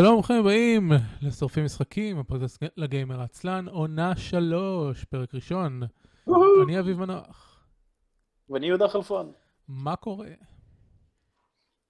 שלום, 0.00 0.14
ברוכים 0.14 0.40
הבאים 0.40 0.90
לשורפים 1.22 1.64
משחקים, 1.64 2.18
הפודקאסט 2.18 2.62
לגיימר 2.76 3.22
עצלן, 3.22 3.68
עונה 3.68 4.16
שלוש, 4.16 5.04
פרק 5.04 5.34
ראשון. 5.34 5.82
אני 6.64 6.80
אביב 6.80 6.98
מנוח. 6.98 7.64
ואני 8.50 8.66
יהודה 8.66 8.88
חלפון. 8.88 9.32
מה 9.68 9.96
קורה? 9.96 10.28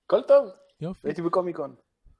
הכל 0.06 0.22
טוב, 0.22 0.48
יופי. 0.80 1.08
הייתי 1.08 1.22
בקומיקון. 1.22 1.74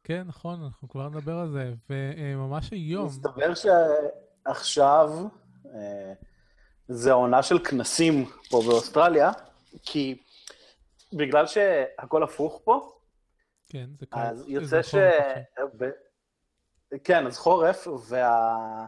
כן, 0.04 0.22
נכון, 0.26 0.62
אנחנו 0.64 0.88
כבר 0.88 1.08
נדבר 1.08 1.38
על 1.38 1.50
זה. 1.50 1.72
וממש 1.90 2.70
היום... 2.70 3.06
מסתבר 3.06 3.54
שעכשיו 3.54 5.10
אה, 5.74 6.12
זה 6.88 7.10
העונה 7.10 7.42
של 7.42 7.58
כנסים 7.58 8.24
פה 8.50 8.62
באוסטרליה, 8.66 9.30
כי 9.82 10.18
בגלל 11.12 11.46
שהכל 11.46 12.22
הפוך 12.22 12.60
פה, 12.64 12.97
כן, 13.68 13.90
זה 13.98 14.06
קל. 14.06 14.18
אז 14.18 14.44
יוצא 14.48 14.82
ש... 14.82 14.94
ב... 15.78 15.90
כן, 17.04 17.26
אז 17.26 17.38
חורף, 17.38 17.86
וה... 18.08 18.86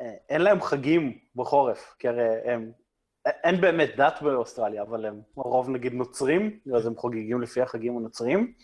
אה, 0.00 0.14
אין 0.28 0.40
להם 0.40 0.60
חגים 0.60 1.18
בחורף, 1.36 1.94
כי 1.98 2.08
הרי 2.08 2.52
הם... 2.52 2.72
אין 3.26 3.60
באמת 3.60 3.90
דת 3.96 4.22
באוסטרליה, 4.22 4.82
אבל 4.82 5.06
הם 5.06 5.20
רוב 5.34 5.70
נגיד 5.70 5.92
נוצרים, 5.92 6.60
אז 6.76 6.86
הם 6.86 6.96
חוגגים 6.96 7.42
לפי 7.42 7.60
החגים 7.62 7.96
הנוצרים. 7.96 8.54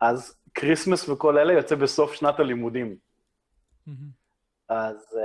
אז 0.00 0.36
Christmas 0.54 1.08
וכל 1.08 1.38
אלה 1.38 1.52
יוצא 1.52 1.74
בסוף 1.74 2.14
שנת 2.14 2.40
הלימודים. 2.40 2.96
אז 4.68 4.96
uh, 4.96 5.16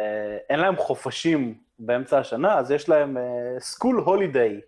אין 0.49 0.59
להם 0.59 0.75
חופשים 0.77 1.61
באמצע 1.79 2.19
השנה, 2.19 2.57
אז 2.57 2.71
יש 2.71 2.89
להם 2.89 3.17
school 3.59 3.99
uh, 3.99 4.03
holiday 4.03 4.61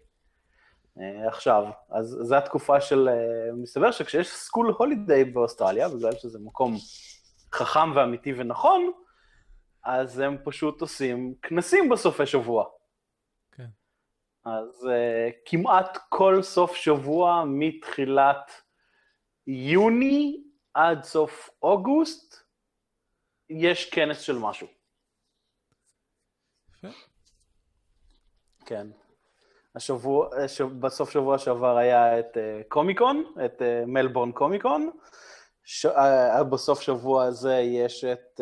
עכשיו. 1.28 1.64
אז 1.89 2.17
זו 2.22 2.36
התקופה 2.36 2.81
של... 2.81 3.09
Uh, 3.09 3.56
מסתבר 3.56 3.92
שכשיש 3.92 4.28
school 4.27 4.73
holiday 4.77 5.25
באוסטרליה, 5.25 5.89
בגלל 5.89 6.11
שזה 6.11 6.39
מקום 6.39 6.75
חכם 7.53 7.95
ואמיתי 7.95 8.33
ונכון, 8.38 8.92
אז 9.83 10.20
הם 10.20 10.38
פשוט 10.44 10.81
עושים 10.81 11.36
כנסים 11.42 11.89
בסופי 11.89 12.25
שבוע. 12.25 12.66
כן. 13.52 13.67
אז 14.45 14.83
uh, 14.83 15.33
כמעט 15.45 15.98
כל 16.09 16.44
סוף 16.44 16.75
שבוע 16.75 17.44
מתחילת 17.48 18.52
יוני 19.48 20.44
עד 20.73 21.03
סוף 21.03 21.50
אוגוסט, 21.64 22.36
יש 23.50 23.89
כנס 23.89 24.20
של 24.20 24.38
משהו. 24.38 24.67
יפה. 26.70 26.88
כן. 28.66 28.88
השבוע, 29.75 30.30
בסוף 30.80 31.09
שבוע 31.09 31.38
שעבר 31.38 31.77
היה 31.77 32.19
את 32.19 32.38
uh, 32.38 32.39
קומיקון, 32.67 33.33
את 33.45 33.61
uh, 33.61 33.86
מלבורן 33.86 34.31
קומיקון. 34.31 34.91
ש... 35.64 35.86
Uh, 35.86 36.44
בסוף 36.44 36.81
שבוע 36.81 37.23
הזה 37.23 37.55
יש 37.55 38.03
את 38.03 38.42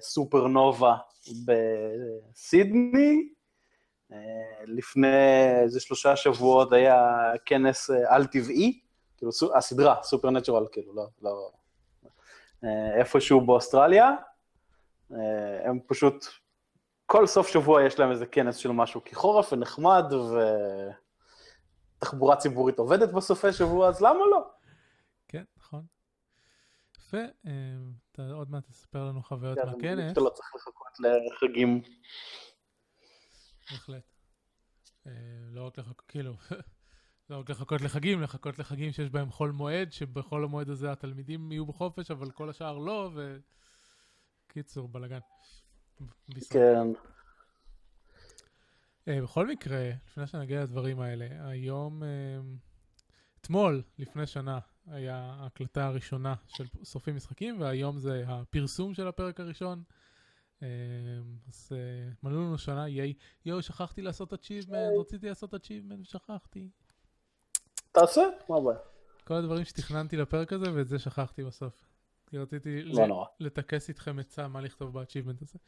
סופרנובה 0.00 0.96
בסידני. 1.46 3.28
לפני 4.66 5.06
איזה 5.62 5.80
שלושה 5.80 6.16
שבועות 6.16 6.72
היה 6.72 7.32
כנס 7.44 7.90
על-טבעי, 7.90 8.80
כאילו 9.16 9.32
הסדרה, 9.54 9.96
סופרנטורל, 10.02 10.66
כאילו, 10.72 10.94
לא, 10.94 11.06
לא... 11.22 11.50
איפשהו 12.98 13.40
באוסטרליה. 13.40 14.10
הם 15.64 15.78
פשוט 15.86 16.26
כל 17.06 17.26
סוף 17.26 17.48
שבוע 17.48 17.82
יש 17.82 17.98
להם 17.98 18.10
איזה 18.10 18.26
כנס 18.26 18.56
של 18.56 18.72
משהו, 18.72 19.04
כי 19.04 19.14
חורף 19.14 19.52
ונחמד, 19.52 20.04
ותחבורה 21.98 22.36
ציבורית 22.36 22.78
עובדת 22.78 23.12
בסופי 23.12 23.52
שבוע, 23.52 23.88
אז 23.88 24.00
למה 24.00 24.20
לא? 24.30 24.50
כן, 25.28 25.44
נכון. 25.56 25.84
יפה, 26.98 27.22
אתה 28.12 28.22
עוד 28.32 28.50
מעט 28.50 28.66
תספר 28.66 29.04
לנו 29.04 29.22
חוויות 29.22 29.58
כן, 29.58 29.66
מהכנס. 29.66 30.12
אתה 30.12 30.20
לא 30.20 30.30
צריך 30.30 30.54
לחכות 30.54 30.92
לחגים. 31.32 31.82
בהחלט. 33.70 34.02
לא 35.50 35.66
רק 35.66 35.78
לחכות, 35.78 36.00
כאילו, 36.08 36.34
לא 37.30 37.38
רק 37.38 37.50
לחכות 37.50 37.80
לחגים, 37.80 38.22
לחכות 38.22 38.58
לחגים 38.58 38.92
שיש 38.92 39.10
בהם 39.10 39.30
חול 39.30 39.50
מועד, 39.50 39.92
שבחול 39.92 40.44
המועד 40.44 40.68
הזה 40.68 40.92
התלמידים 40.92 41.52
יהיו 41.52 41.66
בחופש, 41.66 42.10
אבל 42.10 42.30
כל 42.30 42.50
השאר 42.50 42.78
לא, 42.78 43.10
וקיצור, 44.46 44.88
בלאגן. 44.88 45.18
כן. 46.50 46.92
Uh, 49.08 49.22
בכל 49.22 49.46
מקרה, 49.46 49.90
לפני 50.06 50.26
שנגיע 50.26 50.62
לדברים 50.62 51.00
האלה, 51.00 51.48
היום, 51.48 52.02
uh, 52.02 52.06
אתמול, 53.40 53.82
לפני 53.98 54.26
שנה, 54.26 54.58
היה 54.86 55.16
ההקלטה 55.16 55.86
הראשונה 55.86 56.34
של 56.48 56.64
שורפים 56.84 57.16
משחקים, 57.16 57.60
והיום 57.60 57.98
זה 57.98 58.24
הפרסום 58.26 58.94
של 58.94 59.08
הפרק 59.08 59.40
הראשון. 59.40 59.82
Uh, 60.60 60.64
אז 61.48 61.72
מלאו 62.22 62.40
לנו 62.40 62.58
שנה, 62.58 62.88
ייי, 62.88 63.14
יואו, 63.44 63.62
שכחתי 63.62 64.02
לעשות 64.02 64.32
achievement, 64.32 65.00
רציתי 65.00 65.28
לעשות 65.28 65.54
achievement 65.54 66.00
ושכחתי. 66.00 66.70
תעשה, 67.92 68.22
מה 68.48 68.56
הבעיה? 68.56 68.78
כל 69.24 69.34
הדברים 69.34 69.64
שתכננתי 69.64 70.16
לפרק 70.16 70.52
הזה, 70.52 70.74
ואת 70.74 70.88
זה 70.88 70.98
שכחתי 70.98 71.44
בסוף. 71.44 71.93
כי 72.34 72.38
רציתי 72.38 72.82
לא 72.82 73.06
נורא. 73.06 73.26
לטכס 73.40 73.88
איתכם 73.88 74.18
עצה 74.18 74.48
מה 74.48 74.60
לכתוב 74.60 74.98
ב-achievement 74.98 75.42
הזה. 75.42 75.58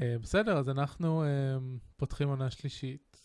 Uh, 0.00 0.02
בסדר, 0.22 0.58
אז 0.58 0.68
אנחנו 0.68 1.24
uh, 1.24 1.26
פותחים 1.96 2.28
עונה 2.28 2.50
שלישית. 2.50 3.16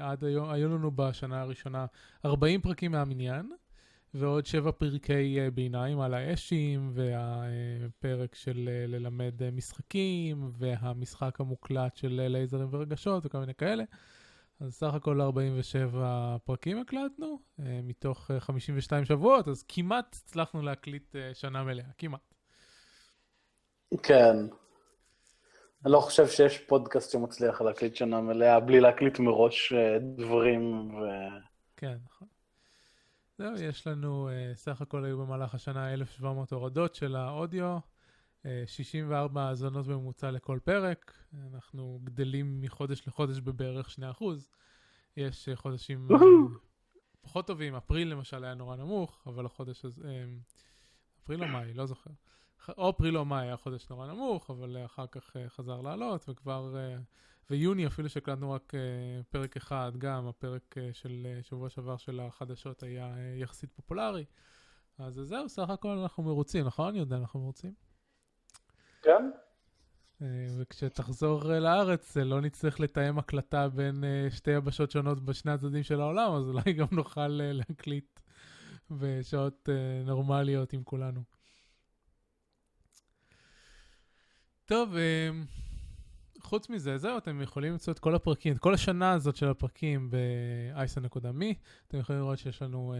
עד 0.00 0.24
היום, 0.24 0.50
היו 0.50 0.68
לנו 0.68 0.90
בשנה 0.90 1.40
הראשונה 1.40 1.86
40 2.24 2.60
פרקים 2.60 2.92
מהמניין, 2.92 3.52
ועוד 4.14 4.46
7 4.46 4.72
פרקי 4.72 5.38
uh, 5.38 5.50
ביניים 5.50 6.00
על 6.00 6.14
האשים, 6.14 6.92
והפרק 6.94 8.34
של 8.34 8.68
uh, 8.68 8.90
ללמד 8.90 9.42
uh, 9.42 9.44
משחקים, 9.52 10.50
והמשחק 10.58 11.40
המוקלט 11.40 11.96
של 11.96 12.22
uh, 12.26 12.28
לייזרים 12.28 12.68
ורגשות 12.70 13.26
וכל 13.26 13.38
מיני 13.38 13.54
כאלה. 13.54 13.84
אז 14.60 14.74
סך 14.74 14.94
הכל 14.94 15.20
47 15.20 16.36
פרקים 16.44 16.80
הקלטנו, 16.80 17.38
uh, 17.60 17.62
מתוך 17.82 18.30
uh, 18.30 18.40
52 18.40 19.04
שבועות, 19.04 19.48
אז 19.48 19.64
כמעט 19.68 20.16
הצלחנו 20.24 20.62
להקליט 20.62 21.14
uh, 21.14 21.34
שנה 21.34 21.64
מלאה, 21.64 21.84
כמעט. 21.98 22.34
כן. 24.02 24.36
אני 25.84 25.92
לא 25.92 26.00
חושב 26.00 26.28
שיש 26.28 26.58
פודקאסט 26.58 27.12
שמצליח 27.12 27.60
להקליט 27.60 27.96
שנה 27.96 28.20
מלאה 28.20 28.60
בלי 28.60 28.80
להקליט 28.80 29.18
מראש 29.18 29.72
דברים 30.16 30.94
ו... 30.94 31.00
כן, 31.76 31.96
נכון. 32.04 32.28
זהו, 33.38 33.52
יש 33.62 33.86
לנו, 33.86 34.28
סך 34.54 34.80
הכל 34.80 35.04
היו 35.04 35.18
במהלך 35.18 35.54
השנה 35.54 35.92
1,700 35.94 36.52
הורדות 36.52 36.94
של 36.94 37.16
האודיו. 37.16 37.78
64 38.66 39.48
האזנות 39.48 39.86
בממוצע 39.86 40.30
לכל 40.30 40.58
פרק, 40.64 41.14
אנחנו 41.52 42.00
גדלים 42.04 42.60
מחודש 42.60 43.08
לחודש 43.08 43.40
בבערך 43.40 43.88
2%. 44.20 44.24
יש 45.16 45.48
חודשים 45.54 46.08
פחות 47.20 47.46
טובים, 47.46 47.74
אפריל 47.74 48.08
למשל 48.08 48.44
היה 48.44 48.54
נורא 48.54 48.76
נמוך, 48.76 49.22
אבל 49.26 49.46
החודש 49.46 49.84
הזה, 49.84 50.24
אפריל 51.22 51.42
או 51.42 51.48
מאי, 51.48 51.74
לא 51.74 51.86
זוכר. 51.86 52.10
או 52.78 52.90
אפריל 52.90 53.18
או 53.18 53.24
מאי 53.24 53.46
היה 53.46 53.56
חודש 53.56 53.90
נורא 53.90 54.06
נמוך, 54.06 54.50
אבל 54.50 54.84
אחר 54.84 55.06
כך 55.06 55.36
חזר 55.48 55.80
לעלות, 55.80 56.28
וכבר, 56.28 56.74
ויוני 57.50 57.86
אפילו 57.86 58.08
שהקלטנו 58.08 58.52
רק 58.52 58.72
פרק 59.30 59.56
אחד, 59.56 59.92
גם 59.98 60.26
הפרק 60.26 60.74
של 60.92 61.38
שבוע 61.42 61.70
שעבר 61.70 61.96
של 61.96 62.20
החדשות 62.20 62.82
היה 62.82 63.14
יחסית 63.36 63.72
פופולרי. 63.72 64.24
אז 64.98 65.14
זהו, 65.14 65.48
סך 65.48 65.70
הכל 65.70 65.98
אנחנו 65.98 66.22
מרוצים, 66.22 66.66
נכון 66.66 66.96
יהודה? 66.96 67.16
אנחנו 67.16 67.40
מרוצים? 67.40 67.85
כן. 69.06 69.30
וכשתחזור 70.58 71.44
לארץ 71.44 72.16
לא 72.16 72.40
נצטרך 72.40 72.80
לתאם 72.80 73.18
הקלטה 73.18 73.68
בין 73.68 74.04
שתי 74.30 74.50
יבשות 74.50 74.90
שונות 74.90 75.24
בשני 75.24 75.52
הצדדים 75.52 75.82
של 75.82 76.00
העולם, 76.00 76.32
אז 76.32 76.48
אולי 76.48 76.72
גם 76.72 76.86
נוכל 76.92 77.28
להקליט 77.28 78.20
בשעות 78.90 79.68
נורמליות 80.04 80.72
עם 80.72 80.82
כולנו. 80.82 81.22
טוב, 84.64 84.94
חוץ 86.40 86.70
מזה, 86.70 86.98
זהו, 86.98 87.18
אתם 87.18 87.42
יכולים 87.42 87.72
למצוא 87.72 87.92
את 87.92 87.98
כל 87.98 88.14
הפרקים, 88.14 88.52
את 88.52 88.58
כל 88.58 88.74
השנה 88.74 89.12
הזאת 89.12 89.36
של 89.36 89.48
הפרקים 89.48 90.10
ב-isa.me. 90.10 91.54
אתם 91.88 91.98
יכולים 91.98 92.20
לראות 92.20 92.38
שיש 92.38 92.62
לנו 92.62 92.94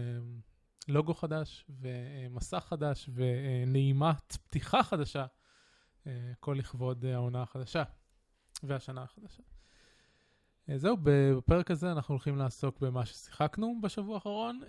לוגו 0.87 1.13
חדש 1.13 1.65
ומסך 1.69 2.65
חדש 2.69 3.09
ונעימת 3.13 4.37
פתיחה 4.43 4.83
חדשה. 4.83 5.25
כל 6.39 6.55
לכבוד 6.59 7.05
העונה 7.05 7.41
החדשה 7.41 7.83
והשנה 8.63 9.03
החדשה. 9.03 9.43
זהו, 10.75 10.97
בפרק 11.03 11.71
הזה 11.71 11.91
אנחנו 11.91 12.13
הולכים 12.13 12.37
לעסוק 12.37 12.79
במה 12.79 13.05
ששיחקנו 13.05 13.75
בשבוע 13.81 14.15
האחרון, 14.15 14.61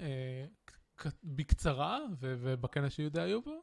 בקצרה, 1.24 1.98
ובכנס 2.20 2.92
שיהודה 2.92 3.22
היו 3.22 3.42
בו, 3.42 3.62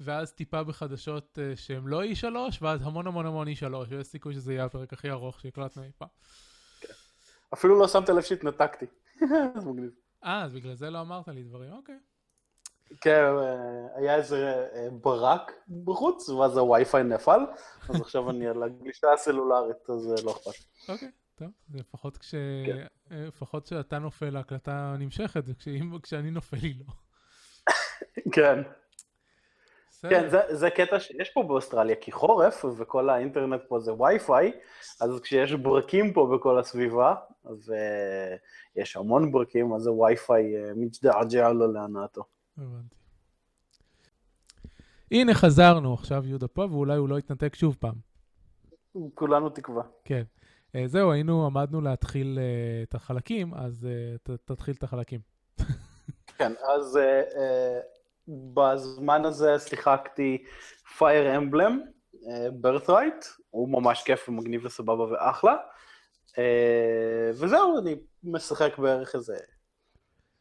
ואז 0.00 0.32
טיפה 0.32 0.62
בחדשות 0.62 1.38
שהם 1.54 1.88
לא 1.88 2.04
E3, 2.04 2.26
ואז 2.62 2.82
המון 2.82 3.06
המון 3.06 3.26
המון 3.26 3.48
E3, 3.48 3.74
ויש 3.88 4.06
סיכוי 4.06 4.34
שזה 4.34 4.52
יהיה 4.52 4.64
הפרק 4.64 4.92
הכי 4.92 5.10
ארוך 5.10 5.40
שהקלטנו 5.40 5.82
אי 5.82 5.90
פעם. 5.98 6.08
אפילו 7.54 7.78
לא 7.78 7.88
שמת 7.88 8.08
לב 8.08 8.22
שהתנתקתי. 8.22 8.86
אה, 10.24 10.42
אז 10.42 10.52
בגלל 10.52 10.74
זה 10.74 10.90
לא 10.90 11.00
אמרת 11.00 11.28
לי 11.28 11.42
דברים, 11.42 11.72
אוקיי. 11.72 11.98
כן, 13.00 13.24
היה 13.94 14.16
איזה 14.16 14.66
ברק 14.92 15.52
בחוץ, 15.84 16.28
ואז 16.28 16.56
הווי-פיי 16.56 17.02
נפל, 17.02 17.40
אז 17.88 18.00
עכשיו 18.00 18.30
אני 18.30 18.46
על 18.46 18.62
הגלישה 18.62 19.12
הסלולרית, 19.12 19.90
אז 19.90 20.24
לא 20.24 20.30
אכפת. 20.30 20.88
אוקיי, 20.88 21.08
טוב, 21.34 21.48
לפחות 21.74 22.16
כש... 22.16 22.34
כן. 22.66 22.86
לפחות 23.10 23.64
כשאתה 23.64 23.98
נופל 23.98 24.36
ההקלטה 24.36 24.96
נמשכת, 24.98 25.44
כשאני 26.02 26.30
נופל 26.30 26.56
היא 26.56 26.74
לא. 26.78 26.92
כן. 28.32 28.62
כן, 30.10 30.28
זה, 30.28 30.40
זה 30.50 30.70
קטע 30.70 31.00
שיש 31.00 31.30
פה 31.30 31.42
באוסטרליה, 31.42 31.96
כי 31.96 32.12
חורף 32.12 32.64
וכל 32.76 33.10
האינטרנט 33.10 33.60
פה 33.68 33.80
זה 33.80 33.92
וי-פיי, 33.92 34.52
אז 35.00 35.20
כשיש 35.22 35.52
ברקים 35.52 36.12
פה 36.12 36.30
בכל 36.34 36.58
הסביבה, 36.58 37.14
ויש 38.76 38.96
המון 38.96 39.32
ברקים, 39.32 39.74
אז 39.74 39.82
זה 39.82 39.92
וי-פיי 39.92 40.56
אה, 40.56 40.72
מצדעג'ע 40.76 41.52
לו 41.52 41.72
להנאתו. 41.72 42.24
הבנתי. 42.58 42.96
הנה 45.10 45.34
חזרנו, 45.34 45.94
עכשיו 45.94 46.26
יהודה 46.26 46.48
פה, 46.48 46.66
ואולי 46.70 46.96
הוא 46.96 47.08
לא 47.08 47.18
יתנתק 47.18 47.54
שוב 47.54 47.76
פעם. 47.80 47.94
כולנו 49.14 49.50
תקווה. 49.50 49.82
כן. 50.04 50.22
אה, 50.74 50.84
זהו, 50.86 51.12
היינו, 51.12 51.46
עמדנו 51.46 51.80
להתחיל 51.80 52.38
uh, 52.38 52.88
את 52.88 52.94
החלקים, 52.94 53.54
אז 53.54 53.86
uh, 53.86 54.18
ת, 54.22 54.30
תתחיל 54.44 54.74
את 54.78 54.82
החלקים. 54.82 55.20
כן, 56.38 56.52
אז 56.74 56.96
uh, 56.96 57.32
uh, 57.32 57.38
בזמן 58.54 59.24
הזה 59.24 59.58
שיחקתי 59.58 60.44
Fire 60.98 61.38
Emblem, 61.38 61.72
uh, 62.14 62.66
Birthright, 62.66 63.26
הוא 63.50 63.68
ממש 63.68 64.02
כיף 64.02 64.28
ומגניב 64.28 64.64
וסבבה 64.64 65.04
ואחלה. 65.04 65.56
Uh, 66.30 66.36
וזהו, 67.30 67.78
אני 67.78 67.94
משחק 68.24 68.78
בערך 68.78 69.14
איזה 69.14 69.36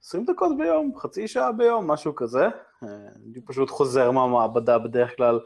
20 0.03 0.25
דקות 0.25 0.57
ביום, 0.57 0.91
חצי 0.97 1.27
שעה 1.27 1.51
ביום, 1.51 1.91
משהו 1.91 2.15
כזה. 2.15 2.47
Uh, 2.47 2.85
אני 3.15 3.41
פשוט 3.45 3.69
חוזר 3.69 4.11
מהמעבדה 4.11 4.79
בדרך 4.79 5.17
כלל 5.17 5.39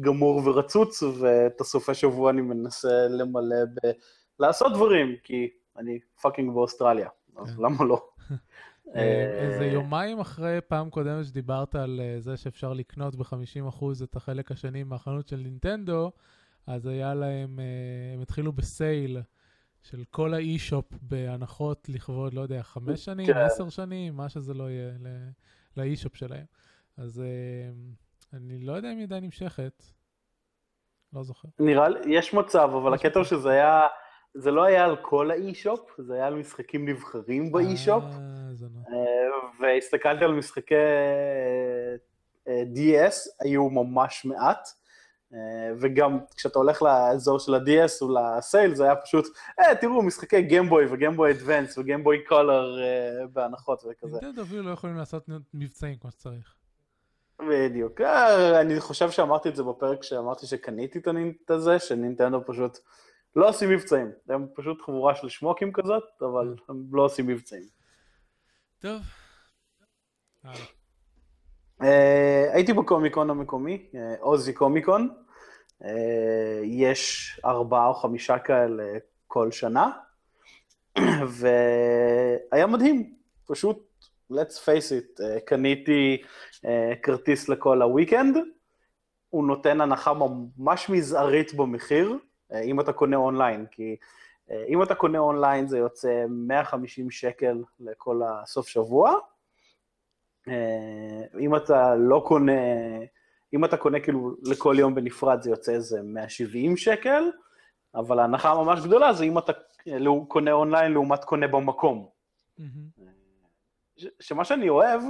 גמור 0.00 0.42
ורצוץ, 0.44 1.02
ואת 1.02 1.60
הסופי 1.60 1.94
שבוע 1.94 2.30
אני 2.30 2.40
מנסה 2.40 3.08
למלא 3.08 3.64
ב... 3.64 3.90
לעשות 4.38 4.72
דברים, 4.72 5.16
כי 5.24 5.48
אני 5.78 5.98
fucking 6.22 6.54
באוסטרליה, 6.54 7.08
אז 7.36 7.56
כן. 7.56 7.62
למה 7.62 7.84
לא? 7.84 8.06
אה, 8.96 9.38
איזה 9.38 9.64
יומיים 9.64 10.20
אחרי 10.20 10.58
פעם 10.68 10.90
קודמת 10.90 11.24
שדיברת 11.24 11.74
על 11.74 12.00
אה, 12.04 12.20
זה 12.20 12.36
שאפשר 12.36 12.72
לקנות 12.72 13.16
ב-50% 13.16 13.84
את 14.04 14.16
החלק 14.16 14.52
השני 14.52 14.82
מהחנות 14.82 15.28
של 15.28 15.36
נינטנדו, 15.36 16.12
אז 16.66 16.86
היה 16.86 17.14
להם, 17.14 17.60
אה, 17.60 18.14
הם 18.14 18.22
התחילו 18.22 18.52
ב 18.52 18.66
sale 18.66 19.20
של 19.84 20.04
כל 20.10 20.34
ה 20.34 20.42
eShop 20.42 20.84
בהנחות 21.02 21.88
לכבוד, 21.88 22.34
לא 22.34 22.40
יודע, 22.40 22.62
חמש 22.62 23.04
שנים, 23.04 23.26
כן. 23.26 23.36
עשר 23.36 23.68
שנים, 23.68 24.16
מה 24.16 24.28
שזה 24.28 24.54
לא 24.54 24.70
יהיה, 24.70 24.92
לאי-שופ 25.76 26.16
שלהם. 26.16 26.44
אז 26.96 27.22
אני 28.32 28.58
לא 28.58 28.72
יודע 28.72 28.92
אם 28.92 28.96
היא 28.96 29.04
עדיין 29.04 29.24
נמשכת, 29.24 29.82
לא 31.12 31.22
זוכר. 31.22 31.48
נראה 31.58 31.88
לי, 31.88 32.00
יש 32.06 32.34
מצב, 32.34 32.70
אבל 32.82 32.94
הקטע 32.94 33.18
הוא 33.18 33.24
שזה 33.24 33.50
היה... 33.50 33.86
זה 34.34 34.50
לא 34.50 34.64
היה 34.64 34.84
על 34.84 34.96
כל 34.96 35.30
האי-שופ, 35.30 35.90
זה 35.98 36.14
היה 36.14 36.26
על 36.26 36.34
משחקים 36.34 36.88
נבחרים 36.88 37.52
באי-שופ. 37.52 38.04
אה, 38.04 38.90
והסתכלתי 39.60 40.24
על 40.24 40.32
משחקי 40.32 40.74
אה, 42.48 42.62
DS, 42.74 43.14
היו 43.40 43.70
ממש 43.70 44.24
מעט. 44.24 44.68
אה, 45.34 45.74
וגם 45.80 46.18
כשאתה 46.36 46.58
הולך 46.58 46.82
לאזור 46.82 47.38
של 47.38 47.54
ה-DS 47.54 48.02
או 48.02 48.14
לסייל, 48.14 48.74
זה 48.74 48.84
היה 48.84 48.96
פשוט, 48.96 49.26
אה, 49.60 49.74
תראו, 49.74 50.02
משחקי 50.02 50.42
גיימבוי 50.42 50.86
וגיימבוי 50.90 51.32
אדוונס 51.32 51.78
וגיימבוי 51.78 52.24
קולר 52.28 52.76
בהנחות 53.32 53.84
וכזה. 53.90 54.18
נינטנדו 54.22 54.42
אפילו 54.42 54.62
לא 54.62 54.70
יכולים 54.70 54.96
לעשות 54.96 55.28
מבצעים 55.54 55.96
כמו 55.96 56.10
שצריך. 56.10 56.54
בדיוק. 57.48 58.00
אני 58.60 58.80
חושב 58.80 59.10
שאמרתי 59.10 59.48
את 59.48 59.56
זה 59.56 59.62
בפרק 59.62 60.02
שאמרתי 60.02 60.46
שקניתי 60.46 60.98
את 61.44 61.50
הזה, 61.50 61.78
שנינטנדו 61.78 62.40
פשוט 62.46 62.78
לא 63.36 63.48
עושים 63.48 63.70
מבצעים. 63.70 64.10
הם 64.28 64.46
פשוט 64.54 64.82
חבורה 64.82 65.14
של 65.14 65.28
שמוקים 65.28 65.72
כזאת, 65.72 66.02
אבל 66.20 66.54
הם 66.68 66.84
לא 66.92 67.04
עושים 67.04 67.26
מבצעים. 67.26 67.64
טוב. 68.78 69.00
אה, 71.82 72.50
הייתי 72.52 72.72
בקומיקון 72.72 73.30
המקומי, 73.30 73.86
עוזי 74.20 74.50
אה, 74.50 74.56
קומיקון. 74.56 75.23
אה, 75.84 76.60
יש 76.62 77.40
ארבעה 77.44 77.86
או 77.86 77.94
חמישה 77.94 78.38
כאלה 78.38 78.98
כל 79.26 79.50
שנה, 79.50 79.90
והיה 81.38 82.66
מדהים, 82.66 83.14
פשוט, 83.46 84.06
let's 84.32 84.56
face 84.64 85.18
it, 85.18 85.22
קניתי 85.44 86.22
כרטיס 87.02 87.48
לכל 87.48 87.82
הוויקנד, 87.82 88.36
הוא 89.30 89.44
נותן 89.46 89.80
הנחה 89.80 90.12
ממש 90.14 90.90
מזערית 90.90 91.54
במחיר, 91.54 92.18
אם 92.62 92.80
אתה 92.80 92.92
קונה 92.92 93.16
אונליין, 93.16 93.66
כי 93.70 93.96
אה, 94.50 94.64
אם 94.68 94.82
אתה 94.82 94.94
קונה 94.94 95.18
אונליין 95.18 95.66
זה 95.66 95.78
יוצא 95.78 96.24
150 96.28 97.10
שקל 97.10 97.62
לכל 97.80 98.20
הסוף 98.24 98.68
שבוע. 98.68 99.18
אה, 100.48 101.24
אם 101.40 101.56
אתה 101.56 101.94
לא 101.94 102.24
קונה, 102.26 102.52
אם 103.54 103.64
אתה 103.64 103.76
קונה 103.76 104.00
כאילו 104.00 104.36
לכל 104.42 104.76
יום 104.78 104.94
בנפרד 104.94 105.42
זה 105.42 105.50
יוצא 105.50 105.72
איזה 105.72 106.02
170 106.02 106.76
שקל, 106.76 107.30
אבל 107.94 108.18
ההנחה 108.18 108.50
הממש 108.50 108.80
גדולה 108.80 109.12
זה 109.12 109.24
אם 109.24 109.38
אתה 109.38 109.52
קונה 110.28 110.52
אונליין 110.52 110.92
לעומת 110.92 111.24
קונה 111.24 111.48
במקום. 111.48 112.08
Mm-hmm. 112.58 112.64
שמה 114.20 114.44
שאני 114.44 114.68
אוהב 114.68 115.02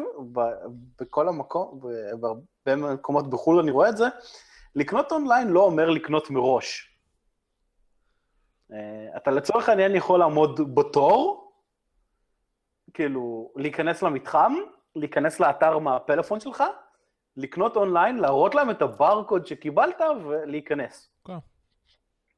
בכל 1.01 1.29
המקום, 1.29 1.81
בהרבה 2.21 2.95
מקומות 2.95 3.31
בחו"ל 3.31 3.59
אני 3.59 3.71
רואה 3.71 3.89
את 3.89 3.97
זה, 3.97 4.05
לקנות 4.75 5.13
אונליין 5.13 5.49
לא 5.49 5.61
אומר 5.61 5.91
לקנות 5.91 6.31
מראש. 6.31 6.97
אה, 8.73 9.17
אתה 9.17 9.31
לצורך 9.31 9.69
העניין 9.69 9.95
יכול 9.95 10.19
לעמוד 10.19 10.75
בתור, 10.75 11.53
כאילו, 12.95 13.53
להיכנס 13.57 14.03
למתחם, 14.03 14.53
להיכנס 14.97 15.41
לאתר 15.41 15.79
מהפלאפון 15.79 16.41
שלך, 16.41 16.65
לקנות 17.37 17.77
אונליין, 17.77 18.17
להראות 18.17 18.55
להם 18.55 18.71
את 18.71 18.83
הברקוד 18.83 19.47
שקיבלת 19.47 20.01
ולהיכנס. 20.25 21.09
Okay. 21.09 21.29
כן. 21.29 21.39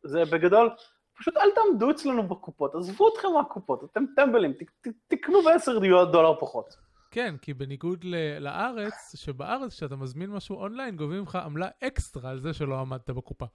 זה 0.03 0.25
בגדול, 0.25 0.71
פשוט 1.19 1.37
אל 1.37 1.51
תעמדו 1.55 1.91
אצלנו 1.91 2.29
בקופות, 2.29 2.75
עזבו 2.75 3.09
אתכם 3.09 3.29
מהקופות, 3.35 3.85
אתם 3.85 4.05
טמבלים, 4.17 4.53
ת, 4.53 4.63
ת, 4.63 4.93
תקנו 5.09 5.43
ב-10 5.43 5.81
דולר 6.13 6.41
פחות. 6.41 6.77
כן, 7.11 7.35
כי 7.43 7.55
בניגוד 7.55 8.05
לארץ, 8.41 9.17
שבארץ 9.17 9.73
כשאתה 9.73 9.97
מזמין 9.97 10.31
משהו 10.31 10.57
אונליין, 10.57 10.97
גובים 10.97 11.23
לך 11.23 11.37
עמלה 11.37 11.69
אקסטרה 11.85 12.31
על 12.31 12.41
זה 12.41 12.53
שלא 12.53 12.81
עמדת 12.81 13.11
בקופה. 13.11 13.47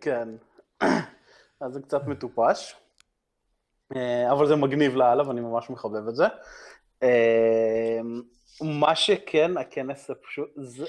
כן. 0.00 0.28
אז 1.60 1.72
זה 1.72 1.80
קצת 1.82 2.06
מטופש, 2.06 2.74
אה, 3.96 4.32
אבל 4.32 4.46
זה 4.46 4.56
מגניב 4.56 4.94
לאללה 4.94 5.28
ואני 5.28 5.40
ממש 5.40 5.70
מחבב 5.70 6.08
את 6.08 6.16
זה. 6.16 6.26
אה, 8.62 8.66
מה 8.66 8.94
שכן, 8.94 9.56
הכנס 9.56 10.08
זה 10.08 10.14
פשוט, 10.14 10.48
זה, 10.56 10.84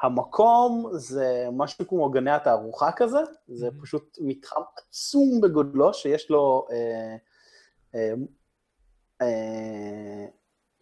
המקום 0.00 0.90
זה 0.92 1.46
משהו 1.52 1.88
כמו 1.88 2.10
גני 2.10 2.30
התערוכה 2.30 2.92
כזה, 2.92 3.18
זה 3.48 3.68
mm-hmm. 3.68 3.82
פשוט 3.82 4.18
מתחם 4.20 4.60
עצום 4.76 5.40
בגודלו 5.42 5.94
שיש 5.94 6.30
לו 6.30 6.66
אה, 6.70 7.16
אה, 7.94 8.14
אה, 9.22 10.26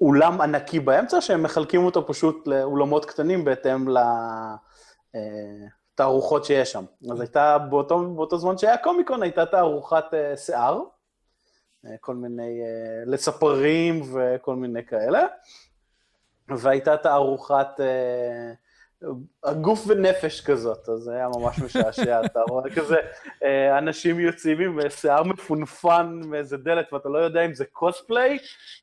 אולם 0.00 0.40
ענקי 0.40 0.80
באמצע, 0.80 1.21
שהם 1.21 1.42
מחלקים 1.42 1.85
אותו 1.85 2.06
פשוט 2.06 2.47
לאולמות 2.47 3.04
קטנים 3.04 3.45
בהתאם 3.45 3.88
ל... 3.88 3.97
אה, 3.97 5.66
שיש 6.45 6.73
שם. 6.73 6.85
אז 7.12 7.21
הייתה, 7.21 7.59
באותו, 7.59 8.14
באותו 8.14 8.38
זמן 8.38 8.59
שהיה 8.59 8.78
קומיקון, 8.78 9.23
הייתה 9.23 9.47
תערוכת 9.47 10.04
uh, 10.11 10.37
שיער, 10.37 10.80
uh, 10.80 11.88
כל 12.00 12.14
מיני, 12.14 12.61
uh, 12.61 13.11
לספרים 13.11 14.02
וכל 14.14 14.56
מיני 14.56 14.85
כאלה, 14.87 15.26
והייתה 16.49 16.97
תערוכת 16.97 17.67
uh, 17.76 19.07
הגוף 19.45 19.85
ונפש 19.87 20.41
כזאת, 20.41 20.88
אז 20.88 20.99
זה 20.99 21.12
היה 21.12 21.29
ממש 21.29 21.59
משעשע, 21.59 22.21
אתה 22.26 22.41
רואה 22.49 22.71
כזה, 22.71 22.97
uh, 22.97 23.45
אנשים 23.79 24.21
יוצאים 24.21 24.61
עם 24.61 24.91
שיער 24.91 25.23
מפונפן 25.23 26.21
מאיזה 26.25 26.57
דלת, 26.57 26.93
ואתה 26.93 27.09
לא 27.09 27.19
יודע 27.19 27.45
אם 27.45 27.55
זה 27.55 27.65
קוספליי, 27.65 28.38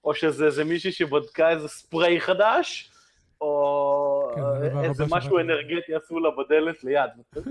או 0.06 0.14
שזה 0.14 0.46
איזה 0.46 0.64
מישהי 0.64 0.92
שבדקה 0.92 1.50
איזה 1.50 1.68
ספרי 1.68 2.22
חדש, 2.22 2.94
או 3.42 4.32
כן, 4.36 4.80
איזה 4.84 5.04
משהו 5.10 5.40
אנרגטי 5.40 5.96
עשו 5.96 6.20
לה 6.20 6.30
בדלת 6.32 6.84
ליד. 6.84 7.10
זה 7.32 7.42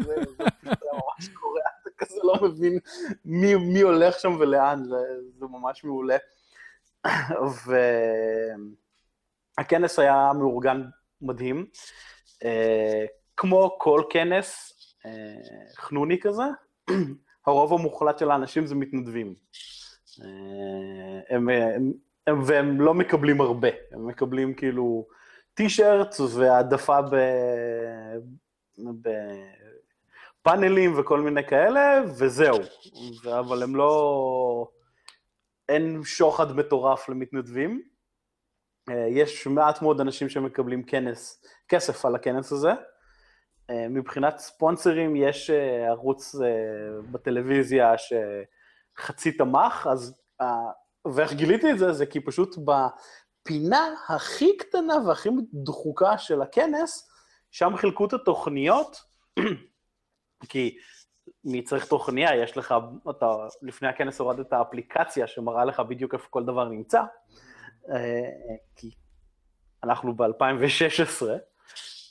ממש 0.92 1.28
קורה, 1.28 1.60
אתה 1.82 1.90
כזה 1.98 2.20
לא 2.24 2.34
מבין 2.42 2.78
מי 3.24 3.80
הולך 3.80 4.18
שם 4.18 4.36
ולאן, 4.40 4.82
זה 5.38 5.46
ממש 5.46 5.84
מעולה. 5.84 6.16
והכנס 9.58 9.98
היה 9.98 10.30
מאורגן 10.38 10.82
מדהים. 11.22 11.66
אה, 12.44 13.04
כמו 13.36 13.76
כל 13.78 14.02
כנס 14.10 14.72
אה, 15.06 15.10
חנוני 15.76 16.20
כזה, 16.20 16.42
הרוב 17.46 17.72
המוחלט 17.72 18.18
של 18.18 18.30
האנשים 18.30 18.66
זה 18.66 18.74
מתנדבים. 18.74 19.34
אה, 20.22 21.36
הם, 21.36 21.48
הם 22.26 22.42
והם 22.46 22.80
לא 22.80 22.94
מקבלים 22.94 23.40
הרבה, 23.40 23.68
הם 23.92 24.06
מקבלים 24.06 24.54
כאילו 24.54 25.06
טישרט 25.54 26.14
והעדפה. 26.34 26.98
בפאנלים 30.42 30.98
וכל 30.98 31.20
מיני 31.20 31.46
כאלה, 31.46 32.02
וזהו. 32.18 32.58
אבל 33.40 33.62
הם 33.62 33.76
לא... 33.76 34.68
אין 35.68 36.00
שוחד 36.04 36.56
מטורף 36.56 37.08
למתנדבים. 37.08 37.82
אה, 38.90 39.06
יש 39.08 39.46
מעט 39.46 39.82
מאוד 39.82 40.00
אנשים 40.00 40.28
שמקבלים 40.28 40.82
כנס, 40.82 41.44
כסף 41.68 42.04
על 42.04 42.14
הכנס 42.14 42.52
הזה. 42.52 42.72
אה, 43.70 43.88
מבחינת 43.88 44.38
ספונסרים 44.38 45.16
יש 45.16 45.50
אה, 45.50 45.88
ערוץ 45.88 46.34
בטלוויזיה 47.10 47.94
שחצי 47.98 49.32
תמך, 49.32 49.88
אז 49.90 50.22
ואיך 51.14 51.32
גיליתי 51.32 51.72
את 51.72 51.78
זה? 51.78 51.92
זה 51.92 52.06
כי 52.06 52.20
פשוט 52.20 52.56
בפינה 52.56 53.94
הכי 54.08 54.56
קטנה 54.56 54.94
והכי 55.06 55.28
דחוקה 55.54 56.18
של 56.18 56.42
הכנס, 56.42 57.10
שם 57.50 57.76
חילקו 57.76 58.06
את 58.06 58.12
התוכניות, 58.12 58.96
כי 60.50 60.76
מי 61.44 61.62
צריך 61.62 61.86
תוכניה, 61.86 62.36
יש 62.36 62.56
לך, 62.56 62.74
אתה 63.10 63.26
לפני 63.62 63.88
הכנס 63.88 64.20
הורדת 64.20 64.46
את 64.46 64.52
האפליקציה 64.52 65.26
שמראה 65.26 65.64
לך 65.64 65.80
בדיוק 65.80 66.14
איפה 66.14 66.26
כל 66.30 66.44
דבר 66.44 66.64
נמצא, 66.64 67.02
כי 68.76 68.90
אנחנו 69.84 70.16
ב-2016, 70.16 71.26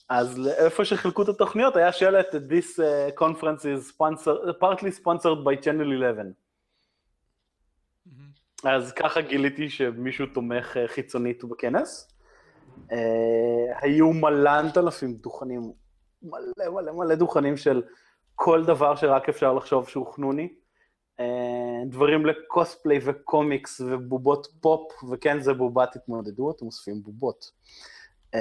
אז 0.09 0.47
איפה 0.57 0.85
שחילקו 0.85 1.21
את 1.21 1.29
התוכניות 1.29 1.75
היה 1.75 1.91
שלט 1.91 2.35
This 2.35 2.79
uh, 2.79 3.19
conference 3.19 3.61
is 3.61 3.91
sponsor, 3.91 4.53
partly 4.61 4.91
sponsored 5.01 5.43
by 5.45 5.63
Channel 5.63 5.91
11. 5.91 6.25
אז 8.63 8.91
ככה 8.91 9.21
גיליתי 9.21 9.69
שמישהו 9.69 10.25
תומך 10.25 10.77
אה, 10.77 10.87
חיצונית 10.87 11.43
בכנס. 11.43 12.07
Uh, 12.89 12.93
היו 13.81 14.13
מלנת 14.13 14.77
אלפים 14.77 15.13
דוכנים, 15.13 15.71
מלא 16.23 16.69
מלא 16.73 16.91
מלא 16.91 17.15
דוכנים 17.15 17.57
של 17.57 17.81
כל 18.35 18.65
דבר 18.65 18.95
שרק 18.95 19.29
אפשר 19.29 19.53
לחשוב 19.53 19.87
שהוא 19.87 20.13
חנוני. 20.13 20.53
Uh, 21.19 21.23
דברים 21.85 22.25
לקוספליי 22.25 22.99
וקומיקס 23.05 23.81
ובובות 23.81 24.47
פופ, 24.61 25.03
וכן 25.11 25.41
זה 25.41 25.53
בובת 25.53 25.95
התמודדות, 25.95 26.55
אתם 26.55 26.65
אוספים 26.65 27.03
בובות. 27.03 27.51
Uh, 28.35 28.39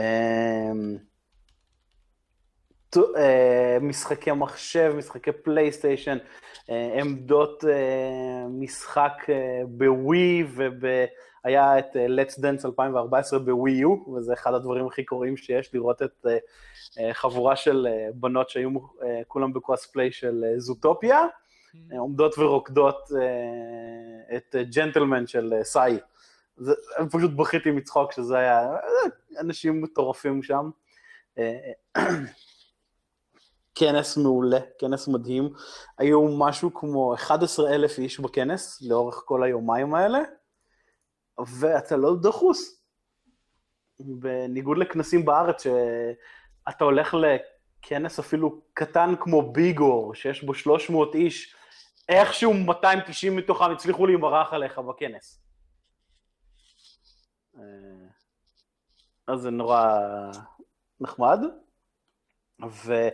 אה, 3.17 3.79
משחקי 3.81 4.33
מחשב, 4.33 4.93
משחקי 4.97 5.33
פלייסטיישן, 5.33 6.19
אה, 6.71 7.01
עמדות 7.01 7.65
אה, 7.65 8.47
משחק 8.49 9.13
בווי, 9.69 10.47
והיה 11.45 11.79
את 11.79 11.97
Let's 11.97 12.39
Dance 12.39 12.67
2014 12.67 13.39
בווי 13.39 13.73
יו, 13.73 13.97
וזה 14.17 14.33
אחד 14.33 14.55
הדברים 14.55 14.87
הכי 14.87 15.05
קוראים 15.05 15.37
שיש, 15.37 15.75
לראות 15.75 16.03
את 16.03 16.27
חבורה 17.13 17.57
של 17.57 17.87
בנות 18.15 18.51
שהיו 18.51 18.71
כולם 19.29 19.53
בקוספליי 19.53 20.13
של 20.13 20.45
זוטופיה. 20.57 21.27
עומדות 21.99 22.39
ורוקדות 22.39 23.11
את 24.37 24.57
ג'נטלמן 24.75 25.27
של 25.27 25.55
סאי. 25.63 25.99
פשוט 27.13 27.31
בכיתי 27.37 27.71
מצחוק 27.71 28.13
שזה 28.13 28.39
היה, 28.39 28.77
אנשים 29.41 29.83
מטורפים 29.83 30.43
שם. 30.43 30.71
כנס 33.75 34.17
מעולה, 34.17 34.59
כנס 34.79 35.09
מדהים. 35.09 35.49
היו 35.99 36.29
משהו 36.39 36.75
כמו 36.75 37.15
11 37.15 37.75
אלף 37.75 37.99
איש 37.99 38.21
בכנס 38.21 38.83
לאורך 38.83 39.23
כל 39.25 39.43
היומיים 39.43 39.95
האלה, 39.95 40.19
ואתה 41.61 41.97
לא 41.97 42.17
דחוס. 42.23 42.83
בניגוד 44.01 44.79
לכנסים 44.79 45.25
בארץ, 45.25 45.63
שאתה 45.63 46.85
הולך 46.85 47.15
לכנס 47.15 48.19
אפילו 48.19 48.61
קטן 48.75 49.15
כמו 49.21 49.53
ביגור, 49.53 50.15
שיש 50.15 50.45
בו 50.45 50.55
300 50.55 51.15
איש, 51.15 51.55
איכשהו 52.11 52.55
290 52.55 53.37
מתוכם 53.37 53.71
הצליחו 53.71 54.07
להימרח 54.07 54.53
עליך 54.53 54.79
בכנס. 54.79 55.43
אה, 57.57 57.63
אז 59.27 59.41
זה 59.41 59.51
נורא 59.51 59.99
נחמד. 61.01 61.39
ו... 62.69 63.09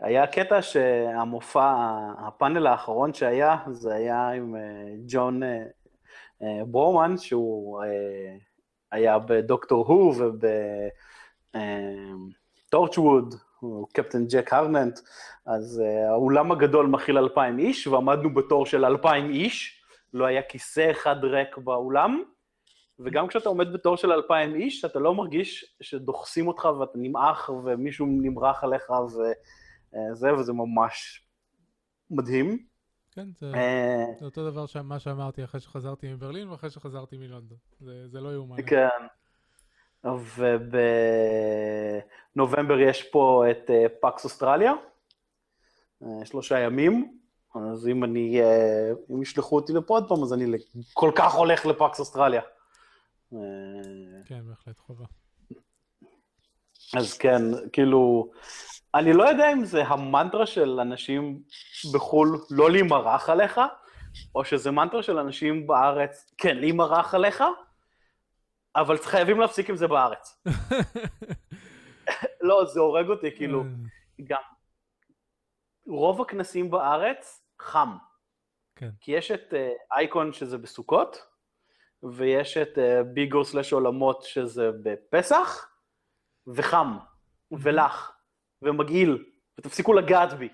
היה 0.00 0.26
קטע 0.26 0.62
שהמופע, 0.62 1.72
הפאנל 2.18 2.66
האחרון 2.66 3.14
שהיה, 3.14 3.56
זה 3.70 3.94
היה 3.94 4.28
עם 4.28 4.56
אה, 4.56 4.94
ג'ון 5.06 5.42
אה, 5.42 5.64
ברומן, 6.66 7.16
שהוא 7.16 7.82
היה 8.92 9.18
בדוקטור 9.18 9.86
הו 9.86 10.12
ובטורצ'ווד, 12.64 13.34
הוא 13.60 13.86
קפטן 13.92 14.26
ג'ק 14.26 14.52
הרננט, 14.52 14.98
אז 15.46 15.82
האולם 16.08 16.52
הגדול 16.52 16.86
מכיל 16.86 17.18
אלפיים 17.18 17.58
איש, 17.58 17.86
ועמדנו 17.86 18.34
בתור 18.34 18.66
של 18.66 18.84
אלפיים 18.84 19.30
איש, 19.30 19.82
לא 20.14 20.26
היה 20.26 20.42
כיסא 20.42 20.90
אחד 20.90 21.16
ריק 21.24 21.58
באולם, 21.58 22.22
וגם 22.98 23.28
כשאתה 23.28 23.48
עומד 23.48 23.72
בתור 23.72 23.96
של 23.96 24.12
אלפיים 24.12 24.54
איש, 24.54 24.84
אתה 24.84 24.98
לא 24.98 25.14
מרגיש 25.14 25.76
שדוחסים 25.80 26.48
אותך 26.48 26.68
ואתה 26.80 26.98
נמעך 26.98 27.50
ומישהו 27.64 28.06
נמרח 28.06 28.64
עליך 28.64 28.90
ו... 28.90 29.22
אה, 29.94 30.14
זה, 30.14 30.34
וזה 30.34 30.52
ממש 30.52 31.24
מדהים. 32.10 32.66
כן, 33.12 33.28
זה, 33.38 33.52
אה, 33.54 34.04
זה 34.18 34.24
אותו 34.24 34.50
דבר 34.50 34.64
מה 34.82 34.98
שאמרתי 34.98 35.44
אחרי 35.44 35.60
שחזרתי 35.60 36.12
מברלין 36.12 36.48
ואחרי 36.48 36.70
שחזרתי 36.70 37.18
מלונדון. 37.18 37.58
זה, 37.80 38.08
זה 38.08 38.20
לא 38.20 38.34
יאומן. 38.34 38.56
כן. 38.66 39.06
ובנובמבר 42.34 42.80
יש 42.80 43.02
פה 43.02 43.44
את 43.50 43.70
אה, 43.70 43.86
פאקס 44.00 44.24
אוסטרליה, 44.24 44.72
שלושה 46.24 46.58
ימים, 46.58 47.18
אז 47.54 47.88
אם 47.88 48.04
אני, 48.04 48.40
אם 49.10 49.22
ישלחו 49.22 49.56
אותי 49.56 49.72
לפה 49.72 49.94
עוד 49.94 50.08
פעם, 50.08 50.22
אז 50.22 50.32
אני 50.32 50.44
כל 50.92 51.12
כך 51.14 51.34
הולך 51.34 51.66
לפאקס 51.66 52.00
אוסטרליה. 52.00 52.42
כן, 54.26 54.40
בהחלט 54.48 54.78
חובה. 54.78 55.04
אז 56.96 57.18
כן, 57.18 57.42
כאילו, 57.72 58.30
אני 58.94 59.12
לא 59.12 59.28
יודע 59.28 59.52
אם 59.52 59.64
זה 59.64 59.82
המנטרה 59.82 60.46
של 60.46 60.80
אנשים 60.80 61.42
בחו"ל 61.92 62.40
לא 62.50 62.70
להימרח 62.70 63.30
עליך, 63.30 63.60
או 64.34 64.44
שזה 64.44 64.70
מנטרה 64.70 65.02
של 65.02 65.18
אנשים 65.18 65.66
בארץ 65.66 66.34
כן 66.38 66.56
להימרח 66.56 67.14
עליך, 67.14 67.44
אבל 68.80 68.98
חייבים 68.98 69.40
להפסיק 69.40 69.70
עם 69.70 69.76
זה 69.76 69.86
בארץ. 69.86 70.42
לא, 72.48 72.64
זה 72.64 72.80
הורג 72.80 73.08
אותי, 73.08 73.36
כאילו, 73.36 73.64
גם 74.24 74.42
רוב 75.86 76.20
הכנסים 76.20 76.70
בארץ 76.70 77.44
חם. 77.60 77.96
כן. 78.76 78.90
כי 79.00 79.12
יש 79.12 79.30
את 79.30 79.54
אייקון 79.92 80.30
uh, 80.30 80.32
שזה 80.32 80.58
בסוכות, 80.58 81.26
ויש 82.02 82.56
את 82.56 82.78
ביגו 83.14 83.44
סלאש 83.44 83.72
עולמות 83.72 84.22
שזה 84.22 84.70
בפסח, 84.82 85.68
וחם, 86.46 86.96
ולח. 87.52 88.18
ומגעיל, 88.62 89.24
ותפסיקו 89.58 89.92
לגעת 89.92 90.32
בי. 90.32 90.48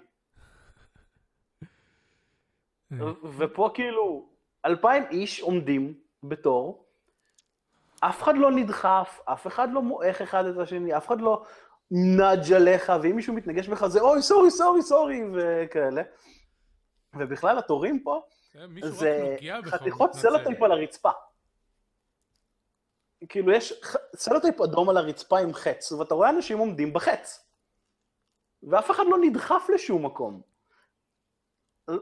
ופה 3.39 3.71
כאילו, 3.75 4.29
אלפיים 4.65 5.03
איש 5.11 5.41
עומדים 5.41 6.01
בתור, 6.23 6.84
אף 8.01 8.23
אחד 8.23 8.37
לא 8.37 8.51
נדחף, 8.51 9.21
אף 9.25 9.47
אחד 9.47 9.69
לא 9.73 9.83
מועך 9.83 10.21
אחד 10.21 10.45
את 10.47 10.59
השני, 10.59 10.97
אף 10.97 11.07
אחד 11.07 11.21
לא 11.21 11.45
נוגע 11.91 12.53
עליך, 12.53 12.93
ואם 13.03 13.17
מישהו 13.17 13.35
מתנגש 13.35 13.69
בך 13.69 13.87
זה 13.87 14.01
אוי, 14.01 14.23
sorry, 14.23 14.51
sorry, 14.51 14.83
sorry, 14.83 15.23
וכאלה. 15.35 16.03
ובכלל 17.19 17.59
התורים 17.59 18.03
פה, 18.03 18.23
זה 18.85 19.37
חתיכות 19.65 20.13
sellotape 20.13 20.63
על 20.63 20.73
הרצפה. 20.73 21.11
כאילו 23.29 23.53
יש 23.53 23.83
sellotape 24.17 24.61
אדום 24.61 24.91
על 24.91 24.97
הרצפה 24.97 25.39
עם 25.39 25.55
חץ, 25.55 25.93
ואתה 25.93 26.15
רואה 26.15 26.31
אנשים 26.31 26.59
עומדים 26.59 26.93
בחץ. 26.93 27.49
ואף 28.63 28.91
אחד 28.91 29.05
לא 29.07 29.19
נדחף 29.21 29.67
לשום 29.75 30.07
מקום. 30.07 30.41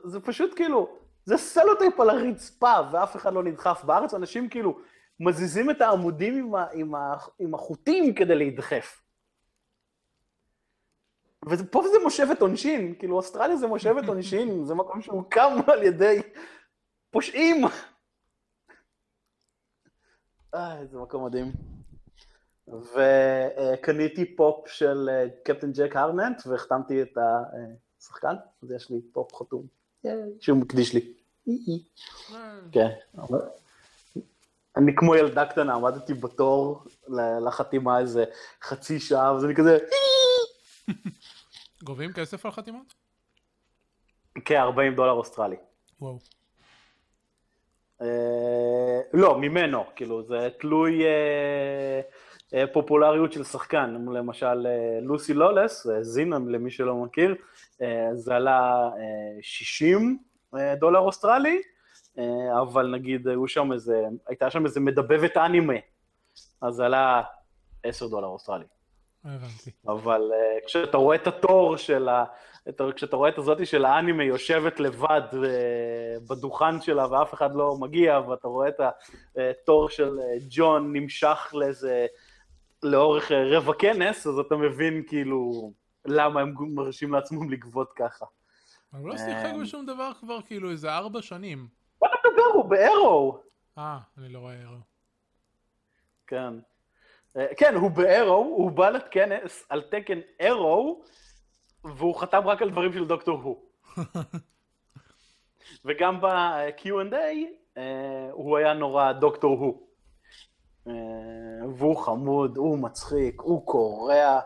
זה 0.04 0.20
פשוט 0.20 0.54
כאילו, 0.56 0.96
זה 1.24 1.36
sellotape 1.36 2.00
על 2.00 2.10
הרצפה, 2.10 2.74
ואף 2.92 3.16
אחד 3.16 3.32
לא 3.32 3.42
נדחף. 3.42 3.84
בארץ 3.84 4.14
אנשים 4.14 4.48
כאילו 4.48 4.78
מזיזים 5.24 5.70
את 5.70 5.80
העמודים 5.80 6.38
עם, 6.38 6.54
ה, 6.54 6.66
עם, 6.72 6.94
ה, 6.94 7.16
עם 7.38 7.54
החוטים 7.54 8.14
כדי 8.14 8.34
להידחף. 8.34 9.02
ופה 11.50 11.82
זה 11.92 11.98
מושבת 12.02 12.40
עונשין, 12.40 12.94
כאילו 12.98 13.16
אוסטרליה 13.16 13.56
זה 13.56 13.66
מושבת 13.66 14.08
עונשין, 14.08 14.48
זה 14.66 14.74
מקום 14.74 15.02
שהוקם 15.02 15.56
על 15.66 15.82
ידי 15.82 16.22
פושעים. 17.10 17.64
אה, 20.54 20.86
זה 20.86 20.98
מקום 20.98 21.24
מדהים. 21.26 21.52
וקניתי 22.68 24.36
פופ 24.36 24.68
של 24.68 25.08
אה, 25.12 25.26
קפטן 25.44 25.72
ג'ק 25.72 25.96
הרקנס 25.96 26.42
והחתמתי 26.46 27.02
את 27.02 27.18
השחקן, 27.98 28.34
אז 28.62 28.70
יש 28.70 28.90
לי 28.90 29.00
פופ 29.12 29.34
חתום, 29.34 29.66
שהוא 30.40 30.58
מקדיש 30.58 30.94
לי. 30.94 31.14
כן. 32.72 32.88
אני 34.76 34.94
כמו 34.96 35.14
ילדה 35.14 35.46
קטנה, 35.46 35.74
עמדתי 35.74 36.14
בתור 36.14 36.84
לחתימה 37.46 37.98
איזה 37.98 38.24
חצי 38.62 39.00
שעה, 39.00 39.34
וזה 39.34 39.46
אני 39.46 39.54
כזה... 39.54 39.78
גובים 41.84 42.12
כסף 42.12 42.46
על 42.46 42.52
חתימות? 42.52 42.94
כ-40 44.44 44.96
דולר 44.96 45.12
אוסטרלי. 45.12 45.56
וואו. 46.00 46.18
אה, 48.02 49.00
לא, 49.14 49.38
ממנו, 49.38 49.84
כאילו, 49.96 50.22
זה 50.22 50.48
תלוי 50.60 51.04
אה, 51.04 52.00
אה, 52.54 52.66
פופולריות 52.66 53.32
של 53.32 53.44
שחקן. 53.44 54.06
למשל, 54.12 54.66
לוסי 55.02 55.34
לולס, 55.34 55.86
זינון 56.00 56.52
למי 56.52 56.70
שלא 56.70 56.96
מכיר, 56.96 57.34
זה 58.12 58.34
עלה 58.34 58.90
60 59.42 60.18
דולר 60.78 60.98
אוסטרלי, 60.98 61.62
אבל 62.62 62.90
נגיד, 62.90 63.28
היו 63.28 63.48
שם 63.48 63.72
איזה, 63.72 64.02
הייתה 64.26 64.50
שם 64.50 64.64
איזה 64.64 64.80
מדבבת 64.80 65.36
אנימה, 65.36 65.74
אז 66.60 66.80
עלה 66.80 67.22
10 67.82 68.08
דולר 68.08 68.26
אוסטרלי. 68.26 68.64
הבנתי. 69.24 69.70
אבל 69.86 70.30
uh, 70.30 70.66
כשאתה 70.66 70.96
רואה 70.96 71.16
את 71.16 71.26
התור 71.26 71.76
של 71.76 72.08
ה... 72.08 72.24
כשאתה 72.96 73.16
רואה 73.16 73.28
את 73.28 73.38
הזאתי 73.38 73.66
של 73.66 73.84
האנימה 73.84 74.24
יושבת 74.24 74.80
לבד 74.80 75.20
uh, 75.32 75.36
בדוכן 76.30 76.80
שלה 76.80 77.06
ואף 77.10 77.34
אחד 77.34 77.54
לא 77.54 77.76
מגיע, 77.80 78.20
ואתה 78.28 78.48
רואה 78.48 78.68
את 78.68 78.80
התור 79.36 79.88
של 79.88 80.18
ג'ון 80.50 80.92
נמשך 80.92 81.50
לאיזה... 81.52 82.06
לאורך 82.82 83.32
רבע 83.32 83.72
כנס, 83.78 84.26
אז 84.26 84.38
אתה 84.38 84.56
מבין 84.56 85.02
כאילו 85.06 85.72
למה 86.04 86.40
הם 86.40 86.54
מרשים 86.74 87.12
לעצמם 87.12 87.50
לגבות 87.50 87.92
ככה. 87.96 88.26
הוא 88.92 89.08
לא 89.08 89.16
שיחק 89.16 89.52
בשום 89.62 89.86
דבר 89.86 90.10
כבר 90.20 90.42
כאילו 90.42 90.70
איזה 90.70 90.92
ארבע 90.92 91.22
שנים. 91.22 91.81
מה 92.02 92.08
אתה 92.08 92.28
מדבר? 92.28 92.42
הוא 92.54 92.64
בארו. 92.64 93.38
אה, 93.78 93.98
אני 94.18 94.28
לא 94.28 94.38
רואה 94.38 94.62
ארו. 94.62 94.76
כן. 96.26 96.54
אה, 97.36 97.46
כן, 97.56 97.74
הוא 97.74 97.90
בארו, 97.90 98.34
הוא 98.34 98.70
בא 98.70 98.90
לכנס 98.90 99.66
על 99.68 99.82
תקן 99.82 100.18
ארו, 100.42 101.02
והוא 101.84 102.20
חתם 102.20 102.42
רק 102.44 102.62
על 102.62 102.70
דברים 102.70 102.92
של 102.92 103.06
דוקטור 103.06 103.38
הו. 103.42 103.62
וגם 105.84 106.20
ב-Q&A 106.20 107.14
אה, 107.76 108.28
הוא 108.32 108.56
היה 108.56 108.74
נורא 108.74 109.12
דוקטור 109.12 109.58
הו. 109.58 109.86
אה, 110.88 111.68
והוא 111.76 111.96
חמוד, 111.96 112.56
הוא 112.56 112.78
מצחיק, 112.78 113.40
הוא 113.40 113.66
קורע. 113.66 114.40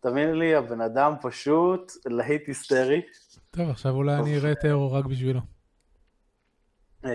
תאמין 0.00 0.38
לי, 0.38 0.54
הבן 0.54 0.80
אדם 0.80 1.14
פשוט 1.22 1.92
להיט 2.06 2.48
היסטרי. 2.48 3.02
טוב, 3.50 3.70
עכשיו 3.70 3.94
אולי 3.94 4.14
אני 4.14 4.36
אראה 4.36 4.52
את 4.52 4.64
ארו 4.64 4.92
רק 4.92 5.04
בשבילו. 5.04 5.40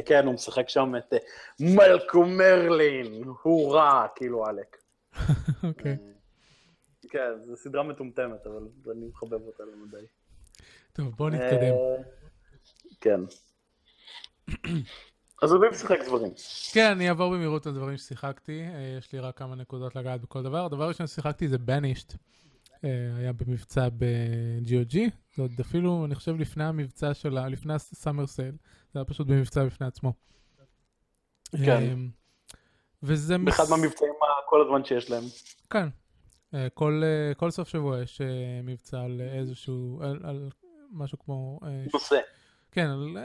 כן, 0.06 0.26
הוא 0.26 0.34
משחק 0.34 0.70
שם 0.70 0.94
את 0.98 1.14
מלקו 1.60 2.26
מרלין, 2.26 3.24
הוא 3.44 3.74
רע, 3.74 4.08
כאילו 4.16 4.46
עלק. 4.46 4.78
אוקיי. 5.64 5.92
אה, 5.92 5.98
כן, 7.10 7.32
זו 7.46 7.56
סדרה 7.56 7.84
מטומטמת, 7.84 8.48
אבל 8.48 8.62
אני 8.92 9.06
מחבב 9.08 9.42
אותה 9.42 9.64
למדי. 9.64 10.06
טוב, 10.94 11.16
בוא 11.16 11.30
נתקדם. 11.30 11.74
אה, 11.74 11.96
כן. 13.02 13.20
אז 15.42 15.52
הוא 15.52 15.66
משחק 15.72 16.00
דברים. 16.06 16.32
כן, 16.74 16.92
אני 16.92 17.10
אעבור 17.10 17.34
במהירות 17.34 17.68
על 17.68 17.74
דברים 17.74 17.98
ששיחקתי, 17.98 18.62
אה, 18.62 18.96
יש 18.98 19.14
לי 19.14 19.20
רק 19.20 19.38
כמה 19.38 19.56
נקודות 19.56 19.96
לגעת 19.96 20.22
בכל 20.22 20.44
דבר. 20.44 20.66
הדבר 20.66 20.84
הראשון 20.84 21.08
ששיחקתי 21.08 21.48
זה 21.48 21.58
בנישט, 21.58 22.14
היה 23.18 23.34
במבצע 23.34 23.90
ב-GOG, 23.90 24.98
זה 25.36 25.42
עוד 25.42 25.52
אפילו, 25.62 26.06
אני 26.06 26.16
חושב, 26.16 26.36
לפני 26.40 26.64
המבצע 26.64 27.14
של 27.14 27.38
ה... 27.38 27.48
לפני 27.48 27.74
הסאמר 27.74 28.28
סייל, 28.28 28.56
זה 28.94 29.00
היה 29.00 29.06
פשוט 29.06 29.28
במבצע 29.28 29.66
בפני 29.66 29.88
עצמו. 29.88 30.14
כן. 31.66 31.96
וזה... 33.04 33.38
באחד 33.38 33.64
מהמבצעים 33.70 34.14
כל 34.54 34.62
הזמן 34.62 34.86
שיש 34.86 35.12
להם. 35.12 35.24
כן. 35.70 35.88
אה, 36.54 36.68
כל, 36.74 37.02
אה, 37.04 37.34
כל 37.34 37.52
סוף 37.52 37.68
שבוע 37.68 38.02
יש 38.02 38.22
אה, 38.22 38.28
מבצע 38.64 39.02
על 39.02 39.22
איזשהו, 39.40 40.00
על, 40.04 40.20
על 40.24 40.50
משהו 40.92 41.20
כמו... 41.20 41.60
נושא. 41.94 42.20
כן, 42.72 42.88
על 42.88 43.18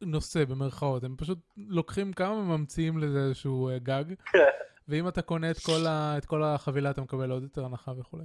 נושא 0.00 0.44
במרכאות. 0.44 1.04
הם 1.04 1.14
פשוט 1.18 1.38
לוקחים 1.56 2.12
כמה 2.12 2.32
וממציאים 2.32 2.98
לזה 2.98 3.18
איזשהו 3.18 3.70
גג. 3.82 4.04
כן. 4.32 4.38
ואם 4.88 5.08
אתה 5.08 5.22
קונה 5.22 5.50
את 5.50 5.58
כל, 5.58 5.86
ה, 5.86 6.14
את 6.18 6.24
כל 6.24 6.42
החבילה 6.42 6.90
אתה 6.90 7.00
מקבל 7.00 7.30
עוד 7.30 7.42
יותר 7.42 7.64
הנחה 7.64 7.92
וכולי. 7.98 8.24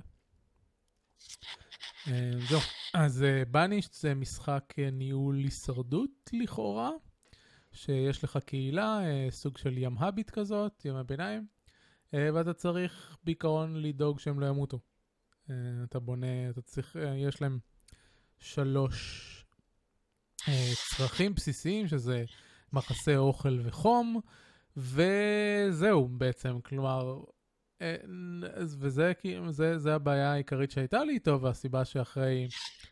זהו. 2.49 2.59
אז 2.93 3.25
בנישט 3.51 3.93
זה 3.93 4.13
משחק 4.13 4.73
ניהול 4.91 5.35
הישרדות 5.35 6.29
לכאורה, 6.33 6.89
שיש 7.71 8.23
לך 8.23 8.39
קהילה, 8.45 8.99
סוג 9.29 9.57
של 9.57 9.77
ים 9.77 9.97
הביט 9.97 10.29
כזאת, 10.29 10.85
ימי 10.85 11.03
ביניים. 11.03 11.47
אה, 12.13 12.29
ואתה 12.33 12.53
צריך 12.53 13.17
בעיקרון 13.23 13.81
לדאוג 13.81 14.19
שהם 14.19 14.39
לא 14.39 14.45
ימותו. 14.45 14.79
אה, 15.49 15.55
אתה 15.83 15.99
בונה, 15.99 16.49
אתה 16.49 16.61
צריך, 16.61 16.97
אה, 16.97 17.17
יש 17.17 17.41
להם 17.41 17.59
שלוש 18.39 19.27
צרכים 20.95 21.33
בסיסיים, 21.33 21.87
שזה 21.87 22.23
מחסה 22.73 23.17
אוכל 23.17 23.59
וחום, 23.63 24.21
וזהו 24.77 26.07
בעצם, 26.07 26.61
כלומר, 26.61 27.23
וזה 28.79 29.13
זה, 29.49 29.77
זה 29.77 29.95
הבעיה 29.95 30.33
העיקרית 30.33 30.71
שהייתה 30.71 31.03
לי 31.03 31.13
איתו, 31.13 31.41
והסיבה 31.41 31.85
שאחרי, 31.85 32.47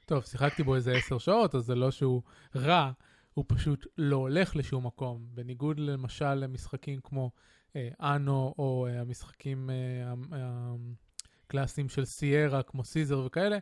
טוב, 0.06 0.23
שיחקתי 0.23 0.63
בו 0.63 0.75
איזה 0.75 0.91
עשר 0.91 1.17
שעות, 1.17 1.56
אז 1.56 1.63
זה 1.63 1.75
לא 1.75 1.91
שהוא 1.91 2.21
רע, 2.56 2.91
הוא 3.34 3.45
פשוט 3.47 3.88
לא 3.97 4.15
הולך 4.15 4.56
לשום 4.56 4.86
מקום. 4.86 5.25
בניגוד 5.34 5.80
למשל 5.80 6.34
למשחקים 6.34 6.99
כמו 7.04 7.32
אה, 7.75 7.89
אנו, 7.99 8.54
או 8.58 8.88
אה, 8.89 9.02
המשחקים 9.02 9.69
אה, 9.69 10.13
הקלאסיים 11.45 11.89
של 11.89 12.06
סיירה, 12.06 12.63
כמו 12.63 12.84
סיזר 12.84 13.19
וכאלה, 13.25 13.58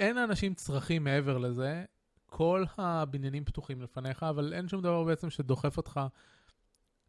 אין 0.00 0.16
לאנשים 0.16 0.54
צרכים 0.54 1.04
מעבר 1.04 1.38
לזה. 1.38 1.84
כל 2.26 2.64
הבניינים 2.78 3.44
פתוחים 3.44 3.82
לפניך, 3.82 4.22
אבל 4.22 4.54
אין 4.54 4.68
שום 4.68 4.82
דבר 4.82 5.04
בעצם 5.04 5.30
שדוחף 5.30 5.76
אותך 5.76 6.00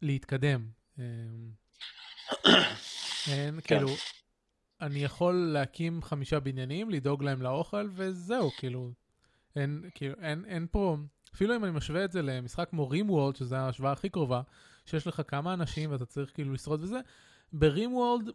להתקדם. 0.02 0.68
אין, 3.32 3.60
כן. 3.60 3.60
כאילו, 3.60 3.88
אני 4.80 4.98
יכול 4.98 5.34
להקים 5.34 6.02
חמישה 6.02 6.40
בניינים, 6.40 6.90
לדאוג 6.90 7.22
להם 7.22 7.42
לאוכל, 7.42 7.88
וזהו, 7.94 8.50
כאילו, 8.58 8.90
אין, 9.56 9.84
כאילו, 9.94 10.14
אין, 10.20 10.44
אין 10.44 10.66
פה, 10.70 10.96
אפילו 11.34 11.56
אם 11.56 11.64
אני 11.64 11.72
משווה 11.72 12.04
את 12.04 12.12
זה 12.12 12.22
למשחק 12.22 12.70
כמו 12.70 12.88
רימוולד, 12.88 13.36
שזו 13.36 13.56
ההשוואה 13.56 13.92
הכי 13.92 14.08
קרובה, 14.08 14.42
שיש 14.86 15.06
לך 15.06 15.22
כמה 15.28 15.54
אנשים 15.54 15.92
ואתה 15.92 16.06
צריך 16.06 16.34
כאילו 16.34 16.52
לשרוד 16.52 16.82
וזה, 16.82 17.00
ברים 17.52 17.94
וולד 17.94 18.30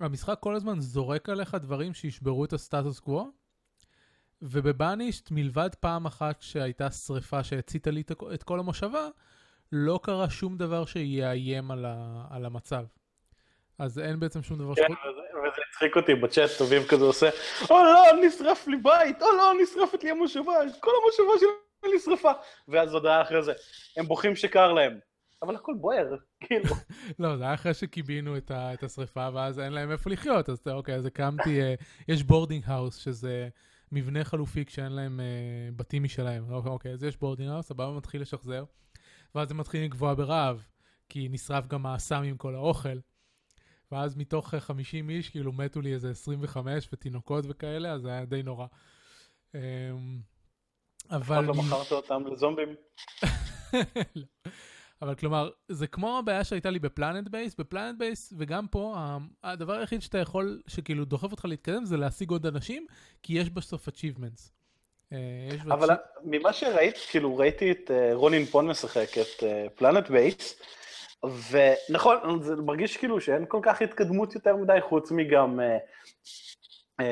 המשחק 0.00 0.38
כל 0.40 0.54
הזמן 0.54 0.80
זורק 0.80 1.28
עליך 1.28 1.54
דברים 1.54 1.94
שישברו 1.94 2.44
את 2.44 2.52
הסטטוס 2.52 3.00
קוו, 3.00 3.30
ובבאנישט 4.42 5.30
מלבד 5.30 5.70
פעם 5.80 6.06
אחת 6.06 6.42
שהייתה 6.42 6.90
שריפה 6.90 7.44
שהציתה 7.44 7.90
לי 7.90 8.02
את 8.34 8.42
כל 8.42 8.60
המושבה, 8.60 9.08
לא 9.72 10.00
קרה 10.02 10.30
שום 10.30 10.56
דבר 10.56 10.84
שיאיים 10.84 11.70
על, 11.70 11.84
ה, 11.84 12.24
על 12.30 12.44
המצב. 12.44 12.84
אז 13.78 13.98
אין 13.98 14.20
בעצם 14.20 14.42
שום 14.42 14.58
דבר 14.58 14.74
כן, 14.74 14.82
שחוץ... 14.82 14.98
וזה 15.38 15.62
הצחיק 15.70 15.96
אותי 15.96 16.14
בצ'אט, 16.14 16.50
טובים 16.58 16.82
כזה 16.88 17.04
עושה, 17.04 17.28
או 17.70 17.76
לא, 17.84 18.02
נשרף 18.26 18.66
לי 18.66 18.76
בית, 18.76 19.22
או 19.22 19.26
לא, 19.32 19.52
נשרפת 19.62 20.04
לי 20.04 20.10
המושבה, 20.10 20.54
כל 20.80 20.90
המושבה 21.02 21.38
שלי 21.40 21.96
נשרפה. 21.96 22.32
ואז 22.68 22.94
הודעה 22.94 23.22
אחרי 23.22 23.42
זה, 23.42 23.52
הם 23.96 24.06
בוכים 24.06 24.36
שקר 24.36 24.72
להם. 24.72 24.98
אבל 25.42 25.56
הכל 25.56 25.74
בוער, 25.80 26.14
כאילו. 26.44 26.74
לא, 27.18 27.36
זה 27.36 27.44
היה 27.44 27.54
אחרי 27.54 27.74
שקיבינו 27.74 28.36
את, 28.36 28.50
ה, 28.50 28.74
את 28.74 28.82
השריפה, 28.82 29.28
ואז 29.34 29.60
אין 29.60 29.72
להם 29.72 29.90
איפה 29.90 30.10
לחיות, 30.10 30.48
אז 30.48 30.62
אוקיי, 30.66 30.94
אז 30.94 31.06
הקמתי, 31.06 31.60
uh, 31.60 31.84
יש 32.08 32.22
בורדינג 32.22 32.64
האוס, 32.66 32.96
שזה 32.96 33.48
מבנה 33.92 34.24
חלופי 34.24 34.64
כשאין 34.64 34.92
להם 34.92 35.20
uh, 35.20 35.74
בתים 35.76 36.02
משלהם. 36.02 36.52
אוקיי, 36.52 36.70
אוקיי, 36.70 36.92
אז 36.92 37.04
יש 37.04 37.16
boarding 37.16 37.50
house, 37.50 37.70
הבא 37.70 37.90
מתחיל 37.96 38.20
לשחזר, 38.20 38.64
ואז 39.34 39.50
הם 39.50 39.56
מתחילים 39.56 39.86
לגווע 39.86 40.14
ברעב, 40.14 40.66
כי 41.08 41.28
נשרף 41.30 41.66
גם 41.66 41.86
האסם 41.86 42.22
עם 42.22 42.36
כל 42.36 42.54
האוכל. 42.54 42.98
ואז 43.92 44.16
מתוך 44.16 44.54
50 44.54 45.10
איש, 45.10 45.30
כאילו 45.30 45.52
מתו 45.52 45.80
לי 45.80 45.94
איזה 45.94 46.10
25 46.10 46.88
ותינוקות 46.92 47.44
וכאלה, 47.48 47.92
אז 47.92 48.02
זה 48.02 48.08
היה 48.08 48.24
די 48.24 48.42
נורא. 48.42 48.66
אמ, 49.54 49.60
אבל... 51.10 51.44
לא 51.44 51.54
מכרת 51.54 51.92
אותם 51.92 52.22
לזומבים? 52.26 52.74
לא. 54.16 54.50
אבל 55.02 55.14
כלומר, 55.14 55.50
זה 55.68 55.86
כמו 55.86 56.18
הבעיה 56.18 56.44
שהייתה 56.44 56.70
לי 56.70 56.78
בפלנט 56.78 57.28
בייס, 57.28 57.54
בפלנט 57.54 57.98
בייס, 57.98 58.32
וגם 58.38 58.66
פה, 58.66 58.96
הדבר 59.44 59.72
היחיד 59.72 60.02
שאתה 60.02 60.18
יכול, 60.18 60.62
שכאילו 60.66 61.04
דוחף 61.04 61.30
אותך 61.30 61.44
להתקדם, 61.44 61.84
זה 61.84 61.96
להשיג 61.96 62.30
עוד 62.30 62.46
אנשים, 62.46 62.86
כי 63.22 63.38
יש 63.38 63.50
בסוף 63.50 63.88
achievements. 63.88 64.50
אה, 65.12 65.48
אבל 65.64 65.88
ממה 66.24 66.52
שראית, 66.52 66.94
כאילו 67.10 67.36
ראיתי 67.36 67.70
את 67.70 67.90
אה, 67.90 68.10
רונין 68.14 68.44
פון 68.44 68.68
משחק 68.68 69.08
את 69.18 69.42
Planetbase, 69.74 70.62
ונכון, 71.24 72.42
זה 72.42 72.56
מרגיש 72.56 72.96
כאילו 72.96 73.20
שאין 73.20 73.44
כל 73.48 73.60
כך 73.62 73.82
התקדמות 73.82 74.34
יותר 74.34 74.56
מדי, 74.56 74.78
חוץ 74.88 75.10
מגם 75.10 75.60
uh, 75.60 75.62
uh, 77.00 77.04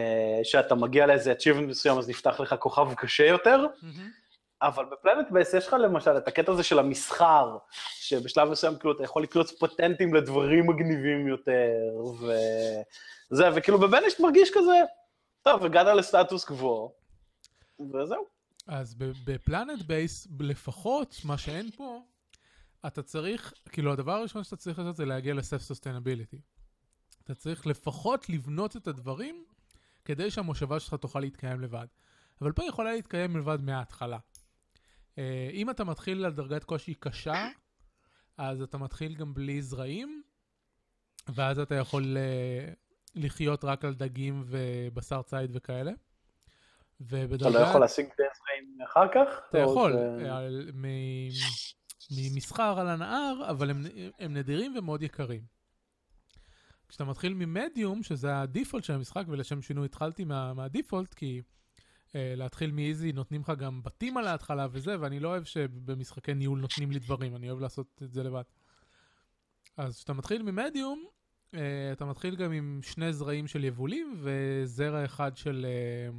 שאתה 0.42 0.74
מגיע 0.74 1.06
לאיזה 1.06 1.32
achievement 1.32 1.66
מסוים, 1.66 1.98
אז 1.98 2.08
נפתח 2.08 2.40
לך 2.40 2.54
כוכב 2.58 2.94
קשה 2.94 3.26
יותר. 3.26 3.66
Mm-hmm. 3.66 4.26
אבל 4.62 4.84
ב-Planetbase 4.84 5.54
יש 5.54 5.66
לך 5.66 5.72
למשל 5.72 6.16
את 6.16 6.28
הקטע 6.28 6.52
הזה 6.52 6.62
של 6.62 6.78
המסחר, 6.78 7.56
שבשלב 8.00 8.48
מסוים 8.50 8.78
כאילו 8.78 8.92
אתה 8.92 9.04
יכול 9.04 9.22
לקנות 9.22 9.50
פטנטים 9.50 10.14
לדברים 10.14 10.66
מגניבים 10.66 11.28
יותר, 11.28 11.72
וזה, 13.30 13.44
וכאילו 13.54 13.78
ב-Banished 13.78 14.20
מרגיש 14.20 14.50
כזה, 14.54 14.72
טוב, 15.42 15.64
הגעת 15.64 15.86
לסטטוס 15.96 16.44
קוו, 16.44 16.92
וזהו. 17.80 18.24
אז 18.66 18.94
ב-Planetbase, 19.24 20.28
לפחות, 20.40 21.16
מה 21.24 21.38
שאין 21.38 21.70
פה, 21.70 22.00
אתה 22.86 23.02
צריך, 23.02 23.52
כאילו 23.68 23.92
הדבר 23.92 24.12
הראשון 24.12 24.44
שאתה 24.44 24.56
צריך 24.56 24.78
לעשות 24.78 24.96
זה 24.96 25.04
להגיע 25.04 25.34
לסף 25.34 25.60
sustainability. 25.62 26.40
אתה 27.24 27.34
צריך 27.34 27.66
לפחות 27.66 28.28
לבנות 28.28 28.76
את 28.76 28.86
הדברים 28.86 29.44
כדי 30.04 30.30
שהמושבה 30.30 30.80
שלך 30.80 30.94
תוכל 30.94 31.20
להתקיים 31.20 31.60
לבד. 31.60 31.86
אבל 32.40 32.52
פה 32.52 32.64
יכולה 32.64 32.92
להתקיים 32.92 33.36
לבד 33.36 33.58
מההתחלה. 33.60 34.18
אה, 35.18 35.48
אם 35.52 35.70
אתה 35.70 35.84
מתחיל 35.84 36.24
על 36.24 36.32
דרגת 36.32 36.64
קושי 36.64 36.94
קשה, 36.94 37.48
אז 38.38 38.62
אתה 38.62 38.78
מתחיל 38.78 39.14
גם 39.14 39.34
בלי 39.34 39.62
זרעים, 39.62 40.22
ואז 41.28 41.58
אתה 41.58 41.74
יכול 41.74 42.16
אה, 42.16 42.72
לחיות 43.14 43.64
רק 43.64 43.84
על 43.84 43.94
דגים 43.94 44.44
ובשר 44.46 45.22
ציד 45.22 45.50
וכאלה. 45.54 45.92
ובדרגה... 47.00 47.50
אתה 47.50 47.58
לא 47.58 47.64
יכול 47.64 47.80
להשיג 47.80 48.06
זרעים 48.16 48.78
אחר 48.84 49.08
כך? 49.14 49.40
אתה 49.48 49.58
יכול, 49.58 49.92
זה... 49.92 50.30
אה, 50.30 50.48
ממסחר 52.10 52.80
על 52.80 52.88
הנהר, 52.88 53.50
אבל 53.50 53.70
הם, 53.70 53.82
הם 54.18 54.34
נדירים 54.34 54.74
ומאוד 54.78 55.02
יקרים. 55.02 55.56
כשאתה 56.88 57.04
מתחיל 57.04 57.34
ממדיום, 57.34 58.02
שזה 58.02 58.40
הדיפולט 58.40 58.84
של 58.84 58.92
המשחק, 58.92 59.24
ולשם 59.28 59.62
שינוי 59.62 59.84
התחלתי 59.84 60.24
מה, 60.24 60.54
מהדיפולט, 60.54 61.14
כי 61.14 61.42
uh, 62.08 62.12
להתחיל 62.14 62.70
מאיזי 62.70 63.12
נותנים 63.12 63.40
לך 63.40 63.52
גם 63.58 63.82
בתים 63.82 64.16
על 64.16 64.26
ההתחלה 64.26 64.66
וזה, 64.70 65.00
ואני 65.00 65.20
לא 65.20 65.28
אוהב 65.28 65.44
שבמשחקי 65.44 66.34
ניהול 66.34 66.60
נותנים 66.60 66.90
לי 66.90 66.98
דברים, 66.98 67.36
אני 67.36 67.50
אוהב 67.50 67.60
לעשות 67.60 68.02
את 68.02 68.12
זה 68.12 68.22
לבד. 68.22 68.42
אז 69.76 69.96
כשאתה 69.96 70.12
מתחיל 70.12 70.42
ממדיום, 70.42 71.06
uh, 71.52 71.56
אתה 71.92 72.04
מתחיל 72.04 72.36
גם 72.36 72.52
עם 72.52 72.80
שני 72.82 73.12
זרעים 73.12 73.46
של 73.46 73.64
יבולים, 73.64 74.20
וזרע 74.22 75.04
אחד 75.04 75.36
של, 75.36 75.66
uh, 75.66 76.14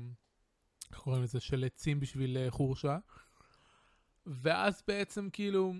איך 0.91 0.99
קוראים 0.99 1.23
לזה? 1.23 1.39
של 1.39 1.63
עצים 1.63 1.99
בשביל 1.99 2.37
uh, 2.37 2.51
חורשה. 2.51 2.97
ואז 4.27 4.83
בעצם 4.87 5.29
כאילו, 5.33 5.73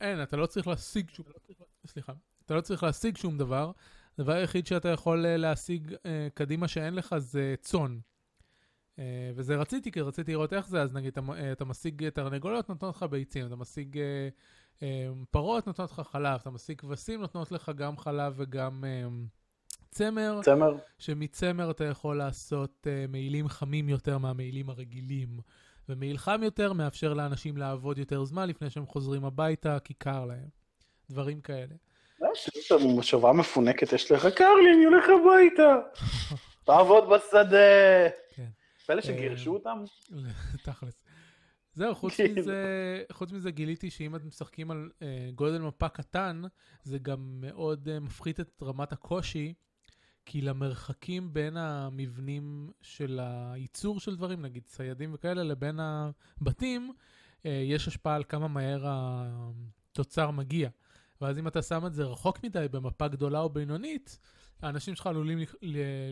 אין, 0.00 0.22
אתה 0.22 0.36
לא 0.36 0.46
צריך 0.46 0.66
להשיג 0.66 1.10
שום, 1.10 1.26
סליחה, 1.86 2.12
אתה 2.46 2.54
לא 2.54 2.60
צריך 2.60 2.82
להשיג 2.82 3.16
שום 3.16 3.38
דבר. 3.38 3.70
הדבר 4.18 4.32
היחיד 4.32 4.66
שאתה 4.66 4.88
יכול 4.88 5.26
אה, 5.26 5.36
להשיג 5.36 5.94
אה, 6.06 6.28
קדימה 6.34 6.68
שאין 6.68 6.94
לך 6.94 7.14
זה 7.18 7.54
צאן. 7.60 7.98
אה, 8.98 9.30
וזה 9.34 9.56
רציתי, 9.56 9.92
כי 9.92 10.00
רציתי 10.00 10.32
לראות 10.32 10.52
איך 10.52 10.68
זה, 10.68 10.82
אז 10.82 10.92
נגיד 10.92 11.12
אתה, 11.12 11.20
אה, 11.34 11.52
אתה 11.52 11.64
משיג 11.64 12.08
תרנגולות, 12.08 12.68
נותנות 12.68 12.96
לך 12.96 13.02
ביצים, 13.02 13.46
אתה 13.46 13.56
משיג 13.56 13.98
אה, 13.98 14.28
אה, 14.82 15.08
פרות, 15.30 15.66
נותנות 15.66 15.90
לך 15.90 16.00
חלב, 16.00 16.40
אתה 16.40 16.50
משיג 16.50 16.80
כבשים, 16.80 17.20
נותנות 17.20 17.52
לך 17.52 17.72
גם 17.76 17.98
חלב 17.98 18.34
וגם 18.36 18.84
אה, 18.84 19.08
צמר. 19.90 20.40
צמר. 20.42 20.76
שמצמר 20.98 21.70
אתה 21.70 21.84
יכול 21.84 22.18
לעשות 22.18 22.86
אה, 22.90 23.04
מעילים 23.08 23.48
חמים 23.48 23.88
יותר 23.88 24.18
מהמעילים 24.18 24.70
הרגילים. 24.70 25.40
ומעיל 25.88 26.18
חם 26.18 26.40
יותר 26.42 26.72
מאפשר 26.72 27.14
לאנשים 27.14 27.56
לעבוד 27.56 27.98
יותר 27.98 28.24
זמן 28.24 28.48
לפני 28.48 28.70
שהם 28.70 28.86
חוזרים 28.86 29.24
הביתה, 29.24 29.78
כי 29.84 29.94
קר 29.94 30.24
להם. 30.24 30.48
דברים 31.10 31.40
כאלה. 31.40 31.74
לי 32.70 32.86
מושבה 32.86 33.32
מפונקת, 33.32 33.92
יש 33.92 34.12
לך 34.12 34.26
קר 34.26 34.54
לי, 34.54 34.72
אני 34.74 34.84
הולך 34.84 35.04
הביתה. 35.08 35.76
תעבוד 36.66 37.04
בשדה. 37.08 38.08
כן. 38.34 38.48
פלא 38.86 39.00
שגירשו 39.00 39.50
אה, 39.50 39.56
אותם? 39.56 39.84
תכלס. 40.64 41.02
זהו, 41.74 41.94
חוץ 41.94 42.14
כאילו. 42.14 42.40
מזה, 42.40 43.02
חוץ 43.12 43.32
מזה 43.32 43.50
גיליתי 43.50 43.90
שאם 43.90 44.16
אתם 44.16 44.26
משחקים 44.26 44.70
על 44.70 44.90
uh, 45.00 45.04
גודל 45.34 45.58
מפה 45.58 45.88
קטן, 45.88 46.42
זה 46.82 46.98
גם 46.98 47.18
מאוד 47.40 47.88
uh, 47.88 48.00
מפחית 48.00 48.40
את 48.40 48.62
רמת 48.62 48.92
הקושי, 48.92 49.54
כי 50.26 50.40
למרחקים 50.40 51.34
בין 51.34 51.56
המבנים 51.56 52.70
של 52.82 53.20
הייצור 53.22 54.00
של 54.00 54.16
דברים, 54.16 54.42
נגיד 54.42 54.62
ציידים 54.66 55.14
וכאלה, 55.14 55.42
לבין 55.42 55.80
הבתים, 55.80 56.92
אה, 57.46 57.50
יש 57.50 57.88
השפעה 57.88 58.14
על 58.14 58.24
כמה 58.24 58.48
מהר 58.48 58.82
התוצר 58.84 60.30
מגיע. 60.30 60.68
ואז 61.20 61.38
אם 61.38 61.48
אתה 61.48 61.62
שם 61.62 61.86
את 61.86 61.94
זה 61.94 62.04
רחוק 62.04 62.44
מדי 62.44 62.66
במפה 62.70 63.08
גדולה 63.08 63.40
או 63.40 63.48
בינונית, 63.48 64.18
האנשים 64.62 64.94
שלך 64.94 65.06
עלולים 65.06 65.38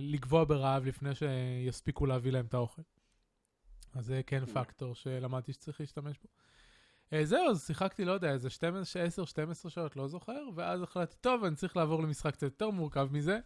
לגבוה 0.01 0.44
ברעב 0.44 0.85
לפני 0.85 1.11
שיספיקו 1.14 2.07
להביא 2.07 2.33
להם 2.33 2.46
את 2.46 2.55
האוכל. 2.55 2.83
אז 3.94 4.07
זה 4.07 4.20
כן 4.27 4.46
פקטור 4.46 4.94
שלמדתי 4.94 5.53
שצריך 5.53 5.81
להשתמש 5.81 6.18
בו. 6.18 6.29
אה, 7.12 7.25
זהו, 7.25 7.51
אז 7.51 7.66
שיחקתי, 7.66 8.05
לא 8.05 8.12
יודע, 8.12 8.33
איזה 8.33 8.49
10-12 9.66 9.70
שעות, 9.70 9.96
לא 9.96 10.09
זוכר, 10.09 10.42
ואז 10.55 10.83
החלטתי, 10.83 11.16
טוב, 11.20 11.44
אני 11.44 11.57
צריך 11.57 11.77
לעבור 11.77 12.03
למשחק 12.03 12.33
קצת 12.33 12.42
יותר 12.42 12.70
מורכב 12.70 13.09
מזה. 13.12 13.38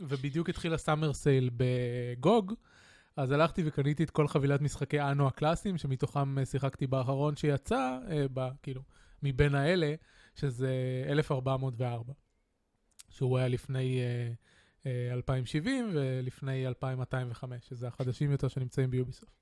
ובדיוק 0.00 0.48
התחיל 0.48 0.74
הסאמר 0.74 1.12
סייל 1.12 1.50
בגוג, 1.56 2.52
אז 3.16 3.30
הלכתי 3.30 3.62
וקניתי 3.66 4.04
את 4.04 4.10
כל 4.10 4.28
חבילת 4.28 4.60
משחקי 4.60 5.00
אנו 5.00 5.26
הקלאסיים, 5.26 5.78
שמתוכם 5.78 6.38
אה, 6.38 6.46
שיחקתי 6.46 6.86
באחרון 6.86 7.36
שיצא, 7.36 7.98
אה, 8.10 8.26
ב, 8.34 8.48
כאילו, 8.62 8.82
מבין 9.22 9.54
האלה, 9.54 9.94
שזה 10.34 10.70
1404, 11.08 12.12
שהוא 13.10 13.38
היה 13.38 13.48
לפני 13.48 14.00
אה, 14.00 14.32
אה, 14.86 15.12
2070 15.14 15.90
ולפני 15.92 16.66
2205, 16.66 17.68
שזה 17.68 17.88
החדשים 17.88 18.30
יותר 18.30 18.48
שנמצאים 18.48 18.90
ביוביסופט. 18.90 19.32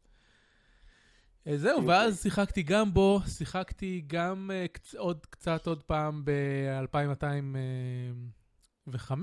אה, 1.46 1.58
זהו. 1.58 1.86
ואז 1.86 2.22
שיחקתי 2.22 2.62
גם 2.62 2.94
בו, 2.94 3.20
שיחקתי 3.26 4.02
גם 4.06 4.50
uh, 4.50 4.68
קצ- 4.78 4.98
עוד 4.98 5.26
קצת 5.26 5.66
עוד 5.66 5.82
פעם 5.82 6.24
ב-2205, 6.24 9.22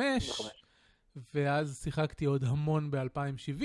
ואז 1.33 1.81
שיחקתי 1.83 2.25
עוד 2.25 2.43
המון 2.43 2.91
ב-2070, 2.91 3.63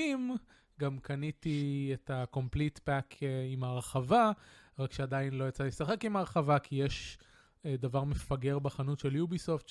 גם 0.81 0.99
קניתי 0.99 1.91
את 1.95 2.11
ה-complete 2.11 2.79
pack 2.89 3.17
אה, 3.23 3.47
עם 3.53 3.65
ההרחבה, 3.65 4.31
רק 4.79 4.93
שעדיין 4.93 5.35
לא 5.35 5.49
יצא 5.49 5.65
לשחק 5.65 6.05
עם 6.05 6.17
ההרחבה, 6.17 6.59
כי 6.59 6.77
יש 6.77 7.19
אה, 7.67 7.77
דבר 7.79 8.05
מפגר 8.05 8.59
בחנות 8.59 8.99
של 8.99 9.17
יוביסופט, 9.17 9.71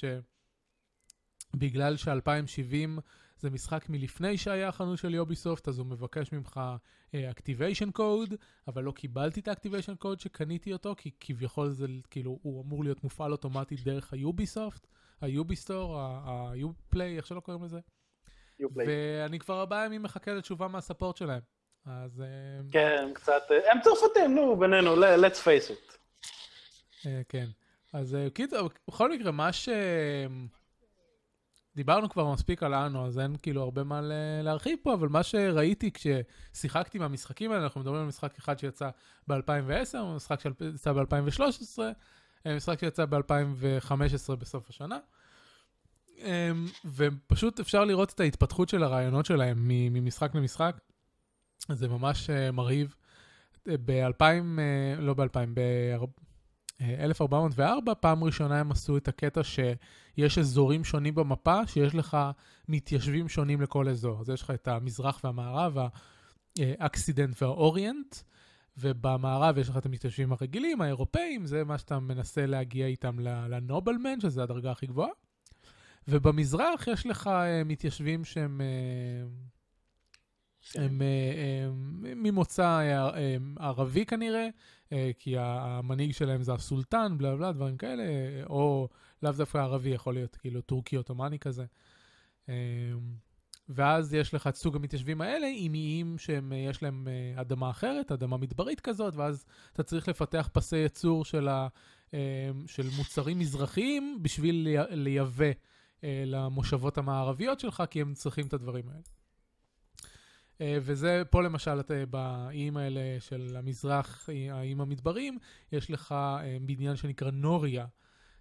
שבגלל 1.54 1.98
ש-2070 1.98 3.02
זה 3.40 3.50
משחק 3.50 3.90
מלפני 3.90 4.38
שהיה 4.38 4.68
החנות 4.68 4.98
של 4.98 5.14
יוביסופט, 5.14 5.68
אז 5.68 5.80
הוא 5.80 5.86
מבקש 5.86 6.32
ממך 6.32 6.60
uh, 7.12 7.16
activation 7.38 8.00
code, 8.00 8.36
אבל 8.68 8.84
לא 8.84 8.92
קיבלתי 8.92 9.40
את 9.40 9.48
ה-activation 9.48 10.04
code 10.04 10.20
שקניתי 10.20 10.74
אותו, 10.74 10.96
כי 10.98 11.12
כביכול 11.20 11.70
זה, 11.70 11.88
כאילו, 12.10 12.40
הוא 12.42 12.64
אמור 12.64 12.84
להיות 12.84 13.04
מופעל 13.04 13.32
אוטומטית 13.32 13.84
דרך 13.84 14.14
היוביסופט. 14.14 14.88
היוביסטור, 15.22 16.00
היופליי, 16.26 17.18
איך 17.18 17.28
שלא 17.28 17.40
קוראים 17.40 17.64
לזה. 17.64 17.80
ואני 18.60 19.40
כבר 19.40 19.60
ארבעה 19.60 19.86
ימים 19.86 20.04
מחכה 20.04 20.34
לתשובה 20.34 20.68
מהספורט 20.68 21.18
שלהם. 21.18 21.42
אז... 21.86 22.22
אה, 22.22 22.62
כן, 22.72 23.12
קצת... 23.14 23.42
אה, 23.52 23.72
הם 23.72 23.82
צרפתים, 23.82 24.36
נו, 24.36 24.56
בינינו, 24.60 24.96
let's 24.96 25.38
face 25.44 25.72
it. 25.72 25.98
אה, 27.06 27.22
כן. 27.30 27.46
אז 27.94 28.18
קיצור, 28.34 28.70
בכל 28.88 29.12
מקרה, 29.12 29.32
מה 29.32 29.54
ש... 29.54 29.70
דיברנו 31.76 32.10
כבר 32.10 32.34
מספיק 32.34 32.64
על 32.64 32.74
אנו, 32.74 33.06
אז 33.08 33.20
אין 33.20 33.36
כאילו 33.42 33.62
הרבה 33.62 33.84
מה 33.84 34.02
להרחיב 34.44 34.80
פה, 34.84 34.94
אבל 34.94 35.08
מה 35.08 35.24
שראיתי 35.24 35.92
כששיחקתי 35.92 37.00
מהמשחקים 37.00 37.52
האלה, 37.52 37.64
אנחנו 37.64 37.82
מדברים 37.82 38.02
על 38.02 38.08
משחק 38.08 38.38
אחד 38.38 38.60
שיצא 38.60 38.90
ב-2010, 39.28 39.98
משחק 40.16 40.40
שיצא 40.40 40.94
ב-2013, 40.94 41.80
משחק 42.48 42.80
שיצא 42.80 43.06
ב-2015 43.06 44.36
בסוף 44.36 44.70
השנה. 44.70 44.98
אמ, 46.18 46.68
ופשוט 46.86 47.60
אפשר 47.60 47.86
לראות 47.86 48.14
את 48.14 48.20
ההתפתחות 48.20 48.70
של 48.70 48.84
הרעיונות 48.84 49.26
שלהם 49.26 49.58
ממשחק 49.68 50.36
למשחק. 50.36 50.76
זה 51.70 51.88
ממש 51.88 52.30
אה, 52.30 52.52
מרהיב. 52.52 52.96
ב-2000, 53.68 54.22
אה, 54.22 54.96
לא 55.00 55.14
ב-2000, 55.14 55.60
ב-1404, 56.82 57.96
פעם 58.00 58.24
ראשונה 58.24 58.60
הם 58.60 58.72
עשו 58.72 58.98
את 58.98 59.08
הקטע 59.08 59.42
שיש 59.44 60.38
אזורים 60.38 60.84
שונים 60.84 61.16
במפה, 61.16 61.68
שיש 61.68 61.96
לך 61.96 62.18
מתיישבים 62.70 63.30
שונים 63.30 63.62
לכל 63.62 63.90
אזור. 63.90 64.22
אז 64.22 64.30
יש 64.30 64.42
לך 64.42 64.52
את 64.52 64.68
המזרח 64.68 65.22
והמערב, 65.24 65.78
האקסידנט 66.60 67.42
והאוריינט. 67.42 68.16
ובמערב 68.78 69.58
יש 69.58 69.70
לך 69.70 69.78
את 69.78 69.86
המתיישבים 69.86 70.32
הרגילים, 70.32 70.82
האירופאים, 70.82 71.46
זה 71.46 71.64
מה 71.64 71.78
שאתה 71.78 72.00
מנסה 72.00 72.46
להגיע 72.46 72.88
איתם 72.88 73.20
לנובלמן, 73.20 74.20
שזה 74.20 74.44
הדרגה 74.44 74.72
הכי 74.72 74.88
גבוהה. 74.88 75.10
ובמזרח 76.08 76.88
יש 76.88 77.06
לך 77.06 77.28
uh, 77.28 77.30
מתיישבים 77.66 78.26
שהם 78.26 78.62
uh, 78.62 78.64
כן. 80.72 80.82
הם, 80.82 81.02
uh, 81.02 81.04
uh, 81.04 82.16
ממוצא 82.16 82.80
uh, 82.80 83.14
uh, 83.14 83.64
ערבי 83.64 84.06
כנראה, 84.06 84.48
כי 85.20 85.36
המנהיג 85.38 86.12
שלהם 86.12 86.44
זה 86.44 86.54
הסולטן, 86.54 87.18
בלה 87.18 87.36
בלה, 87.36 87.52
דברים 87.52 87.78
כאלה, 87.78 88.04
או 88.50 88.90
לאו 89.24 89.32
דווקא 89.32 89.58
ערבי, 89.58 89.90
יכול 89.90 90.14
להיות 90.14 90.36
כאילו 90.36 90.62
טורקי 90.62 90.96
עות'מאני 90.96 91.40
כזה. 91.40 91.66
ואז 93.70 94.14
יש 94.14 94.34
לך 94.34 94.48
את 94.48 94.56
סוג 94.56 94.76
המתיישבים 94.76 95.22
האלה 95.22 95.48
עם 95.56 95.74
איים 95.74 96.18
שיש 96.18 96.84
להם 96.84 97.08
אדמה 97.36 97.70
אחרת, 97.70 98.12
אדמה 98.12 98.38
מדברית 98.38 98.80
כזאת, 98.80 99.16
ואז 99.16 99.46
אתה 99.74 99.84
צריך 99.84 100.08
לפתח 100.08 100.50
פסי 100.54 100.78
ייצור 100.78 101.26
של, 101.26 101.48
ה, 101.48 101.68
של 102.68 102.88
מוצרים 102.98 103.40
מזרחיים 103.40 104.20
בשביל 104.22 104.68
לייבא 104.90 105.52
למושבות 106.04 106.98
המערביות 106.98 107.60
שלך, 107.60 107.84
כי 107.90 108.02
הם 108.02 108.14
צריכים 108.14 108.48
את 108.48 108.54
הדברים 108.54 108.90
האלה. 108.90 109.02
אה, 110.62 110.78
וזה 110.82 111.24
פה 111.30 111.42
למשל, 111.42 111.82
באיים 112.10 112.78
האלה 112.78 113.02
של 113.20 113.56
המזרח, 113.60 114.30
האיים 114.52 114.82
המדברים, 114.82 115.38
יש 115.72 115.92
לך 115.92 116.12
אה, 116.12 116.58
בניין 116.62 116.96
שנקרא 116.96 117.32
נוריה, 117.32 117.86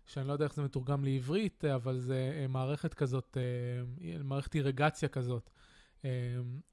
שאני 0.07 0.29
לא 0.29 0.33
יודע 0.33 0.45
איך 0.45 0.55
זה 0.55 0.63
מתורגם 0.63 1.05
לעברית, 1.05 1.65
אבל 1.65 1.99
זה 1.99 2.33
אה, 2.41 2.47
מערכת 2.47 2.95
כזאת, 2.95 3.37
מערכת 4.25 4.55
אירגציה 4.55 5.09
כזאת, 5.09 5.51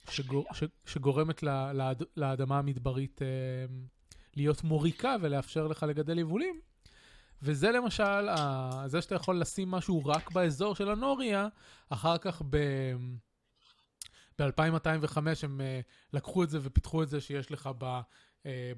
שגור, 0.10 0.46
שגורמת 0.86 1.44
לאדמה 2.18 2.60
המדברית 2.60 3.22
להיות 4.36 4.64
מוריקה 4.64 5.16
ולאפשר 5.22 5.68
לך 5.68 5.84
לגדל 5.84 6.20
יבולים. 6.20 6.62
וזה 7.42 7.72
למשל, 7.72 8.28
זה 8.86 9.02
שאתה 9.02 9.16
יכול 9.16 9.40
לשים 9.40 9.72
משהו 9.72 10.06
רק 10.06 10.32
באזור 10.32 10.76
של 10.76 10.90
הנוריה, 10.90 11.48
אחר 11.90 12.18
כך 12.18 12.42
ב... 12.50 12.58
ב-2205 14.40 15.18
הם 15.44 15.62
לקחו 16.14 16.44
את 16.44 16.50
זה 16.50 16.60
ופיתחו 16.62 17.04
את 17.04 17.10
זה 17.10 17.22
שיש 17.22 17.52
לך 17.52 17.70
ב, 17.78 18.00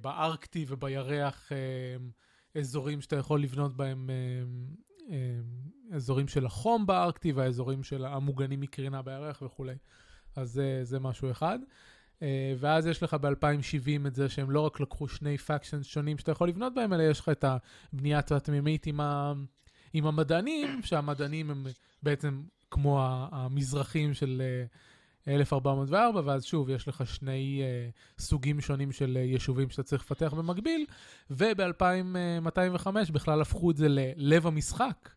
בארקטי 0.02 0.66
ובירח 0.68 1.52
אזורים 2.58 3.02
שאתה 3.02 3.16
יכול 3.16 3.42
לבנות 3.42 3.78
בהם, 3.78 4.10
uh, 4.10 5.00
uh, 5.00 5.96
אזורים 5.96 6.28
של 6.28 6.46
החום 6.46 6.86
בארקטי 6.86 7.32
והאזורים 7.32 7.84
של 7.84 8.06
המוגנים 8.06 8.60
מקרינה 8.60 9.02
בירח 9.02 9.42
וכולי. 9.42 9.76
אז 10.36 10.62
uh, 10.62 10.86
זה 10.86 11.00
משהו 11.00 11.32
אחד. 11.32 11.60
Uh, 12.20 12.24
ואז 12.60 12.88
יש 12.88 13.04
לך 13.04 13.14
ב-2070 13.14 14.08
את 14.08 14.16
זה 14.16 14.30
שהם 14.30 14.52
לא 14.52 14.60
רק 14.60 14.80
לקחו 14.80 15.08
שני 15.08 15.38
פאקשנס 15.38 15.86
שונים 15.86 16.18
שאתה 16.18 16.32
יכול 16.32 16.50
לבנות 16.50 16.74
בהם, 16.74 16.94
אלא 16.94 17.04
יש 17.04 17.20
לך 17.20 17.30
את 17.30 17.46
הבניית 17.48 18.32
התמימית 18.32 18.86
עם. 18.86 19.00
עם 19.94 20.06
המדענים, 20.06 20.82
שהמדענים 20.84 21.52
הם 21.52 21.66
בעצם 22.04 22.44
כמו 22.72 23.06
המזרחים 23.32 24.14
של... 24.14 24.42
1404, 25.28 26.22
ואז 26.26 26.46
שוב, 26.46 26.70
יש 26.70 26.88
לך 26.88 27.08
שני 27.08 27.62
uh, 27.64 28.22
סוגים 28.22 28.62
שונים 28.62 28.92
של 28.92 29.18
uh, 29.18 29.20
יישובים 29.20 29.70
שאתה 29.70 29.84
צריך 29.84 30.04
לפתח 30.04 30.34
במקביל, 30.34 30.86
וב-2205 31.30 32.88
בכלל 33.12 33.42
הפכו 33.42 33.72
את 33.72 33.78
זה 33.78 33.88
ללב 33.90 34.48
המשחק, 34.48 35.10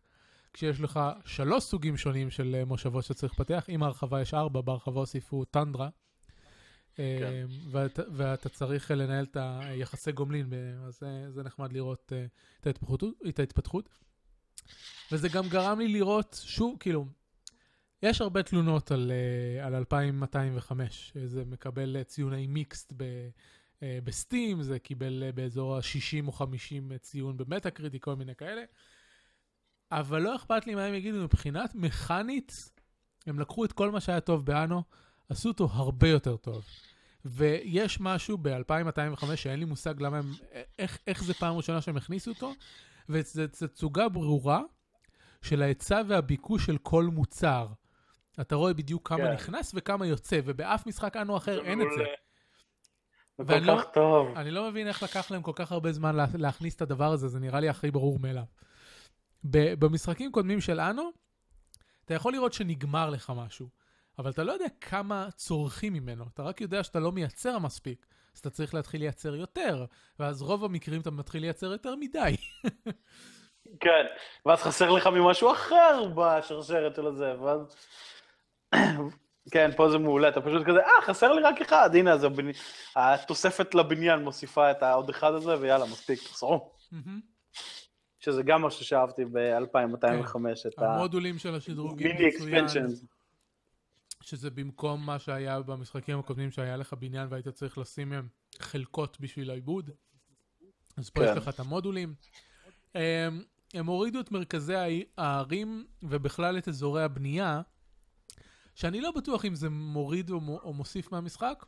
כשיש 0.53 0.79
לך 0.79 0.99
שלוש 1.25 1.63
סוגים 1.63 1.97
שונים 1.97 2.29
של 2.29 2.55
uh, 2.61 2.65
מושבות 2.65 3.03
שאתה 3.03 3.13
צריך 3.13 3.33
לפתח, 3.33 3.65
עם 3.67 3.83
ההרחבה 3.83 4.21
יש 4.21 4.33
ארבע, 4.33 4.61
בהרחבה 4.61 4.99
הוסיפו 4.99 5.45
טנדרה. 5.45 5.89
כן. 6.95 7.03
Uh, 7.03 7.51
ואת, 7.71 7.99
ואתה 8.11 8.49
צריך 8.49 8.91
לנהל 8.91 9.25
את 9.31 9.37
היחסי 9.39 10.11
גומלין, 10.11 10.53
אז 10.87 11.03
uh, 11.03 11.31
זה 11.31 11.43
נחמד 11.43 11.73
לראות 11.73 12.11
uh, 12.11 12.29
את, 12.61 12.67
ההתפתחות, 12.67 13.03
את 13.29 13.39
ההתפתחות. 13.39 13.89
וזה 15.11 15.29
גם 15.29 15.49
גרם 15.49 15.79
לי 15.79 15.87
לראות, 15.87 16.41
שוב, 16.43 16.75
כאילו, 16.79 17.05
יש 18.03 18.21
הרבה 18.21 18.43
תלונות 18.43 18.91
על, 18.91 19.11
uh, 19.61 19.65
על 19.65 19.75
2205, 19.75 21.13
זה 21.25 21.45
מקבל 21.45 22.03
ציוני 22.03 22.47
מיקסט 22.47 22.93
ב, 22.97 23.03
uh, 23.03 23.83
בסטים, 24.03 24.61
זה 24.63 24.79
קיבל 24.79 25.23
באזור 25.35 25.75
ה-60 25.75 26.27
או 26.27 26.31
50 26.31 26.97
ציון 26.97 27.37
במטה 27.37 27.71
קריטי, 27.71 27.99
כל 27.99 28.15
מיני 28.15 28.35
כאלה. 28.35 28.63
אבל 29.91 30.21
לא 30.21 30.35
אכפת 30.35 30.67
לי 30.67 30.75
מה 30.75 30.85
הם 30.85 30.93
יגידו, 30.93 31.23
מבחינת 31.23 31.75
מכנית, 31.75 32.71
הם 33.27 33.39
לקחו 33.39 33.65
את 33.65 33.71
כל 33.71 33.91
מה 33.91 34.01
שהיה 34.01 34.19
טוב 34.19 34.45
באנו, 34.45 34.83
עשו 35.29 35.49
אותו 35.49 35.69
הרבה 35.71 36.07
יותר 36.07 36.37
טוב. 36.37 36.65
ויש 37.25 37.99
משהו 37.99 38.37
ב-2205 38.41 39.35
שאין 39.35 39.59
לי 39.59 39.65
מושג 39.65 40.01
למה 40.01 40.17
הם, 40.17 40.31
איך, 40.79 40.99
איך 41.07 41.23
זה 41.23 41.33
פעם 41.33 41.57
ראשונה 41.57 41.81
שהם 41.81 41.97
הכניסו 41.97 42.31
אותו, 42.31 42.53
וזו 43.09 43.43
תצוגה 43.47 44.09
ברורה 44.09 44.61
של 45.41 45.61
ההיצע 45.61 46.01
והביקוש 46.07 46.65
של 46.65 46.77
כל 46.77 47.05
מוצר. 47.05 47.67
אתה 48.41 48.55
רואה 48.55 48.73
בדיוק 48.73 49.07
כמה 49.09 49.17
כן. 49.17 49.33
נכנס 49.33 49.71
וכמה 49.75 50.05
יוצא, 50.05 50.39
ובאף 50.45 50.87
משחק 50.87 51.17
אנו 51.17 51.37
אחר 51.37 51.63
אין 51.65 51.81
את 51.81 51.87
זה. 51.97 52.03
זה 53.37 53.53
כל 53.53 53.59
לא- 53.59 53.77
כך 53.77 53.85
לא, 53.87 53.91
טוב. 53.93 54.37
אני 54.37 54.51
לא 54.51 54.69
מבין 54.69 54.87
איך 54.87 55.03
לקח 55.03 55.31
להם 55.31 55.41
כל 55.41 55.51
כך 55.55 55.71
הרבה 55.71 55.91
זמן 55.91 56.15
לה, 56.15 56.25
להכניס 56.37 56.75
את 56.75 56.81
הדבר 56.81 57.11
הזה, 57.11 57.27
זה 57.27 57.39
נראה 57.39 57.59
לי 57.59 57.69
הכי 57.69 57.91
ברור 57.91 58.19
מאליו. 58.19 58.43
במשחקים 59.79 60.31
קודמים 60.31 60.61
של 60.61 60.79
אנו, 60.79 61.09
אתה 62.05 62.13
יכול 62.13 62.33
לראות 62.33 62.53
שנגמר 62.53 63.09
לך 63.09 63.33
משהו, 63.35 63.69
אבל 64.19 64.31
אתה 64.31 64.43
לא 64.43 64.51
יודע 64.51 64.65
כמה 64.81 65.27
צורכים 65.35 65.93
ממנו, 65.93 66.25
אתה 66.33 66.43
רק 66.43 66.61
יודע 66.61 66.83
שאתה 66.83 66.99
לא 66.99 67.11
מייצר 67.11 67.59
מספיק, 67.59 68.05
אז 68.33 68.39
אתה 68.39 68.49
צריך 68.49 68.73
להתחיל 68.73 69.01
לייצר 69.01 69.35
יותר, 69.35 69.85
ואז 70.19 70.41
רוב 70.41 70.63
המקרים 70.63 71.01
אתה 71.01 71.11
מתחיל 71.11 71.41
לייצר 71.41 71.71
יותר 71.71 71.95
מדי. 71.95 72.35
כן, 73.79 74.05
ואז 74.45 74.61
חסר 74.61 74.89
לך 74.89 75.07
ממשהו 75.07 75.51
אחר 75.51 76.03
בשרשרת 76.15 76.95
של 76.95 77.07
הזה, 77.07 77.41
ואז... 77.41 77.75
כן, 79.51 79.71
פה 79.75 79.89
זה 79.89 79.97
מעולה, 79.97 80.29
אתה 80.29 80.41
פשוט 80.41 80.65
כזה, 80.65 80.79
אה, 80.79 81.01
חסר 81.01 81.31
לי 81.31 81.41
רק 81.41 81.61
אחד, 81.61 81.89
הנה, 81.93 82.11
אז 82.11 82.23
הבני... 82.23 82.51
התוספת 82.95 83.75
לבניין 83.75 84.19
מוסיפה 84.23 84.71
את 84.71 84.83
העוד 84.83 85.09
אחד 85.09 85.33
הזה, 85.33 85.59
ויאללה, 85.59 85.85
מספיק, 85.85 86.19
תחזרו. 86.23 86.71
שזה 88.19 88.43
גם 88.43 88.61
משהו 88.61 88.85
שאהבתי 88.85 89.25
ב-2205, 89.25 90.33
כן. 90.33 90.69
את 90.69 90.79
המודולים 90.79 91.37
של 91.37 91.55
השדרוגים 91.55 92.07
מיני 92.07 92.29
אקספנשן. 92.29 92.85
שזה 94.21 94.49
במקום 94.49 95.05
מה 95.05 95.19
שהיה 95.19 95.61
במשחקים 95.61 96.19
הקודמים, 96.19 96.51
שהיה 96.51 96.77
לך 96.77 96.93
בניין 96.93 97.27
והיית 97.29 97.47
צריך 97.47 97.77
לשים 97.77 98.09
מהם 98.09 98.27
חלקות 98.59 99.17
בשביל 99.19 99.49
העיבוד. 99.49 99.89
אז 100.97 101.09
פה 101.09 101.21
כן. 101.21 101.31
יש 101.31 101.37
לך 101.37 101.49
את 101.49 101.59
המודולים. 101.59 102.13
הם, 102.95 103.43
הם 103.73 103.85
הורידו 103.85 104.19
את 104.19 104.31
מרכזי 104.31 105.05
הערים 105.17 105.85
ובכלל 106.03 106.57
את 106.57 106.67
אזורי 106.67 107.03
הבנייה. 107.03 107.61
שאני 108.77 109.01
לא 109.01 109.11
בטוח 109.11 109.45
אם 109.45 109.55
זה 109.55 109.69
מוריד 109.69 110.29
או, 110.29 110.39
או 110.63 110.73
מוסיף 110.73 111.11
מהמשחק, 111.11 111.65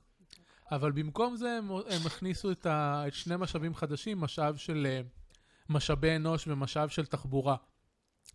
אבל 0.71 0.91
במקום 0.91 1.35
זה 1.35 1.51
הם, 1.51 1.71
הם 1.71 2.05
הכניסו 2.05 2.51
את, 2.51 2.65
ה, 2.65 3.03
את 3.07 3.13
שני 3.13 3.35
משאבים 3.37 3.75
חדשים, 3.75 4.21
משאב 4.21 4.55
של 4.55 4.87
uh, 4.87 5.05
משאבי 5.69 6.15
אנוש 6.15 6.47
ומשאב 6.47 6.89
של 6.89 7.05
תחבורה, 7.05 7.55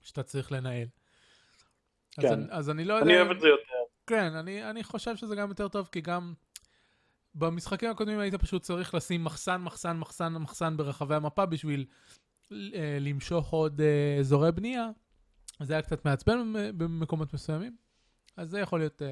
שאתה 0.02 0.22
צריך 0.22 0.52
לנהל. 0.52 0.87
כן. 2.10 2.32
אז, 2.32 2.38
אז 2.50 2.70
אני 2.70 2.84
לא 2.84 2.94
יודע... 2.94 3.06
אני 3.06 3.20
אוהב 3.20 3.30
את 3.30 3.40
זה 3.40 3.48
יותר. 3.48 3.92
כן, 4.06 4.34
אני, 4.34 4.70
אני 4.70 4.84
חושב 4.84 5.16
שזה 5.16 5.37
גם 5.37 5.48
יותר 5.48 5.68
טוב, 5.68 5.88
כי 5.92 6.00
גם 6.00 6.34
במשחקים 7.34 7.90
הקודמים 7.90 8.18
היית 8.18 8.34
פשוט 8.34 8.62
צריך 8.62 8.94
לשים 8.94 9.24
מחסן, 9.24 9.60
מחסן, 9.60 9.96
מחסן, 9.96 10.32
מחסן 10.32 10.76
ברחבי 10.76 11.14
המפה 11.14 11.46
בשביל 11.46 11.87
uh, 12.44 12.54
למשוך 13.00 13.50
עוד 13.50 13.80
אזורי 14.20 14.52
בנייה. 14.52 14.88
זה 15.62 15.72
היה 15.72 15.82
קצת 15.82 16.04
מעצבן 16.04 16.52
במקומות 16.76 17.34
מסוימים. 17.34 17.83
אז 18.36 18.50
זה 18.50 18.60
יכול 18.60 18.78
להיות 18.78 19.02
uh, 19.02 19.04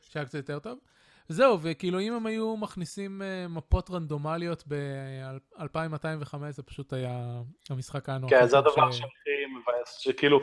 שהיה 0.00 0.24
קצת 0.24 0.34
יותר 0.34 0.58
טוב. 0.58 0.78
זהו, 1.28 1.58
וכאילו 1.62 2.00
אם 2.00 2.12
הם 2.12 2.26
היו 2.26 2.56
מכניסים 2.56 3.22
uh, 3.22 3.48
מפות 3.48 3.90
רנדומליות 3.90 4.64
ב-2205, 4.68 6.36
זה 6.50 6.62
פשוט 6.62 6.92
היה 6.92 7.40
המשחק 7.70 8.08
הנוח. 8.08 8.30
כן, 8.30 8.46
זה 8.46 8.58
הדבר. 8.58 8.90
שהכי 8.90 9.46
מבאס, 9.56 9.98
שכאילו, 9.98 10.40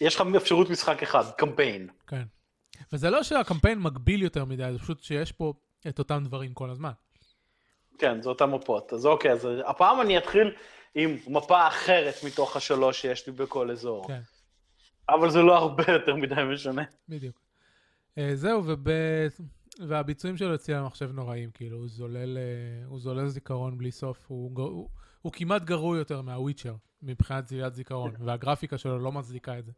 יש 0.00 0.16
לך 0.16 0.22
אפשרות 0.36 0.70
משחק 0.70 1.02
אחד, 1.02 1.24
קמפיין. 1.38 1.88
כן. 2.06 2.22
וזה 2.92 3.10
לא 3.10 3.22
שהקמפיין 3.22 3.78
מגביל 3.78 4.22
יותר 4.22 4.44
מדי, 4.44 4.68
זה 4.72 4.78
פשוט 4.78 5.02
שיש 5.02 5.32
פה 5.32 5.52
את 5.88 5.98
אותם 5.98 6.24
דברים 6.24 6.54
כל 6.54 6.70
הזמן. 6.70 6.90
כן, 7.98 8.22
זה 8.22 8.28
אותם 8.28 8.54
מפות. 8.54 8.92
אז 8.92 9.06
אוקיי, 9.06 9.32
אז 9.32 9.48
הפעם 9.66 10.00
אני 10.00 10.18
אתחיל 10.18 10.54
עם 10.94 11.16
מפה 11.26 11.68
אחרת 11.68 12.14
מתוך 12.26 12.56
השלוש 12.56 13.00
שיש 13.00 13.26
לי 13.26 13.32
בכל 13.32 13.70
אזור. 13.70 14.08
כן. 14.08 14.20
אבל 15.08 15.30
זה 15.30 15.42
לא 15.42 15.56
הרבה 15.56 15.84
יותר 15.92 16.14
מדי 16.14 16.34
משנה. 16.54 16.82
בדיוק. 17.08 17.36
Uh, 18.18 18.20
זהו, 18.34 18.62
וב... 18.66 18.88
והביצועים 19.88 20.36
שלו 20.36 20.54
אצלי 20.54 20.74
המחשב 20.74 21.10
נוראים, 21.12 21.50
כאילו, 21.50 21.76
הוא 21.76 21.88
זולל, 21.88 22.36
uh, 22.36 22.88
הוא 22.88 23.00
זולל 23.00 23.26
זיכרון 23.26 23.78
בלי 23.78 23.90
סוף, 23.90 24.24
הוא, 24.28 24.50
הוא, 24.56 24.88
הוא 25.22 25.32
כמעט 25.32 25.62
גרוע 25.62 25.98
יותר 25.98 26.22
מהוויצ'ר, 26.22 26.74
מבחינת 27.02 27.48
זילת 27.48 27.74
זיכרון, 27.74 28.12
והגרפיקה 28.20 28.78
שלו 28.78 28.98
לא 28.98 29.12
מצדיקה 29.12 29.58
את 29.58 29.64
זה. 29.64 29.72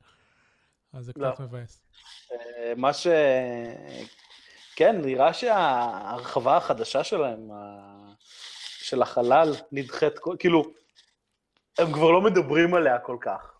אז 0.92 1.04
זה 1.04 1.12
לא. 1.16 1.30
קצת. 1.30 1.40
מבאס. 1.40 1.82
Uh, 2.28 2.34
מה 2.76 2.92
ש... 2.92 3.06
כן, 4.76 5.00
נראה 5.00 5.32
שההרחבה 5.32 6.56
החדשה 6.56 7.04
שלהם, 7.04 7.50
של 8.78 9.02
החלל, 9.02 9.52
נדחית, 9.72 10.12
כאילו, 10.38 10.64
הם 11.78 11.92
כבר 11.92 12.10
לא 12.10 12.20
מדברים 12.20 12.74
עליה 12.74 12.98
כל 12.98 13.16
כך. 13.20 13.58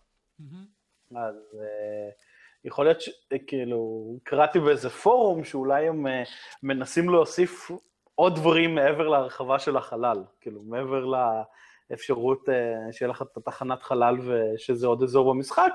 אז 1.15 1.35
uh, 1.53 2.13
יכול 2.65 2.85
להיות 2.85 3.01
שכאילו, 3.01 4.13
קראתי 4.23 4.59
באיזה 4.59 4.89
פורום 4.89 5.43
שאולי 5.43 5.87
הם 5.87 6.07
uh, 6.07 6.09
מנסים 6.63 7.09
להוסיף 7.09 7.71
עוד 8.15 8.35
דברים 8.35 8.75
מעבר 8.75 9.07
להרחבה 9.07 9.59
של 9.59 9.77
החלל, 9.77 10.23
כאילו 10.41 10.61
מעבר 10.63 11.05
לאפשרות 11.89 12.49
uh, 12.49 12.51
שיהיה 12.91 13.09
לך 13.09 13.21
את 13.21 13.37
התחנת 13.37 13.83
חלל 13.83 14.15
ושזה 14.19 14.87
עוד 14.87 15.03
אזור 15.03 15.33
במשחק, 15.33 15.71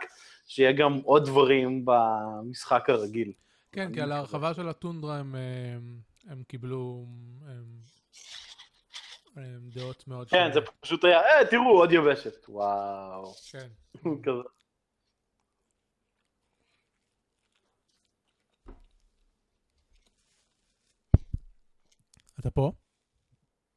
שיהיה 0.46 0.72
גם 0.72 1.00
עוד 1.04 1.24
דברים 1.24 1.84
במשחק 1.84 2.90
הרגיל. 2.90 3.32
כן, 3.72 3.92
כי 3.94 4.00
על 4.00 4.12
ההרחבה 4.12 4.54
של 4.54 4.68
הטונדרה 4.68 5.18
הם, 5.18 5.34
אה, 5.34 5.76
הם 6.32 6.42
קיבלו 6.42 7.06
הם, 7.46 7.64
הם 9.36 9.68
דעות 9.74 10.08
מאוד 10.08 10.30
כן, 10.30 10.52
זה 10.52 10.60
פשוט 10.80 11.04
היה, 11.04 11.20
אה, 11.20 11.46
תראו, 11.50 11.78
עוד 11.78 11.92
יבשת. 11.92 12.48
וואו. 12.48 13.32
כן. 13.50 13.68
כזה. 14.24 14.42
אתה 22.42 22.50
פה? 22.50 22.72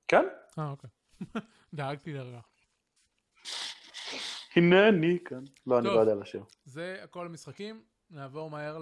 כן, 0.08 0.26
אה, 0.60 0.70
אוקיי. 0.70 0.90
דאגתי 1.74 2.14
לרגע. 2.14 2.40
הנה 4.56 4.90
אני 4.90 5.18
כאן. 5.26 5.44
לא, 5.68 5.80
אני. 5.80 5.88
לא 5.88 5.92
יודע 5.92 6.16
לשיר. 6.16 6.44
זה 6.64 7.00
הכל 7.04 7.26
המשחקים, 7.26 7.84
נעבור 8.10 8.50
מהר 8.50 8.78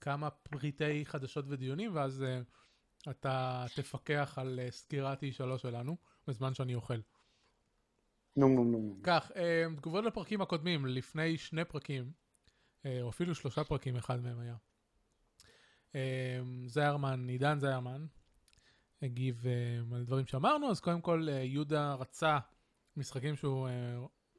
לכמה 0.00 0.30
פריטי 0.30 1.04
חדשות 1.04 1.44
ודיונים, 1.48 1.94
ואז 1.94 2.22
אה, 2.22 2.40
אתה 3.10 3.64
תפקח 3.76 4.38
על 4.40 4.60
אה, 4.62 4.70
סקירת 4.70 5.22
E3 5.22 5.58
שלנו, 5.58 5.96
בזמן 6.26 6.54
שאני 6.54 6.74
אוכל. 6.74 6.98
נו, 8.36 8.48
נו, 8.48 8.64
נו. 8.64 8.96
כך, 9.02 9.32
אה, 9.36 9.64
תגובות 9.76 10.04
לפרקים 10.04 10.40
הקודמים, 10.40 10.86
לפני 10.86 11.38
שני 11.38 11.64
פרקים, 11.64 12.12
אה, 12.86 13.02
או 13.02 13.08
אפילו 13.08 13.34
שלושה 13.34 13.64
פרקים, 13.64 13.96
אחד 13.96 14.20
מהם 14.20 14.40
היה. 14.40 14.56
אה, 15.94 16.40
זיירמן, 16.66 17.28
עידן 17.28 17.58
זיירמן, 17.60 18.06
הגיב 19.02 19.46
אה, 19.46 19.96
על 19.96 20.04
דברים 20.04 20.26
שאמרנו, 20.26 20.70
אז 20.70 20.80
קודם 20.80 21.00
כל 21.00 21.26
אה, 21.28 21.34
יהודה 21.34 21.94
רצה 21.94 22.38
משחקים 22.96 23.36
שהוא 23.36 23.68
אה, 23.68 23.72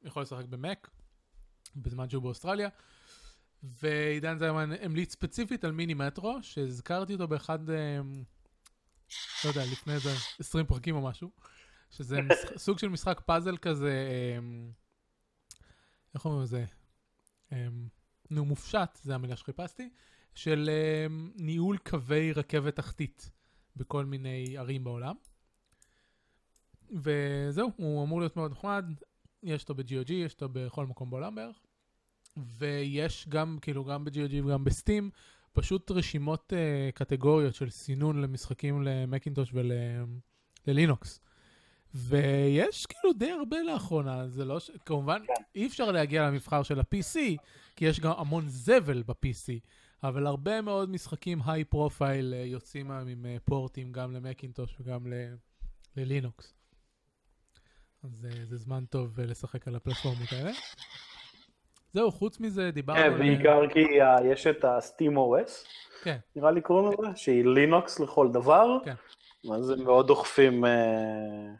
יכול 0.04 0.22
לשחק 0.22 0.46
במק, 0.46 0.90
בזמן 1.76 2.10
שהוא 2.10 2.24
באוסטרליה, 2.24 2.70
ועידן 3.64 4.38
זיירמן 4.38 4.72
המליץ 4.82 5.12
ספציפית 5.12 5.64
על 5.64 5.72
מיני 5.72 5.94
מטרו, 5.94 6.38
שהזכרתי 6.42 7.14
אותו 7.14 7.28
באחד, 7.28 7.70
אה, 7.70 8.00
לא 9.46 9.50
יודע, 9.50 9.66
לפני 9.72 9.94
איזה 9.94 10.10
20 10.40 10.66
פרקים 10.66 10.96
או 10.96 11.02
משהו, 11.02 11.32
שזה. 11.90 12.20
סוג 12.58 12.80
של 12.80 12.88
משחק 12.90 13.22
פאזל 13.26 13.58
כזה, 13.58 13.92
אה, 13.92 14.40
איך 16.16 16.26
אומרים 16.26 16.44
לזה? 16.44 16.66
אה, 17.52 17.68
נו, 18.30 18.46
מופשט, 18.46 19.00
זה 19.04 19.16
המילה 19.16 19.36
שחיפשתי, 19.36 19.90
של 20.36 20.70
אה, 20.70 21.08
ניהול 21.36 21.78
קווי 21.78 22.32
רכבת 22.32 22.76
תחתית 22.76 23.32
בכל 23.76 24.06
מיני 24.06 24.58
ערים 24.58 24.84
בעולם. 24.84 25.16
וזהו, 26.92 27.72
הוא 27.76 28.04
אמור 28.04 28.20
להיות 28.20 28.36
מאוד 28.36 28.52
נחמד, 28.52 28.86
יש 29.44 29.62
אותו 29.62 29.76
ב-GOG, 29.76 30.14
יש 30.14 30.34
אותו 30.34 30.50
בכל 30.52 30.86
מקום 30.86 31.10
בעולם 31.10 31.36
בערך. 31.36 31.60
ויש 32.38 33.26
גם, 33.30 33.58
כאילו, 33.62 33.86
גם 33.86 34.06
ב-GOG 34.06 34.46
וגם 34.46 34.64
בסטים, 34.64 35.10
פשוט 35.54 35.92
רשימות 35.92 36.54
uh, 36.54 36.92
קטגוריות 36.96 37.56
של 37.56 37.70
סינון 37.70 38.22
למשחקים 38.22 38.84
למקינטוש 38.84 39.54
וללינוקס. 40.68 41.20
ויש 41.94 42.86
כאילו 42.86 43.14
די 43.14 43.32
הרבה 43.32 43.64
לאחרונה, 43.64 44.28
זה 44.28 44.46
לא 44.46 44.60
ש... 44.60 44.72
כמובן, 44.86 45.22
כן. 45.28 45.44
אי 45.56 45.68
אפשר 45.68 45.92
להגיע 45.92 46.28
למבחר 46.28 46.64
של 46.64 46.80
ה-PC, 46.80 47.20
כי 47.76 47.86
יש 47.86 48.00
גם 48.00 48.12
המון 48.18 48.48
זבל 48.48 49.04
ב-PC, 49.04 49.60
אבל 50.04 50.28
הרבה 50.28 50.62
מאוד 50.62 50.90
משחקים 50.90 51.40
high 51.46 51.64
profile 51.64 52.34
יוצאים 52.34 52.92
היום 52.92 53.08
עם 53.08 53.26
אה, 53.26 53.38
port 53.46 53.76
ים 53.76 53.92
גם 53.92 54.14
למקינטוש 54.14 54.78
וגם 54.80 55.08
ללינוקס. 55.98 56.54
אז 58.04 58.26
אה, 58.26 58.46
זה 58.46 58.58
זמן 58.58 58.86
טוב 58.86 59.20
אה, 59.20 59.26
לשחק 59.26 59.68
על 59.68 59.76
הפלטפורמות 59.76 60.32
האלה. 60.32 60.52
זהו, 61.94 62.12
חוץ 62.12 62.40
מזה 62.40 62.72
דיברנו 62.72 63.00
כן. 63.00 63.20
בעיקר 63.20 63.74
כי 63.74 64.02
אה, 64.02 64.26
יש 64.26 64.48
את 64.48 64.64
ה-Steam 64.64 65.16
OS, 65.16 65.52
כן, 66.04 66.18
נראה 66.36 66.52
לי 66.52 66.62
קוראים 66.62 67.00
לזה, 67.00 67.18
שהיא 67.18 67.46
לינוקס 67.46 68.00
לכל 68.00 68.32
דבר, 68.32 68.78
כן. 68.86 68.96
אז 69.54 69.70
הם 69.70 69.84
מאוד 69.84 70.08
דוחפים 70.08 70.66
אה, 70.66 71.52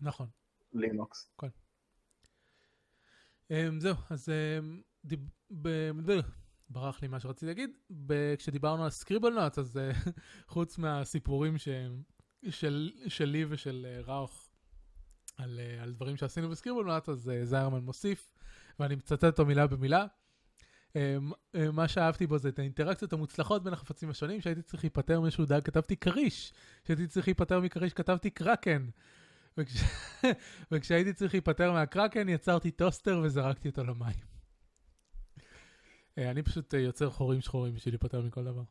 נכון. 0.00 0.26
לינוקס. 0.72 1.30
אמ, 3.50 3.80
זהו, 3.80 3.94
אז 4.10 4.28
אמ, 4.28 4.80
דיב... 5.04 5.20
ברח 6.70 7.02
לי 7.02 7.08
מה 7.08 7.20
שרציתי 7.20 7.46
להגיד. 7.46 7.70
כשדיברנו 8.38 8.84
על 8.84 8.90
סקריבל 8.90 9.34
נאט, 9.34 9.58
אז 9.58 9.76
אה, 9.76 9.90
חוץ 10.48 10.78
מהסיפורים 10.78 11.58
ש... 11.58 11.68
של... 12.50 12.90
שלי 13.08 13.44
ושל 13.48 13.86
אה, 13.88 14.00
ראוך 14.14 14.48
על, 15.36 15.60
אה, 15.62 15.82
על 15.82 15.92
דברים 15.92 16.16
שעשינו 16.16 16.48
בסקריבל 16.48 16.84
נאט, 16.84 17.08
אז 17.08 17.32
זיירמן 17.42 17.80
מוסיף, 17.80 18.32
ואני 18.78 18.94
מצטט 18.94 19.24
אותו 19.24 19.46
מילה 19.46 19.66
במילה. 19.66 20.06
אמ, 20.96 21.32
מה 21.72 21.88
שאהבתי 21.88 22.26
בו 22.26 22.38
זה 22.38 22.48
את 22.48 22.58
האינטראקציות 22.58 23.12
המוצלחות 23.12 23.64
בין 23.64 23.72
החפצים 23.72 24.10
השונים, 24.10 24.40
שהייתי 24.40 24.62
צריך 24.62 24.84
להיפטר 24.84 25.20
מאיזשהו 25.20 25.44
דג, 25.44 25.60
כתבתי 25.64 25.96
כריש, 25.96 26.52
שהייתי 26.86 27.06
צריך 27.06 27.28
להיפטר 27.28 27.60
מכריש, 27.60 27.92
כתבתי 27.92 28.30
קרקן. 28.30 28.88
וכש... 29.58 29.82
וכשהייתי 30.72 31.12
צריך 31.12 31.34
להיפטר 31.34 31.72
מהקרקן, 31.72 32.28
יצרתי 32.28 32.70
טוסטר 32.70 33.20
וזרקתי 33.24 33.68
אותו 33.68 33.84
למים. 33.84 34.37
אה, 36.18 36.30
אני 36.30 36.42
פשוט 36.42 36.74
אה, 36.74 36.80
יוצר 36.80 37.10
חורים 37.10 37.40
שחורים 37.40 37.74
בשביל 37.74 37.94
להיפטר 37.94 38.20
מכל 38.20 38.44
דבר. 38.44 38.62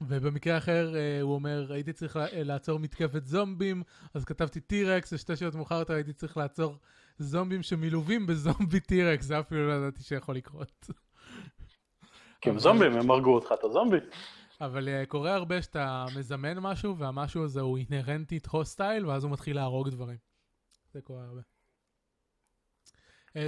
ובמקרה 0.00 0.58
אחר 0.58 0.96
אה, 0.96 1.20
הוא 1.20 1.34
אומר, 1.34 1.72
הייתי 1.72 1.92
צריך 1.92 2.18
לעצור 2.32 2.78
מתקפת 2.78 3.24
זומבים, 3.24 3.82
אז 4.14 4.24
כתבתי 4.24 4.60
T-Rex, 4.60 5.12
ושתי 5.12 5.36
שעות 5.36 5.54
מאוחר 5.54 5.74
יותר 5.78 5.94
הייתי 5.94 6.12
צריך 6.12 6.36
לעצור 6.36 6.76
זומבים 7.18 7.62
שמלווים 7.62 8.26
בזומבי 8.26 8.80
T-Rex, 8.80 9.24
זה 9.24 9.40
אפילו 9.40 9.68
לא 9.68 9.72
ידעתי 9.72 10.02
שיכול 10.02 10.36
לקרות. 10.36 10.90
כי 12.40 12.50
הם 12.50 12.58
זומבים, 12.58 12.92
הם 12.92 13.10
הרגו 13.10 13.34
אותך, 13.34 13.54
אתה 13.58 13.68
זומבי. 13.68 13.96
אבל 14.60 15.04
קורה 15.04 15.34
הרבה 15.34 15.62
שאתה 15.62 16.04
מזמן 16.18 16.58
משהו, 16.58 16.98
והמשהו 16.98 17.44
הזה 17.44 17.60
הוא 17.60 17.78
אינהרנטית 17.78 18.46
הוסטייל, 18.46 19.06
ואז 19.06 19.24
הוא 19.24 19.32
מתחיל 19.32 19.56
להרוג 19.56 19.88
דברים. 19.88 20.16
זה 20.92 21.00
קורה 21.00 21.24
הרבה. 21.24 21.40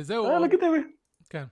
זהו, 0.00 0.26
עוד- 0.26 0.42
לגיטימי. 0.42 0.78
כן. 1.28 1.44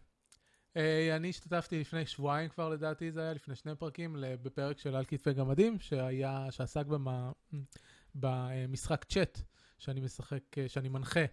אה, 0.79 1.17
אני 1.17 1.29
השתתפתי 1.29 1.81
לפני 1.81 2.07
שבועיים 2.07 2.49
כבר 2.49 2.69
לדעתי 2.69 3.13
זה 3.13 3.21
היה, 3.21 3.33
לפני 3.33 3.55
שני 3.55 3.75
פרקים, 3.75 4.17
בפרק 4.43 4.79
של 4.79 4.97
על 4.97 5.05
כתפי 5.05 5.33
גמדים, 5.33 5.81
שהיה, 5.81 6.47
שעסק 6.51 6.87
במה, 6.87 7.33
במשחק 8.15 9.05
צ'אט 9.05 9.41
שאני 9.79 10.01
משחק, 10.01 10.59
אה, 10.59 10.69
שאני 10.69 10.89
מנחה 10.89 11.25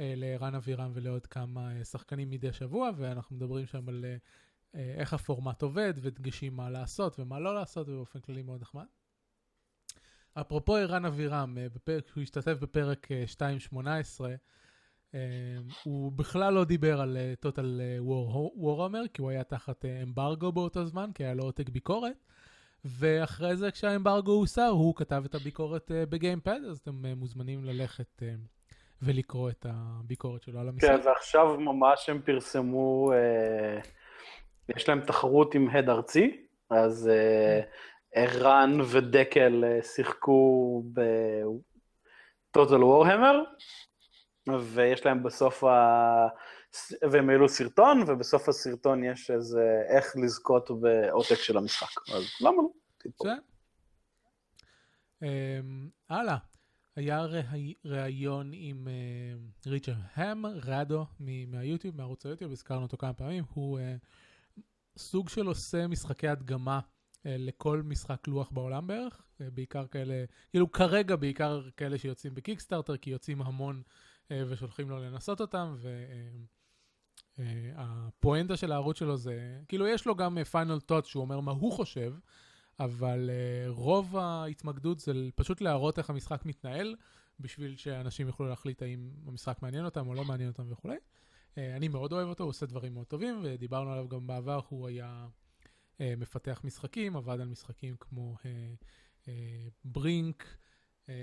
אה, 0.00 0.14
לערן 0.16 0.54
אבירם 0.54 0.90
ולעוד 0.94 1.26
כמה 1.26 1.84
שחקנים 1.84 2.30
מדי 2.30 2.52
שבוע, 2.52 2.90
ואנחנו 2.96 3.36
מדברים 3.36 3.66
שם 3.66 3.88
על 3.88 4.04
איך 4.74 5.12
הפורמט 5.12 5.62
עובד, 5.62 5.94
ודגשים 5.96 6.56
מה 6.56 6.70
לעשות 6.70 7.20
ומה 7.20 7.40
לא 7.40 7.54
לעשות, 7.54 7.88
ובאופן 7.88 8.20
כללי 8.20 8.42
מאוד 8.42 8.60
נחמד. 8.60 8.84
אפרופו 10.34 10.76
ערן 10.76 11.04
אבירם, 11.04 11.58
בפרק, 11.74 12.10
הוא 12.14 12.22
השתתף 12.22 12.56
בפרק 12.60 13.12
אה, 13.12 13.24
2.18, 13.68 13.76
אה, 14.24 14.34
הוא 15.84 16.12
בכלל 16.12 16.54
לא 16.54 16.64
דיבר 16.64 17.00
על 17.00 17.16
טוטל 17.40 17.80
וורהמר, 18.56 19.02
כי 19.14 19.22
הוא 19.22 19.30
היה 19.30 19.44
תחת 19.44 19.84
אה, 19.84 20.02
אמברגו 20.02 20.52
באותו 20.52 20.84
זמן, 20.84 21.10
כי 21.14 21.24
היה 21.24 21.34
לו 21.34 21.44
עותק 21.44 21.68
ביקורת. 21.68 22.16
ואחרי 22.84 23.56
זה, 23.56 23.70
כשהאמברגו 23.70 24.32
הוסר, 24.32 24.68
הוא 24.68 24.94
כתב 24.96 25.22
את 25.26 25.34
הביקורת 25.34 25.90
אה, 25.90 26.06
בגיימפד, 26.06 26.60
אז 26.70 26.78
אתם 26.78 27.06
אה, 27.06 27.14
מוזמנים 27.14 27.64
ללכת 27.64 28.22
אה, 28.22 28.34
ולקרוא 29.02 29.50
את 29.50 29.66
הביקורת 29.68 30.42
שלו 30.42 30.60
על 30.60 30.68
המשחק. 30.68 30.88
כן, 30.88 31.08
ועכשיו 31.08 31.56
ממש 31.60 32.08
הם 32.10 32.20
פרסמו, 32.24 33.12
אה, 33.12 33.80
יש 34.76 34.88
להם 34.88 35.00
תחרות 35.00 35.54
עם 35.54 35.68
הד 35.70 35.88
ארצי, 35.88 36.46
אז 36.70 37.08
אה, 37.08 37.60
ערן 38.14 38.80
ודקל 38.80 39.64
אה, 39.64 39.82
שיחקו 39.82 40.82
בטוטל 42.52 42.84
וורהמר, 42.84 43.42
ויש 44.48 45.06
להם 45.06 45.22
בסוף, 45.22 45.64
ה... 45.64 46.26
והם 47.10 47.30
העלו 47.30 47.48
סרטון, 47.48 48.02
ובסוף 48.06 48.48
הסרטון 48.48 49.04
יש 49.04 49.30
איזה 49.30 49.82
איך 49.88 50.16
לזכות 50.16 50.70
בעותק 50.80 51.34
של 51.34 51.56
המשחק. 51.56 52.08
אז 52.14 52.22
למה 52.40 52.56
לא? 52.56 52.68
אמ, 55.22 55.88
הלאה, 56.10 56.36
היה 56.96 57.24
ראי- 57.24 57.74
ראיון 57.84 58.50
עם 58.54 58.88
אה, 58.88 59.70
ריצ'רד 59.70 59.96
האם, 60.14 60.46
רדו 60.46 61.06
מהיוטיוב, 61.20 61.96
מערוץ 61.96 62.26
היוטיוב, 62.26 62.52
הזכרנו 62.52 62.82
אותו 62.82 62.96
כמה 62.96 63.12
פעמים, 63.12 63.44
הוא 63.54 63.78
אה, 63.78 63.96
סוג 64.98 65.28
של 65.28 65.46
עושה 65.46 65.86
משחקי 65.86 66.28
הדגמה 66.28 66.80
אה, 67.26 67.36
לכל 67.38 67.82
משחק 67.84 68.28
לוח 68.28 68.50
בעולם 68.50 68.86
בערך, 68.86 69.20
בעיקר 69.40 69.86
כאלה, 69.86 70.24
כאילו 70.50 70.72
כרגע 70.72 71.16
בעיקר 71.16 71.68
כאלה 71.76 71.98
שיוצאים 71.98 72.34
בקיקסטארטר, 72.34 72.96
כי 72.96 73.10
יוצאים 73.10 73.42
המון 73.42 73.82
ושולחים 74.30 74.90
לו 74.90 74.98
לנסות 74.98 75.40
אותם, 75.40 75.76
והפואנטה 77.38 78.56
של 78.56 78.72
הערוץ 78.72 78.98
שלו 78.98 79.16
זה, 79.16 79.60
כאילו 79.68 79.86
יש 79.86 80.06
לו 80.06 80.16
גם 80.16 80.44
פיינל 80.44 80.80
טוט 80.80 81.04
שהוא 81.04 81.20
אומר 81.20 81.40
מה 81.40 81.52
הוא 81.52 81.72
חושב, 81.72 82.14
אבל 82.80 83.30
רוב 83.68 84.16
ההתמקדות 84.16 85.00
זה 85.00 85.12
פשוט 85.34 85.60
להראות 85.60 85.98
איך 85.98 86.10
המשחק 86.10 86.46
מתנהל, 86.46 86.96
בשביל 87.40 87.76
שאנשים 87.76 88.26
יוכלו 88.26 88.48
להחליט 88.48 88.82
האם 88.82 89.10
המשחק 89.26 89.62
מעניין 89.62 89.84
אותם 89.84 90.06
או 90.06 90.14
לא 90.14 90.24
מעניין 90.24 90.48
אותם 90.48 90.72
וכולי. 90.72 90.96
אני 91.56 91.88
מאוד 91.88 92.12
אוהב 92.12 92.28
אותו, 92.28 92.44
הוא 92.44 92.50
עושה 92.50 92.66
דברים 92.66 92.94
מאוד 92.94 93.06
טובים, 93.06 93.40
ודיברנו 93.42 93.92
עליו 93.92 94.08
גם 94.08 94.26
בעבר, 94.26 94.60
הוא 94.68 94.88
היה 94.88 95.26
אה, 96.00 96.14
מפתח 96.16 96.60
משחקים, 96.64 97.16
עבד 97.16 97.40
על 97.40 97.48
משחקים 97.48 97.96
כמו 98.00 98.36
אה, 98.44 98.74
אה, 99.28 99.68
Brink, 99.84 100.56
אה, 101.08 101.14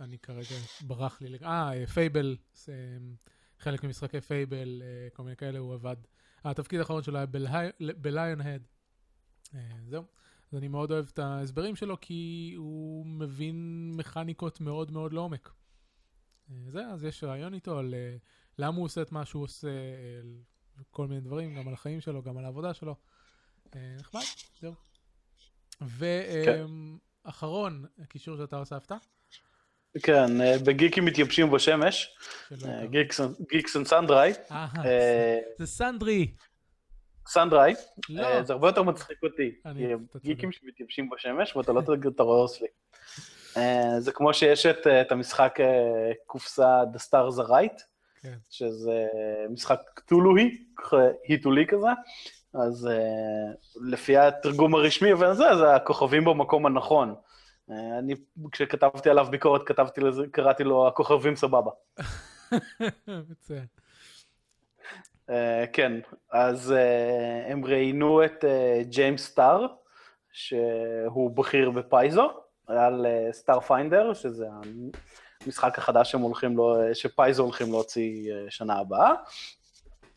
אני 0.00 0.18
כרגע, 0.18 0.56
ברח 0.86 1.20
לי, 1.20 1.38
אה, 1.42 1.72
אה, 1.72 1.86
Fable, 1.86 2.36
אה, 2.68 2.74
חלק 3.58 3.84
ממשחקי 3.84 4.20
Fable, 4.20 4.82
אה, 4.82 5.08
כל 5.12 5.22
מיני 5.22 5.36
כאלה, 5.36 5.58
הוא 5.58 5.74
עבד. 5.74 5.96
התפקיד 6.44 6.80
האחרון 6.80 7.02
שלו 7.02 7.18
היה 7.18 7.26
בליון 7.80 8.40
הד. 8.40 8.62
זהו. 9.88 10.04
אז 10.52 10.58
אני 10.58 10.68
מאוד 10.68 10.90
אוהב 10.90 11.06
את 11.12 11.18
ההסברים 11.18 11.76
שלו, 11.76 11.96
כי 12.00 12.52
הוא 12.56 13.06
מבין 13.06 13.90
מכניקות 13.96 14.60
מאוד 14.60 14.90
מאוד 14.90 15.12
לעומק. 15.12 15.52
אה, 16.50 16.56
זה, 16.68 16.86
אז 16.86 17.04
יש 17.04 17.24
רעיון 17.24 17.54
איתו 17.54 17.78
על 17.78 17.94
אה, 17.94 18.16
למה 18.58 18.76
הוא 18.76 18.84
עושה 18.84 19.02
את 19.02 19.12
מה 19.12 19.24
שהוא 19.24 19.42
עושה, 19.42 19.68
אה, 19.68 20.82
כל 20.90 21.06
מיני 21.06 21.20
דברים, 21.20 21.54
גם 21.54 21.68
על 21.68 21.74
החיים 21.74 22.00
שלו, 22.00 22.22
גם 22.22 22.36
על 22.38 22.44
העבודה 22.44 22.74
שלו. 22.74 22.96
אה, 23.74 23.96
נחמד, 24.00 24.20
זהו. 24.60 24.74
כן. 25.78 26.66
ואחרון, 27.24 27.84
הקישור 27.98 28.36
שאתה 28.36 28.56
הוספת. 28.56 28.92
כן, 30.02 30.40
אה, 30.40 30.56
בגיקים 30.64 31.04
מתייבשים 31.04 31.50
בשמש, 31.50 32.16
אה. 32.64 32.86
גיקס 33.50 33.76
אנד 33.76 33.86
סנדריי. 33.86 34.32
אה, 34.50 35.38
זה 35.58 35.66
סנדרי. 35.66 36.30
סנדריי, 37.28 37.74
לא. 38.08 38.42
זה 38.42 38.52
הרבה 38.52 38.68
יותר 38.68 38.82
מצחיק 38.82 39.18
אותי. 39.22 39.54
גיקים 40.22 40.52
שמתייבשים 40.52 41.10
בשמש 41.10 41.56
ואתה 41.56 41.72
לא 41.72 41.80
תגיד 41.80 42.20
אוסלי. 42.20 42.68
אה, 43.56 44.00
זה 44.00 44.12
כמו 44.12 44.34
שיש 44.34 44.66
את 44.66 44.86
את 44.86 45.12
המשחק 45.12 45.58
קופסה 46.26 46.82
The 46.94 46.98
Stars 46.98 47.38
are 47.38 47.50
Right, 47.50 47.82
כן. 48.22 48.34
שזה 48.50 49.06
משחק 49.50 49.80
קטולוי, 49.94 50.64
היתולי 51.28 51.66
כזה, 51.66 51.88
אז 52.54 52.88
לפי 53.90 54.16
התרגום 54.16 54.74
הרשמי 54.74 55.14
וזה, 55.14 55.56
זה 55.58 55.74
הכוכבים 55.74 56.24
במקום 56.24 56.66
הנכון. 56.66 57.14
אה, 57.72 57.98
אני, 57.98 58.14
כשכתבתי 58.52 59.10
עליו 59.10 59.26
ביקורת, 59.30 59.62
כתבתי 59.66 60.00
לזה, 60.00 60.22
קראתי 60.32 60.64
לו 60.64 60.88
הכוכבים 60.88 61.36
סבבה. 61.36 61.70
מצוין. 63.30 63.66
אה, 65.30 65.64
כן, 65.72 65.92
אז 66.30 66.72
אה, 66.72 67.52
הם 67.52 67.64
ראיינו 67.64 68.24
את 68.24 68.44
ג'יימס 68.82 69.26
סטאר, 69.26 69.66
שהוא 70.32 71.30
בכיר 71.30 71.70
ב-Paizo, 71.70 72.30
על 72.66 73.06
Starfinder, 73.32 74.14
שזה 74.14 74.46
המשחק 75.46 75.78
החדש 75.78 76.12
שהם 76.12 76.20
הולכים 76.20 76.56
לו, 76.56 76.76
ש-Paizo 76.94 77.42
הולכים 77.42 77.70
להוציא 77.70 78.32
שנה 78.48 78.78
הבאה. 78.78 79.12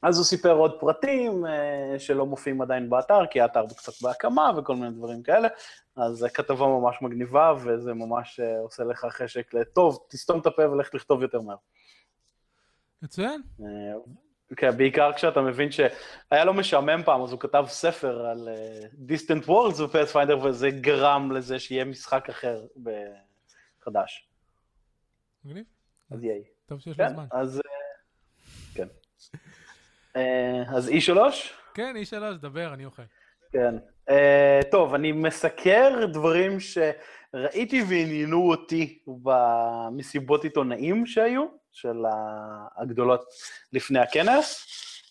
אז 0.04 0.18
הוא 0.18 0.26
סיפר 0.26 0.52
עוד 0.52 0.80
פרטים 0.80 1.46
אה, 1.46 2.00
שלא 2.00 2.26
מופיעים 2.26 2.62
עדיין 2.62 2.90
באתר, 2.90 3.26
כי 3.32 3.42
האתר 3.42 3.66
קצת 3.78 4.02
בהקמה 4.02 4.52
וכל 4.58 4.76
מיני 4.76 4.92
דברים 4.92 5.24
כאלה, 5.24 5.48
אז 5.96 6.28
כתבה 6.34 6.68
ממש 6.68 7.02
מגניבה, 7.02 7.54
וזה 7.64 7.94
ממש 7.94 8.40
אה, 8.40 8.60
עושה 8.60 8.84
לך 8.84 9.06
חשק 9.10 9.54
לטוב, 9.54 10.06
תסתום 10.10 10.40
את 10.40 10.46
הפה 10.46 10.70
ולך 10.70 10.94
לכתוב 10.94 11.22
יותר 11.22 11.42
מהר. 11.42 11.56
מצוין. 13.02 13.42
אה, 13.62 13.66
כן, 14.56 14.78
בעיקר 14.78 15.14
כשאתה 15.14 15.42
מבין 15.42 15.72
שהיה 15.72 16.46
לו 16.46 16.54
משעמם 16.54 17.04
פעם, 17.06 17.24
אז 17.24 17.32
הוא 17.32 17.40
כתב 17.40 17.66
ספר 17.68 18.26
על 18.26 18.50
Distant 19.08 19.48
Worlds 19.48 19.82
ופאת'פיינדר, 19.82 20.40
וזה 20.44 20.70
גרם 20.70 21.32
לזה 21.32 21.60
שיהיה 21.60 21.86
משחק 21.86 22.30
אחר 22.30 22.66
חדש. 23.82 24.28
מגניב. 25.46 25.66
אז 26.12 26.24
ייי. 26.24 26.44
טוב 26.66 26.80
שיש 26.80 27.00
לו 27.00 27.06
כן, 27.06 27.14
זמן. 27.14 27.26
אז... 27.32 27.58
אה, 27.58 27.62
כן. 28.76 28.88
אה, 30.16 30.64
אז 30.76 30.90
E3? 30.90 31.18
כן, 31.74 31.96
אי 31.96 32.06
שלוש, 32.06 32.38
דבר, 32.38 32.74
אני 32.74 32.86
אוכל. 32.86 33.04
כן. 33.52 33.76
Uh, 34.10 34.72
טוב, 34.72 34.94
אני 34.94 35.12
מסקר 35.12 36.06
דברים 36.06 36.58
שראיתי 36.60 37.84
ועניינו 37.90 38.50
אותי 38.50 39.00
במסיבות 39.08 40.44
עיתונאים 40.44 41.06
שהיו, 41.06 41.46
של 41.72 42.04
הגדולות 42.78 43.26
לפני 43.74 44.00
הכנס. 44.00 44.66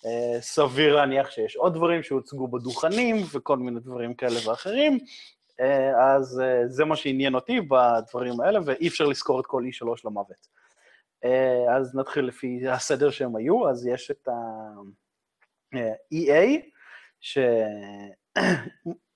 Uh, 0.04 0.40
סביר 0.40 0.96
להניח 0.96 1.30
שיש 1.30 1.56
עוד 1.56 1.74
דברים 1.74 2.02
שהוצגו 2.02 2.48
בדוכנים 2.48 3.16
וכל 3.32 3.56
מיני 3.56 3.80
דברים 3.80 4.14
כאלה 4.14 4.48
ואחרים. 4.48 4.98
Uh, 4.98 5.64
אז 6.00 6.42
uh, 6.42 6.68
זה 6.68 6.84
מה 6.84 6.96
שעניין 6.96 7.34
אותי 7.34 7.60
בדברים 7.60 8.40
האלה, 8.40 8.60
ואי 8.64 8.88
אפשר 8.88 9.04
לזכור 9.04 9.40
את 9.40 9.46
כל 9.46 9.62
E3 9.62 9.86
למוות. 10.04 10.61
Uh, 11.24 11.70
אז 11.70 11.94
נתחיל 11.94 12.24
לפי 12.24 12.68
הסדר 12.68 13.10
שהם 13.10 13.36
היו, 13.36 13.68
אז 13.68 13.86
יש 13.86 14.10
את 14.10 14.28
ה-EA. 14.28 15.80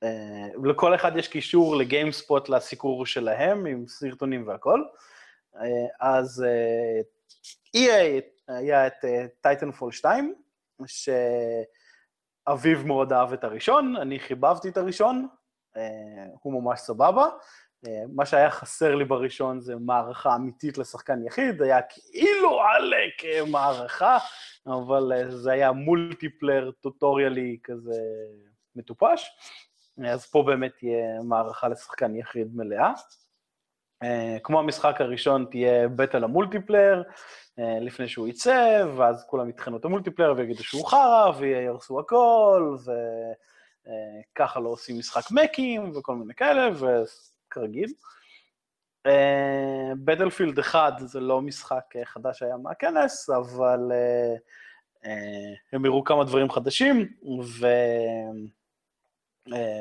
אה, 0.03 0.49
לכל 0.65 0.95
אחד 0.95 1.17
יש 1.17 1.29
קישור 1.29 1.77
ל-GameSpot 1.77 2.49
לסיקור 2.49 3.07
שלהם, 3.07 3.67
עם 3.67 3.87
סרטונים 3.87 4.49
והכל. 4.49 4.85
אה, 5.57 5.87
אז 6.01 6.45
אה, 6.47 7.01
EA 7.77 8.21
היה 8.49 8.87
את 8.87 9.05
Titanfall 9.41 9.93
2, 9.93 10.35
שאביב 10.87 12.87
מאוד 12.87 13.13
אהב 13.13 13.33
את 13.33 13.45
הראשון, 13.45 13.97
אני 13.97 14.19
חיבבתי 14.19 14.69
את 14.69 14.77
הראשון, 14.77 15.29
אה, 15.77 16.27
הוא 16.43 16.63
ממש 16.63 16.81
סבבה. 16.81 17.27
אה, 17.87 18.03
מה 18.15 18.27
שהיה 18.27 18.51
חסר 18.51 18.95
לי 18.95 19.05
בראשון 19.05 19.61
זה 19.61 19.77
מערכה 19.77 20.35
אמיתית 20.35 20.79
לשחקן 20.79 21.27
יחיד, 21.27 21.63
היה 21.63 21.83
כאילו 21.83 22.61
עלק 22.63 23.25
אה, 23.25 23.45
מערכה, 23.51 24.19
אבל 24.67 25.13
אה, 25.13 25.31
זה 25.31 25.53
היה 25.53 25.73
multiplayer 25.73 26.71
tutorial 26.81 27.50
י 27.50 27.59
כזה 27.63 28.01
מטופש. 28.77 29.31
אז 30.07 30.27
פה 30.27 30.43
באמת 30.47 30.73
תהיה 30.79 31.23
מערכה 31.25 31.69
לשחקן 31.69 32.17
יחיד 32.17 32.57
מלאה. 32.57 32.93
כמו 34.43 34.59
המשחק 34.59 35.01
הראשון 35.01 35.47
תהיה 35.51 35.89
בטל 35.89 36.25
המולטיפלייר, 36.25 37.03
uh, 37.03 37.63
לפני 37.81 38.09
שהוא 38.09 38.29
יצא, 38.29 38.85
ואז 38.97 39.25
כולם 39.29 39.49
יטחנו 39.49 39.77
את 39.77 39.85
המולטיפלייר 39.85 40.35
ויגידו 40.37 40.65
שהוא 40.65 40.87
חרא, 40.87 41.33
ויהרסו 41.39 42.01
הכל, 42.01 42.77
וככה 44.33 44.61
לא 44.61 44.69
עושים 44.69 44.99
משחק 44.99 45.31
מקים 45.31 45.93
וכל 45.95 46.17
מיני 46.17 46.35
כאלה, 46.35 46.71
וכרגיל. 47.57 47.93
בטלפילד 50.05 50.59
uh, 50.59 50.63
1 50.63 50.93
זה 50.99 51.21
לא 51.21 51.41
משחק 51.41 51.97
uh, 51.97 52.05
חדש 52.05 52.39
שהיה 52.39 52.57
מהכנס, 52.57 53.31
אבל 53.31 53.93
uh, 55.05 55.09
הם 55.73 55.85
הראו 55.85 56.05
כמה 56.05 56.25
דברים 56.25 56.51
חדשים, 56.51 57.09
ו... 57.61 57.67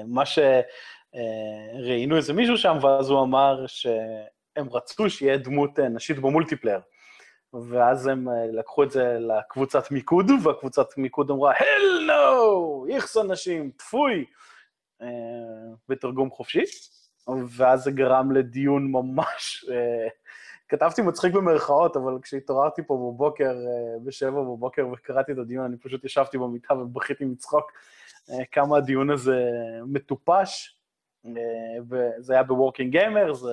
מה 0.08 0.24
שראיינו 0.26 2.18
איזה 2.18 2.34
מישהו 2.34 2.58
שם, 2.58 2.78
ואז 2.82 3.10
הוא 3.10 3.24
אמר 3.24 3.68
שהם 3.68 4.70
רצו 4.72 5.10
שיהיה 5.10 5.38
דמות 5.38 5.80
נשית 5.80 6.20
במולטיפלייר. 6.20 6.80
ואז 7.70 8.08
הם 8.08 8.28
לקחו 8.54 8.84
את 8.84 8.92
זה 8.92 9.18
לקבוצת 9.20 9.92
מיקוד, 9.92 10.26
והקבוצת 10.44 10.98
מיקוד 10.98 11.32
אמרה, 11.32 11.54
hell 11.54 12.10
no, 12.10 12.94
איכס 12.94 13.18
אנשים, 13.18 13.72
טפוי, 13.72 14.26
בתרגום 15.90 16.30
חופשי. 16.32 16.64
ואז 17.50 17.84
זה 17.84 17.92
גרם 17.92 18.32
לדיון 18.32 18.92
ממש, 18.92 19.66
כתבתי 20.70 21.02
מצחיק 21.02 21.34
במרכאות, 21.34 21.98
אבל 21.98 22.18
כשהתעוררתי 22.22 22.82
פה 22.88 22.94
בבוקר, 22.98 23.56
בשבע 24.04 24.42
בבוקר 24.42 24.88
וקראתי 24.88 25.32
את 25.32 25.38
הדיון, 25.38 25.66
אני 25.66 25.78
פשוט 25.78 26.06
ישבתי 26.06 26.38
במיטה 26.38 26.74
ובכיתי 26.74 27.26
מצחוק. 27.26 27.72
כמה 28.52 28.78
הדיון 28.78 29.10
הזה 29.10 29.50
מטופש, 29.86 30.80
וזה 31.90 32.34
היה 32.34 32.44
ב-Working 32.44 32.92
Gamers, 32.92 33.44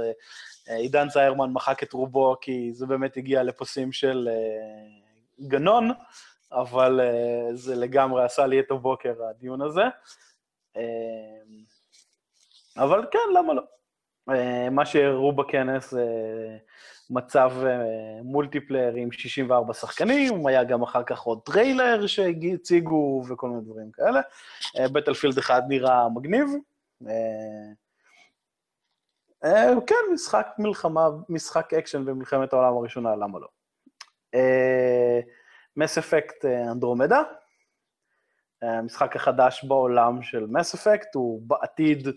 עידן 0.66 1.08
ציירמן 1.08 1.50
מחק 1.50 1.82
את 1.82 1.92
רובו 1.92 2.36
כי 2.40 2.70
זה 2.72 2.86
באמת 2.86 3.16
הגיע 3.16 3.42
לפסים 3.42 3.92
של 3.92 4.28
גנון, 5.40 5.90
אבל 6.52 7.00
זה 7.52 7.74
לגמרי 7.74 8.24
עשה 8.24 8.46
לי 8.46 8.60
את 8.60 8.70
הבוקר, 8.70 9.14
הדיון 9.30 9.62
הזה. 9.62 9.82
אבל 12.76 13.04
כן, 13.10 13.18
למה 13.34 13.54
לא? 13.54 13.62
מה 14.70 14.86
שהראו 14.86 15.32
בכנס 15.32 15.90
זה 15.90 16.06
מצב 17.10 17.52
multiplayer 18.22 18.94
עם 18.94 19.12
64 19.12 19.74
שחקנים, 19.74 20.46
היה 20.46 20.64
גם 20.64 20.82
אחר 20.82 21.02
כך 21.02 21.20
עוד 21.20 21.40
טריילר 21.42 22.06
שהציגו 22.06 23.22
וכל 23.28 23.48
מיני 23.48 23.62
דברים 23.62 23.90
כאלה. 23.92 24.20
Battlefield 24.92 25.38
1 25.38 25.62
נראה 25.68 26.08
מגניב. 26.08 26.48
כן, 29.86 29.94
משחק 30.12 30.46
מלחמה, 30.58 31.08
משחק 31.28 31.74
אקשן 31.74 32.04
במלחמת 32.04 32.52
העולם 32.52 32.76
הראשונה, 32.76 33.16
למה 33.16 33.38
לא? 33.38 33.48
Mass 35.76 35.98
Effect 35.98 36.44
Andromeda, 36.44 37.22
המשחק 38.62 39.16
החדש 39.16 39.64
בעולם 39.64 40.22
של 40.22 40.46
מס 40.46 40.74
אפקט, 40.74 41.14
הוא 41.14 41.42
בעתיד, 41.42 42.08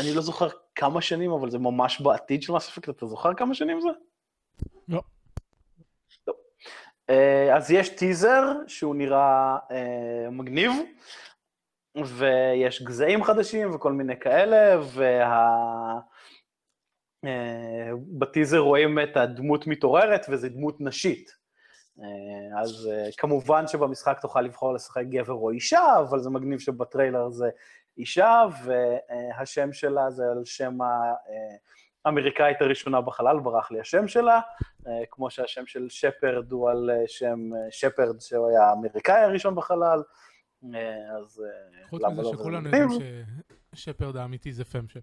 אני 0.00 0.14
לא 0.14 0.20
זוכר 0.20 0.48
כמה 0.74 1.00
שנים, 1.00 1.30
אבל 1.30 1.50
זה 1.50 1.58
ממש 1.58 2.00
בעתיד 2.00 2.42
של 2.42 2.52
מס 2.52 2.68
אפקט, 2.68 2.88
אתה 2.88 3.06
זוכר 3.06 3.34
כמה 3.34 3.54
שנים 3.54 3.80
זה? 3.80 3.88
לא. 4.88 5.02
לא. 6.26 6.34
אז 7.56 7.70
יש 7.70 7.88
טיזר 7.88 8.42
שהוא 8.66 8.94
נראה 8.94 9.56
מגניב, 10.30 10.72
ויש 12.04 12.82
גזעים 12.82 13.24
חדשים 13.24 13.74
וכל 13.74 13.92
מיני 13.92 14.20
כאלה, 14.20 14.80
וה... 14.94 15.98
רואים 18.58 18.98
את 18.98 19.16
הדמות 19.16 19.66
מתעוררת, 19.66 20.26
וזו 20.28 20.48
דמות 20.48 20.80
נשית. 20.80 21.30
אז 22.62 22.90
כמובן 23.16 23.66
שבמשחק 23.66 24.18
תוכל 24.20 24.40
לבחור 24.40 24.74
לשחק 24.74 25.02
גבר 25.08 25.32
או 25.32 25.50
אישה, 25.50 25.98
אבל 26.00 26.20
זה 26.20 26.30
מגניב 26.30 26.58
שבטריילר 26.58 27.30
זה 27.30 27.50
אישה, 27.98 28.42
והשם 28.64 29.72
שלה 29.72 30.10
זה 30.10 30.22
על 30.30 30.44
שם 30.44 30.78
האמריקאית 32.04 32.62
הראשונה 32.62 33.00
בחלל, 33.00 33.40
ברח 33.40 33.70
לי 33.70 33.80
השם 33.80 34.08
שלה, 34.08 34.40
כמו 35.10 35.30
שהשם 35.30 35.66
של 35.66 35.86
שפרד 35.88 36.52
הוא 36.52 36.70
על 36.70 36.90
שם 37.06 37.38
שפרד, 37.70 38.20
שהוא 38.20 38.50
היה 38.50 38.62
האמריקאי 38.62 39.22
הראשון 39.22 39.54
בחלל, 39.54 40.02
אז 41.18 41.42
חוץ 41.88 42.02
מזה 42.02 42.22
לא 42.22 42.32
שכולנו 42.32 42.68
יודעים 42.68 42.88
ששפרד 43.74 44.16
האמיתי 44.16 44.52
זה 44.52 44.64
פמשפ. 44.64 45.00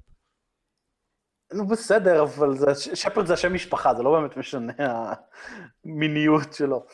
נו 1.53 1.67
בסדר, 1.67 2.23
אבל 2.23 2.57
זה, 2.57 2.95
שפרד 2.95 3.25
זה 3.25 3.33
השם 3.33 3.53
משפחה, 3.53 3.93
זה 3.93 4.03
לא 4.03 4.19
באמת 4.19 4.37
משנה 4.37 4.73
המיניות 5.83 6.53
שלו. 6.53 6.85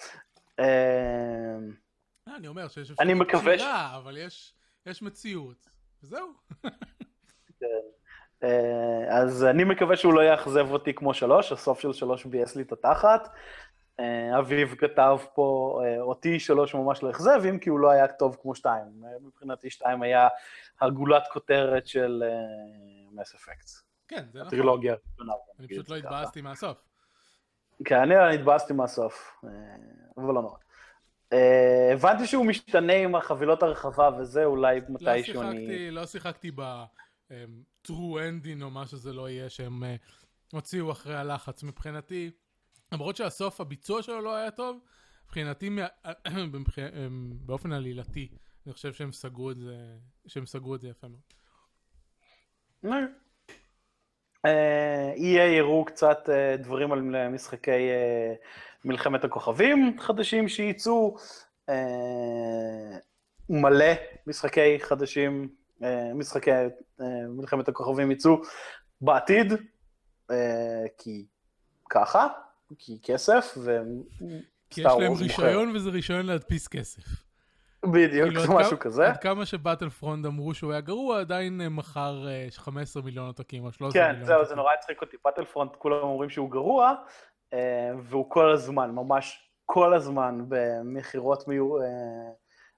אני 2.28 2.48
אומר 2.48 2.68
שיש 2.68 2.92
אפשרות 2.92 3.28
בחירה, 3.28 3.98
אבל 3.98 4.18
יש 4.86 5.02
מציאות. 5.02 5.77
זהו. 6.02 6.28
כן. 7.60 7.66
אז 9.10 9.44
אני 9.44 9.64
מקווה 9.64 9.98
שהוא 9.98 10.14
לא 10.14 10.22
יאכזב 10.22 10.72
אותי 10.72 10.94
כמו 10.94 11.14
שלוש, 11.14 11.52
הסוף 11.52 11.80
של 11.80 11.94
שלוש 11.94 12.26
ביאס 12.26 12.56
לי 12.56 12.64
את 12.64 12.72
התחת. 12.72 13.30
אביב 14.40 14.76
כתב 14.76 15.18
פה, 15.36 15.82
אותי 16.00 16.40
שלוש 16.40 16.76
ממש 16.76 17.04
לא 17.04 17.10
אכזב, 17.10 17.42
אם 17.50 17.60
כי 17.60 17.70
הוא 17.70 17.80
לא 17.80 17.90
היה 17.90 18.08
טוב 18.08 18.38
כמו 18.42 18.56
שתיים. 18.56 19.04
מבחינתי 19.22 19.70
שתיים 19.70 20.02
היה 20.02 20.28
הגולת 20.82 21.24
כותרת 21.34 21.88
של 21.88 22.24
מס 23.12 23.36
אפקטס. 23.36 23.84
כן, 24.08 24.24
זה 24.32 24.40
נכון. 24.40 24.48
הטרילוגיה. 24.48 24.96
אני 25.60 25.68
פשוט 25.68 25.90
לא 25.90 25.96
התבאסתי 25.96 26.42
מהסוף. 26.42 26.78
כן, 27.86 28.12
אני 28.12 28.36
התבאסתי 28.36 28.74
מהסוף, 28.74 29.44
אבל 30.18 30.34
לא 30.34 30.42
נורא. 30.42 30.58
Uh, 31.34 31.94
הבנתי 31.94 32.28
שהוא 32.28 32.46
משתנה 32.46 32.94
עם 32.94 33.16
החבילות 33.16 33.64
הרחבה 33.64 34.10
וזה, 34.20 34.46
אולי 34.46 34.80
מתישהו 34.90 35.44
לא 35.44 35.50
אני... 35.50 35.92
לא 35.92 36.06
שיחקתי 36.06 36.52
ב-true 36.56 37.90
ending 37.90 38.64
או 38.64 38.70
מה 38.70 38.88
שזה 38.88 39.14
לא 39.14 39.30
יהיה 39.30 39.50
שהם 39.50 39.84
uh, 39.84 40.56
הוציאו 40.56 40.92
אחרי 40.92 41.16
הלחץ. 41.16 41.64
מבחינתי, 41.64 42.32
למרות 42.92 43.16
שהסוף 43.16 43.62
הביצוע 43.62 44.02
שלו 44.04 44.22
לא 44.22 44.36
היה 44.36 44.52
טוב, 44.52 44.80
מבחינתי 45.26 45.70
באופן 47.46 47.72
עלילתי, 47.72 48.30
אני 48.66 48.74
חושב 48.74 48.94
שהם 48.94 49.12
סגרו 49.12 49.52
את 49.52 49.58
זה, 49.58 49.98
שהם 50.28 50.46
סגרו 50.46 50.76
את 50.76 50.82
זה 50.82 50.88
יפה 50.90 51.08
מאוד. 51.08 51.22
EA 55.16 55.60
הראו 55.60 55.86
קצת 55.86 56.30
דברים 56.60 56.92
על 56.92 57.30
משחקי 57.30 57.90
מלחמת 58.86 59.24
הכוכבים 59.24 59.96
חדשים 60.00 60.48
שייצאו, 60.48 61.16
מלא 63.50 63.94
משחקי 64.28 64.80
חדשים, 64.80 65.50
משחקי 66.16 66.52
מלחמת 67.30 67.68
הכוכבים 67.68 68.12
ייצאו 68.12 68.42
בעתיד, 69.02 69.54
כי 70.98 71.26
ככה, 71.90 72.28
כי 72.78 73.00
כסף, 73.04 73.58
ו... 73.58 73.80
כי 74.70 74.82
יש 74.82 74.88
להם 75.00 75.14
רישיון 75.14 75.76
וזה 75.76 75.90
רישיון 75.90 76.26
להדפיס 76.26 76.68
כסף. 76.68 77.27
בדיוק, 77.86 78.30
כאילו, 78.30 78.56
משהו 78.56 78.80
כזה. 78.80 79.08
עד 79.08 79.18
כמה 79.18 79.46
שבטל 79.46 79.90
פרונד 79.90 80.26
אמרו 80.26 80.54
שהוא 80.54 80.72
היה 80.72 80.82
גרוע, 80.82 81.20
עדיין 81.20 81.62
מכר 81.68 82.26
15 82.52 83.04
מיליון 83.04 83.28
עותקים 83.28 83.64
או 83.66 83.72
13 83.72 84.02
מיליון 84.02 84.16
עותקים. 84.16 84.26
כן, 84.26 84.34
זהו, 84.34 84.46
זה 84.46 84.56
נורא 84.56 84.74
הצחיק 84.74 85.02
אותי. 85.02 85.18
Battlefront, 85.26 85.72
כולם 85.76 86.04
אומרים 86.04 86.30
שהוא 86.30 86.52
גרוע, 86.52 86.94
והוא 88.04 88.30
כל 88.30 88.52
הזמן, 88.52 88.92
ממש 88.92 89.52
כל 89.66 89.94
הזמן 89.94 90.46
במכירות. 90.48 91.44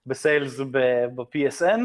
ב-sales 0.05 0.59
ב-PSN, 0.60 1.82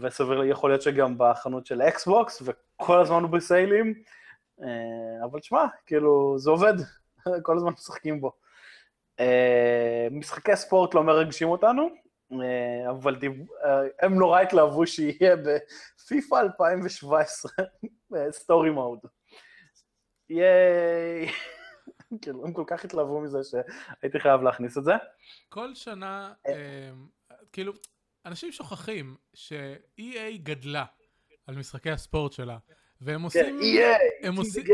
וסביר 0.00 0.44
יכול 0.44 0.70
להיות 0.70 0.82
שגם 0.82 1.14
בחנות 1.18 1.66
של 1.66 1.82
Xbox, 1.82 2.42
וכל 2.44 3.00
הזמן 3.00 3.22
הוא 3.22 3.30
ב-sale 3.30 3.73
ים, 3.73 3.94
אבל 5.24 5.40
תשמע, 5.40 5.64
כאילו, 5.86 6.38
זה 6.38 6.50
עובד, 6.50 6.74
כל 7.46 7.56
הזמן 7.56 7.72
משחקים 7.72 8.20
בו. 8.20 8.32
משחקי 10.10 10.56
ספורט 10.56 10.94
לא 10.94 11.04
מרגשים 11.04 11.48
אותנו, 11.48 11.88
אבל 12.90 13.14
דיב... 13.14 13.32
הם 14.02 14.14
נורא 14.14 14.40
התלהבו 14.40 14.86
שיהיה 14.86 15.36
בפיפ"א 15.36 16.40
2017, 16.40 17.52
סטורי 18.30 18.70
מוד. 18.70 18.98
ייי. 20.30 21.28
כאילו, 22.22 22.44
הם 22.44 22.52
כל 22.52 22.64
כך 22.66 22.84
התלהבו 22.84 23.20
מזה 23.20 23.38
שהייתי 23.42 24.20
חייב 24.20 24.42
להכניס 24.42 24.78
את 24.78 24.84
זה. 24.84 24.92
כל 25.48 25.74
שנה, 25.74 26.32
כאילו, 27.52 27.72
אנשים 28.26 28.52
שוכחים 28.52 29.16
ש-EA 29.34 30.38
גדלה 30.42 30.84
על 31.46 31.56
משחקי 31.56 31.90
הספורט 31.90 32.32
שלה, 32.32 32.58
והם 33.00 33.22
עושים... 33.22 33.44
כן, 33.44 33.56
EA, 33.60 34.26
הם 34.26 34.36
עושים... 34.36 34.64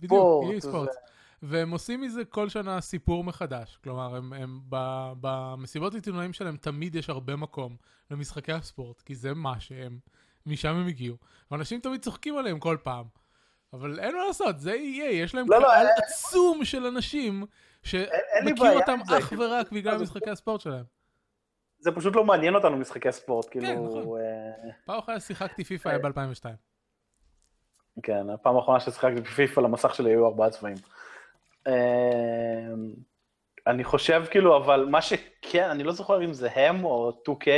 בדיוק, 0.00 0.44
EA 0.44 0.60
ספורט. 0.60 0.90
והם 1.42 1.70
עושים 1.70 2.00
מזה 2.00 2.24
כל 2.24 2.48
שנה 2.48 2.80
סיפור 2.80 3.24
מחדש. 3.24 3.78
כלומר, 3.84 4.16
הם, 4.16 4.32
הם 4.32 4.60
ב, 4.68 4.76
במסיבות 5.20 5.94
עיתונאים 5.94 6.32
שלהם 6.32 6.56
תמיד 6.56 6.94
יש 6.94 7.10
הרבה 7.10 7.36
מקום 7.36 7.76
למשחקי 8.10 8.52
הספורט, 8.52 9.00
כי 9.00 9.14
זה 9.14 9.34
מה 9.34 9.60
שהם, 9.60 9.98
משם 10.46 10.74
הם 10.74 10.86
הגיעו. 10.86 11.16
ואנשים 11.50 11.80
תמיד 11.80 12.02
צוחקים 12.02 12.38
עליהם 12.38 12.58
כל 12.58 12.76
פעם. 12.82 13.04
אבל 13.72 14.00
אין 14.00 14.16
מה 14.16 14.24
לעשות, 14.26 14.60
זה 14.60 14.74
יהיה, 14.74 15.22
יש 15.22 15.34
להם 15.34 15.46
לא, 15.48 15.58
קהל 15.60 15.84
לא, 15.84 15.90
עצום 15.96 16.64
של 16.64 16.86
אנשים 16.86 17.46
שמכיר 17.82 18.72
אותם 18.72 18.98
אך 19.18 19.32
ורק 19.38 19.72
בגלל 19.72 19.98
משחקי 19.98 20.30
הספורט 20.30 20.60
שלהם. 20.60 20.84
זה 21.78 21.92
פשוט 21.92 22.16
לא 22.16 22.24
מעניין 22.24 22.54
אותנו 22.54 22.76
משחקי 22.76 23.12
ספורט, 23.12 23.46
כאילו... 23.50 23.66
כן, 23.66 23.74
נכון. 23.74 24.18
פעם 24.84 24.98
אחרונה 24.98 25.20
שיחקתי 25.20 25.64
פיפא 25.64 25.88
היה 25.88 25.98
ב-2002. 25.98 26.44
כן, 28.02 28.30
הפעם 28.30 28.56
האחרונה 28.56 28.80
ששיחקתי 28.80 29.20
בפיפא 29.20 29.60
למסך 29.60 29.94
שלי 29.94 30.10
היו 30.10 30.26
ארבעה 30.26 30.50
צבעים. 30.50 30.76
אמ, 31.68 32.92
אני 33.66 33.84
חושב 33.84 34.24
כאילו, 34.30 34.56
אבל 34.56 34.86
מה 34.90 35.02
שכן, 35.02 35.68
אני 35.70 35.82
לא 35.82 35.92
זוכר 35.92 36.24
אם 36.24 36.32
זה 36.32 36.48
הם 36.54 36.84
או 36.84 37.22
2K, 37.28 37.48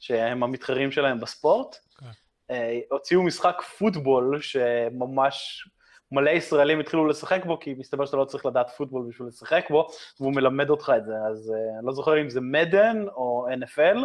שהם 0.00 0.42
המתחרים 0.42 0.92
שלהם 0.92 1.20
בספורט, 1.20 1.74
okay. 1.74 2.00
כן. 2.00 2.06
אה, 2.50 2.80
הוציאו 2.90 3.22
משחק 3.22 3.62
פוטבול 3.78 4.40
שממש 4.42 5.68
מלא 6.12 6.30
ישראלים 6.30 6.80
התחילו 6.80 7.06
לשחק 7.06 7.44
בו, 7.44 7.60
כי 7.60 7.74
מסתבר 7.74 8.06
שאתה 8.06 8.16
לא 8.16 8.24
צריך 8.24 8.46
לדעת 8.46 8.70
פוטבול 8.70 9.06
בשביל 9.08 9.28
לשחק 9.28 9.66
בו, 9.70 9.88
והוא 10.20 10.34
מלמד 10.34 10.70
אותך 10.70 10.92
את 10.96 11.04
זה, 11.04 11.12
אז 11.30 11.52
uh, 11.54 11.78
אני 11.78 11.86
לא 11.86 11.92
זוכר 11.92 12.20
אם 12.20 12.30
זה 12.30 12.40
מדן 12.40 13.04
או 13.08 13.46
NFL, 13.64 13.98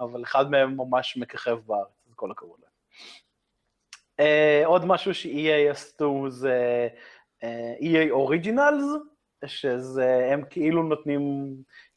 אבל 0.00 0.22
אחד 0.22 0.50
מהם 0.50 0.76
ממש 0.76 1.16
מככב 1.16 1.58
בארץ, 1.66 1.88
אז 2.08 2.14
כל 2.14 2.30
הכבוד 2.30 2.58
להם. 2.60 2.70
Uh, 4.20 4.66
עוד 4.66 4.84
משהו 4.84 5.14
ש-EA 5.14 5.70
עשו 5.70 6.26
זה 6.28 6.88
EA 7.80 8.10
אוריג'ינלס, 8.10 8.84
שזה, 9.46 10.28
הם 10.32 10.42
כאילו 10.50 10.82
נותנים 10.82 11.22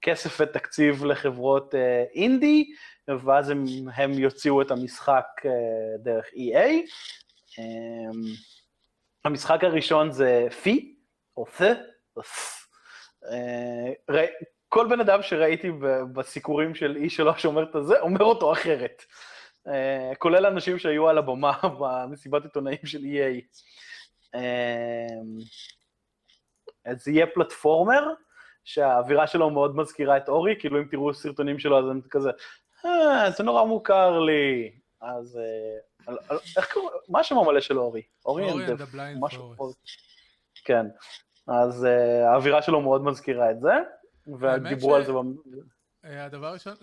כסף 0.02 0.42
ותקציב 0.42 1.06
לחברות 1.06 1.76
אינדי, 2.14 2.66
ואז 3.08 3.50
הם, 3.50 3.66
הם 3.96 4.12
יוציאו 4.12 4.62
את 4.62 4.72
המשחק 4.72 5.26
דרך 6.00 6.26
EA. 6.26 6.90
המשחק 9.26 9.64
הראשון 9.64 10.12
זה 10.12 10.48
פי, 10.64 10.96
או 11.38 11.46
פ, 11.46 11.62
כל 14.70 14.88
בן 14.90 15.00
אדם 15.00 15.22
שראיתי 15.22 15.72
בסיקורים 16.14 16.76
של 16.76 16.98
E3 16.98 17.38
שאומר 17.38 17.64
את 17.64 17.86
זה, 17.86 18.00
אומר 18.00 18.24
אותו 18.24 18.54
אחרת. 18.54 19.04
כולל 20.18 20.46
אנשים 20.46 20.80
שהיו 20.80 21.10
על 21.10 21.18
הבמה 21.18 21.54
במסיבת 21.80 22.44
עיתונאים 22.44 22.86
של 22.86 22.98
EA. 22.98 23.44
אמ, 24.38 25.38
אז 26.86 27.04
זה 27.04 27.12
יהיה 27.12 27.28
platformer, 27.34 28.14
שהאווירה 28.64 29.28
שלו 29.28 29.50
מאוד 29.50 29.76
מזכירה 29.76 30.18
את 30.18 30.30
אורי, 30.30 30.56
כאילו 30.60 30.80
אם 30.80 30.88
תראו 30.92 31.14
סרטונים 31.14 31.60
שלו 31.60 31.80
אז 31.80 31.86
הם 31.90 32.02
כזה, 32.10 32.30
אה, 32.86 33.32
זה 33.32 33.44
נורא 33.44 33.64
מוכר 33.64 34.20
לי. 34.20 34.72
אז 35.02 35.38
אה, 35.38 36.18
איך 36.58 36.74
קוראים, 36.74 36.92
מה 37.10 37.20
השם 37.20 37.38
המלא 37.38 37.62
של 37.62 37.80
אורי? 37.80 38.02
Ori 38.26 38.52
and 38.52 38.67
the 38.67 38.82
Blind 38.82 39.22
Forest. 39.58 39.80
כן, 40.66 40.86
אז 41.48 41.86
אה, 41.86 42.32
האווירה 42.32 42.62
שלו 42.62 42.82
מאוד 42.82 43.04
מזכירה 43.04 43.52
את 43.52 43.60
זה, 43.60 43.74
ודיברו 44.40 44.96
על 44.96 45.06
זה. 45.06 45.12
הדבר 46.04 46.48
הראשון, 46.48 46.74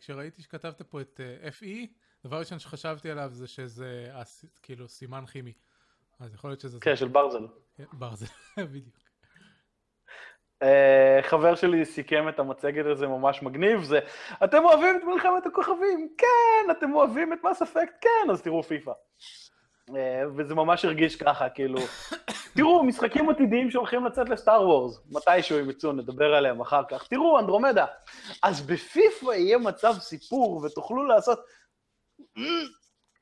כשראיתי 0.00 0.42
שכתבת 0.42 0.82
פה 0.82 1.00
את 1.00 1.20
FE, 1.60 1.86
הדבר 2.24 2.36
הראשון 2.36 2.58
שחשבתי 2.58 3.10
עליו 3.10 3.28
זה 3.32 3.46
שזה 3.46 4.10
כאילו 4.62 4.88
סימן 4.88 5.26
כימי. 5.26 5.52
אז 6.20 6.34
יכול 6.34 6.50
להיות 6.50 6.60
שזה... 6.60 6.78
כן, 6.80 6.96
של 6.96 7.08
ברזל. 7.08 7.46
כן, 7.76 7.84
ברזל, 7.92 8.26
בדיוק. 8.72 9.00
Uh, 10.64 11.22
חבר 11.22 11.54
שלי 11.54 11.84
סיכם 11.84 12.28
את 12.28 12.38
המצגת 12.38 12.86
הזה 12.86 13.06
ממש 13.06 13.42
מגניב, 13.42 13.82
זה 13.82 14.00
אתם 14.44 14.64
אוהבים 14.64 14.96
את 14.96 15.04
מלחמת 15.04 15.46
הכוכבים? 15.46 16.08
כן, 16.18 16.70
אתם 16.70 16.94
אוהבים 16.94 17.32
את 17.32 17.38
מס 17.44 17.62
אפקט? 17.62 17.92
כן, 18.00 18.30
אז 18.30 18.42
תראו 18.42 18.62
פיפא. 18.62 18.92
Uh, 19.90 19.92
וזה 20.36 20.54
ממש 20.54 20.84
הרגיש 20.84 21.16
ככה, 21.16 21.48
כאילו, 21.48 21.78
תראו, 22.56 22.84
משחקים 22.84 23.30
עתידיים 23.30 23.70
שהולכים 23.70 24.04
לצאת 24.04 24.28
לסטאר 24.28 24.68
וורס, 24.68 25.00
מתישהו 25.10 25.58
הם 25.58 25.70
יצאו, 25.70 25.92
נדבר 25.92 26.34
עליהם 26.34 26.60
אחר 26.60 26.82
כך. 26.90 27.06
תראו, 27.08 27.38
אנדרומדה. 27.38 27.86
אז 28.42 28.60
בפיפ"א 28.60 29.32
יהיה 29.32 29.58
מצב 29.58 29.92
סיפור 29.98 30.56
ותוכלו 30.64 31.06
לעשות... 31.06 31.38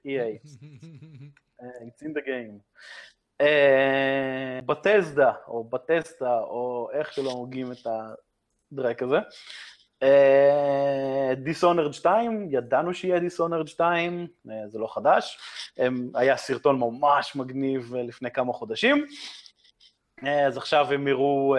EA. 0.06 0.38
It's 1.60 2.02
in 2.02 2.12
the 2.14 2.22
game. 2.26 2.58
בטזדה, 4.66 5.32
או 5.48 5.64
בטסטה, 5.64 6.38
או 6.38 6.88
איך 6.92 7.12
שלא 7.12 7.30
הוגים 7.30 7.72
את 7.72 7.86
הדרק 8.72 9.02
הזה. 9.02 9.18
דיסונרד 11.36 11.92
2, 11.92 12.48
ידענו 12.50 12.94
שיהיה 12.94 13.20
דיסונרד 13.20 13.68
2, 13.68 14.26
זה 14.66 14.78
לא 14.78 14.86
חדש. 14.94 15.38
היה 16.14 16.36
סרטון 16.36 16.80
ממש 16.80 17.36
מגניב 17.36 17.94
לפני 17.94 18.30
כמה 18.30 18.52
חודשים. 18.52 19.06
אז 20.46 20.56
עכשיו 20.56 20.92
הם 20.92 21.08
יראו 21.08 21.56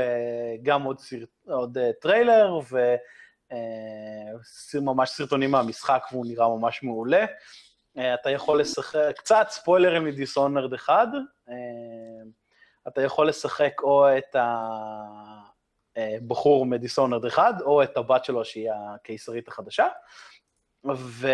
גם 0.64 0.84
עוד, 0.84 1.00
סרט, 1.00 1.30
עוד 1.48 1.78
טריילר, 2.02 2.60
וממש 4.74 5.10
סרטונים 5.10 5.52
מהמשחק, 5.52 6.04
והוא 6.12 6.26
נראה 6.26 6.48
ממש 6.48 6.84
מעולה. 6.84 7.26
אתה 7.98 8.30
יכול 8.30 8.62
לשחק, 8.62 9.12
קצת 9.18 9.48
ספוילרים 9.50 10.06
מ-Dishonored 10.06 10.74
1, 10.74 11.08
אתה 12.88 13.02
יכול 13.02 13.30
לשחק 13.30 13.82
או 13.84 14.18
את 14.18 14.36
הבחור 15.96 16.66
מ-Dishonored 16.66 17.26
1, 17.26 17.62
או 17.62 17.84
את 17.84 17.98
הבת 17.98 18.26
שלו 18.26 18.46
שהיא 18.46 18.70
הקיסרית 18.72 19.48
החדשה, 19.48 19.88
ו... 20.96 21.28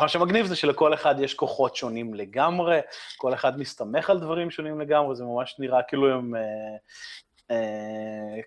מה 0.00 0.08
שמגניב 0.08 0.46
זה 0.46 0.56
שלכל 0.56 0.94
אחד 0.94 1.14
יש 1.20 1.34
כוחות 1.34 1.76
שונים 1.76 2.14
לגמרי, 2.14 2.80
כל 3.16 3.34
אחד 3.34 3.58
מסתמך 3.58 4.10
על 4.10 4.20
דברים 4.20 4.50
שונים 4.50 4.80
לגמרי, 4.80 5.16
זה 5.16 5.24
ממש 5.24 5.56
נראה 5.58 5.82
כאילו 5.82 6.12
הם 6.12 6.36
אה, 6.36 6.76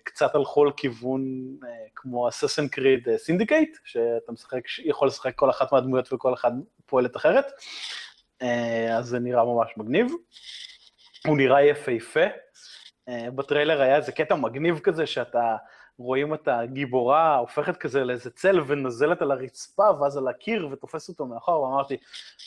קצת 0.04 0.34
הלכו 0.34 0.64
לכיוון 0.64 1.22
אה, 1.64 1.68
כמו 1.94 2.28
Assassin's 2.28 2.68
Creed 2.68 3.08
Syndicate, 3.16 3.76
שאתה 3.84 4.32
משחק, 4.32 4.60
יכול 4.84 5.08
לשחק 5.08 5.34
כל 5.34 5.50
אחת 5.50 5.72
מהדמויות 5.72 6.12
וכל 6.12 6.34
אחד 6.34 6.52
פועלת 6.86 7.16
אחרת, 7.16 7.44
אה, 8.42 8.96
אז 8.98 9.06
זה 9.06 9.18
נראה 9.18 9.44
ממש 9.44 9.70
מגניב. 9.76 10.06
הוא 11.26 11.36
נראה 11.36 11.62
יפהפה. 11.62 12.24
בטריילר 13.34 13.80
היה 13.80 13.96
איזה 13.96 14.12
קטע 14.12 14.34
מגניב 14.34 14.78
כזה, 14.78 15.06
שאתה 15.06 15.56
רואים 16.00 16.34
את 16.34 16.48
הגיבורה 16.48 17.36
הופכת 17.36 17.76
כזה 17.76 18.04
לאיזה 18.04 18.30
צל 18.30 18.60
ונוזלת 18.66 19.22
על 19.22 19.30
הרצפה 19.30 19.90
ואז 20.00 20.16
על 20.16 20.28
הקיר 20.28 20.68
ותופס 20.72 21.08
אותו 21.08 21.26
מאחור, 21.26 21.62
ואמרתי, 21.62 21.96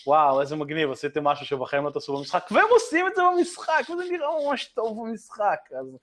וואו, 0.08 0.42
איזה 0.42 0.56
מגניב, 0.56 0.92
עשיתם 0.92 1.24
משהו 1.24 1.46
שבחיים 1.46 1.86
לא 1.86 1.90
תעשו 1.90 2.18
במשחק, 2.18 2.46
והם 2.52 2.68
עושים 2.70 3.08
את 3.08 3.16
זה 3.16 3.22
במשחק, 3.38 3.90
וזה 3.90 4.04
נראה 4.12 4.28
ממש 4.48 4.66
טוב 4.66 5.08
במשחק, 5.08 5.60
אז 5.80 5.98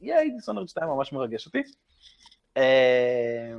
ייי, 0.00 0.30
דיסונרד 0.30 0.68
2 0.68 0.88
ממש 0.88 1.12
מרגש 1.12 1.46
אותי. 1.46 1.62
אה, 2.56 3.52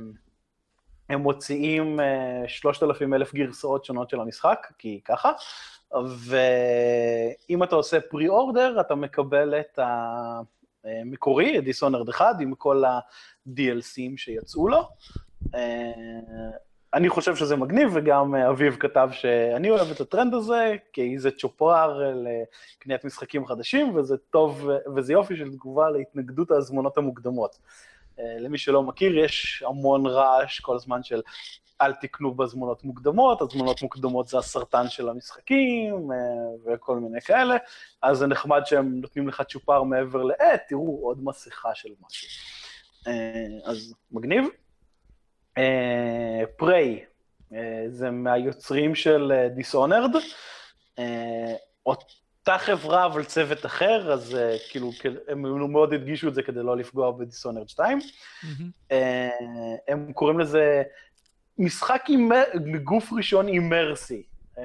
הם 1.08 1.20
מוציאים 1.20 2.00
3,000 2.46 3.12
אה, 3.12 3.18
אלף 3.18 3.34
גרסאות 3.34 3.84
שונות 3.84 4.10
של 4.10 4.20
המשחק, 4.20 4.66
כי 4.78 5.00
ככה, 5.04 5.32
ואם 5.92 7.62
אתה 7.62 7.74
עושה 7.74 8.00
פרי-אורדר, 8.00 8.80
אתה 8.80 8.94
מקבל 8.94 9.54
את 9.60 9.78
המקורי, 10.84 11.58
את 11.58 11.64
דיסונרד 11.64 12.08
1, 12.08 12.26
עם 12.40 12.54
כל 12.54 12.84
ה-DLCים 12.84 14.16
שיצאו 14.16 14.68
לו. 14.68 14.88
אה, 16.94 16.98
אני 16.98 17.08
חושב 17.08 17.36
שזה 17.36 17.56
מגניב, 17.56 17.90
וגם 17.92 18.34
אביב 18.34 18.76
כתב 18.80 19.08
שאני 19.12 19.70
אוהב 19.70 19.90
את 19.90 20.00
הטרנד 20.00 20.34
הזה, 20.34 20.76
כי 20.92 21.18
זה 21.18 21.30
צ'ופר 21.30 22.12
לקניית 22.14 23.04
משחקים 23.04 23.46
חדשים, 23.46 23.96
וזה 23.96 24.16
טוב, 24.16 24.68
וזה 24.96 25.12
יופי 25.12 25.36
של 25.36 25.52
תגובה 25.52 25.90
להתנגדות 25.90 26.50
ההזמנות 26.50 26.98
המוקדמות. 26.98 27.58
אה, 28.20 28.38
למי 28.38 28.58
שלא 28.58 28.82
מכיר, 28.82 29.18
יש 29.18 29.64
המון 29.66 30.06
רעש 30.06 30.60
כל 30.60 30.76
הזמן 30.76 31.02
של 31.02 31.20
אל 31.80 31.92
תקנו 31.92 32.34
בהזמנות 32.34 32.84
מוקדמות, 32.84 33.42
הזמנות 33.42 33.82
מוקדמות 33.82 34.28
זה 34.28 34.38
הסרטן 34.38 34.88
של 34.88 35.08
המשחקים 35.08 36.12
אה, 36.12 36.16
וכל 36.74 36.96
מיני 36.96 37.20
כאלה, 37.20 37.56
אז 38.02 38.18
זה 38.18 38.26
נחמד 38.26 38.62
שהם 38.64 39.00
נותנים 39.00 39.28
לך 39.28 39.42
צ'ופר 39.48 39.82
מעבר 39.82 40.22
ל, 40.22 40.32
אה, 40.40 40.56
תראו, 40.68 40.98
עוד 41.02 41.24
מסכה 41.24 41.74
של 41.74 41.88
משהו. 42.06 42.28
אה, 43.06 43.70
אז 43.70 43.94
מגניב. 44.12 44.44
פריי, 46.56 47.04
uh, 47.04 47.52
uh, 47.52 47.56
זה 47.88 48.10
מהיוצרים 48.10 48.94
של 48.94 49.32
דיסונרד, 49.54 50.16
uh, 50.16 51.00
אותה 51.86 52.58
חברה 52.58 53.06
אבל 53.06 53.24
צוות 53.24 53.66
אחר, 53.66 54.12
אז 54.12 54.34
uh, 54.34 54.70
כאילו 54.70 54.90
הם 55.28 55.72
מאוד 55.72 55.92
הדגישו 55.92 56.28
את 56.28 56.34
זה 56.34 56.42
כדי 56.42 56.62
לא 56.62 56.76
לפגוע 56.76 57.10
בדיסונרד 57.10 57.68
2. 57.68 57.98
Mm-hmm. 57.98 58.46
Uh, 58.90 58.94
הם 59.88 60.12
קוראים 60.12 60.40
לזה 60.40 60.82
משחק 61.58 62.04
מגוף 62.64 63.12
ראשון 63.12 63.48
אימרסי. 63.48 64.22
Uh, 64.56 64.60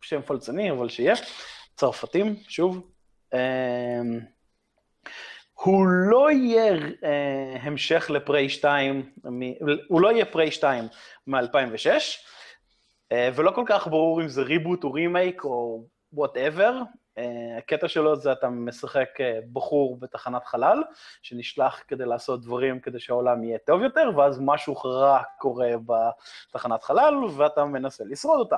שם 0.00 0.20
פלצני, 0.22 0.70
אבל 0.70 0.88
שיהיה. 0.88 1.14
צרפתים, 1.76 2.36
שוב. 2.48 2.90
אה, 5.58 5.64
הוא 5.64 5.86
לא 5.86 6.30
יהיה 6.30 6.74
אה, 7.04 7.56
המשך 7.62 8.10
ל-Prey 8.10 8.48
2, 8.48 9.12
מ, 9.24 9.40
הוא 9.88 10.00
לא 10.00 10.12
יהיה 10.12 10.24
Prey 10.24 10.50
2 10.50 10.84
מ-2006, 11.26 11.90
אה, 13.12 13.30
ולא 13.34 13.50
כל 13.50 13.64
כך 13.66 13.88
ברור 13.88 14.22
אם 14.22 14.28
זה 14.28 14.42
reboot 14.42 14.84
או 14.84 14.92
רימייק 14.92 15.44
או 15.44 15.84
whatever. 16.12 16.82
אה, 17.18 17.58
הקטע 17.58 17.88
שלו 17.88 18.16
זה 18.16 18.32
אתה 18.32 18.48
משחק 18.48 19.08
אה, 19.20 19.38
בחור 19.52 19.96
בתחנת 20.00 20.44
חלל, 20.44 20.82
שנשלח 21.22 21.82
כדי 21.88 22.04
לעשות 22.04 22.42
דברים 22.42 22.80
כדי 22.80 23.00
שהעולם 23.00 23.44
יהיה 23.44 23.58
טוב 23.58 23.82
יותר, 23.82 24.10
ואז 24.16 24.40
משהו 24.40 24.74
רע 24.74 25.22
קורה 25.38 25.70
בתחנת 26.50 26.82
חלל, 26.82 27.14
ואתה 27.36 27.64
מנסה 27.64 28.04
לשרוד 28.04 28.38
אותה. 28.38 28.56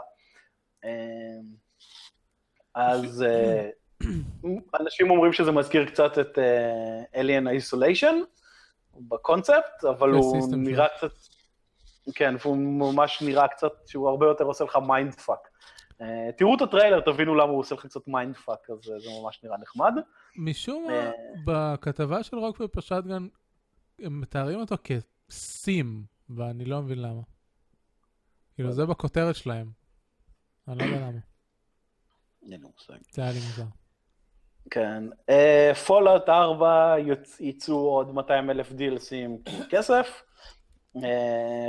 אה, 0.85 0.91
אז... 2.75 3.23
אה, 3.23 3.71
אנשים 4.81 5.11
אומרים 5.11 5.33
שזה 5.33 5.53
מזכיר 5.53 5.85
קצת 5.85 6.19
את 6.19 6.39
אה, 6.39 7.17
Alien 7.17 7.47
Isolation 7.47 8.15
בקונספט, 8.95 9.85
אבל 9.91 10.11
הוא 10.11 10.57
נראה 10.57 10.87
קצת, 10.97 11.13
כן, 12.15 12.35
והוא 12.41 12.57
ממש 12.57 13.23
נראה 13.23 13.49
קצת 13.49 13.73
שהוא 13.87 14.09
הרבה 14.09 14.27
יותר 14.27 14.45
עושה 14.45 14.65
לך 14.65 14.77
mind 14.87 15.15
fuck. 15.15 15.49
אה, 15.99 16.03
תראו 16.37 16.57
את 16.57 16.61
הטריילר, 16.61 17.01
תבינו 17.01 17.35
למה 17.35 17.51
הוא 17.51 17.59
עושה 17.59 17.75
לך 17.75 17.87
קצת 17.87 18.09
mind 18.09 18.37
fuck, 18.37 18.71
אז 18.71 18.79
אה, 18.79 18.83
זה 18.83 19.09
ממש 19.23 19.41
נראה 19.45 19.59
נחמד. 19.59 19.93
משום 20.37 20.87
מה, 20.87 21.11
אה, 21.11 21.15
בכתבה 21.47 22.23
של 22.23 22.37
Rock 22.39 22.57
Paper 22.57 22.81
Shotgun, 22.81 23.27
הם 23.99 24.21
מתארים 24.21 24.61
אותו 24.61 24.77
כ-sim, 24.85 26.05
ואני 26.31 26.65
לא 26.65 26.83
מבין 26.83 27.03
למה. 27.03 27.21
כאילו, 28.55 28.73
זה 28.73 28.87
בכותרת 28.87 29.37
שלהם. 29.37 29.71
אני 30.69 30.79
לא 30.79 30.85
יודע 30.85 30.97
למה. 30.97 31.19
אין 32.43 32.51
לי 32.51 32.57
מושג. 32.57 32.95
זה 33.13 33.23
היה 33.23 33.33
לי 33.33 33.39
מוזר. 33.39 33.80
כן. 34.71 35.03
Fallout 35.87 36.29
אה, 36.29 36.33
4 36.33 36.95
יצאו 37.41 37.77
עוד 37.77 38.15
200 38.15 38.51
אלף 38.51 38.73
DLC־ים 38.73 39.51
כסף. 39.71 40.23
אה, 40.97 41.01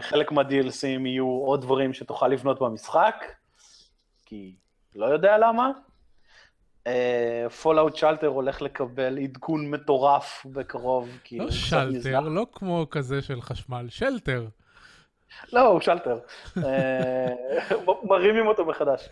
חלק 0.02 0.32
מה-DLC־ים 0.32 1.06
יהיו 1.06 1.28
עוד 1.28 1.62
דברים 1.62 1.94
שתוכל 1.94 2.28
לבנות 2.28 2.62
במשחק, 2.62 3.26
כי 4.26 4.56
לא 4.96 5.06
יודע 5.06 5.38
למה. 5.38 5.72
Fallout 7.62 7.96
אה, 7.96 7.98
Shelter 7.98 8.28
הולך 8.28 8.62
לקבל 8.62 9.20
עדכון 9.24 9.70
מטורף 9.72 10.46
בקרוב, 10.46 11.10
כי 11.24 11.38
לא 11.38 11.52
Shelter, 11.52 12.20
לא 12.20 12.48
כמו 12.52 12.88
כזה 12.90 13.22
של 13.22 13.42
חשמל, 13.42 13.86
שלטר. 13.90 14.48
לא, 15.54 15.68
הוא 15.68 15.80
שלטר. 15.80 16.20
אה, 16.64 17.28
מרימים 18.10 18.48
אותו 18.48 18.66
מחדש. 18.66 19.10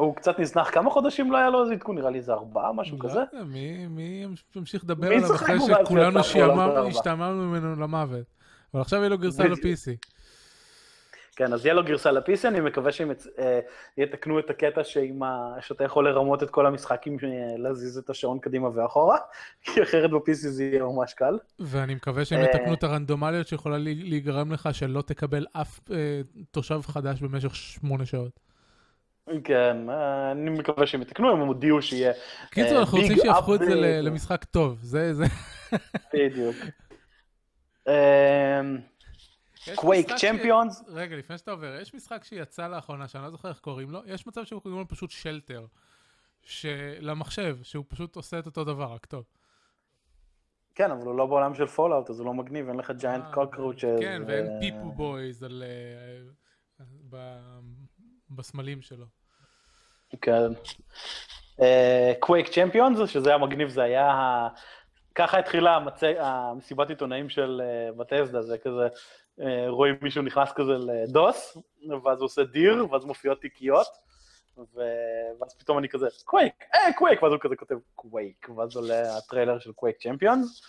הוא 0.00 0.16
קצת 0.16 0.38
נזנח, 0.38 0.70
כמה 0.70 0.90
חודשים 0.90 1.32
לא 1.32 1.36
היה 1.36 1.50
לו 1.50 1.62
איזה 1.62 1.74
עדכון? 1.74 1.96
נראה 1.96 2.10
לי 2.10 2.18
איזה 2.18 2.32
ארבעה, 2.32 2.72
משהו 2.72 2.98
לא 3.00 3.08
כזה? 3.08 3.20
יודע, 3.32 3.44
מי 3.88 4.26
ימשיך 4.56 4.84
לדבר 4.84 5.06
עליו 5.06 5.34
אחרי 5.34 5.58
שכולנו 5.60 6.20
השתעממנו 6.88 7.48
ממנו 7.48 7.82
למוות. 7.82 8.26
אבל 8.74 8.80
עכשיו 8.80 8.98
יהיה 8.98 9.08
לו 9.08 9.18
גרסה 9.18 9.44
ל-PC. 9.44 10.10
כן, 11.36 11.52
אז 11.52 11.66
יהיה 11.66 11.74
לו 11.74 11.84
גרסה 11.84 12.12
ל-PC, 12.12 12.48
אני 12.48 12.60
מקווה 12.60 12.92
שהם 12.92 13.10
אה, 13.38 13.60
יתקנו 13.96 14.38
את 14.38 14.50
הקטע 14.50 14.84
שאתה 15.60 15.84
יכול 15.84 16.08
לרמות 16.08 16.42
את 16.42 16.50
כל 16.50 16.66
המשחקים, 16.66 17.16
אה, 17.24 17.28
להזיז 17.58 17.98
את 17.98 18.10
השעון 18.10 18.38
קדימה 18.38 18.68
ואחורה, 18.74 19.18
כי 19.64 19.82
אחרת 19.82 20.10
ב-PC 20.10 20.34
זה 20.34 20.64
יהיה 20.64 20.84
ממש 20.84 21.14
קל. 21.14 21.38
ואני 21.60 21.94
מקווה 21.94 22.24
שהם 22.24 22.44
יתקנו 22.44 22.68
אה, 22.68 22.72
את 22.72 22.84
הרנדומליות 22.84 23.48
שיכולה 23.48 23.78
להיגרם 23.78 24.52
לך 24.52 24.68
שלא 24.72 25.02
תקבל 25.02 25.46
אף 25.52 25.80
תושב 26.50 26.80
חדש 26.82 27.20
במשך 27.20 27.54
שמונה 27.54 28.06
שעות. 28.06 28.49
כן, 29.44 29.90
אה, 29.90 30.32
אני 30.32 30.50
מקווה 30.50 30.86
שהם 30.86 31.02
יתקנו, 31.02 31.30
הם 31.30 31.38
הודיעו 31.38 31.82
שיהיה... 31.82 32.12
קיצור, 32.50 32.78
אנחנו 32.78 32.98
רוצים 32.98 33.16
שיהפכו 33.16 33.54
את 33.54 33.60
זה 33.60 33.74
למשחק 34.02 34.44
טוב, 34.44 34.78
זה... 34.82 35.14
זה. 35.14 35.24
בדיוק. 36.14 36.56
קווייק 39.74 40.08
צ'מפיונס. 40.16 40.84
רגע, 40.88 41.16
לפני 41.16 41.38
שאתה 41.38 41.50
עובר, 41.50 41.78
יש 41.82 41.94
משחק 41.94 42.24
שיצא 42.24 42.68
לאחרונה, 42.68 43.08
שאני 43.08 43.24
לא 43.24 43.30
זוכר 43.30 43.48
איך 43.48 43.58
קוראים 43.58 43.90
לו, 43.90 44.00
יש 44.06 44.26
מצב 44.26 44.44
שהוא 44.44 44.62
קוראים 44.62 44.80
לו 44.80 44.88
פשוט 44.88 45.10
שלטר, 45.10 45.66
למחשב, 47.00 47.58
שהוא 47.62 47.84
פשוט 47.88 48.16
עושה 48.16 48.38
את 48.38 48.46
אותו 48.46 48.64
דבר, 48.64 48.92
רק 48.92 49.06
טוב. 49.06 49.24
כן, 50.74 50.90
אבל 50.90 51.06
הוא 51.06 51.16
לא 51.16 51.26
בעולם 51.26 51.54
של 51.54 51.66
Fallout, 51.66 52.10
אז 52.10 52.20
הוא 52.20 52.26
לא 52.26 52.34
מגניב, 52.34 52.68
אין 52.68 52.76
לך 52.76 52.90
giant 52.90 53.24
cockroach. 53.34 53.80
כן, 54.00 54.22
ואין 54.26 54.46
פיפו 54.60 54.92
בויז 54.92 55.42
בסמלים 58.30 58.82
שלו. 58.82 59.06
כן. 60.20 60.52
Quake 62.20 62.48
Champions, 62.48 63.10
שזה 63.10 63.28
היה 63.28 63.38
מגניב, 63.38 63.68
זה 63.68 63.82
היה... 63.82 64.48
ככה 65.14 65.38
התחילה 65.38 65.78
המסיבת 66.18 66.90
עיתונאים 66.90 67.28
של 67.28 67.62
Bethesda, 67.96 68.42
זה 68.42 68.58
כזה, 68.58 68.88
רואים 69.68 69.94
מישהו 70.02 70.22
נכנס 70.22 70.52
כזה 70.52 70.72
ל-DOS, 70.72 71.56
ואז 72.04 72.18
הוא 72.18 72.24
עושה 72.24 72.44
dir, 72.44 72.86
ואז 72.90 73.04
מופיעות 73.04 73.40
תיקיות, 73.40 73.86
ואז 74.56 75.54
פתאום 75.58 75.78
אני 75.78 75.88
כזה, 75.88 76.06
קווייק, 76.24 76.64
אה, 76.74 76.92
קווייק, 76.92 77.22
ואז 77.22 77.32
הוא 77.32 77.40
כזה 77.40 77.56
כותב 77.56 77.74
קווייק, 77.94 78.48
ואז 78.56 78.76
עולה 78.76 79.16
הטריילר 79.16 79.58
של 79.58 79.72
Quake 79.72 79.96
Champions. 80.02 80.62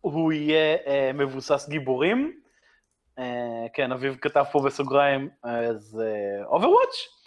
הוא 0.00 0.32
יהיה 0.32 0.76
מבוסס 1.14 1.68
גיבורים, 1.68 2.40
כן, 3.74 3.92
אביב 3.92 4.16
כתב 4.20 4.44
פה 4.52 4.60
בסוגריים, 4.66 5.28
זה 5.76 6.38
Overwatch? 6.44 7.20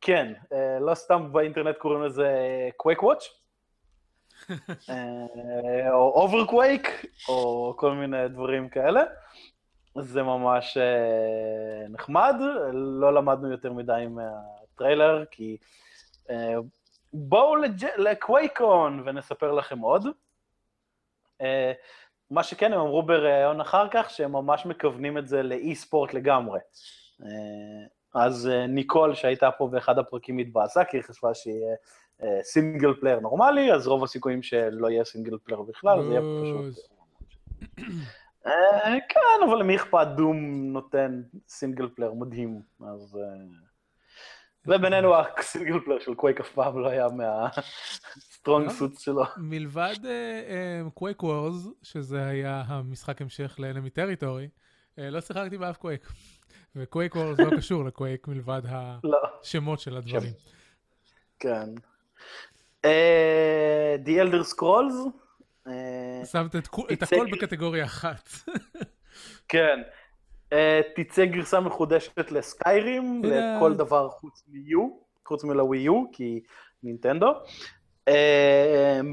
כן, 0.00 0.32
לא 0.80 0.94
סתם 0.94 1.32
באינטרנט 1.32 1.76
קוראים 1.78 2.02
לזה 2.02 2.28
Quake 2.76 3.02
Watch, 3.02 3.24
או 5.92 6.12
Overquake, 6.14 7.06
או 7.28 7.74
כל 7.78 7.92
מיני 7.92 8.28
דברים 8.28 8.68
כאלה. 8.68 9.02
זה 10.00 10.22
ממש 10.22 10.78
נחמד, 11.88 12.34
לא 12.72 13.14
למדנו 13.14 13.50
יותר 13.50 13.72
מדי 13.72 14.06
מהטריילר, 14.10 15.24
כי 15.30 15.56
בואו 17.12 17.54
ל-QuakeCon 17.98 19.02
ונספר 19.06 19.52
לכם 19.52 19.78
עוד. 19.78 20.06
מה 22.30 22.42
שכן, 22.42 22.72
הם 22.72 22.80
אמרו 22.80 23.02
בריאיון 23.02 23.60
אחר 23.60 23.88
כך, 23.90 24.10
שהם 24.10 24.32
ממש 24.32 24.66
מכוונים 24.66 25.18
את 25.18 25.28
זה 25.28 25.42
ל-eSports 25.42 26.14
לגמרי. 26.14 26.60
אז 28.14 28.50
ניקול, 28.68 29.14
שהייתה 29.14 29.50
פה 29.50 29.68
באחד 29.68 29.98
הפרקים, 29.98 30.38
התבאסה, 30.38 30.84
כי 30.84 30.96
היא 30.96 31.02
חשבה 31.02 31.34
שיהיה 31.34 31.74
single 32.42 32.94
player 33.00 33.20
נורמלי, 33.20 33.72
אז 33.72 33.86
רוב 33.86 34.04
הסיכויים 34.04 34.42
שלא 34.42 34.90
יהיה 34.90 35.04
single 35.04 35.38
player 35.44 35.62
בכלל, 35.62 36.02
זה 36.02 36.10
יהיה 36.10 36.20
פשוט... 36.42 36.86
כן, 39.08 39.46
אבל 39.48 39.58
למי 39.58 39.76
אכפת 39.76 40.06
Doom 40.16 40.36
נותן 40.72 41.22
single 41.48 41.88
player 41.88 42.12
מדהים, 42.12 42.60
אז... 42.80 43.18
ובינינו 44.66 45.14
ה-single 45.16 45.80
player 45.84 46.00
של 46.00 46.14
Quake 46.14 46.40
אף 46.40 46.52
פעם 46.52 46.80
לא 46.80 46.88
היה 46.88 47.08
מה-strong 48.46 48.70
suit 48.70 48.98
שלו. 48.98 49.24
מלבד 49.36 49.94
Quake 50.94 51.22
Wars, 51.22 51.70
שזה 51.82 52.26
היה 52.26 52.62
המשחק 52.66 53.22
המשך 53.22 53.56
ל-Enemy 53.58 53.90
Territory, 53.90 54.48
לא 54.98 55.20
שיחקתי 55.20 55.58
באף 55.58 55.76
קווייק. 55.76 56.06
וקווייק 56.76 57.16
וורז 57.16 57.40
לא 57.40 57.56
קשור 57.56 57.84
לקווייק 57.84 58.28
מלבד 58.28 58.62
השמות 58.64 59.80
של 59.80 59.96
הדברים. 59.96 60.32
כן. 61.38 61.68
The 64.04 64.22
Elder 64.24 64.54
Scrolls. 64.54 65.10
שמת 66.24 66.56
את 66.92 67.02
הכל 67.02 67.26
בקטגוריה 67.32 67.84
אחת. 67.84 68.28
כן. 69.48 69.82
תצא 70.96 71.24
גרסה 71.24 71.60
מחודשת 71.60 72.30
לסקיירים, 72.30 73.22
לכל 73.24 73.74
דבר 73.74 74.08
חוץ 74.08 74.44
מיו, 74.48 74.88
חוץ 75.26 75.44
מלווי 75.44 75.78
יו, 75.78 76.04
כי 76.12 76.40
נינטנדו. 76.82 77.32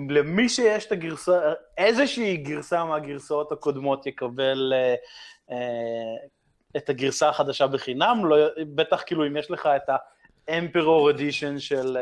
למי 0.10 0.50
שיש 0.50 0.86
את 0.86 0.92
הגרסה, 0.92 1.54
איזושהי 1.78 2.38
גרסה 2.38 2.86
מהגרסאות 2.86 3.52
הקודמות 3.52 4.08
יקבל 4.08 4.74
את 6.78 6.90
הגרסה 6.90 7.30
החדשה 7.30 7.68
בחינם, 7.68 8.22
בטח 8.76 9.04
כאילו 9.06 9.28
אם 9.28 9.38
יש 9.38 9.52
לך 9.52 9.70
את 9.76 9.90
ה-Emperor 9.90 11.14
Edition 11.14 11.60
של 11.60 11.98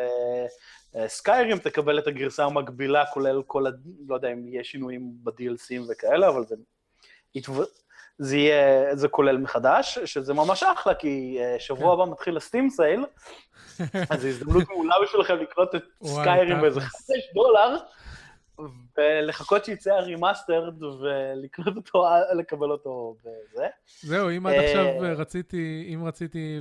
Skyrim, 1.08 1.58
תקבל 1.58 2.00
את 2.00 2.08
הגרסה 2.08 2.46
המקבילה, 2.46 3.06
כולל 3.06 3.42
כל, 3.48 3.66
לא 4.08 4.16
יודע 4.16 4.32
אם 4.34 4.48
יהיה 4.48 4.64
שינויים 4.64 5.12
ב-DLC־ים 5.24 5.82
וכאלה, 5.90 6.30
אבל 6.30 6.46
זה, 6.46 6.56
זה 8.24 8.38
יהיה, 8.38 8.96
זה 8.96 9.08
כולל 9.08 9.38
מחדש, 9.38 10.00
שזה 10.00 10.34
ממש 10.34 10.64
אחלה, 10.64 10.96
כי 10.96 11.38
שבוע 11.60 11.94
הבא 11.94 12.12
מתחיל 12.12 12.38
ה-Steam 12.38 12.70
sale, 12.70 13.06
אז 14.10 14.22
זו 14.22 14.28
הזדמנות 14.28 14.70
מעולה 14.70 14.96
בשבילכם 15.04 15.36
לקנות 15.36 15.76
את 15.76 15.84
Skyrim 16.04 16.62
באיזה 16.62 16.82
חמש 16.82 17.32
דולר, 17.34 17.78
ולחכות 18.98 19.66
שיצא 19.66 19.94
ה-remastered 19.94 20.84
ולקנות 20.84 21.76
אותו, 21.78 22.06
לקבל 22.38 22.72
אותו 22.72 23.16
בזה. 23.22 23.68
זהו, 24.02 24.30
אם 24.30 24.48
עד 24.48 24.56
עכשיו 24.56 24.86
רציתי, 25.00 25.92
אם 25.94 26.06
רציתי 26.06 26.60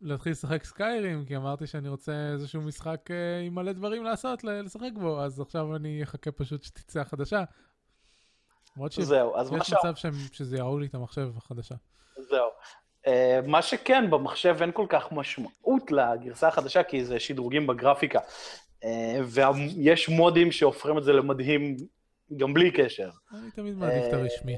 להתחיל 0.00 0.32
לשחק 0.32 0.64
סקיירים, 0.64 1.24
כי 1.24 1.36
אמרתי 1.36 1.66
שאני 1.66 1.88
רוצה 1.88 2.12
איזשהו 2.32 2.62
משחק 2.62 3.08
עם 3.46 3.54
מלא 3.54 3.72
דברים 3.72 4.04
לעשות, 4.04 4.44
לשחק 4.44 4.90
בו, 4.94 5.20
אז 5.20 5.40
עכשיו 5.40 5.76
אני 5.76 6.02
אחכה 6.02 6.32
פשוט 6.32 6.62
שתצא 6.62 7.00
החדשה. 7.00 7.44
למרות 8.76 8.92
שיש 8.92 9.04
מצב 9.84 10.08
שזה 10.32 10.56
יראו 10.56 10.78
לי 10.78 10.86
את 10.86 10.94
המחשב 10.94 11.28
החדשה. 11.36 11.74
זהו. 12.16 12.48
מה 13.46 13.62
שכן, 13.62 14.10
במחשב 14.10 14.56
אין 14.60 14.72
כל 14.72 14.86
כך 14.88 15.12
משמעות 15.12 15.90
לגרסה 15.90 16.48
החדשה, 16.48 16.82
כי 16.82 17.04
זה 17.04 17.20
שדרוגים 17.20 17.66
בגרפיקה. 17.66 18.20
ויש 19.24 20.08
מודים 20.08 20.52
שהופכים 20.52 20.98
את 20.98 21.04
זה 21.04 21.12
למדהים 21.12 21.76
גם 22.36 22.54
בלי 22.54 22.70
קשר. 22.70 23.10
אני 23.32 23.50
תמיד 23.50 23.76
מעדיף 23.76 24.04
את 24.08 24.12
הרשמי. 24.12 24.56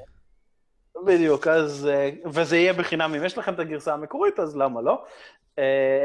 בדיוק, 1.06 1.46
אז, 1.46 1.88
וזה 2.24 2.56
יהיה 2.56 2.72
בחינם, 2.72 3.14
אם 3.14 3.24
יש 3.24 3.38
לכם 3.38 3.54
את 3.54 3.58
הגרסה 3.58 3.94
המקורית, 3.94 4.38
אז 4.38 4.56
למה 4.56 4.80
לא? 4.82 5.04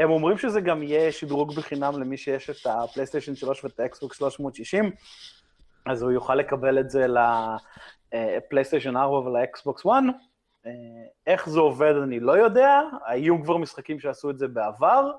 הם 0.02 0.10
אומרים 0.10 0.38
שזה 0.38 0.62
גם 0.62 0.84
יהיה 0.84 1.12
שדרוג 1.12 1.56
בחינם 1.56 2.02
למי 2.02 2.18
שיש 2.18 2.50
את 2.50 2.66
הפלייסטיישן 2.66 3.36
3 3.36 3.64
ואת 3.64 3.80
האקסבוק 3.80 4.14
360, 4.14 4.92
אז 5.86 6.02
הוא 6.02 6.12
יוכל 6.12 6.36
לקבל 6.36 6.80
את 6.80 6.90
זה 6.90 7.06
לפלייסטיישן 8.14 8.98
4 8.98 9.18
ולאקסבוקס 9.18 9.86
1. 9.86 9.92
איך 11.28 11.50
זה 11.50 11.60
עובד 11.60 11.94
אני 12.04 12.20
לא 12.20 12.32
יודע, 12.32 12.82
היו 13.06 13.44
כבר 13.44 13.58
משחקים 13.58 14.00
שעשו 14.00 14.30
את 14.30 14.38
זה 14.38 14.48
בעבר, 14.48 15.12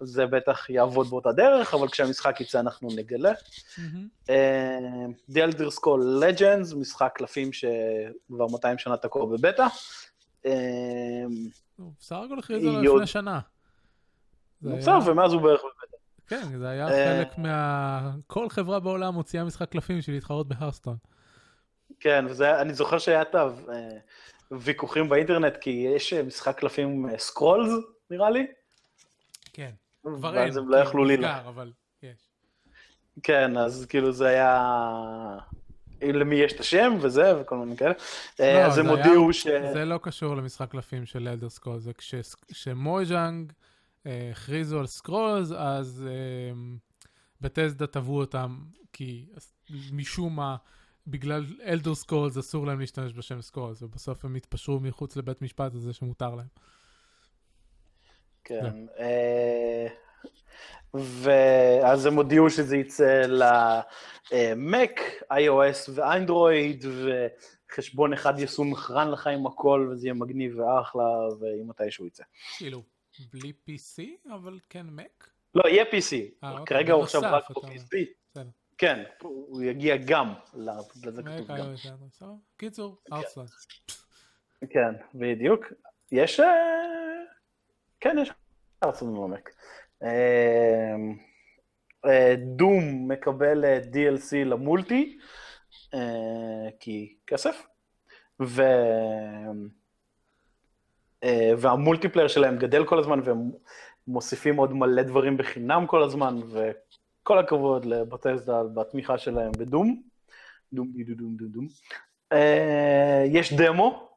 זה 0.00 0.26
בטח 0.26 0.70
יעבוד 0.70 1.10
באותה 1.10 1.32
דרך, 1.32 1.74
אבל 1.74 1.88
כשהמשחק 1.88 2.40
יצא 2.40 2.60
אנחנו 2.60 2.88
נגלה. 2.96 3.32
The 4.26 5.36
Elder 5.36 5.70
Scroll 5.78 6.22
Legends, 6.22 6.76
משחק 6.76 7.12
קלפים 7.14 7.52
שכבר 7.52 8.46
200 8.52 8.78
שנה 8.78 8.96
תקוע 8.96 9.26
בבטא. 9.26 9.66
בסך 11.98 12.16
הכל 12.24 12.38
הכריזו 12.38 12.70
לו 12.70 12.94
לפני 12.96 13.06
שנה. 13.06 13.40
בסדר, 14.62 14.98
ומאז 15.06 15.32
הוא 15.32 15.42
בערך. 15.42 15.60
כן, 16.30 16.58
זה 16.58 16.68
היה 16.68 16.88
חלק 16.88 17.38
מה... 17.38 18.10
כל 18.26 18.48
חברה 18.48 18.80
בעולם 18.80 19.14
הוציאה 19.14 19.44
משחק 19.44 19.68
קלפים 19.68 19.98
בשביל 19.98 20.16
להתחרות 20.16 20.48
בהרסטון. 20.48 20.96
כן, 22.00 22.24
ואני 22.36 22.74
זוכר 22.74 22.98
שהיה 22.98 23.22
את 23.22 23.34
הוויכוחים 24.50 25.08
באינטרנט, 25.08 25.56
כי 25.56 25.70
יש 25.70 26.12
משחק 26.12 26.58
קלפים 26.58 27.06
סקרולס, 27.18 27.70
נראה 28.10 28.30
לי. 28.30 28.46
כן, 29.52 29.70
כבר 30.02 30.36
אין, 30.36 30.46
ואז 30.46 30.56
הם 30.56 30.68
לא 30.68 30.76
יכלו 30.76 31.04
נסגר, 31.04 31.48
אבל 31.48 31.72
יש. 32.02 32.18
כן, 33.22 33.56
אז 33.56 33.86
כאילו 33.88 34.12
זה 34.12 34.26
היה... 34.26 34.72
למי 36.02 36.36
יש 36.36 36.52
את 36.52 36.60
השם 36.60 36.92
וזה 37.00 37.40
וכל 37.40 37.56
מיני 37.56 37.76
כאלה. 37.76 37.92
לא, 38.38 38.44
אז 38.44 38.78
הם 38.78 38.86
הודיעו 38.86 39.32
ש... 39.32 39.46
זה 39.46 39.84
לא 39.84 39.98
קשור 40.02 40.34
למשחק 40.36 40.70
קלפים 40.70 41.06
של 41.06 41.28
Elder 41.28 41.48
Scrolls, 41.48 41.78
זה 41.78 41.92
כש-Mojang 42.48 43.52
הכריזו 44.06 44.78
על 44.78 44.86
Scrolls, 44.86 45.52
אז 45.52 46.04
Bethesda 47.40 47.86
תבעו 47.86 48.20
אותם, 48.20 48.58
כי 48.92 49.26
משום 49.92 50.36
מה, 50.36 50.56
בגלל 51.06 51.44
Elder 51.64 51.94
Scrolls 51.94 52.38
אסור 52.38 52.66
להם 52.66 52.80
להשתמש 52.80 53.12
בשם 53.12 53.42
Scrolls, 53.42 53.82
ובסוף 53.82 54.24
הם 54.24 54.34
התפשרו 54.34 54.80
מחוץ 54.80 55.16
לבית 55.16 55.42
משפט 55.42 55.74
על 55.74 55.80
זה 55.80 55.92
שמותר 55.92 56.34
להם. 56.34 56.46
כן. 58.44 58.86
ואז 60.94 62.06
הם 62.06 62.14
הודיעו 62.14 62.50
שזה 62.50 62.76
יצא 62.76 63.22
למק, 64.30 65.00
iOS 65.32 65.90
ואנדרואיד, 65.94 66.84
חשבון 67.74 68.12
אחד 68.12 68.38
יסונכרן 68.38 69.10
לך 69.10 69.26
עם 69.26 69.46
הכל, 69.46 69.88
וזה 69.92 70.06
יהיה 70.06 70.14
מגניב 70.14 70.58
ואחלה, 70.58 71.28
ואם 71.40 71.68
מתישהו 71.68 72.06
יצא. 72.06 72.24
כאילו, 72.58 72.82
בלי 73.32 73.52
PC, 73.68 74.02
אבל 74.34 74.58
כן 74.68 74.86
Mac? 74.98 75.26
לא, 75.54 75.68
יהיה 75.68 75.84
PC. 75.84 76.44
אה, 76.44 76.50
אוקיי, 76.50 76.64
כרגע 76.66 76.92
הוא 76.92 77.02
עכשיו 77.02 77.20
רק. 77.24 77.50
ב-PC. 77.50 77.96
כן, 78.78 79.02
הוא 79.22 79.62
יגיע 79.62 79.96
גם, 79.96 80.32
לזה 81.04 81.22
כתוב 81.22 81.46
גם. 81.48 82.36
קיצור, 82.56 82.96
ארסלאנד. 83.12 83.48
כן, 84.70 84.94
בדיוק. 85.14 85.64
יש... 86.12 86.40
אה, 86.40 86.46
כן, 88.00 88.16
יש 88.22 88.30
ארצות 88.84 89.08
עומק. 89.16 89.50
דום 92.56 93.08
מקבל 93.08 93.64
אה, 93.64 93.78
DLC 93.92 94.36
למולטי, 94.44 95.18
אה, 95.94 96.68
כי 96.80 97.16
כסף, 97.26 97.66
ו... 98.42 98.62
אה, 101.24 101.52
והמולטיפלייר 101.58 102.28
שלהם 102.28 102.56
גדל 102.56 102.84
כל 102.84 102.98
הזמן, 102.98 103.20
והם 103.24 103.50
מוסיפים 104.08 104.56
עוד 104.56 104.72
מלא 104.72 105.02
דברים 105.02 105.36
בחינם 105.36 105.86
כל 105.86 106.02
הזמן, 106.02 106.40
וכל 106.50 107.38
הכבוד 107.38 107.84
לבטסדה 107.84 108.62
בתמיכה 108.74 109.18
שלהם 109.18 109.52
בדום. 109.58 110.02
דום 110.72 110.92
דום 111.16 111.36
דום 111.36 111.48
דום. 111.48 111.66
אה, 112.32 113.24
יש 113.26 113.52
דמו, 113.52 114.10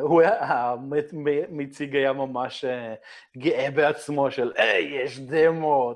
הוא 0.00 0.20
היה, 0.20 0.44
המציג 0.44 1.96
היה 1.96 2.12
ממש 2.12 2.64
אה, 2.64 2.94
גאה 3.36 3.70
בעצמו 3.70 4.30
של, 4.30 4.52
היי, 4.56 5.02
יש 5.02 5.18
דמו, 5.18 5.94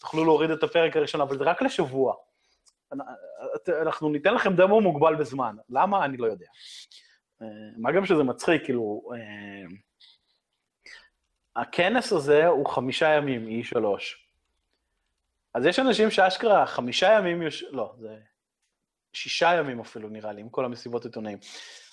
תוכלו 0.00 0.24
להוריד 0.24 0.50
את 0.50 0.62
הפרק 0.62 0.96
הראשון, 0.96 1.20
אבל 1.20 1.38
זה 1.38 1.44
רק 1.44 1.62
לשבוע. 1.62 2.14
אנחנו 3.68 4.08
ניתן 4.08 4.34
לכם 4.34 4.56
דמו 4.56 4.80
מוגבל 4.80 5.14
בזמן, 5.14 5.56
למה? 5.70 6.04
אני 6.04 6.16
לא 6.16 6.26
יודע. 6.26 6.46
אה, 7.42 7.46
מה 7.76 7.92
גם 7.92 8.06
שזה 8.06 8.22
מצחיק, 8.22 8.64
כאילו, 8.64 9.10
אה, 9.14 9.76
הכנס 11.56 12.12
הזה 12.12 12.46
הוא 12.46 12.66
חמישה 12.66 13.08
ימים, 13.08 13.62
E3. 13.62 13.84
אז 15.54 15.66
יש 15.66 15.78
אנשים 15.78 16.10
שאשכרה 16.10 16.66
חמישה 16.66 17.06
ימים, 17.18 17.42
יוש... 17.42 17.62
לא, 17.62 17.94
זה 17.98 18.18
שישה 19.12 19.54
ימים 19.58 19.80
אפילו 19.80 20.08
נראה 20.08 20.32
לי, 20.32 20.40
עם 20.40 20.48
כל 20.48 20.64
המסיבות 20.64 21.04
עיתונאים. 21.04 21.38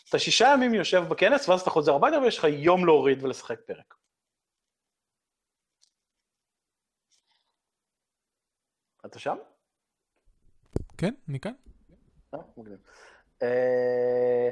אתה 0.09 0.19
שישה 0.19 0.47
ימים 0.53 0.73
יושב 0.73 1.03
בכנס, 1.09 1.49
ואז 1.49 1.61
אתה 1.61 1.69
חוזר 1.69 1.95
הביתה 1.95 2.19
ויש 2.19 2.37
לך 2.37 2.43
יום 2.49 2.85
להוריד 2.85 3.23
ולשחק 3.23 3.59
פרק. 3.65 3.93
אתה 9.05 9.19
שם? 9.19 9.37
כן, 10.97 11.13
אני 11.29 11.39
כאן. 11.39 11.53
אה, 12.33 12.39
מגניב. 12.57 12.79
אה, 13.43 14.49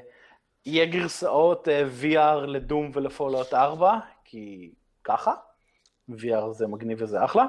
יהיה 0.66 0.86
גרסאות 0.86 1.68
אה, 1.68 1.84
VR 2.02 2.46
לדום 2.46 2.92
ולפולאוט 2.94 3.54
4, 3.54 4.00
כי 4.24 4.72
ככה, 5.04 5.34
VR 6.12 6.52
זה 6.52 6.68
מגניב 6.68 7.02
וזה 7.02 7.26
אחלה. 7.26 7.46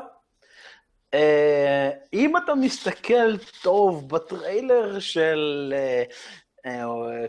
אה, 1.15 1.91
אם 2.13 2.37
אתה 2.37 2.55
מסתכל 2.55 3.37
טוב 3.63 4.09
בטריילר 4.09 4.99
של 4.99 5.75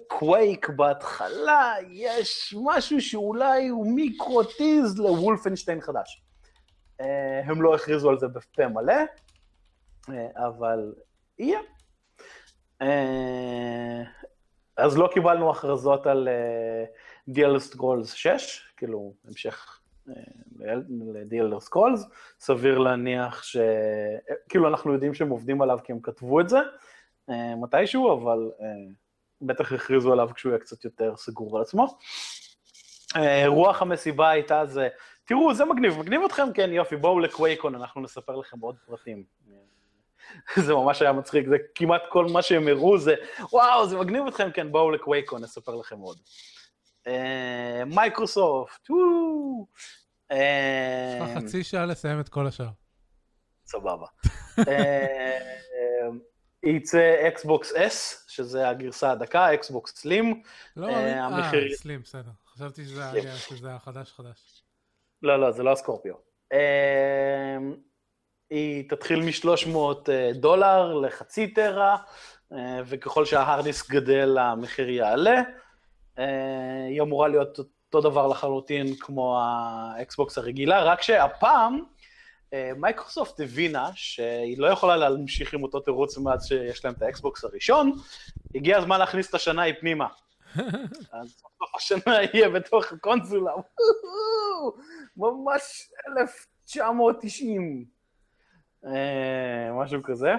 קווייק 0.08 0.70
בהתחלה, 0.70 1.74
יש 1.90 2.56
משהו 2.64 3.02
שאולי 3.02 3.68
הוא 3.68 3.96
מיקרוטיז 3.96 5.00
לוולפנשטיין 5.00 5.82
חדש. 5.82 6.24
אה, 7.02 7.42
הם 7.46 7.62
לא 7.62 7.76
הכריזו 7.76 8.10
על 8.10 8.20
זה 8.20 8.28
בפה 8.28 8.68
מלא, 8.68 8.94
אה, 10.10 10.48
אבל 10.48 10.94
יהיה. 11.40 11.60
אה, 14.80 14.86
אז 14.86 14.98
לא 14.98 15.10
קיבלנו 15.14 15.52
הכרזות 15.52 16.08
על 16.08 16.28
The 17.28 17.40
Elder 17.40 17.60
Scrolls 17.60 18.14
6, 18.14 18.74
כאילו 18.78 19.14
המשך 19.28 19.80
ל 21.14 21.19
The 21.19 21.34
Elder 21.34 21.60
Scrolls, 21.60 22.06
סביר 22.40 22.78
להניח 22.78 23.44
ש... 23.44 23.58
כאילו 24.50 24.68
אנחנו 24.68 24.94
יודעים 24.94 25.14
שהם 25.14 25.30
עובדים 25.30 25.62
עליו 25.62 25.80
כי 25.84 25.92
הם 25.92 26.00
כתבו 26.00 26.40
את 26.40 26.50
זה 26.50 26.60
אה, 27.30 27.56
מתישהו, 27.56 28.14
אבל 28.14 28.52
אה, 28.62 28.68
בטח 29.42 29.74
הכריזו 29.74 30.14
עליו 30.14 30.30
כשהוא 30.36 30.50
יהיה 30.50 30.60
קצת 30.60 30.86
יותר 30.86 31.16
סגור 31.18 31.58
על 31.58 31.62
עצמו. 31.62 31.98
אה, 33.16 33.48
רוח 33.48 33.82
המסיבה 33.82 34.30
הייתה 34.30 34.66
זה, 34.66 34.88
תראו, 35.26 35.54
זה 35.54 35.66
מגניב, 35.66 36.00
מגניב 36.00 36.22
אתכם? 36.26 36.54
כן, 36.54 36.74
יופי, 36.74 36.96
בואו 36.96 37.20
ל 37.20 37.25
QuakeCon, 37.25 37.76
אנחנו 37.76 38.02
נספר 38.02 38.36
לכם 38.36 38.60
עוד 38.60 38.76
פרטים. 38.86 39.24
זה 40.66 40.74
ממש 40.74 41.02
היה 41.02 41.14
מצחיק, 41.14 41.48
זה 41.48 41.56
כמעט 41.76 42.02
כל 42.10 42.26
מה 42.26 42.42
שהם 42.42 42.68
הראו 42.68 42.98
זה, 42.98 43.16
וואו, 43.52 43.88
זה 43.88 43.98
מגניב 43.98 44.28
אתכם, 44.28 44.52
כן, 44.52 44.72
בואו 44.72 44.92
ל 44.92 44.97
QuakeCon, 44.97 45.44
נספר 45.44 45.76
לכם 45.76 46.00
עוד. 46.00 46.18
אה, 47.08 47.84
מייקרוסופט, 47.86 48.90
וואו. 48.90 49.68
יש 50.32 51.22
לך 51.22 51.30
אה, 51.30 51.42
חצי 51.42 51.64
שעה 51.64 51.86
לסיים 51.86 52.20
את 52.20 52.30
כל 52.30 52.48
השאר. 52.48 52.70
סבבה. 53.66 54.08
אה, 54.68 55.38
יצא 56.64 57.28
Xbox 57.28 57.72
S, 57.72 58.26
שזה 58.28 58.70
הגרסה 58.70 59.12
הדקה, 59.12 59.54
Xbox 59.54 59.98
Slim. 59.98 60.42
לא, 60.78 60.88
אה, 60.88 61.28
אה, 61.28 61.52
Slim, 61.76 62.02
בסדר. 62.02 62.32
חשבתי 62.48 62.86
שזה 62.86 63.02
כן. 63.22 63.36
שזה 63.36 63.72
החדש 63.72 64.12
חדש. 64.12 64.64
לא, 65.22 65.40
לא, 65.40 65.52
זה 65.52 65.64
לא 65.64 65.72
ה 65.72 65.76
Scorpio. 65.76 66.14
אה, 68.52 68.58
היא 68.58 68.90
תתחיל 68.90 69.20
מ-300 69.20 70.10
דולר 70.34 70.94
לחצי 70.94 71.48
טרה, 71.48 71.98
אה, 72.54 72.82
וככל 72.86 73.26
שה 73.26 73.44
hard 73.44 73.68
disk 73.68 73.92
גדל 73.92 74.38
המחיר 74.38 74.90
יעלה. 74.90 75.42
אה, 76.20 76.86
היא 76.90 77.02
אמורה 77.02 77.28
להיות 77.28 77.60
אותו 77.60 78.10
דבר 78.10 78.28
לחלוטין 78.28 78.96
כמו 79.00 79.40
ה 79.42 79.61
Xbox 79.61 80.38
הרגילה, 80.38 80.84
רק 80.84 81.02
שהפעם 81.02 81.80
אה, 82.54 82.72
מייקרוסופט 82.78 83.40
הבינה 83.40 83.90
שהיא 83.94 84.58
לא 84.58 84.68
יכולה 84.68 84.96
להמשיך 84.96 85.54
עם 85.54 85.64
אותו 85.64 85.80
תירוץ 85.80 86.18
מאז 86.18 86.48
שיש 86.48 86.86
להם 86.86 86.94
את 86.94 87.02
ה 87.02 87.10
Xbox 87.10 87.44
הראשון, 87.44 87.92
הגיע 88.56 88.78
הזמן 88.78 89.00
להכניס 89.00 89.30
את 89.30 89.36
השנאי 89.36 89.74
פנימה. 89.80 90.08
אז 91.12 91.30
סוף 91.30 91.76
סוף 91.76 91.90
השנאי 91.90 92.18
יהיה 92.34 92.50
בתוך 92.50 92.92
הקונסולה, 92.92 93.52
ממש 95.18 95.90
1990, 96.18 97.62
אה, 97.62 97.97
משהו 99.74 100.04
כזה. 100.04 100.32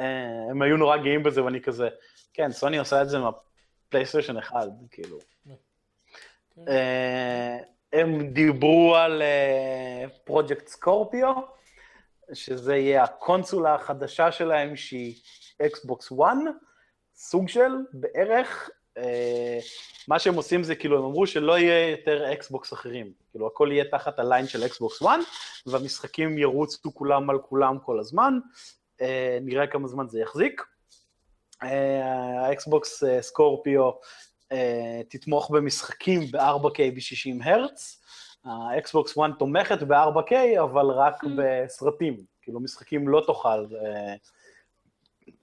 אה, 0.00 0.50
הם 0.50 0.62
היו 0.62 0.76
נורא 0.76 0.96
גאים 0.96 1.22
בזה 1.22 1.44
ואני 1.44 1.60
כזה, 1.60 1.88
כן, 2.34 2.52
סוני 2.52 2.78
עושה 2.78 3.02
את 3.02 3.08
זה 3.08 3.18
מה 3.18 3.36
PlayStation 3.36 4.36
אחד, 4.36 4.68
כאילו. 4.90 5.18
כן. 5.44 6.62
אה, 6.68 7.58
הם 7.92 8.30
דיברו 8.32 8.96
על 8.96 9.22
פרויקט 10.24 10.66
Scorpio, 10.66 11.32
שזה 12.32 12.76
יהיה 12.76 13.04
הקונסולה 13.04 13.74
החדשה 13.74 14.32
שלהם 14.32 14.76
שהיא 14.76 15.20
Xbox 15.66 16.12
1, 16.12 16.18
סוג 17.14 17.48
של 17.48 17.72
בערך, 17.92 18.70
אה, 18.70 18.74
מה 20.08 20.18
שהם 20.18 20.34
עושים 20.34 20.62
זה 20.62 20.74
כאילו 20.74 20.98
הם 20.98 21.04
אמרו 21.04 21.26
שלא 21.26 21.58
יהיה 21.58 21.90
יותר 21.90 22.32
Xbox 22.32 22.72
אחרים, 22.72 23.12
כאילו 23.30 23.46
הכל 23.46 23.68
יהיה 23.72 23.84
תחת 23.84 24.18
ה 24.18 24.24
line 24.24 24.46
של 24.46 24.66
Xbox 24.66 25.02
1, 25.02 25.08
והמשחקים 25.66 26.38
ירוצו 26.38 26.94
כולם 26.94 27.30
על 27.30 27.38
כולם 27.38 27.78
כל 27.78 28.00
הזמן, 28.00 28.38
אה, 29.00 29.38
נראה 29.42 29.66
כמה 29.66 29.88
זמן 29.88 30.08
זה 30.08 30.20
יחזיק. 30.20 30.62
אה, 31.62 32.46
ה 32.46 32.58
Xbox 32.58 33.04
אה, 33.04 33.22
Scorpio 33.22 33.90
אה, 34.52 35.00
תתמוך 35.08 35.50
במשחקים 35.50 36.20
ב-4K 36.30 36.78
ב-60 36.94 37.44
הרץ. 37.44 38.02
ה 38.44 38.59
Xbox 38.59 39.18
1 39.18 39.30
תומכת 39.38 39.82
ב-4K, 39.82 40.62
אבל 40.62 40.86
רק 40.86 41.24
בסרטים. 41.36 42.16
כאילו, 42.42 42.60
משחקים 42.60 43.08
לא 43.08 43.22
תוכל 43.26 43.48
אה, 43.48 44.14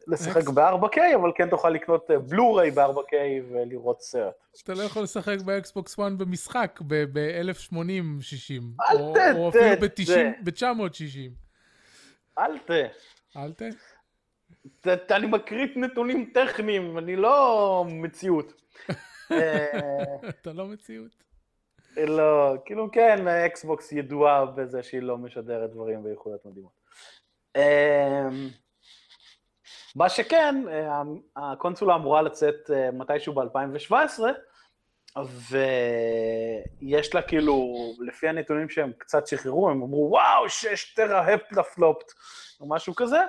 לשחק 0.08 0.38
אקס- 0.38 0.49
ב-4K, 0.49 0.97
אבל 1.16 1.32
כן 1.36 1.49
תוכל 1.49 1.70
לקנות 1.70 2.12
אה, 2.12 2.20
בלו-ריי 2.20 2.72
ב-4K 2.72 3.14
ולראות 3.51 4.01
סרט. 4.01 4.34
אתה 4.64 4.74
לא 4.74 4.84
יכול 4.84 5.04
לשחק 5.04 5.38
ב 5.45 5.56
Xbox 5.56 5.99
1 5.99 6.12
במשחק 6.12 6.80
ב-1080-60. 6.88 7.74
אל 8.91 8.97
או 9.36 9.49
אפילו 9.49 9.76
ת- 9.76 9.80
ב-960. 10.43 11.32
אל 12.39 12.58
ת... 12.58 12.72
אל 13.38 13.54
ת... 13.54 13.62
אני 15.12 15.28
מקריא 15.28 15.68
נתונים 15.76 16.32
טכניים, 16.34 16.97
אני 16.97 17.16
לא 17.16 17.86
מציאות. 17.89 18.54
אה, 19.32 19.66
אתה 20.30 20.54
לא 20.54 20.68
מציאות. 20.68 21.12
לא, 21.97 22.54
כאילו 22.66 22.91
כן, 22.91 23.28
האקסבוקס 23.28 23.91
ידועה 23.91 24.45
בזה 24.45 24.84
שהיא 24.84 25.01
לא 25.01 25.18
משדרת 25.18 25.72
דברים 25.72 26.04
באיכויות 26.04 26.45
מדהימות. 26.45 26.72
מה 29.96 30.10
שכן, 30.10 30.56
אה, 30.70 31.02
הקונסולה 31.36 31.96
אמורה 31.96 32.22
לצאת 32.22 32.72
אה, 32.74 32.91
מתישהו 32.91 33.34
ב-2017, 33.34 34.20
ויש 36.82 37.16
לה 37.16 37.22
כאילו, 37.22 37.74
לפי 38.00 38.28
הנתונים 38.28 38.70
שהם 38.70 38.91
קצת 38.98 39.28
שחררו, 39.28 39.70
הם 39.70 39.82
אמרו, 39.82 40.08
וואו, 40.12 40.50
6 40.50 40.94
טרה 40.96 41.34
הפלפלופט, 41.34 42.12
או 42.60 42.70
משהו 42.70 42.96
כזה, 42.96 43.20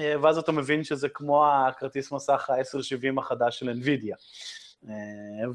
אה, 0.00 0.14
ואז 0.22 0.38
אתה 0.38 0.52
מבין 0.52 0.84
שזה 0.84 1.08
כמו 1.08 1.46
הכרטיס 1.46 2.12
מסך 2.12 2.50
ה-1070 2.50 3.20
החדש 3.20 3.58
של 3.58 3.70
NVIDIA. 3.70 4.14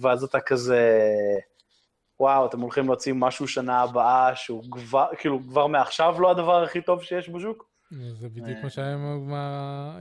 ואז 0.02 0.24
אתה 0.24 0.40
כזה, 0.40 1.00
וואו, 2.20 2.46
אתם 2.46 2.60
הולכים 2.60 2.86
להוציא 2.86 3.14
משהו 3.16 3.48
שנה 3.48 3.82
הבאה 3.82 4.36
שהוא 4.36 4.64
כבר, 4.72 5.08
כאילו, 5.18 5.40
כבר 5.50 5.68
מעכשיו 5.68 6.22
לא 6.22 6.32
הדבר 6.32 6.64
הכי 6.64 6.82
טוב 6.82 7.04
שיש 7.04 7.30
בשוק? 7.30 7.69
זה 7.92 8.30
בדיוק 8.30 8.58
מה 8.64 8.70
שהיה 8.70 8.94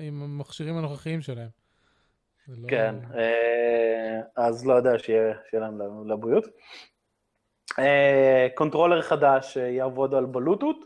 עם 0.01 0.23
המכשירים 0.23 0.77
הנוכחיים 0.77 1.21
שלהם. 1.21 1.49
לא... 2.49 2.69
כן, 2.69 2.95
אה, 3.15 4.21
אז 4.37 4.67
לא 4.67 4.75
יודע, 4.75 4.99
שיהיה, 4.99 5.35
שיהיה 5.51 5.63
להם 5.63 6.09
לבריאות. 6.11 6.45
controller 8.55 9.03
חדש 9.03 9.57
יעבוד 9.57 10.15
על 10.15 10.27
בלוטות, 10.27 10.77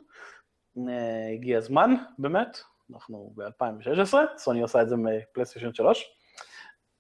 הגיע 1.35 1.59
הזמן, 1.59 1.91
באמת, 2.19 2.59
אנחנו 2.93 3.33
ב-2016, 3.37 4.15
סוני 4.37 4.63
עושה 4.63 4.83
את 4.83 4.89
זה 4.89 4.97
מ 4.97 5.03
PlayStation 5.03 5.75
3. 5.75 6.22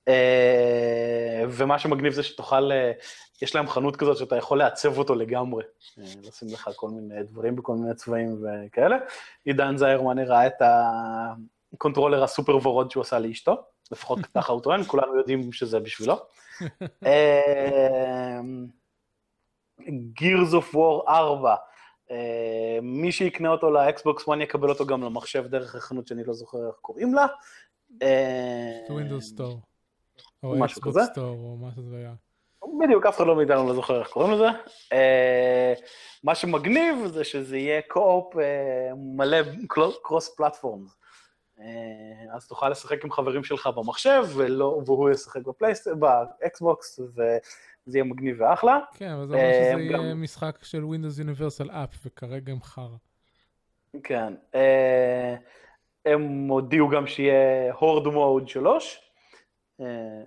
אה, 0.08 1.44
ומה 1.48 1.78
שמגניב 1.78 2.12
זה 2.12 2.22
שתוכל, 2.22 2.72
אה, 2.72 2.92
יש 3.42 3.54
להם 3.54 3.68
חנות 3.68 3.96
כזאת 3.96 4.16
שאתה 4.16 4.36
יכול 4.36 4.58
לעצב 4.58 4.98
אותו 4.98 5.14
לגמרי, 5.14 5.64
אה, 5.98 6.04
לשים 6.22 6.48
לך 6.52 6.70
כל 6.76 6.88
מיני 6.88 7.22
דברים 7.22 7.56
בכל 7.56 7.74
מיני 7.74 7.94
צבעים 7.94 8.44
וכאלה. 8.66 8.96
עידן 9.44 9.76
זיירמן 9.76 10.18
הראה 10.18 10.46
את 10.46 10.62
ה 11.74 11.79
controller 11.79 12.24
הסופר 12.24 12.56
ורוד 12.56 12.90
שהוא 12.90 13.00
עשה 13.00 13.18
לאשתו, 13.18 13.62
לפחות 13.92 14.18
ככה 14.36 14.52
הוא 14.52 14.60
טוען, 14.60 14.82
כולנו 14.84 15.16
יודעים 15.16 15.52
שזה 15.52 15.80
בשבילו. 15.80 16.16
Gears 20.18 20.52
of 20.52 20.74
War 20.74 21.08
4, 21.08 21.54
אה, 22.10 22.78
מי 22.82 23.12
שיקנה 23.12 23.48
אותו 23.48 23.70
ל 23.70 23.82
Xbox 23.82 24.28
1 24.28 24.38
יקבל 24.40 24.68
אותו 24.68 24.86
גם 24.86 25.02
למחשב 25.02 25.46
דרך 25.46 25.74
החנות 25.74 26.06
שאני 26.06 26.24
לא 26.24 26.32
זוכר 26.32 26.66
איך 26.66 26.76
קוראים 26.80 27.14
לה. 27.14 27.26
Windows 28.90 29.28
Store. 29.28 29.60
או 30.42 30.64
Xbox 30.64 31.04
Store, 31.12 31.36
או 31.36 31.56
מה 31.56 31.70
שזה 31.76 31.96
היה. 31.96 32.14
בדיוק, 32.84 33.06
אף 33.06 33.16
אחד 33.16 33.26
לא 33.26 33.36
מאיתנו 33.36 33.68
לא 33.68 33.74
זוכר 33.74 34.00
איך 34.00 34.08
קוראים 34.08 34.32
לזה. 34.32 34.48
אה, 34.92 35.74
מה 36.24 36.34
שמגניב 36.34 37.06
זה 37.06 37.24
שזה 37.24 37.58
יהיה 37.58 37.80
co-op 37.88 38.36
אה, 38.36 38.90
מלא 38.96 39.38
cross 40.02 40.34
platform. 40.36 40.86
אז 42.34 42.46
תוכל 42.46 42.68
לשחק 42.68 43.04
עם 43.04 43.10
חברים 43.10 43.44
שלך 43.44 43.66
במחשב, 43.66 44.22
והוא 44.86 45.10
ישחק 45.10 45.40
ב 45.98 46.15
Xbox, 46.15 47.00
זה 47.86 47.98
יהיה 47.98 48.04
מגניב 48.04 48.36
ואחלה. 48.40 48.78
כן, 48.94 49.10
אבל 49.10 49.26
זה 49.26 49.34
אומר 49.34 49.52
שזה 49.52 49.82
יהיה 49.82 50.14
משחק 50.14 50.58
של 50.62 50.82
Windows 50.82 51.20
Universal 51.20 51.70
App, 51.70 51.96
וכרגע 52.04 52.52
הם 52.52 52.62
חרא. 52.62 52.96
כן. 54.02 54.34
אה, 54.54 55.34
הם 56.06 56.48
הודיעו 56.48 56.88
גם 56.88 57.06
שיהיה 57.06 57.72
Horde 57.72 58.06
mode 58.06 58.48
3, 58.48 59.11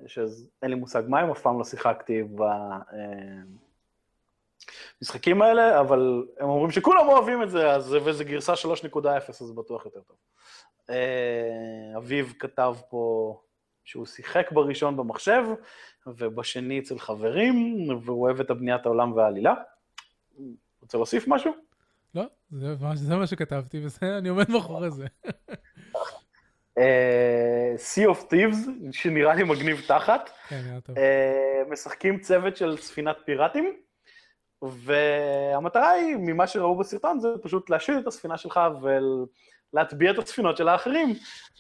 שאין 0.07 0.69
לי 0.69 0.75
מושג 0.75 1.03
מה 1.07 1.19
הם, 1.19 1.31
אף 1.31 1.41
פעם 1.41 1.57
לא 1.57 1.63
שיחקתי 1.63 2.23
במשחקים 5.01 5.41
האלה, 5.41 5.79
אבל 5.79 6.25
הם 6.39 6.49
אומרים 6.49 6.71
שכולם 6.71 7.07
אוהבים 7.07 7.43
את 7.43 7.49
זה, 7.49 7.71
אז, 7.71 7.93
וזה 8.05 8.23
גרסה 8.23 8.53
3.0, 8.53 9.07
אז 9.29 9.51
בטוח 9.55 9.85
יותר 9.85 9.99
טוב. 9.99 10.17
אה, 10.89 11.97
אביב 11.97 12.33
כתב 12.39 12.75
פה 12.89 13.35
שהוא 13.83 14.05
שיחק 14.05 14.51
בראשון 14.51 14.97
במחשב, 14.97 15.43
ובשני 16.07 16.79
אצל 16.79 16.99
חברים, 16.99 17.87
והוא 18.03 18.21
אוהב 18.21 18.39
את 18.39 18.49
הבניית 18.49 18.85
העולם 18.85 19.13
והעלילה. 19.13 19.53
רוצה 20.81 20.97
להוסיף 20.97 21.27
משהו? 21.27 21.51
לא, 22.15 22.23
זה, 22.51 22.75
זה 22.95 23.15
מה 23.15 23.27
שכתבתי, 23.27 23.81
ואני 24.01 24.29
עומד 24.29 24.51
מאחורי 24.51 24.91
זה. 24.91 25.07
Uh, 26.79 27.77
sea 27.77 28.15
of 28.15 28.31
Thieves, 28.31 28.69
שנראה 28.91 29.35
לי 29.35 29.43
מגניב 29.43 29.81
תחת. 29.87 30.29
כן, 30.49 30.61
נראה 30.65 30.81
טוב. 30.81 30.95
Uh, 30.95 31.71
משחקים 31.71 32.19
צוות 32.19 32.57
של 32.57 32.77
ספינת 32.77 33.17
פיראטים, 33.25 33.73
והמטרה 34.61 35.89
היא, 35.89 36.15
ממה 36.19 36.47
שראו 36.47 36.77
בסרטון, 36.77 37.19
זה 37.19 37.27
פשוט 37.43 37.69
להשאיר 37.69 37.99
את 37.99 38.07
הספינה 38.07 38.37
שלך 38.37 38.59
ול... 38.81 39.25
להטביע 39.75 40.11
את 40.11 40.17
הספינות 40.17 40.57
של 40.57 40.67
האחרים. 40.67 41.09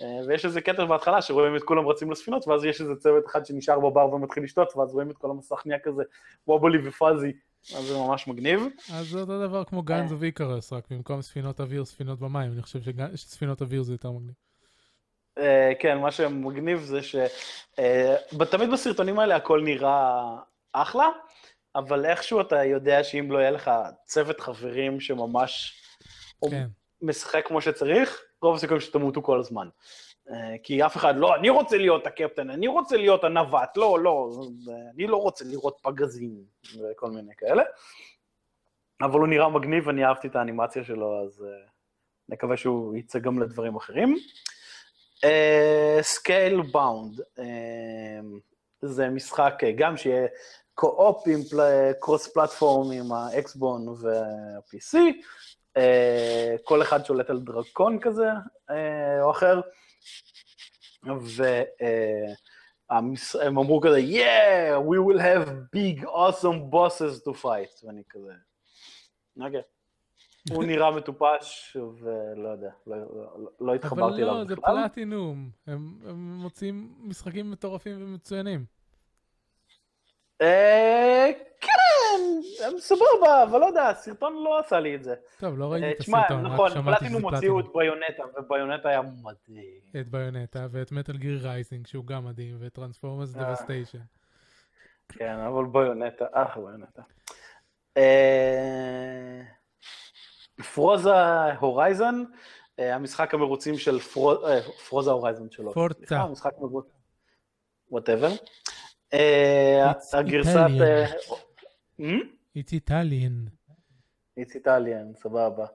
אה, 0.01 0.27
ויש 0.27 0.45
איזה 0.45 0.61
קטע 0.61 0.85
בהתחלה 0.85 1.21
שרואים 1.21 1.55
את 1.55 1.63
כולם 1.63 1.87
רצים 1.87 2.11
לספינות, 2.11 2.47
ואז 2.47 2.65
יש 2.65 2.81
איזה 2.81 2.95
צוות 2.95 3.25
אחד 3.25 3.45
שנשאר 3.45 3.79
בבר 3.79 4.13
ומתחיל 4.13 4.43
לשתות, 4.43 4.75
ואז 4.75 4.93
רואים 4.93 5.11
את 5.11 5.17
כל 5.17 5.29
המסך 5.29 5.61
נהיה 5.65 5.79
כזה 5.79 6.03
וובולי 6.47 6.87
ופאזי, 6.87 7.31
אז 7.77 7.83
זה 7.83 7.97
ממש 7.97 8.27
מגניב. 8.27 8.61
אז 8.93 9.07
זה 9.07 9.19
אותו 9.19 9.47
דבר 9.47 9.63
כמו 9.63 9.83
גאנז 9.83 10.11
אוף 10.11 10.23
איקרוס, 10.23 10.73
רק 10.73 10.83
במקום 10.91 11.21
ספינות 11.21 11.59
אוויר, 11.59 11.85
ספינות 11.85 12.19
במים, 12.19 12.51
אני 12.51 12.61
חושב 12.61 12.79
שספינות 13.15 13.61
אוויר 13.61 13.83
זה 13.83 13.93
יותר 13.93 14.11
מגניב. 14.11 14.44
אה, 15.37 15.71
כן, 15.79 15.97
מה 15.97 16.11
שמגניב 16.11 16.79
זה 16.79 16.99
שתמיד 17.03 18.69
אה, 18.69 18.73
בסרטונים 18.73 19.19
האלה 19.19 19.35
הכל 19.35 19.61
נראה 19.61 20.35
אחלה, 20.73 21.09
אבל 21.75 22.05
איכשהו 22.05 22.41
אתה 22.41 22.63
יודע 22.63 23.03
שאם 23.03 23.31
לא 23.31 23.37
יהיה 23.37 23.51
לך 23.51 23.71
צוות 24.05 24.39
חברים 24.39 24.99
שממש... 24.99 25.81
כן. 26.49 26.65
משחק 27.01 27.47
כמו 27.47 27.61
שצריך, 27.61 28.21
רוב 28.41 28.55
הסיכויים 28.55 28.81
שתמותו 28.81 29.21
כל 29.21 29.39
הזמן. 29.39 29.67
אה, 30.29 30.55
כי 30.63 30.85
אף 30.85 30.97
אחד, 30.97 31.15
לא, 31.17 31.35
אני 31.35 31.49
רוצה 31.49 31.77
להיות 31.77 32.07
הקפטן, 32.07 32.49
אני 32.49 32.67
רוצה 32.67 32.97
להיות 32.97 33.23
הנווט, 33.23 33.77
לא, 33.77 33.99
לא, 33.99 34.31
אני 34.93 35.07
לא 35.07 35.17
רוצה 35.17 35.45
לראות 35.45 35.77
פגזים 35.81 36.35
וכל 36.75 37.09
מיני 37.11 37.35
כאלה. 37.37 37.63
אבל 39.01 39.19
הוא 39.19 39.27
נראה 39.27 39.49
מגניב, 39.49 39.89
אני 39.89 40.05
אהבתי 40.05 40.27
את 40.27 40.35
האנימציה 40.35 40.83
שלו, 40.83 41.23
אז 41.25 41.45
נקווה 42.29 42.57
שהוא 42.57 42.95
יצא 42.97 43.19
גם 43.19 43.41
לדברים 43.41 43.75
אחרים. 43.75 44.17
Scale 46.01 46.59
uh, 46.59 46.71
bound, 46.71 47.19
uh, 47.19 47.43
זה 48.81 49.09
משחק 49.09 49.53
uh, 49.61 49.67
גם 49.77 49.97
שיהיה 49.97 50.27
co-op 50.73 51.27
עם 51.27 51.39
cross 51.99 52.27
platform 52.27 52.91
עם 52.91 53.11
ה 53.11 53.21
Xbox 53.21 53.59
One 53.59 53.87
וה-PC, 53.87 54.97
אה, 55.77 56.55
כל 56.63 56.81
אחד 56.81 57.05
שולט 57.05 57.29
על 57.29 57.39
דרקון 57.39 57.99
כזה 57.99 58.27
אה, 58.69 59.23
או 59.23 59.31
אחר, 59.31 59.61
והם 61.03 61.65
אה, 63.41 63.47
אמרו 63.47 63.81
כזה, 63.81 63.97
yeah, 63.97 64.77
we 64.89 64.97
will 65.07 65.19
have 65.19 65.49
big 65.75 66.05
awesome 66.05 66.71
bosses 66.71 67.23
to 67.27 67.33
fight, 67.43 67.85
ואני 67.87 68.01
כזה, 68.09 68.33
אוקיי. 69.41 69.61
הוא 70.51 70.63
נראה 70.63 70.91
מטופש, 70.91 71.77
ולא 71.99 72.49
יודע, 72.49 72.69
לא, 72.87 72.97
לא, 72.97 73.51
לא 73.59 73.75
התחברתי 73.75 74.23
אליו 74.23 74.25
בכלל. 74.25 74.29
אבל 74.29 74.39
לא, 74.39 74.45
זה 74.45 74.55
פלטינום, 74.55 75.49
הם, 75.67 75.99
הם 76.07 76.37
מוצאים 76.41 76.95
משחקים 76.99 77.51
מטורפים 77.51 78.03
ומצוינים. 78.03 78.65
כן, 81.61 82.77
סבבה, 82.79 83.43
אבל 83.43 83.59
לא 83.59 83.65
יודע, 83.65 83.87
הסרטון 83.87 84.33
לא 84.43 84.59
עשה 84.59 84.79
לי 84.79 84.95
את 84.95 85.03
זה. 85.03 85.15
טוב, 85.39 85.57
לא 85.57 85.71
ראיתי 85.71 85.91
את 85.91 85.99
הסרטון, 85.99 86.45
רק 86.45 86.51
שמעתי 86.55 86.69
שזה 86.69 86.79
נכון, 86.79 86.93
פלטינום 86.93 87.33
הוציאו 87.33 87.59
את 87.59 87.65
Bayonetta, 87.73 88.23
ו 88.39 88.44
Bayonetta 88.44 88.89
היה 88.89 89.01
מדהים. 89.01 89.81
את 90.01 90.07
Bayonetta, 90.07 90.67
ואת 90.71 90.91
Metal 90.91 91.17
Gear 91.17 91.47
Rising, 91.47 91.87
שהוא 91.87 92.05
גם 92.05 92.25
מדהים, 92.25 92.57
ואת 92.59 92.73
Transformers 92.73 93.29
Devastation. 93.29 93.99
כן, 95.09 95.37
אבל 95.39 95.65
Bayonetta, 95.65 96.25
אחלה 96.31 96.63
Bayonetta. 96.63 97.01
אה, 100.59 100.63
Froza 100.63 101.13
Horizon, 101.59 102.23
אה, 102.79 102.95
המשחק 102.95 103.33
המרוצים 103.33 103.77
של 103.77 103.99
Froza 104.89 105.11
Horizon 105.11 105.51
שלו. 105.51 105.73
Forza. 105.73 106.25
משחק 106.25 106.51
מרוץ. 106.57 106.85
Whatever. 107.91 108.31
הגרסת... 110.13 110.67
It's 112.57 112.71
Italian. 112.71 113.49
It's 114.39 114.53
Italian, 114.63 115.17
סבבה. 115.21 115.65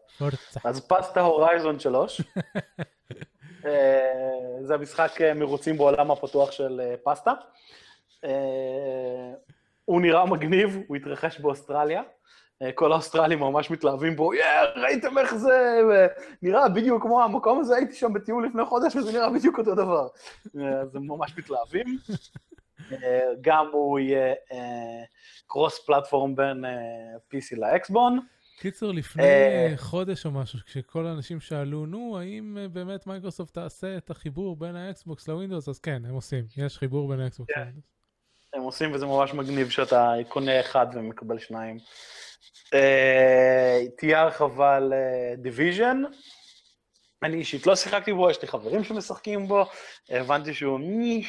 אז 0.64 0.86
פסטה 0.88 1.20
Horizon 1.20 1.80
3. 1.80 2.20
זה 4.66 4.74
המשחק 4.74 5.12
מרוצים 5.36 5.76
בעולם 5.76 6.10
הפתוח 6.10 6.52
של 6.52 6.80
פסטה. 7.04 7.32
הוא 9.84 10.00
נראה 10.00 10.26
מגניב, 10.26 10.78
הוא 10.88 10.96
התרחש 10.96 11.40
באוסטרליה. 11.40 12.02
כל 12.74 12.92
האוסטרלים 12.92 13.38
ממש 13.38 13.70
מתלהבים 13.70 14.16
בו, 14.16 14.34
יא, 14.34 14.44
ראיתם 14.76 15.18
איך 15.18 15.34
זה, 15.34 15.80
נראה 16.42 16.68
בדיוק 16.68 17.02
כמו 17.02 17.22
המקום 17.22 17.60
הזה, 17.60 17.76
הייתי 17.76 17.94
שם 17.94 18.12
בטיול 18.12 18.46
לפני 18.46 18.64
חודש 18.64 18.96
וזה 18.96 19.12
נראה 19.12 19.30
בדיוק 19.30 19.58
אותו 19.58 19.74
דבר. 19.74 20.08
אז 20.82 20.96
הם 20.96 21.06
ממש 21.06 21.38
מתלהבים. 21.38 21.86
גם 23.40 23.66
הוא 23.72 23.98
יהיה 23.98 24.34
cross 25.46 25.78
platform 25.86 26.36
בין 26.36 26.64
PC 27.30 27.56
ל 27.56 27.63
Xbox 27.63 27.92
One. 27.92 28.20
קיצור, 28.58 28.92
לפני 28.92 29.24
חודש 29.76 30.26
או 30.26 30.30
משהו, 30.30 30.58
כשכל 30.66 31.06
האנשים 31.06 31.40
שאלו, 31.40 31.86
נו, 31.86 32.18
האם 32.18 32.56
באמת 32.72 33.06
מייקרוסופט 33.06 33.54
תעשה 33.54 33.96
את 33.96 34.10
החיבור 34.10 34.56
בין 34.56 34.76
ה 34.76 34.87
Xbox 34.87 35.28
ל 35.28 35.33
Windows, 35.33 35.68
אז 35.68 35.78
כן, 35.78 36.02
הם 36.04 36.14
עושים, 36.14 36.44
יש 36.56 36.78
חיבור 36.78 37.08
בין 37.08 37.20
האקסבוקס 37.20 37.52
לווינדוס. 37.56 37.99
הם 38.54 38.62
עושים, 38.62 38.92
וזה 38.92 39.06
ממש 39.06 39.34
מגניב 39.34 39.70
שאתה 39.70 40.14
קונה 40.28 40.60
אחד 40.60 40.86
ומקבל 40.94 41.38
שניים. 41.38 41.78
אה, 42.74 43.82
תהיה 43.96 44.20
הרחבה 44.20 44.78
לדיוויז'ן. 44.80 46.02
אני 47.22 47.36
אישית 47.36 47.66
לא 47.66 47.76
שיחקתי 47.76 48.12
בו, 48.12 48.30
יש 48.30 48.42
לי 48.42 48.48
חברים 48.48 48.84
שמשחקים 48.84 49.48
בו, 49.48 49.64
הבנתי 50.10 50.54
שהוא 50.54 50.80
מי, 50.80 51.24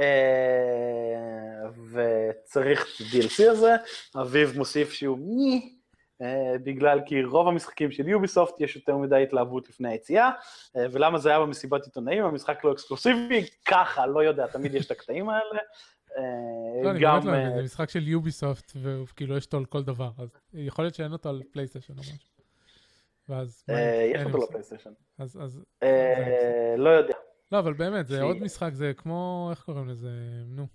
אה, 0.00 1.70
וצריך 1.92 2.82
את 2.82 3.00
ה-DLC 3.00 3.50
הזה, 3.50 3.76
אביב 4.20 4.58
מוסיף 4.58 4.92
שהוא 4.92 5.18
מי, 5.18 5.80
אה, 6.22 6.58
בגלל 6.64 7.00
כי 7.06 7.24
רוב 7.24 7.48
המשחקים 7.48 7.90
של 7.90 8.08
יוביסופט 8.08 8.60
יש 8.60 8.76
יותר 8.76 8.96
מדי 8.96 9.22
התלהבות 9.22 9.68
לפני 9.68 9.88
היציאה, 9.88 10.30
אה, 10.76 10.86
ולמה 10.92 11.18
זה 11.18 11.28
היה 11.28 11.40
במסיבת 11.40 11.84
עיתונאים, 11.84 12.24
המשחק 12.24 12.64
לא 12.64 12.72
אקסקלוסיבי, 12.72 13.46
ככה, 13.64 14.06
לא 14.06 14.24
יודע, 14.24 14.46
תמיד 14.46 14.74
יש 14.74 14.86
את 14.86 14.90
הקטעים 14.90 15.28
האלה. 15.28 15.60
לא, 16.84 16.90
אני 16.90 17.00
באמת 17.00 17.24
לא 17.24 17.32
מבין, 17.32 17.54
זה 17.56 17.62
משחק 17.62 17.90
של 17.90 18.08
יוביסופט, 18.08 18.72
וכאילו 18.76 19.36
יש 19.36 19.46
אותו 19.46 19.56
על 19.56 19.64
כל 19.64 19.82
דבר, 19.82 20.10
אז 20.18 20.28
יכול 20.54 20.84
להיות 20.84 20.94
שאין 20.94 21.12
אותו 21.12 21.28
על 21.28 21.42
פלייסטיישן 21.52 21.92
או 21.92 22.00
משהו. 22.00 22.16
ואז... 23.28 23.64
יש 24.14 24.26
אותו 24.26 24.38
לפלייסטיישן. 24.38 24.90
אז... 25.18 25.60
לא 26.78 26.90
יודע. 26.90 27.14
לא, 27.52 27.58
אבל 27.58 27.72
באמת, 27.72 28.06
זה 28.06 28.22
עוד 28.22 28.36
משחק, 28.36 28.70
זה 28.72 28.92
כמו, 28.96 29.48
איך 29.50 29.62
קוראים 29.62 29.88
לזה, 29.88 30.10
נו, 30.46 30.66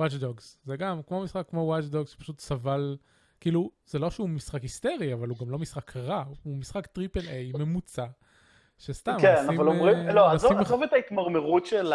Watch 0.00 0.22
Dogs. 0.22 0.56
זה 0.64 0.76
גם 0.76 1.02
כמו 1.02 1.22
משחק 1.22 1.46
כמו 1.50 1.76
Watch 1.76 1.92
Dogs 1.94 2.06
שפשוט 2.06 2.40
סבל, 2.40 2.96
כאילו, 3.40 3.70
זה 3.86 3.98
לא 3.98 4.10
שהוא 4.10 4.28
משחק 4.28 4.62
היסטרי, 4.62 5.12
אבל 5.12 5.28
הוא 5.28 5.38
גם 5.38 5.50
לא 5.50 5.58
משחק 5.58 5.96
רע, 5.96 6.24
הוא 6.42 6.56
משחק 6.56 6.86
triple 6.86 7.28
A 7.28 7.52
ממוצע. 7.52 8.06
שסתם, 8.78 9.16
כן, 9.20 9.44
אבל 9.48 9.68
אומרים, 9.68 10.08
לא, 10.08 10.30
עזוב 10.30 10.82
את 10.82 10.92
ההתמרמרות 10.92 11.66
של 11.66 11.92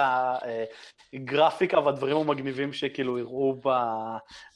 הגרפיקה 1.13 1.79
והדברים 1.79 2.17
המגניבים 2.17 2.73
שכאילו 2.73 3.19
הראו 3.19 3.55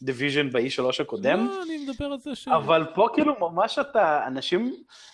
בדיוויז'ן 0.01 0.49
ב-E3 0.49 1.01
הקודם. 1.01 1.45
לא, 1.45 1.63
אני 1.63 1.85
מדבר 1.85 2.05
על 2.05 2.19
זה 2.19 2.35
ש... 2.35 2.47
אבל 2.47 2.85
פה 2.95 3.07
כאילו 3.13 3.35
ממש 3.39 3.79
אתה, 3.79 4.27
אנשים 4.27 4.73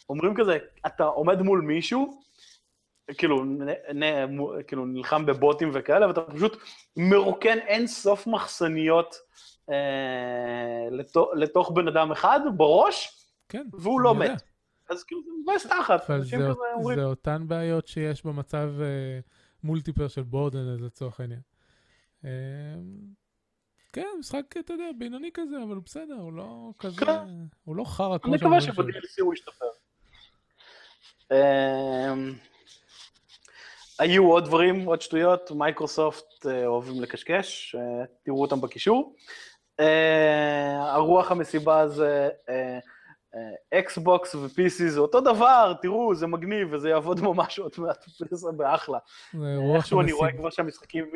אומרים 0.10 0.36
כזה, 0.36 0.58
אתה 0.86 1.04
עומד 1.04 1.42
מול 1.42 1.62
מישהו, 1.62 2.22
כאילו, 3.18 3.44
נ, 3.44 3.70
נ, 3.94 4.38
כאילו 4.68 4.86
נלחם 4.86 5.26
בבוטים 5.26 5.72
וכאלה, 5.74 6.08
ואתה 6.08 6.22
פשוט 6.22 6.58
מרוקן 6.98 7.60
אין 7.60 7.88
סוף 7.88 8.28
מחסניות 8.28 9.16
אה, 9.70 10.88
לתוך, 10.92 11.30
לתוך 11.36 11.72
בן 11.72 11.88
אדם 11.88 12.12
אחד 12.12 12.40
בראש, 12.58 13.28
כן, 13.50 13.64
והוא 13.74 14.02
לא 14.02 14.16
מת. 14.16 14.53
אז 14.90 15.04
כאילו 15.04 15.22
זה 15.24 15.30
מבאס 15.44 15.68
תחת. 15.68 16.10
אבל 16.10 16.24
זה, 16.24 16.50
אומרים... 16.74 17.00
זה 17.00 17.06
אותן 17.06 17.48
בעיות 17.48 17.88
שיש 17.88 18.26
במצב 18.26 18.70
אה, 18.82 19.20
מולטיפר 19.64 20.08
של 20.08 20.24
בורדן 20.24 20.66
לצורך 20.80 21.20
העניין. 21.20 21.42
אה, 22.26 22.30
כן, 23.94 24.08
משחק, 24.20 24.58
אתה 24.60 24.74
יודע, 24.74 24.86
בינוני 24.98 25.30
כזה, 25.34 25.56
אבל 25.64 25.80
בסדר, 25.80 26.16
הוא 26.16 26.34
לא 26.34 26.72
כזה, 26.80 27.06
כן. 27.06 27.28
הוא 27.64 27.76
לא 27.76 27.84
חרא 27.84 28.18
כמו 28.18 28.38
שאני 28.38 28.48
מקווה 28.48 28.62
שב-DLC 28.62 29.22
הוא 29.22 29.34
ישתפר. 29.34 29.66
אה, 31.32 32.14
היו 34.00 34.32
עוד 34.32 34.46
דברים, 34.46 34.86
עוד 34.86 35.02
שטויות, 35.02 35.52
מייקרוסופט 35.52 36.46
אה, 36.46 36.66
אוהבים 36.66 37.02
לקשקש, 37.02 37.76
אה, 37.76 38.06
תראו 38.24 38.42
אותם 38.42 38.62
בקישור. 38.62 39.16
אה, 39.80 40.94
הרוח 40.94 41.32
המסיבה 41.32 41.88
זה 41.88 42.30
אקסבוקס 43.74 44.36
ו-PC 44.36 44.88
זה 44.88 45.00
אותו 45.00 45.22
דבר, 45.22 45.74
תראו, 45.82 46.16
זה 46.16 46.28
מגניב 46.28 46.68
וזה 46.72 46.90
יעבוד 46.90 47.22
ממש 47.28 47.60
עוד 47.60 47.72
מעט, 47.78 48.06
זה 48.32 48.52
באחלה. 48.52 48.98
איכשהו 49.76 50.02
אני 50.02 50.12
רואה 50.12 50.32
כבר 50.32 50.50
שהמשחקים 50.50 51.12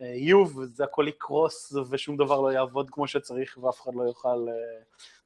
יהיו 0.00 0.38
וזה 0.38 0.84
הכל 0.84 1.06
יקרוס 1.08 1.72
ושום 1.90 2.16
דבר 2.16 2.40
לא 2.40 2.52
יעבוד 2.52 2.90
כמו 2.90 3.06
שצריך 3.06 3.58
ואף 3.62 3.80
אחד 3.82 3.92
לא 3.94 4.02
יוכל 4.02 4.46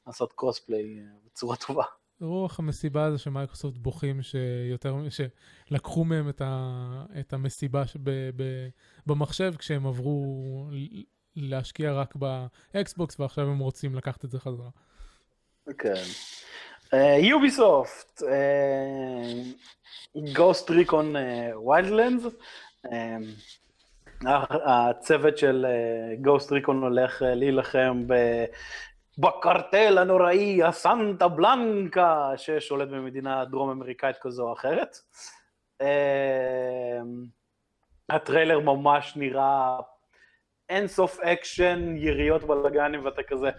לעשות 0.06 0.32
crossplay 0.32 1.00
בצורה 1.26 1.56
טובה. 1.56 1.84
רוב 2.20 2.58
המסיבה 2.58 3.10
זה 3.10 3.18
שמייקרוסופט 3.18 3.78
בוכים 3.78 4.22
שיותר, 4.22 4.96
שלקחו 5.08 6.04
מהם 6.04 6.28
את, 6.28 6.40
ה, 6.40 7.04
את 7.20 7.32
המסיבה 7.32 7.86
שב, 7.86 8.10
ב, 8.36 8.42
במחשב 9.06 9.54
כשהם 9.58 9.86
עברו 9.86 10.44
להשקיע 11.36 11.92
רק 11.92 12.14
באקסבוקס 12.16 13.20
ועכשיו 13.20 13.48
הם 13.48 13.58
רוצים 13.58 13.94
לקחת 13.94 14.24
את 14.24 14.30
זה 14.30 14.40
חזרה. 14.40 14.70
כן. 15.78 16.02
יוביסופט, 17.18 18.22
Ghost 20.36 20.70
Recon 20.70 21.14
Wildlands, 21.68 22.22
הצוות 24.66 25.38
של 25.38 25.66
Ghost 26.20 26.50
uh, 26.50 26.54
Recon 26.54 26.82
הולך 26.82 27.22
uh, 27.22 27.24
להילחם. 27.24 28.06
בקרטל 29.18 29.98
הנוראי, 29.98 30.62
ה 30.62 30.73
Santa 30.73 31.28
Blanca, 31.28 32.32
ששולט 32.36 32.88
במדינה 32.88 33.44
דרום 33.44 33.70
אמריקאית 33.70 34.16
כזו 34.20 34.48
או 34.48 34.52
אחרת. 34.52 34.96
אמ, 35.80 37.24
הטריילר 38.08 38.60
ממש 38.60 39.12
נראה 39.16 39.78
אין 40.68 40.86
סוף 40.86 41.20
אקשן, 41.20 41.96
יריות 41.96 42.44
בלאגנים, 42.44 43.04
ואתה 43.04 43.22
כזה, 43.22 43.50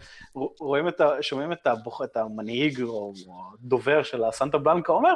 רואים 0.60 0.88
את 0.88 1.02
ה... 1.02 1.22
שומעים 1.22 1.52
את, 1.52 1.68
הבוח, 1.68 2.02
את 2.02 2.18
המנהיג 2.18 2.82
או 2.82 3.14
הדובר 3.54 4.04
של 4.04 4.24
ה 4.24 4.30
Santa 4.30 4.58
Blanca 4.58 4.94
אומר, 4.94 5.14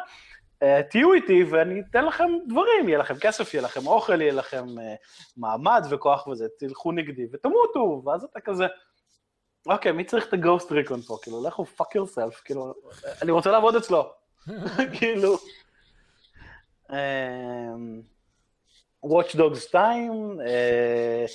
אה, 0.64 0.82
תהיו 0.90 1.14
איתי 1.14 1.44
ואני 1.44 1.82
אתן 1.90 2.06
לכם 2.06 2.30
דברים, 2.48 2.90
יהיה 2.90 2.98
לכם 2.98 3.16
כסף, 3.22 3.54
יהיה 3.54 3.64
לכם 3.64 3.88
אוכל, 3.88 4.22
יהיה 4.22 4.34
לכם 4.34 4.80
אה, 4.80 4.96
מעמד 5.38 5.86
וכוח 5.90 6.28
וזה, 6.28 6.48
תלכו 6.60 6.92
נגדי 6.92 7.26
ותמותו, 7.34 8.02
ואז 8.06 8.24
אתה 8.24 8.40
כזה, 8.40 8.66
אוקיי, 9.66 9.92
מי 9.92 10.04
צריך 10.04 10.28
את 10.28 10.34
ה 10.34 10.40
Ghost 10.40 10.72
Recon 10.72 11.02
פה? 11.02 11.18
כאילו, 11.22 11.48
לכו 11.48 11.66
fuck 11.66 11.96
yourself, 11.96 12.42
כאילו, 12.46 12.74
אני 13.22 13.32
רוצה 13.32 13.52
לעבוד 13.52 13.76
אצלו. 13.76 14.14
כאילו... 15.00 15.38
אמ, 16.92 18.02
Watch 19.06 19.36
Dogs 19.36 19.60
2, 19.60 20.40
אה, 20.40 20.46
אה, 20.48 21.26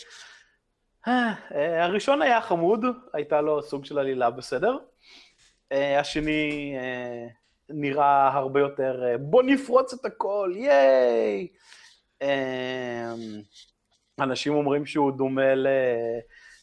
הראשון 1.81 2.23
היה 2.23 2.41
חמוד, 2.41 2.85
הייתה 3.13 3.41
לו 3.41 3.63
סוג 3.63 3.85
של 3.85 3.99
עלילה 3.99 4.31
בסדר. 4.31 4.79
אה, 5.73 6.01
השני 6.01 6.75
נראה 7.69 8.29
הרבה 8.29 8.61
יותר, 8.61 9.17
בוא 9.21 9.43
נפרוץ 9.43 9.93
את 9.93 10.05
הכל, 10.05 10.53
ייי! 10.57 11.49
אנשים 14.21 14.55
אומרים 14.55 14.87
שהוא 14.87 15.13
דומה 15.13 15.55
ל... 15.55 15.67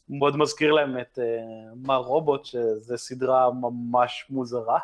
מאוד 0.09 0.37
מזכיר 0.37 0.71
להם 0.71 0.99
את 0.99 1.19
מר 1.75 1.97
רובוט, 1.97 2.45
שזו 2.45 2.97
סדרה 2.97 3.49
ממש 3.51 4.25
מוזרה, 4.29 4.79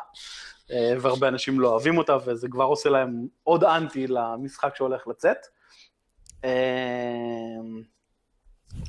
והרבה 1.00 1.28
אנשים 1.28 1.60
לא 1.60 1.68
אוהבים 1.68 1.98
אותה, 1.98 2.16
וזה 2.26 2.48
כבר 2.48 2.64
עושה 2.64 2.90
להם 2.90 3.26
עוד 3.42 3.64
אנטי 3.64 4.06
למשחק 4.06 4.76
שהולך 4.76 5.06
לצאת. 5.06 5.38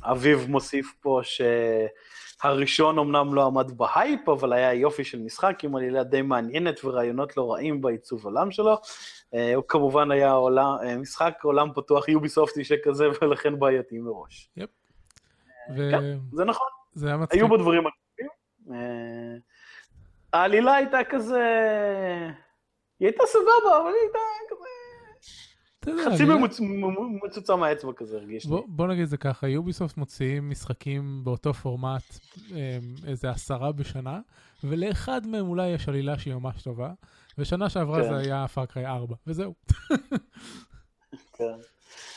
אביב 0.02 0.46
מוסיף 0.48 0.94
פה 1.00 1.20
שהראשון 1.22 2.98
אמנם 2.98 3.34
לא 3.34 3.46
עמד 3.46 3.70
בהייפ, 3.76 4.28
אבל 4.28 4.52
היה 4.52 4.72
יופי 4.72 5.04
של 5.04 5.18
משחק 5.18 5.64
עם 5.64 5.76
עלילה 5.76 6.04
די 6.04 6.22
מעניינת 6.22 6.84
ורעיונות 6.84 7.36
לא 7.36 7.52
רעים 7.52 7.80
בעיצוב 7.80 8.24
עולם 8.24 8.50
שלו. 8.50 8.74
Uh, 8.74 9.36
הוא 9.54 9.64
כמובן 9.68 10.10
היה 10.10 10.32
עולם, 10.32 10.76
uh, 10.80 10.98
משחק 10.98 11.34
עולם 11.42 11.68
פתוח 11.74 12.08
יוביסופטי 12.08 12.64
שכזה, 12.64 13.04
ולכן 13.22 13.58
בעייתי 13.58 13.98
מראש. 13.98 14.50
יפ. 14.56 14.70
ו... 15.76 15.90
כן, 15.90 16.18
זה 16.32 16.44
נכון. 16.44 16.68
זה 16.94 17.06
היה 17.06 17.16
מצחיק. 17.16 17.40
היו 17.40 17.48
בו 17.48 17.56
דברים 17.56 17.82
מגניבים. 17.84 18.34
אה, 18.72 19.36
העלילה 20.32 20.74
הייתה 20.74 21.04
כזה... 21.04 21.42
היא 23.00 23.08
הייתה 23.08 23.24
סבבה, 23.26 23.78
אבל 23.80 23.86
היא 23.86 24.00
הייתה 24.02 24.18
כזה... 24.48 24.73
חצי 25.84 26.24
מצוצה 27.24 27.56
מהאצבע 27.56 27.92
כזה 27.96 28.16
הרגיש 28.16 28.46
לי. 28.46 28.56
בוא 28.66 28.86
נגיד 28.86 29.04
זה 29.04 29.16
ככה, 29.16 29.48
יוביסופט 29.48 29.96
מוציאים 29.96 30.50
משחקים 30.50 31.20
באותו 31.24 31.54
פורמט 31.54 32.18
אה, 32.52 32.78
איזה 33.06 33.30
עשרה 33.30 33.72
בשנה, 33.72 34.20
ולאחד 34.64 35.26
מהם 35.26 35.48
אולי 35.48 35.68
יש 35.68 35.88
עלילה 35.88 36.18
שהיא 36.18 36.34
ממש 36.34 36.62
טובה, 36.62 36.92
ושנה 37.38 37.68
שעברה 37.68 38.02
כן. 38.02 38.08
זה 38.08 38.16
היה 38.16 38.48
Far 38.48 38.67
Cry 38.67 38.86
4, 38.86 39.14
וזהו. 39.26 39.54
כן. 41.38 41.44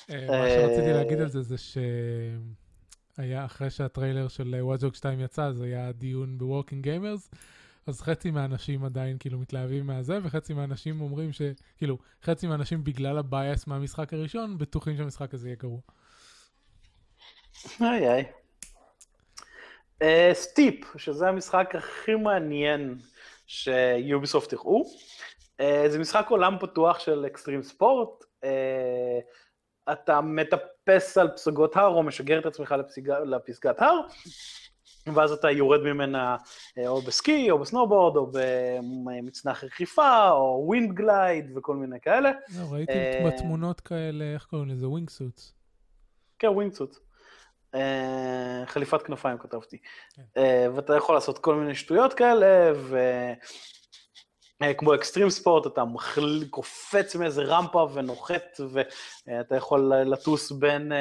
אה, 0.09 0.27
מה 0.27 0.49
שרציתי 0.49 0.93
להגיד 0.93 1.19
על 1.19 1.29
זה 1.29 1.41
זה 1.41 1.57
ש... 1.57 1.77
היה 3.17 3.45
אחרי 3.45 3.69
שהטריילר 3.69 4.27
של 4.27 4.55
וואטג'וק 4.61 4.95
2 4.95 5.19
יצא, 5.19 5.51
זה 5.51 5.65
היה 5.65 5.91
דיון 5.91 6.37
ב 6.37 6.43
Working 6.43 6.83
Gamers, 6.83 7.29
אז 7.87 8.01
חצי 8.01 8.31
מהאנשים 8.31 8.85
עדיין 8.85 9.17
כאילו 9.19 9.39
מתלהבים 9.39 9.87
מהזה, 9.87 10.19
וחצי 10.23 10.53
מהאנשים 10.53 11.01
אומרים 11.01 11.33
ש... 11.33 11.41
כאילו, 11.77 11.97
חצי 12.23 12.47
מהאנשים 12.47 12.83
בגלל 12.83 13.17
ה 13.17 13.27
bias 13.27 13.67
מהמשחק 13.67 14.13
הראשון, 14.13 14.57
בטוחים 14.57 14.97
שהמשחק 14.97 15.33
הזה 15.33 15.47
יהיה 15.47 15.55
גרוע. 15.55 15.79
איי 17.81 18.09
איי. 18.09 18.25
Steep, 20.33 20.95
uh, 20.95 20.99
שזה 20.99 21.27
המשחק 21.27 21.75
הכי 21.75 22.15
מעניין 22.15 22.97
שיוביסופט 23.47 24.53
הראו. 24.53 24.83
Uh, 25.61 25.63
זה 25.87 25.99
משחק 25.99 26.25
עולם 26.29 26.57
פתוח 26.59 26.99
של 26.99 27.25
extreme 27.25 27.63
sport. 27.63 28.23
Uh, 28.43 28.47
אתה 29.91 30.21
מטפס 30.21 31.17
על 31.17 31.27
פסגות 31.27 31.77
הר 31.77 31.87
או 31.87 32.03
משגר 32.03 32.39
את 32.39 32.45
עצמך 32.45 32.75
לפסגת 33.25 33.81
הר, 33.81 34.01
ואז 35.13 35.31
אתה 35.31 35.51
יורד 35.51 35.81
ממנה 35.81 36.37
אה, 36.77 36.87
או 36.87 37.01
בסקי, 37.01 37.51
או 37.51 37.59
בסנובורד, 37.59 38.15
או 38.15 38.31
במצנח 39.05 39.63
רכיפה, 39.63 40.29
או 40.29 40.63
wind 40.67 40.93
glide 40.93 41.57
וכל 41.57 41.75
מיני 41.75 41.99
כאלה. 42.01 42.31
לא, 42.59 42.73
ראיתי 42.73 42.91
אה, 42.91 43.23
בתמונות 43.27 43.81
כאלה, 43.81 44.25
איך 44.33 44.45
קוראים 44.45 44.69
לזה? 44.69 44.87
wingsuits. 44.87 45.53
כן, 46.39 46.47
wingsuits. 46.47 46.99
אה, 47.75 48.63
חליפת 48.65 49.01
כנפיים 49.01 49.37
כתבתי. 49.37 49.77
כן. 50.15 50.41
ואתה 50.75 50.95
יכול 50.95 51.15
לעשות 51.15 51.37
כל 51.37 51.55
מיני 51.55 51.75
שטויות 51.75 52.13
כאלה, 52.13 52.71
ו... 52.75 52.99
כמו 54.77 54.95
extreme 54.95 55.29
sport, 55.29 55.67
אתה 55.67 55.83
קופץ 56.49 57.15
מאיזה 57.15 57.43
רמפה 57.43 57.87
ונוחת, 57.93 58.59
ואתה 59.27 59.55
יכול 59.55 59.93
לטוס 60.05 60.51
בין... 60.51 60.91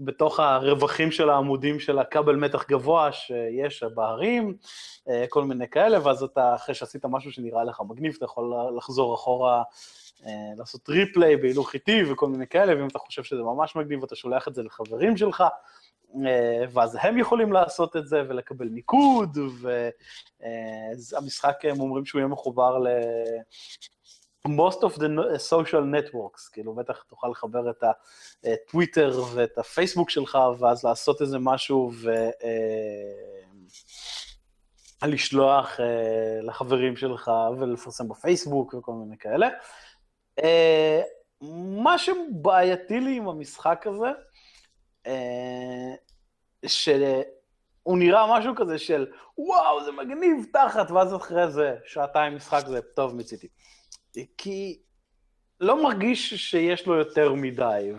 בתוך 0.00 0.40
הרווחים 0.40 1.10
של 1.10 1.30
העמודים 1.30 1.80
של 1.80 1.98
הכבל 1.98 2.36
מתח 2.36 2.64
גבוה 2.68 3.12
שיש 3.12 3.82
בהרים, 3.82 4.56
אה, 5.08 5.24
כל 5.28 5.44
מיני 5.44 5.68
כאלה, 5.68 6.06
ואז 6.06 6.22
אתה, 6.22 6.54
אחרי 6.54 6.74
שעשית 6.74 7.04
משהו 7.04 7.32
שנראה 7.32 7.64
לך 7.64 7.82
מגניב, 7.88 8.14
אתה 8.16 8.24
יכול 8.24 8.54
לחזור 8.76 9.14
אחורה, 9.14 9.62
אה, 10.26 10.30
לעשות 10.58 10.88
ריפליי 10.88 11.36
בהילוך 11.36 11.74
איטי 11.74 12.02
וכל 12.12 12.28
מיני 12.28 12.46
כאלה, 12.46 12.76
ואם 12.76 12.86
אתה 12.86 12.98
חושב 12.98 13.22
שזה 13.22 13.42
ממש 13.42 13.76
מגניב, 13.76 14.04
אתה 14.04 14.16
שולח 14.16 14.48
את 14.48 14.54
זה 14.54 14.62
לחברים 14.62 15.16
שלך, 15.16 15.44
אה, 16.26 16.64
ואז 16.72 16.98
הם 17.00 17.18
יכולים 17.18 17.52
לעשות 17.52 17.96
את 17.96 18.06
זה 18.08 18.22
ולקבל 18.28 18.68
ניקוד, 18.68 19.38
והמשחק, 21.12 21.64
הם 21.64 21.80
אומרים 21.80 22.04
שהוא 22.04 22.18
יהיה 22.18 22.28
מחובר 22.28 22.78
ל... 22.78 22.88
most 24.48 24.82
of 24.82 24.98
the 24.98 25.38
social 25.38 25.82
networks, 25.82 26.50
כאילו 26.52 26.74
בטח 26.74 27.02
תוכל 27.02 27.28
לחבר 27.28 27.70
את 27.70 27.84
הטוויטר 28.44 29.22
ואת 29.34 29.58
הפייסבוק 29.58 30.10
שלך, 30.10 30.38
ואז 30.58 30.84
לעשות 30.84 31.22
איזה 31.22 31.38
משהו 31.38 31.92
ולשלוח 35.02 35.80
אה, 35.80 35.84
אה, 35.84 36.40
לחברים 36.42 36.96
שלך 36.96 37.30
ולפרסם 37.58 38.08
בפייסבוק 38.08 38.74
וכל 38.74 38.92
מיני 38.92 39.18
כאלה. 39.18 39.48
אה, 40.42 41.00
מה 41.82 41.98
שבעייתי 41.98 43.00
לי 43.00 43.16
עם 43.16 43.28
המשחק 43.28 43.86
הזה, 43.86 44.10
שהוא 46.66 47.98
נראה 47.98 48.38
משהו 48.38 48.54
כזה 48.56 48.78
של 48.78 49.06
וואו, 49.38 49.84
זה 49.84 49.92
מגניב 49.92 50.46
תחת, 50.52 50.90
ואז 50.90 51.14
אחרי 51.14 51.50
זה, 51.50 51.76
שעתיים 51.84 52.36
משחק 52.36 52.66
זה 52.66 52.80
טוב 52.82 53.16
מציתי. 53.16 53.48
כי 54.38 54.78
לא 55.60 55.82
מרגיש 55.82 56.34
שיש 56.34 56.86
לו 56.86 56.94
יותר 56.94 57.32
מדי, 57.32 57.92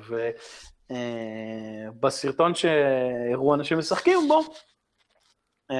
ובסרטון 1.91 2.51
uh, 2.51 2.55
שהראו 2.55 3.55
אנשים 3.55 3.77
משחקים 3.79 4.19
בו, 4.27 4.41
uh, 5.71 5.75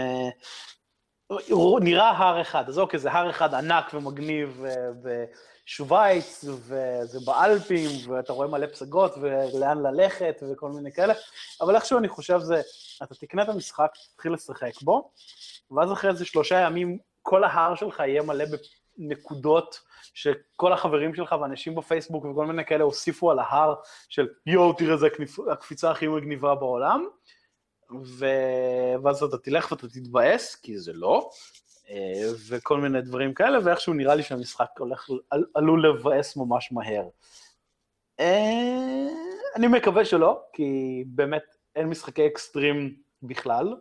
נראה 1.82 2.10
הר 2.10 2.42
אחד, 2.42 2.70
אז 2.70 2.80
אוקיי, 2.80 3.00
זה 3.00 3.12
הר 3.12 3.30
אחד 3.30 3.54
ענק 3.54 3.94
ומגניב 3.94 4.64
בשווייץ, 5.04 6.44
וזה 6.44 7.20
באלפים, 7.26 7.90
ואתה 8.12 8.34
רואה 8.34 8.48
מלא 8.48 8.68
פסגות, 8.68 9.14
ולאן 9.22 9.78
ללכת, 9.82 10.44
וכל 10.52 10.70
מיני 10.70 10.92
כאלה, 10.92 11.14
אבל 11.62 11.76
איכשהו 11.76 12.00
אני 12.00 12.08
חושב 12.08 12.40
זה, 12.40 12.62
אתה 13.04 13.16
תקנה 13.16 13.44
את 13.44 13.50
המשחק, 13.50 13.92
תתחיל 14.14 14.34
לשחק 14.34 14.82
בו, 14.82 15.12
ואז 15.72 15.92
אחרי 15.92 16.10
איזה 16.10 16.26
שלושה 16.26 16.60
ימים, 16.60 16.98
כל 17.22 17.44
ההר 17.44 17.76
שלך 17.76 18.00
יהיה 18.00 18.22
מלא 18.22 18.46
נקודות 18.98 19.80
שכל 20.14 20.74
החברים 20.74 21.16
שלך 21.16 21.36
ואנשים 21.42 21.76
בפייסבוק 21.76 22.26
וכל 22.26 22.46
מיני 22.46 22.66
כאלה 22.66 22.84
הוסיפו 22.84 23.32
על 23.32 23.40
ההר 23.40 23.76
של 24.10 24.28
יואו, 24.46 24.74
תראה, 24.74 24.98
זו 24.98 25.08
הקפיצה 25.52 25.92
הכי 25.92 26.08
מגניבה 26.08 26.56
בעולם, 26.56 27.06
ו... 28.06 28.26
ואז 29.04 29.24
אתה 29.24 29.38
תלך 29.38 29.72
ואתה 29.72 29.88
תתבאס, 29.88 30.56
כי 30.56 30.78
זה 30.78 30.94
לא, 30.94 31.30
אה, 31.90 32.30
וכל 32.50 32.78
מיני 32.78 33.02
דברים 33.02 33.34
כאלה, 33.34 33.60
ואיכשהו 33.64 33.94
נראה 33.94 34.16
לי 34.16 34.24
שהמשחק 34.24 34.70
הולך, 34.78 35.10
עלול 35.54 35.88
לבאס 35.88 36.38
ממש 36.38 36.72
מהר. 36.72 37.08
אה, 38.20 39.08
אני 39.56 39.68
מקווה 39.68 40.06
שלא, 40.06 40.42
כי 40.54 41.04
באמת 41.08 41.44
אין 41.76 41.88
משחקי 41.88 42.28
אקסטרים 42.28 42.96
בכלל 43.24 43.76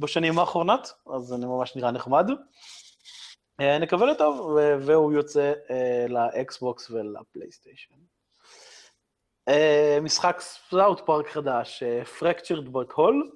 בשנים 0.00 0.38
האחרונות, 0.38 0.92
אז 1.14 1.22
זה 1.22 1.36
ממש 1.36 1.76
נראה 1.76 1.90
נחמד. 1.90 2.30
אה, 3.60 3.78
נקווה 3.78 4.06
לטוב, 4.06 4.58
והוא 4.80 5.12
יוצא 5.12 5.52
אה, 5.70 6.06
לאקסבוקס 6.08 6.90
ולפלייסטיישן. 6.90 7.94
אה, 9.48 9.98
משחק 10.02 10.40
South 10.40 11.00
Park 11.06 11.28
חדש, 11.28 11.82
Fractured 12.18 12.68
But 12.68 12.92
Whole. 12.92 13.30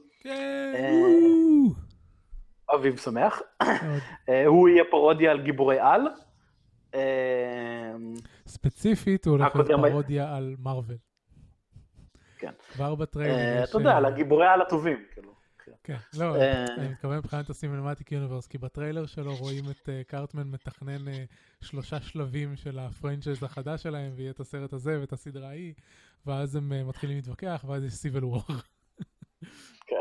אביב 2.74 2.96
שמח. 2.96 3.42
הוא 4.46 4.68
יהיה 4.68 4.84
פרודיה 4.90 5.30
על 5.30 5.40
גיבורי 5.40 5.78
על. 5.78 6.00
ספציפית 8.46 9.26
הוא 9.26 9.32
הולך 9.32 9.56
להיות 9.56 9.80
פרודיה 9.90 10.36
על 10.36 10.54
מארוול. 10.58 10.96
כן. 12.38 12.52
כבר 12.72 12.94
בטריילר. 12.94 13.64
אתה 13.64 13.78
יודע, 13.78 13.96
על 13.96 14.04
הגיבורי 14.04 14.46
על 14.46 14.62
הטובים. 14.62 15.04
כאילו. 15.14 15.39
כן, 15.84 15.96
לא, 16.18 16.36
אה, 16.36 16.64
אני 16.64 16.88
מתכוון 16.88 17.16
מבחינת 17.16 17.50
ה 17.50 17.56
cinematic 17.56 18.12
universe, 18.12 18.46
כי 18.46 18.58
בטריילר 18.58 19.06
שלו 19.06 19.36
רואים 19.36 19.64
את 19.70 19.88
אה, 19.88 20.02
קארטמן 20.06 20.48
מתכנן 20.48 21.08
אה, 21.08 21.24
שלושה 21.60 22.00
שלבים 22.00 22.56
של 22.56 22.78
ה 22.78 22.85
franchise 22.85 23.42
החדש 23.42 23.82
שלהם, 23.82 24.12
ויהיה 24.16 24.30
את 24.30 24.40
הסרט 24.40 24.72
הזה 24.72 25.00
ואת 25.00 25.12
הסדרה 25.12 25.48
ההיא, 25.48 25.74
ואז 26.26 26.56
הם 26.56 26.88
מתחילים 26.88 27.16
להתווכח, 27.16 27.64
ואז 27.68 27.84
יש 27.84 27.92
civil 27.92 28.24
war. 28.24 28.42
כן. 29.86 29.96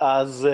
אז 0.00 0.48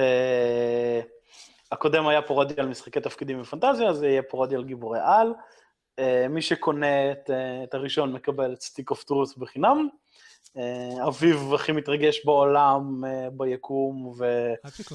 הקודם 1.72 2.06
היה 2.06 2.22
פרודיה 2.22 2.56
על 2.58 2.68
משחקי 2.68 3.00
תפקידים 3.00 3.40
ופנטזיה, 3.40 3.88
אז 3.88 4.02
יהיה 4.02 4.22
פרודיה 4.22 4.58
על 4.58 4.64
גיבורי 4.64 4.98
על. 5.02 5.32
מי 6.30 6.42
שקונה 6.42 7.12
את 7.64 7.74
הראשון 7.74 8.12
מקבל 8.12 8.52
את 8.52 8.62
Stick 8.62 8.90
of 8.90 9.04
Truth 9.04 9.36
בחינם. 9.36 9.88
אה, 10.56 11.08
אביב 11.08 11.54
הכי 11.54 11.72
מתרגש 11.72 12.24
בעולם, 12.24 13.04
אה, 13.04 13.30
ביקום, 13.30 14.12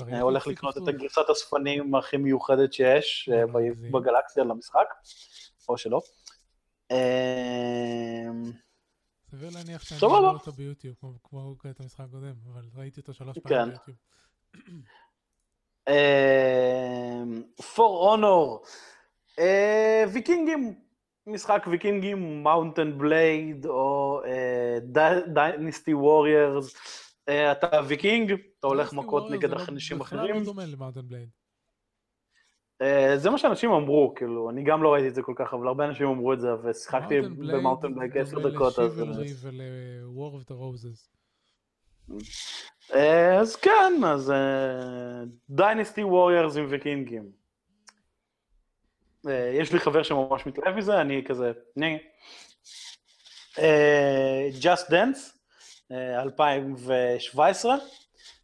והולך 0.08 0.48
לקנות 0.48 0.78
את 0.78 0.88
הגרסת 0.88 1.30
האספנים 1.30 1.96
הכי 1.96 2.18
מיוחדת 2.18 2.74
שיש 2.74 3.30
אה, 3.34 3.44
בגלקסיה 3.92 4.44
למשחק, 4.44 4.94
או 5.70 5.78
שלא. 5.78 6.02
סביר 9.32 9.50
להניח 9.54 9.84
שאני 9.84 10.00
רואה 10.02 10.30
אותו 10.30 10.52
ביוטיוב, 10.52 10.96
כמו 11.24 11.56
את 11.70 11.80
המשחק 11.80 12.06
הקודם, 12.10 12.34
אבל 12.54 12.62
ראיתי 12.76 13.00
אותו 13.00 13.14
שלוש 13.14 13.38
פעמים 13.40 13.60
כן. 13.60 13.70
ביוטיוב. 13.70 13.98
For 17.60 17.92
Honor, 18.04 18.68
ויקינגים 20.14 20.87
משחק 21.28 21.66
ויקינגים, 21.70 22.44
Mount 22.44 22.78
and 22.78 22.98
Blade, 22.98 23.66
או 23.66 24.22
Dynasty 25.34 25.92
uh, 25.92 25.96
Warriors, 25.96 26.76
uh, 26.76 27.32
אתה 27.52 27.80
ויקינג, 27.88 28.32
אתה 28.60 28.68
הולך 28.68 28.94
מכות 28.94 29.32
נגד 29.32 29.52
אנשים 29.52 30.02
אחרים. 30.02 30.34
זה 30.34 30.40
לא 30.40 30.46
דומה 30.46 30.66
ל 30.66 30.70
Mount 30.70 30.90
and 30.90 31.02
Blade. 31.08 31.30
Uh, 32.84 32.86
זה 33.16 33.30
מה 33.30 33.38
שאנשים 33.38 33.72
אמרו, 33.72 34.14
כאילו, 34.16 34.50
אני 34.50 34.64
גם 34.64 34.84
לא 34.84 34.94
ראיתי 34.94 35.08
את 35.08 35.16
זה 35.16 35.22
כל 35.22 35.34
כך, 35.36 35.54
אבל 35.54 35.68
הרבה 35.68 35.86
אנשים 35.86 36.08
אמרו 36.08 36.34
את 36.34 36.40
זה, 36.40 36.48
ושיחקתי 36.64 37.22
ב 37.22 37.30
Mount 37.30 37.71
and 37.71 37.96
Blade 37.96 38.18
עשר 38.18 38.50
דקות. 38.50 38.80
בלייד 38.80 38.92
ל 39.10 39.12
Chivalry 39.12 39.34
ול 40.04 40.16
War 40.16 40.34
of 40.34 40.50
the 40.50 40.56
Roses. 40.56 41.10
אז 43.40 43.56
כן, 43.56 43.94
אז 44.06 44.34
Dynasty 45.50 46.02
uh, 46.02 46.06
Warriors 46.06 46.58
עם 46.58 46.66
ויקינגים. 46.70 47.47
אה, 49.30 49.52
יש 49.54 49.74
לי 49.74 49.80
חבר 49.80 50.04
שממש 50.04 50.46
מתלהב 50.46 50.76
מזה, 50.76 51.02
אני 51.02 51.24
כזה, 51.26 51.52
נה. 51.76 51.86
אה, 53.60 54.50
Just 54.62 54.92
Dance, 54.92 55.20
2017, 55.92 57.76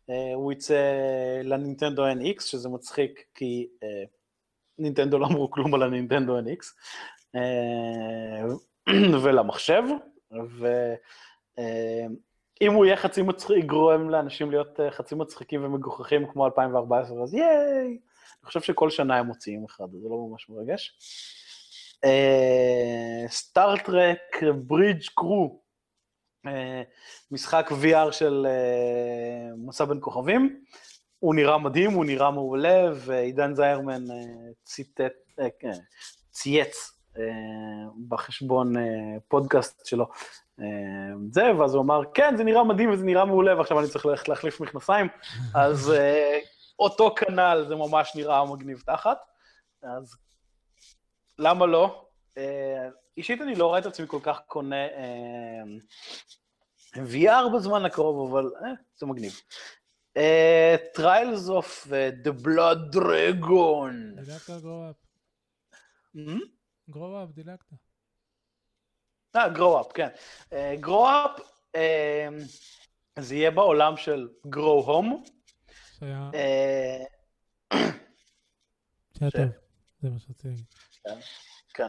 אה, 0.09 0.33
הוא 0.35 0.51
יצא 0.51 0.91
לנינטנדו 1.43 2.07
NX, 2.07 2.41
שזה 2.41 2.69
מצחיק 2.69 3.23
כי 3.35 3.67
נינטנדו 4.79 5.19
לא 5.19 5.25
אמרו 5.25 5.51
כלום 5.51 5.73
על 5.73 5.83
הנינטנדו 5.83 6.39
NX, 6.39 6.65
ולמחשב, 9.23 9.83
ואם 10.31 12.73
הוא 12.73 12.85
יהיה 12.85 12.97
חצי 12.97 13.21
מצחיק, 13.21 13.57
יגרום 13.57 14.09
לאנשים 14.09 14.51
להיות 14.51 14.79
חצי 14.89 15.15
מצחיקים 15.15 15.65
ומגוחכים 15.65 16.31
כמו 16.31 16.45
2014, 16.45 17.23
אז 17.23 17.33
ייי! 17.33 17.97
אני 18.43 18.47
חושב 18.47 18.61
שכל 18.61 18.89
שנה 18.89 19.17
הם 19.17 19.25
מוציאים 19.25 19.65
אחד, 19.65 19.85
זה 19.91 20.09
לא 20.09 20.27
ממש 20.29 20.49
מרגש. 20.49 20.97
סטארט-טרק 23.27 24.43
ברידג' 24.67 25.03
קרו, 25.15 25.61
משחק 27.31 27.69
VR 27.71 28.11
של 28.11 28.47
uh, 28.47 29.55
מסע 29.67 29.85
בין 29.85 29.97
כוכבים, 30.01 30.63
הוא 31.19 31.35
נראה 31.35 31.57
מדהים, 31.57 31.91
הוא 31.91 32.05
נראה 32.05 32.31
מעולה, 32.31 32.91
ועידן 32.95 33.55
זיירמן 33.55 34.03
uh, 34.05 34.13
ציטט, 34.63 35.13
uh, 35.39 35.67
צייץ 36.31 36.91
בחשבון 38.07 38.73
פודקאסט 39.27 39.85
שלו. 39.85 40.05
זה, 41.31 41.43
ואז 41.59 41.73
הוא 41.73 41.83
אמר, 41.83 42.01
כן, 42.13 42.33
זה 42.37 42.43
נראה 42.43 42.63
מדהים 42.63 42.91
וזה 42.91 43.05
נראה 43.05 43.25
מעולה, 43.25 43.57
ועכשיו 43.57 43.79
אני 43.79 43.87
צריך 43.87 44.05
ללכת 44.05 44.29
להחליף 44.29 44.61
מכנסיים, 44.61 45.07
אז 45.55 45.93
אותו 46.79 47.15
כנ"ל, 47.15 47.65
זה 47.67 47.75
ממש 47.75 48.11
נראה 48.15 48.45
מגניב 48.45 48.81
תחת, 48.85 49.17
אז 49.83 50.15
למה 51.39 51.65
לא? 51.65 52.09
אישית 53.17 53.41
אני 53.41 53.55
לא 53.55 53.67
רואה 53.67 53.79
את 53.79 53.85
עצמי 53.85 54.07
כל 54.07 54.19
כך 54.23 54.39
קונה 54.47 54.87
VR 56.95 57.55
בזמן 57.55 57.85
הקרוב, 57.85 58.35
אבל 58.35 58.51
אה, 58.65 58.71
זה 58.95 59.05
מגניב. 59.05 59.33
Trials 60.97 61.49
of 61.49 61.87
the 62.23 62.31
Blood 62.45 62.95
Dragon. 62.95 63.93
דילגת 64.15 64.49
גרו 64.61 64.89
אפ. 64.89 64.95
גרו 66.89 67.23
אפ, 67.23 67.29
דילגת. 67.29 67.63
אה, 69.35 69.49
גרו 69.49 69.81
אפ, 69.81 69.91
כן. 69.93 70.07
גרו 70.79 71.07
אפ, 71.09 71.39
זה 73.19 73.35
יהיה 73.35 73.51
בעולם 73.51 73.97
של 73.97 74.29
גרו 74.47 74.83
הום. 74.85 75.23
שהיה... 76.03 76.29
שהיה 79.17 79.31
טוב, 79.31 79.49
זה 80.01 80.09
מה 80.09 80.19
שרציתי 80.19 80.47
להגיד. 80.47 80.65
כן. 81.73 81.87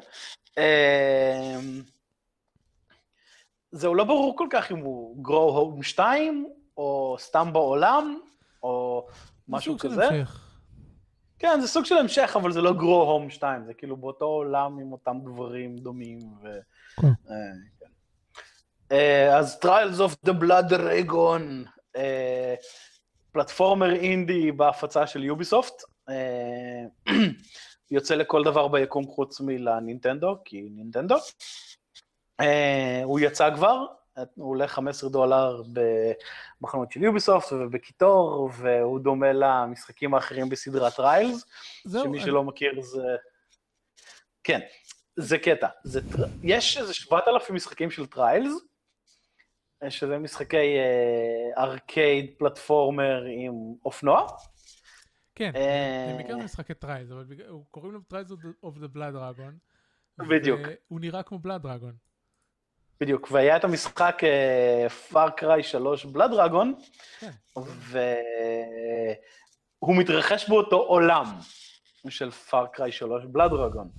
זהו, 3.73 3.95
לא 3.95 4.05
ברור 4.05 4.37
כל 4.37 4.47
כך 4.51 4.73
אם 4.73 4.79
הוא 4.79 5.25
גרו 5.25 5.59
הום 5.59 5.83
2, 5.83 6.49
או 6.77 7.17
סתם 7.19 7.53
בעולם, 7.53 8.19
או 8.63 9.07
משהו 9.49 9.79
כזה. 9.79 9.95
סוג 9.95 10.05
של 10.05 10.15
המשך. 10.15 10.41
כן, 11.39 11.61
זה 11.61 11.69
סוג 11.69 11.85
של 11.85 11.95
המשך, 11.95 12.37
אבל 12.37 12.53
זה 12.53 12.61
לא 12.61 12.73
גרו 12.73 13.03
הום 13.03 13.31
2, 13.31 13.65
זה 13.67 13.75
כאילו 13.75 13.97
באותו 13.97 14.25
עולם 14.25 14.79
עם 14.79 14.93
אותם 14.93 15.17
דברים 15.25 15.77
דומים. 15.77 16.19
ו... 16.43 16.49
כן. 17.01 17.07
אה, 17.07 17.35
כן. 17.81 17.87
אה, 18.93 19.39
אז 19.39 19.61
Trials 19.65 19.99
of 19.99 20.29
the 20.29 20.33
Blood 20.33 20.71
Dragon, 20.71 21.69
אה, 21.97 22.55
platformer 23.35 23.95
אינדי 23.95 24.53
בהפצה 24.53 25.07
של 25.07 25.25
יוביסופט, 25.25 25.83
יוצא 27.91 28.15
לכל 28.15 28.45
דבר 28.45 28.69
ביקום 28.69 29.07
חוץ 29.07 29.41
מלנינטנדו, 29.41 30.37
כי 30.45 30.63
נינטנדו. 30.71 31.17
הוא 33.05 33.21
יצא 33.21 33.55
כבר, 33.55 33.87
הוא 34.35 34.51
עולה 34.51 34.69
15 34.69 35.11
דולר 35.11 35.63
בחנות 36.61 36.93
של 36.93 37.03
יוביסופט 37.03 37.53
ובקיטור, 37.53 38.51
והוא 38.53 39.01
דומה 39.01 39.33
למשחקים 39.33 40.15
האחרים 40.15 40.49
בסדרת 40.49 41.01
Trials, 41.01 41.45
שמי 41.89 42.21
שלא 42.21 42.45
מכיר 42.45 42.81
זה... 42.81 43.17
כן, 44.45 44.61
זה 45.17 45.39
קטע. 45.39 45.69
זה... 45.85 46.01
יש 46.43 46.79
איזה 46.79 46.95
7,000 46.95 47.55
משחקים 47.55 47.91
של 47.91 48.07
Trials, 48.07 48.53
שזה 49.91 50.19
משחקי 50.19 50.77
ארקייד 51.59 52.31
platformer 52.39 53.25
עם 53.25 53.53
אופנוע. 53.85 54.27
כן, 55.35 55.51
הם 56.09 56.17
בעיקר 56.17 56.37
משחקי 56.37 56.75
Trials, 56.75 57.11
אבל 57.11 57.25
קוראים 57.71 57.93
לו 57.93 58.01
Trials 58.01 58.31
of 58.63 58.79
the 58.79 58.89
Blood 58.89 59.13
Dragon. 59.13 59.59
בדיוק. 60.19 60.61
הוא 60.89 61.01
נראה 61.01 61.23
כמו 61.23 61.39
Blood 61.39 61.63
Dragon. 61.63 61.93
בדיוק, 63.01 63.29
והיה 63.31 63.57
את 63.57 63.65
המשחק 63.65 64.23
Far 65.11 65.31
Cry 65.31 65.63
3 65.63 66.05
Blood 66.05 66.31
Dragon, 66.31 66.75
והוא 67.57 68.05
מתרחש 69.99 70.49
באותו 70.49 70.77
עולם 70.77 71.25
של 72.09 72.31
Far 72.31 72.67
Cry 72.67 72.93
3 72.93 73.25
Blood 73.25 73.51
Dragon. 73.51 73.91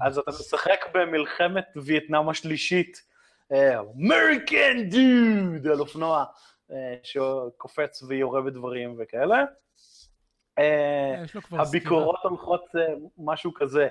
אז 0.00 0.18
אתה 0.18 0.30
משחק 0.30 0.80
במלחמת 0.94 1.64
וייטנאם 1.76 2.28
השלישית, 2.28 3.11
American 3.52 4.88
dude, 4.90 5.66
על 5.66 5.80
אופנוע 5.80 6.24
שקופץ 7.02 8.02
ויורה 8.02 8.42
בדברים 8.42 8.96
וכאלה. 8.98 9.44
הביקורות 11.52 12.20
הולכות 12.22 12.64
משהו 13.18 13.54
כזה. 13.54 13.88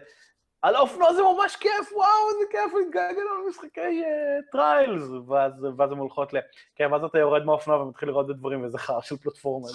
על 0.62 0.76
האופנוע 0.76 1.14
זה 1.14 1.22
ממש 1.22 1.56
כיף, 1.56 1.94
וואו, 1.96 2.30
איזה 2.30 2.52
כיף, 2.52 2.74
התגעגענו 2.74 3.22
למשחקי 3.22 4.04
Trials, 4.52 5.04
ואז 5.78 5.92
הן 5.92 5.98
הולכות 5.98 6.34
ל... 6.34 6.38
כן, 6.76 6.94
ואז 6.94 7.04
אתה 7.04 7.18
יורד 7.18 7.44
מהאופנוע 7.44 7.82
ומתחיל 7.82 8.10
לראות 8.10 8.26
את 8.26 8.30
הדברים, 8.30 8.66
וזה 8.66 8.78
חרא 8.78 9.02
של 9.02 9.18
platformer. 9.18 9.70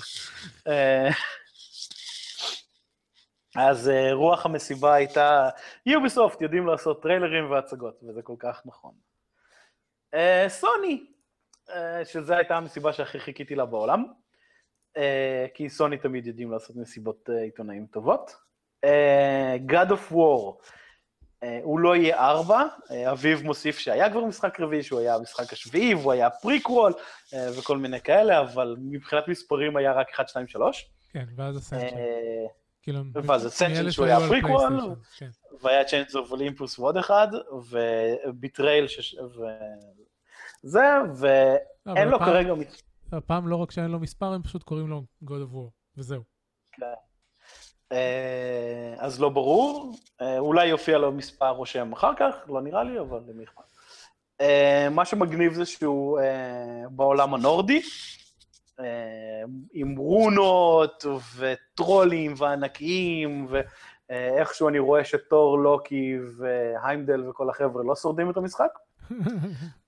אז 3.57 3.91
רוח 4.13 4.47
המסיבה 4.47 4.95
הייתה, 4.95 5.49
יוביסופט 5.87 6.41
יודעים 6.41 6.67
לעשות 6.67 7.03
טריילרים 7.03 7.51
והצגות, 7.51 8.01
וזה 8.09 8.23
כל 8.23 8.37
כך 8.39 8.63
נכון. 8.65 8.93
סוני, 10.49 11.07
שזו 12.05 12.35
הייתה 12.35 12.57
המסיבה 12.57 12.93
שהכי 12.93 13.21
חיכיתי 13.21 13.55
לה 13.55 13.65
בעולם, 13.67 14.05
כי 15.55 15.69
סוני 15.69 15.99
תמיד 15.99 16.27
יודעים 16.27 16.53
לעשות 16.53 16.77
מסיבות 16.77 17.29
עיתונאים 17.43 17.87
טובות. 17.87 18.31
God 19.69 19.89
of 19.91 20.13
War, 20.13 20.71
הוא 21.63 21.81
לא 21.81 21.97
יהיה 21.97 22.19
ארבע, 22.19 22.63
אביב 23.13 23.43
מוסיף 23.43 23.79
שהיה 23.79 24.11
כבר 24.11 24.25
משחק 24.25 24.61
רביעי, 24.61 24.83
שהוא 24.83 25.01
היה 25.01 25.15
המשחק 25.15 25.53
השביעי, 25.53 25.95
והוא 25.95 26.13
היה 26.13 26.31
פריקוול, 26.31 26.93
וכל 27.59 27.79
מיני 27.79 28.01
כאלה, 28.01 28.41
אבל 28.41 28.77
מבחינת 28.79 29.29
מספרים 29.29 29.77
היה 29.77 29.93
רק 29.93 30.11
1, 30.11 30.29
2, 30.29 30.49
3. 30.49 30.91
כן, 31.13 31.25
ואז 31.37 31.57
Ascension. 31.57 31.97
ואז 33.15 33.47
Ascension 33.47 33.91
שהוא 33.91 34.07
היה 34.07 34.19
פריקוול, 34.29 34.81
והיה 35.61 35.85
Chains 35.85 36.17
of 36.17 36.31
Olympus 36.31 36.79
ועוד 36.79 36.97
אחד, 36.97 37.29
ו 38.27 38.33
Betrayal, 38.33 38.87
וזה, 40.67 40.85
ואין 41.87 42.09
לו 42.09 42.19
כרגע... 42.19 42.53
הפעם 43.13 43.49
לא 43.49 43.57
רק 43.57 43.71
שאין 43.71 43.91
לו 43.91 43.99
מספר, 43.99 44.33
הם 44.33 44.43
פשוט 44.43 44.63
קוראים 44.63 44.89
לו 44.89 45.03
God 45.25 45.29
of 45.29 45.55
War, 45.55 45.71
וזהו. 45.97 46.23
כן. 46.73 47.97
אז 48.99 49.21
לא 49.21 49.29
ברור, 49.29 49.95
אולי 50.39 50.67
יופיע 50.67 50.99
לו 50.99 51.13
מספר 51.13 51.51
או 51.51 51.67
שם 51.67 51.93
אחר 51.93 52.13
כך, 52.17 52.35
לא 52.49 52.63
נראה 52.63 52.85
לי, 52.85 53.01
אבל 53.01 53.21
למי 53.29 53.45
אכפת. 53.45 53.63
מה 54.91 55.05
שמגניב 55.05 55.53
זה 55.53 55.67
שהוא 55.67 56.21
בעולם 56.91 57.35
הנורדי, 57.35 57.83
עם 59.73 59.97
רונות 59.97 61.05
וטרולים 61.37 62.35
וענקיים, 62.37 63.49
ואיכשהו 64.11 64.69
אני 64.69 64.79
רואה 64.79 65.05
שתור, 65.05 65.59
לוקי 65.59 66.15
והיימדל 66.39 67.29
וכל 67.29 67.51
החבר'ה 67.51 67.83
לא 67.85 67.95
שורדים 67.95 68.31
את 68.31 68.37
המשחק. 68.37 68.71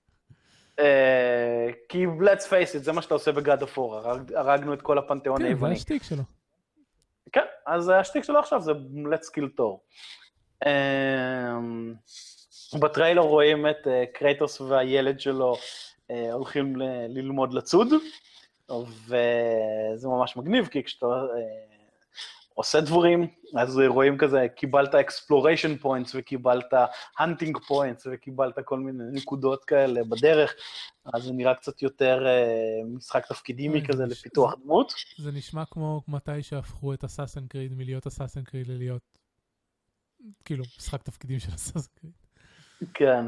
כי 1.89 2.05
let's 2.05 2.43
face 2.49 2.75
it, 2.75 2.77
זה 2.77 2.91
מה 2.91 3.01
שאתה 3.01 3.13
עושה 3.13 3.31
בגד 3.31 3.63
אפור, 3.63 3.97
הרגנו 4.35 4.73
את 4.73 4.81
כל 4.81 4.97
הפנתיאון 4.97 5.41
היווני. 5.41 5.75
כן, 5.75 5.75
זה 5.75 5.81
השטיק 5.81 6.03
שלו. 6.03 6.23
כן, 7.31 7.45
אז 7.65 7.91
השטיק 7.95 8.23
שלו 8.23 8.39
עכשיו 8.39 8.61
זה 8.61 8.71
let's 9.11 9.27
kill 9.35 9.47
תור. 9.55 9.83
בטריילר 12.79 13.21
רואים 13.21 13.67
את 13.67 13.87
קרייטוס 14.13 14.61
והילד 14.61 15.19
שלו 15.19 15.55
הולכים 16.31 16.75
ללמוד 17.09 17.53
לצוד, 17.53 17.87
וזה 19.07 20.07
ממש 20.07 20.37
מגניב, 20.37 20.67
כי 20.67 20.83
כשאתה 20.83 21.05
עושה 22.59 22.81
דברים, 22.81 23.27
אז 23.57 23.79
רואים 23.87 24.17
כזה, 24.17 24.47
קיבלת 24.55 24.95
exploration 24.95 25.83
points 25.83 26.11
וקיבלת 26.13 26.73
hunting 27.19 27.55
points 27.69 28.03
וקיבלת 28.11 28.55
כל 28.65 28.79
מיני 28.79 29.03
נקודות 29.11 29.65
כאלה 29.65 30.03
בדרך, 30.03 30.53
אז 31.13 31.23
זה 31.23 31.33
נראה 31.33 31.55
קצת 31.55 31.81
יותר 31.81 32.25
משחק 32.85 33.25
תפקידימי 33.25 33.87
כזה 33.87 34.05
לפיתוח 34.05 34.53
דמות. 34.63 34.93
זה 35.17 35.31
נשמע 35.31 35.63
כמו 35.71 36.01
מתי 36.07 36.43
שהפכו 36.43 36.93
את 36.93 37.03
אסאסן 37.03 37.47
קריד 37.47 37.73
מלהיות 37.73 38.07
אסאסן 38.07 38.43
קריד 38.43 38.67
ללהיות, 38.67 39.01
כאילו, 40.45 40.63
משחק 40.77 41.03
תפקידים 41.03 41.39
של 41.39 41.51
אסאסן 41.55 41.91
קריד. 41.99 42.13
כן. 42.93 43.25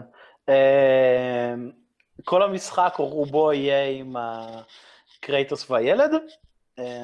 כל 2.24 2.44
המשחק 2.44 2.94
רובו 2.98 3.54
יהיה 3.54 4.00
עם 4.00 4.16
הקרייטוס 4.18 5.72
והילד. 5.72 6.12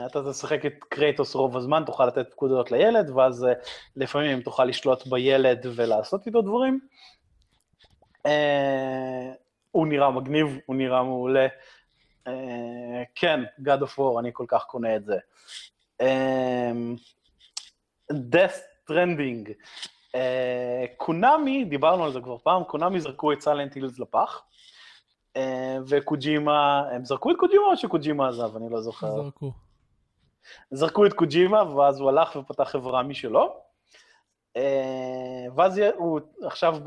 אתה 0.05 0.31
תשחק 0.31 0.65
את 0.65 0.73
קרייטוס 0.89 1.35
רוב 1.35 1.57
הזמן, 1.57 1.83
תוכל 1.85 2.05
לתת 2.05 2.31
פקודות 2.31 2.71
לילד, 2.71 3.09
ואז 3.09 3.47
לפעמים 3.95 4.41
תוכל 4.41 4.65
לשלוט 4.65 5.07
בילד 5.07 5.65
ולעשות 5.75 6.27
איתו 6.27 6.41
דברים. 6.41 6.79
הוא 9.71 9.87
נראה 9.87 10.11
מגניב, 10.11 10.59
הוא 10.65 10.75
נראה 10.75 11.03
מעולה. 11.03 11.47
כן, 13.15 13.39
God 13.59 13.81
of 13.81 13.99
War, 13.99 14.19
אני 14.19 14.29
כל 14.33 14.45
כך 14.47 14.63
קונה 14.63 14.95
את 14.95 15.05
זה. 15.05 15.17
Death 18.11 18.89
Trending. 18.91 19.51
קונאמי, 20.97 21.65
דיברנו 21.65 22.05
על 22.05 22.11
זה 22.11 22.21
כבר 22.21 22.37
פעם, 22.37 22.63
קונאמי 22.63 22.99
זרקו 22.99 23.33
את 23.33 23.41
סלנט 23.41 23.73
הילס 23.73 23.99
לפח. 23.99 24.43
וקוג'ימה, 25.87 26.83
הם 26.91 27.05
זרקו 27.05 27.31
את 27.31 27.35
קוג'ימה 27.39 27.65
או 27.65 27.77
שקוג'ימה 27.77 28.27
עזב? 28.27 28.55
אני 28.55 28.69
לא 28.69 28.81
זוכר. 28.81 29.15
זרקו. 29.15 29.51
זרקו 30.71 31.05
את 31.05 31.13
קוג'ימה, 31.13 31.75
ואז 31.75 31.99
הוא 31.99 32.09
הלך 32.09 32.35
ופתח 32.35 32.63
חברה 32.63 33.03
משלו. 33.03 33.61
ואז 35.55 35.81
הוא 35.95 36.19
עכשיו 36.43 36.77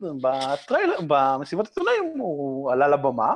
בטריילר, 0.00 0.96
במסיבת 1.08 1.66
עיתונאים, 1.66 2.18
הוא 2.18 2.72
עלה 2.72 2.88
לבמה, 2.88 3.34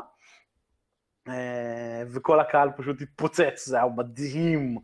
וכל 2.15 2.41
הקהל 2.41 2.71
פשוט 2.77 3.01
התפוצץ, 3.01 3.67
זה 3.67 3.77
היה 3.77 3.87
מדהים 3.97 4.79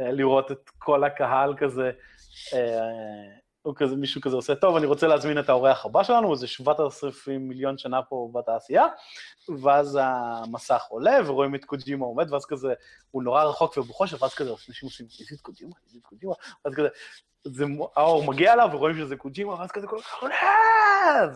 לראות 0.00 0.52
את 0.52 0.70
כל 0.78 1.04
הקהל 1.04 1.54
כזה 1.56 1.90
הוא 3.64 3.74
כזה, 3.76 3.96
מישהו 3.96 4.20
כזה 4.20 4.36
עושה, 4.36 4.54
טוב, 4.54 4.76
אני 4.76 4.86
רוצה 4.86 5.06
להזמין 5.06 5.38
את 5.38 5.48
האורח 5.48 5.86
הבא 5.86 6.02
שלנו, 6.02 6.36
זה 6.36 6.46
7,000 6.46 7.48
מיליון 7.48 7.78
שנה 7.78 8.02
פה 8.02 8.30
בתעשייה, 8.34 8.86
ואז 9.62 9.98
המסך 10.02 10.82
עולה, 10.88 11.18
ורואים 11.26 11.54
את 11.54 11.64
קוג'ימה 11.64 12.06
עומד, 12.06 12.32
ואז 12.32 12.46
כזה, 12.46 12.74
הוא 13.10 13.22
נורא 13.22 13.44
רחוק 13.44 13.76
ובחושך, 13.76 14.22
ואז 14.22 14.34
כזה, 14.34 14.50
אנשים 14.50 14.86
עושים, 14.86 15.06
איזה 15.30 15.42
קוג'ימה, 15.42 15.72
איזה 15.86 15.98
קוג'ימה, 16.02 16.32
ואז 16.64 16.74
כזה, 16.74 16.88
זה, 17.44 17.64
האור 17.96 18.24
מגיע 18.24 18.52
אליו, 18.52 18.68
ורואים 18.72 18.96
שזה 18.96 19.16
קוג'ימה, 19.16 19.54
ואז 19.54 19.70
כזה 19.70 19.86
כל 19.86 20.00
כך, 20.00 20.22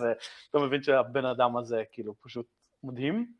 ואתה 0.00 0.58
מבין 0.58 0.82
שהבן 0.82 1.24
אדם 1.24 1.56
הזה, 1.56 1.82
כאילו, 1.92 2.14
פשוט 2.20 2.46
מדהים. 2.84 3.32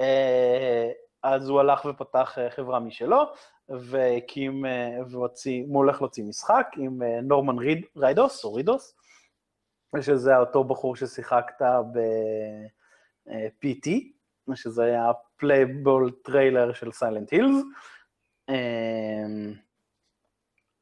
אה, 0.00 0.90
אז 1.22 1.48
הוא 1.48 1.60
הלך 1.60 1.84
ופתח 1.84 2.38
אה, 2.38 2.50
חברה 2.50 2.80
משלו, 2.80 3.22
והקים, 3.70 4.66
אה, 4.66 4.98
והוציא, 5.10 5.64
הוא 5.68 5.76
הולך 5.76 6.00
להוציא 6.00 6.24
משחק 6.24 6.66
עם 6.76 7.02
אה, 7.02 7.20
נורמן 7.20 7.58
ריד, 7.58 7.86
רידוס, 7.96 8.44
או 8.44 8.54
רידוס, 8.54 8.94
שזה 10.00 10.36
אותו 10.36 10.64
בחור 10.64 10.96
ששיחקת 10.96 11.62
ב-PT, 13.22 13.90
שזה 14.54 14.84
היה 14.84 15.10
playable 15.36 16.10
trailer 16.24 16.72
של 16.72 16.92
Silent 16.92 17.30
Hills. 17.30 17.62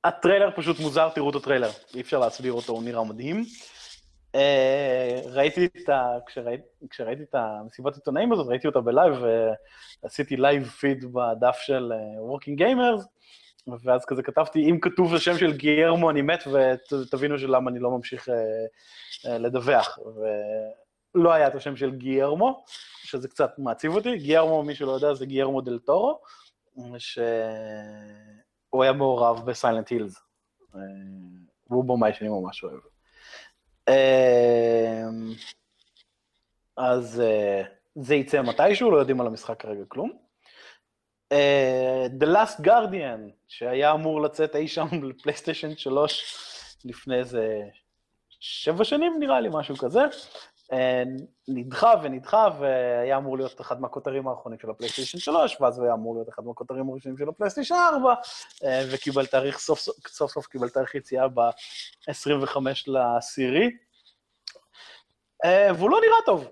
הטריילר 0.05 0.51
פשוט 0.57 0.81
מוזר, 0.81 1.09
תראו 1.15 1.31
את 1.31 1.35
הטריילר, 1.35 1.71
אי 1.95 2.01
אפשר 2.01 2.19
להסביר 2.19 2.53
אותו, 2.53 2.73
הוא 2.73 2.83
נראה 2.83 3.05
מדהים. 3.05 3.45
אה, 4.35 5.21
ראיתי 5.25 5.67
את 5.67 5.89
ה... 5.89 6.19
כשראיתי, 6.27 6.63
כשראיתי 6.91 7.23
את 7.23 7.35
המסיבת 7.35 7.95
עיתונאים 7.95 8.33
הזאת, 8.33 8.47
ראיתי 8.49 8.67
אותה 8.67 8.81
בלייב, 8.81 9.15
ועשיתי 10.03 10.37
live 10.37 10.65
feed 10.67 11.05
בדף 11.13 11.57
של 11.57 11.93
Working 12.19 12.63
uh, 12.63 12.65
Gamers, 12.65 13.05
ואז 13.85 14.05
כזה 14.05 14.23
כתבתי, 14.23 14.71
אם 14.71 14.79
כתוב 14.81 15.15
השם 15.15 15.39
של 15.39 15.53
גיירמו 15.53 16.11
אני 16.11 16.23
מת, 16.23 16.45
ותבינו 16.93 17.39
למה 17.39 17.71
אני 17.71 17.79
לא 17.79 17.91
ממשיך 17.91 18.29
לדווח. 19.25 19.99
ולא 21.15 21.33
היה 21.33 21.49
את 21.49 21.55
השם 21.55 21.77
של 21.77 21.91
גיירמו, 21.91 22.65
שזה 23.03 23.29
קצת 23.29 23.51
מעציב 23.59 23.95
אותי. 23.95 24.19
גיירמו, 24.19 24.63
מי 24.63 24.75
שלא 24.75 24.93
יודע, 24.93 25.15
זה 25.15 25.27
גיירמו 25.27 25.61
דל 25.61 25.79
טורו, 25.79 26.21
שהוא 26.99 28.83
היה 28.83 28.93
מעורב 28.93 29.47
ב 29.47 29.53
Silent 29.53 29.89
Hills. 29.89 30.23
והוא 31.71 31.85
במאי 31.85 32.13
שאני 32.13 32.29
ממש 32.29 32.65
אוהב. 32.65 32.98
אמ, 33.89 35.33
אז 36.77 37.21
אה, 37.21 37.63
זה 37.95 38.15
יצא 38.15 38.43
מתישהו, 38.43 38.91
לא 38.91 38.97
יודעים 38.97 39.21
על 39.21 39.27
המשחק 39.27 39.61
כרגע 39.61 39.85
כלום. 39.89 40.13
אה, 41.33 42.07
The 42.21 42.27
Last 42.27 42.61
Guardian, 42.65 43.31
שהיה 43.49 43.93
אמור 43.93 44.21
לצאת 44.23 44.57
אי 44.57 44.69
שם 44.69 44.87
לפלייסטיישן 45.09 45.77
3 45.77 46.25
לפני 46.85 47.19
איזה 47.19 47.63
שבע 48.41 48.85
שנים 48.85 49.17
נראה 49.19 49.41
לי, 49.41 49.49
משהו 49.53 49.77
כזה. 49.77 50.01
אה, 50.73 51.03
נדחה 51.49 51.93
ונדחה, 52.03 52.49
והיה 52.61 53.17
אמור 53.17 53.37
להיות 53.37 53.61
אחד 53.61 53.81
מהכותרים 53.81 54.29
האחרונים 54.29 54.59
של 54.59 54.71
הפלייסטיישן 54.71 55.19
3, 55.19 55.61
ואז 55.61 55.79
הוא 55.79 55.85
היה 55.85 55.95
אמור 55.95 56.15
להיות 56.15 56.29
אחד 56.29 56.45
מהכותרים 56.45 56.89
הראשונים 56.89 57.19
של 57.19 57.29
הפלייסטיישן 57.29 57.75
4, 57.93 58.15
וקיבל 58.93 59.27
תאריך, 59.27 59.59
סוף 59.59 59.79
סוף, 59.79 59.97
סוף 60.09 60.33
סוף 60.33 60.47
קיבל 60.47 60.69
תאריך 60.69 60.95
יציאה 60.95 61.29
ב-25 61.29 62.57
לעשירי. 62.87 63.71
והוא 65.75 65.91
לא 65.91 66.01
נראה 66.01 66.17
טוב. 66.27 66.49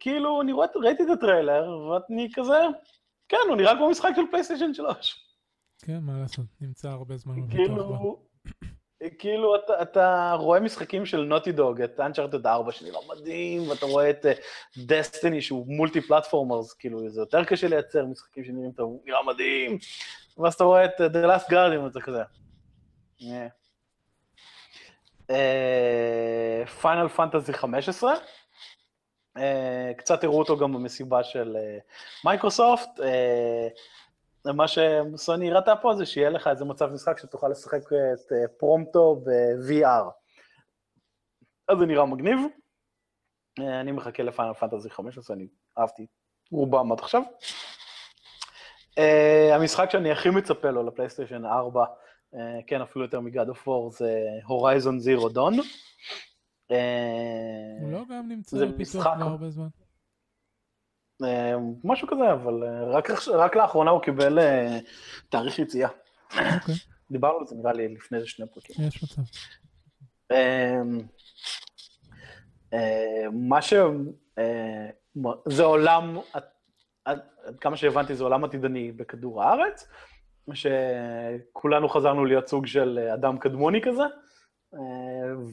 כאילו, 0.00 0.40
אני 0.42 0.52
רואה, 0.52 0.66
ראיתי 0.74 1.02
את 1.02 1.08
הטריילר, 1.08 1.78
ואני 1.78 2.28
כזה, 2.34 2.58
כן, 3.28 3.36
הוא 3.48 3.56
נראה 3.56 3.76
כמו 3.76 3.90
משחק 3.90 4.10
של 4.16 4.22
פלייסטיישן 4.30 4.74
3. 4.74 5.26
כן, 5.78 5.98
מה 6.02 6.18
לעשות, 6.18 6.46
נמצא 6.60 6.88
הרבה 6.88 7.16
זמן. 7.16 7.50
כאילו, 7.50 8.22
כאילו 9.18 9.56
אתה, 9.56 9.82
אתה 9.82 10.36
רואה 10.38 10.60
משחקים 10.60 11.06
של 11.06 11.20
Naughty 11.24 11.52
Dog, 11.52 11.82
את 11.82 12.00
Uncharted 12.00 12.46
4 12.46 12.72
שנראה 12.72 13.00
מדהים, 13.08 13.68
ואתה 13.68 13.86
רואה 13.86 14.10
את 14.10 14.26
Destiny 14.78 15.38
uh, 15.38 15.42
שהוא 15.42 15.66
multi 15.68 16.00
platformers, 16.00 16.72
כאילו 16.72 17.08
זה 17.08 17.20
יותר 17.20 17.44
קשה 17.44 17.68
לייצר 17.68 18.04
משחקים 18.04 18.44
שנראים 18.44 18.72
טוב, 18.72 19.00
נראה 19.04 19.22
מדהים, 19.22 19.78
ואז 20.38 20.54
אתה 20.54 20.64
רואה 20.64 20.84
את 20.84 21.00
uh, 21.00 21.04
The 21.04 21.26
Last 21.26 21.50
Guardian 21.50 21.80
וזה 21.80 22.00
כזה. 22.00 22.22
Final 26.80 27.08
Fantasy 27.08 27.52
15, 27.52 28.14
קצת 29.96 30.24
הראו 30.24 30.38
אותו 30.38 30.56
גם 30.56 30.72
במסיבה 30.72 31.24
של 31.24 31.56
מייקרוסופט. 32.24 32.98
Uh, 32.98 33.02
מה 34.46 34.64
שסוני 34.68 35.50
הראתה 35.50 35.76
פה 35.76 35.94
זה 35.94 36.06
שיהיה 36.06 36.30
לך 36.30 36.46
איזה 36.46 36.64
מצב 36.64 36.86
משחק 36.92 37.18
שתוכל 37.18 37.48
לשחק 37.48 37.80
את 37.86 38.32
אה, 38.32 38.48
פרומפטו 38.58 39.22
ב-VR. 39.24 40.10
אז 41.68 41.78
זה 41.78 41.86
נראה 41.86 42.06
מגניב. 42.06 42.38
אה, 43.60 43.80
אני 43.80 43.92
מחכה 43.92 44.22
ל 44.22 44.27
Final 44.27 44.54
Fantasy 44.54 44.90
15, 44.90 45.36
אני 45.36 45.46
אהבתי 45.78 46.06
רובם 46.50 46.92
עד 46.92 46.98
עכשיו. 46.98 47.22
המשחק 49.52 49.90
שאני 49.90 50.12
הכי 50.12 50.30
מצפה 50.30 50.70
לו 50.70 50.82
לפלייסטיישן 50.82 51.44
4, 51.44 51.84
uh, 51.84 52.38
כן, 52.66 52.80
אפילו 52.80 53.04
יותר 53.04 53.20
מגד 53.20 53.48
אוף 53.48 53.68
וור, 53.68 53.90
זה 53.90 54.22
הורייזון 54.46 55.00
זירו 55.00 55.28
דון. 55.28 55.54
הוא 57.80 57.92
לא 57.92 58.02
גם 58.10 58.28
נמצא 58.28 58.66
בפיתוח 58.66 59.02
כבר 59.02 59.24
הרבה 59.24 59.50
זמן. 59.50 59.68
אה, 61.24 61.54
משהו 61.84 62.08
כזה, 62.08 62.32
אבל 62.32 62.62
אה, 62.62 62.84
רק, 62.84 63.10
רק 63.28 63.56
לאחרונה 63.56 63.90
הוא 63.90 64.02
קיבל 64.02 64.38
אה, 64.38 64.78
תאריך 65.28 65.58
יציאה. 65.58 65.88
אוקיי. 66.30 66.74
דיברנו 67.10 67.38
על 67.38 67.46
זה 67.46 67.56
נראה 67.56 67.72
לי 67.72 67.88
לפני 67.88 68.18
איזה 68.18 68.28
שני 68.28 68.46
פרקים. 68.46 68.76
יש 68.88 69.02
מצב. 69.02 69.22
מה 73.32 73.62
ש... 73.62 73.74
זה 75.48 75.62
עולם, 75.62 76.18
עד 77.04 77.20
כמה 77.60 77.76
שהבנתי 77.76 78.14
זה 78.14 78.24
עולם 78.24 78.44
עתידני 78.44 78.92
בכדור 78.92 79.42
הארץ, 79.42 79.88
שכולנו 80.54 81.88
חזרנו 81.88 82.24
להיות 82.24 82.48
סוג 82.48 82.66
של 82.66 82.98
אדם 82.98 83.38
קדמוני 83.38 83.80
כזה, 83.82 84.02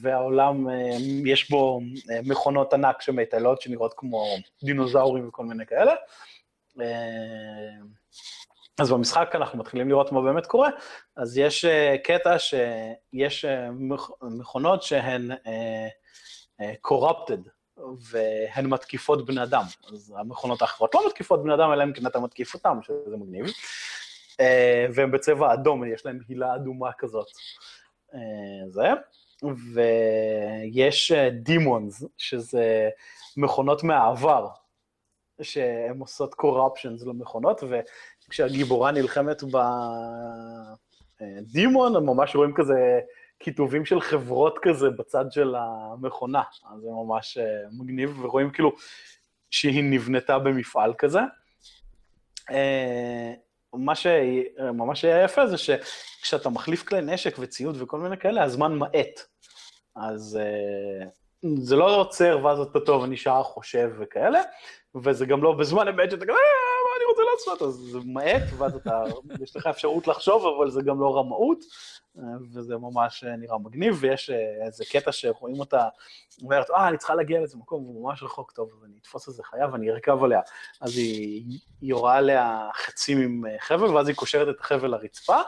והעולם, 0.02 0.68
יש 1.26 1.50
בו 1.50 1.82
מכונות 2.24 2.74
ענק 2.74 3.02
שמטיילות 3.02 3.62
שנראות 3.62 3.94
כמו 3.98 4.26
דינוזאורים 4.64 5.28
וכל 5.28 5.46
מיני 5.46 5.66
כאלה. 5.66 5.94
אז 8.80 8.92
במשחק 8.92 9.32
אנחנו 9.36 9.60
מתחילים 9.60 9.90
לראות 9.90 10.12
מה 10.12 10.22
באמת 10.22 10.46
קורה, 10.46 10.70
אז 11.16 11.38
יש 11.38 11.66
קטע 12.04 12.40
שיש 12.40 13.46
מכונות 14.22 14.84
שהן 14.84 15.32
corrupted, 16.88 17.50
והן 17.78 18.66
מתקיפות 18.66 19.26
בני 19.26 19.44
אדם. 19.44 19.64
אז 19.94 20.14
המכונות 20.18 20.62
האחרות 20.62 20.96
לא 20.96 21.08
מתקיפות 21.08 21.44
בני 21.44 21.54
אדם, 21.54 21.72
אלא 21.74 21.84
אם 21.84 21.94
כן 21.94 22.08
אתה 22.08 22.20
מתקיף 22.20 22.54
אותם, 22.54 22.80
שזה 22.84 23.18
מגניב. 23.18 23.46
והן 24.94 25.12
בצבע 25.12 25.54
אדום, 25.54 25.94
יש 25.94 26.06
להן 26.06 26.20
הילה 26.28 26.56
אדומה 26.56 26.90
כזאת. 26.98 27.28
זה, 28.70 28.88
ויש 29.74 31.12
דימונס, 31.32 32.04
שזה 32.18 32.90
מכונות 33.38 33.84
מהעבר, 33.84 34.48
שהן 35.42 36.00
עושות 36.00 36.34
קורפשנס 36.34 37.06
למכונות, 37.06 37.62
וכשהגיבורה 38.28 38.92
נלחמת 38.92 39.44
בדימון, 41.22 41.96
הם 41.96 42.06
ממש 42.06 42.36
רואים 42.36 42.54
כזה 42.56 43.00
כיתובים 43.40 43.86
של 43.86 44.02
חברות 44.02 44.60
כזה 44.62 44.90
בצד 44.90 45.26
של 45.32 45.56
המכונה, 45.56 46.42
אז 46.72 46.82
זה 46.82 46.88
ממש 46.90 47.38
מגניב, 47.72 48.20
ורואים 48.24 48.52
כאילו 48.52 48.72
שהיא 49.52 49.84
נבנתה 49.84 50.40
במפעל 50.40 50.94
כזה. 50.98 51.20
מה 53.74 53.94
שממש 53.96 55.06
היה 55.06 55.24
יפה 55.24 55.48
זה 55.48 55.58
שכשאתה 55.58 56.50
מחליף 56.50 56.84
כלי 56.84 57.02
נשק 57.02 57.36
וציוד 57.40 57.82
וכל 57.82 58.00
מיני 58.00 58.18
כאלה, 58.18 58.44
הזמן 58.44 58.76
מאט. 58.76 59.20
אז 59.96 60.40
uh, 60.42 61.50
זה 61.58 61.76
לא 61.76 61.96
עוצר 61.96 62.40
ואז 62.44 62.60
אתה 62.60 62.80
טוב, 62.80 63.04
אני 63.04 63.18
שעה 63.18 63.44
חושב 63.44 63.90
וכאלה, 64.00 64.42
וזה 64.96 65.26
גם 65.26 65.44
לא 65.44 65.52
בזמן 65.52 65.88
אמת 65.88 66.12
שאתה 66.12 66.26
כזה, 66.26 66.32
אה, 66.32 66.69
אני 67.00 67.06
רוצה 67.06 67.22
לעשות? 67.34 67.62
אז 67.62 67.74
זה 67.74 68.00
מאט, 68.06 68.44
ואז 68.58 68.76
אתה, 68.76 69.04
יש 69.44 69.56
לך 69.56 69.68
אפשרות 69.68 70.08
לחשוב, 70.08 70.46
אבל 70.58 70.70
זה 70.70 70.82
גם 70.82 71.02
לא 71.02 71.18
רמאות, 71.18 71.60
וזה 72.54 72.78
ממש 72.78 73.24
נראה 73.24 73.58
מגניב, 73.58 73.98
ויש 74.00 74.30
אה, 74.30 74.66
איזה 74.66 74.84
קטע 74.92 75.12
שרואים 75.12 75.60
אותה, 75.60 75.88
אומרת, 76.42 76.70
אה, 76.70 76.88
אני 76.88 76.98
צריכה 76.98 77.16
להגיע 77.16 77.40
לאיזה 77.40 77.58
מקום, 77.58 77.84
הוא 77.84 78.04
ממש 78.04 78.24
רחוק 78.24 78.52
טוב, 78.52 78.70
אז 78.78 78.86
אני 78.86 78.98
אתפוס 79.02 79.28
איזה 79.28 79.44
חיה 79.44 79.68
ואני 79.72 79.92
ארכב 79.92 80.24
עליה. 80.24 80.42
אז 80.82 80.98
היא 80.98 81.60
יורה 81.82 82.16
עליה 82.16 82.70
חצים 82.76 83.18
עם 83.18 83.44
חבל, 83.60 83.96
ואז 83.96 84.08
היא 84.08 84.16
קושרת 84.16 84.56
את 84.56 84.60
החבל 84.60 84.92
לרצפה, 84.92 85.42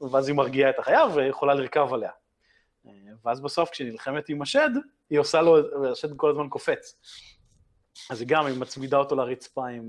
ואז 0.00 0.28
היא 0.28 0.36
מרגיעה 0.36 0.70
את 0.70 0.78
החיה 0.78 1.04
ויכולה 1.14 1.54
לרכב 1.54 1.88
עליה. 1.92 2.10
ואז 3.24 3.40
בסוף 3.40 3.70
כשהיא 3.70 3.92
נלחמת 3.92 4.28
עם 4.28 4.42
השד, 4.42 4.70
היא 5.10 5.18
עושה 5.18 5.42
לו, 5.42 5.56
השד 5.92 6.16
כל 6.16 6.30
הזמן 6.30 6.48
קופץ. 6.48 6.94
אז 8.10 8.20
היא 8.20 8.28
גם, 8.28 8.46
היא 8.46 8.60
מצמידה 8.60 8.96
אותו 8.96 9.16
לרצפה 9.16 9.68
עם 9.68 9.88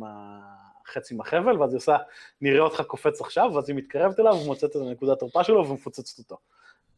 החצי 0.91 1.13
מהחבל, 1.15 1.61
ואז 1.61 1.73
היא 1.73 1.77
עושה, 1.77 1.97
נראה 2.41 2.59
אותך 2.59 2.81
קופץ 2.81 3.21
עכשיו, 3.21 3.51
ואז 3.53 3.69
היא 3.69 3.77
מתקרבת 3.77 4.19
אליו, 4.19 4.33
ומוצאת 4.33 4.69
את 4.69 4.75
הנקודת 4.75 5.19
תורפה 5.19 5.43
שלו 5.43 5.69
ומפוצצת 5.69 6.19
אותו. 6.19 6.37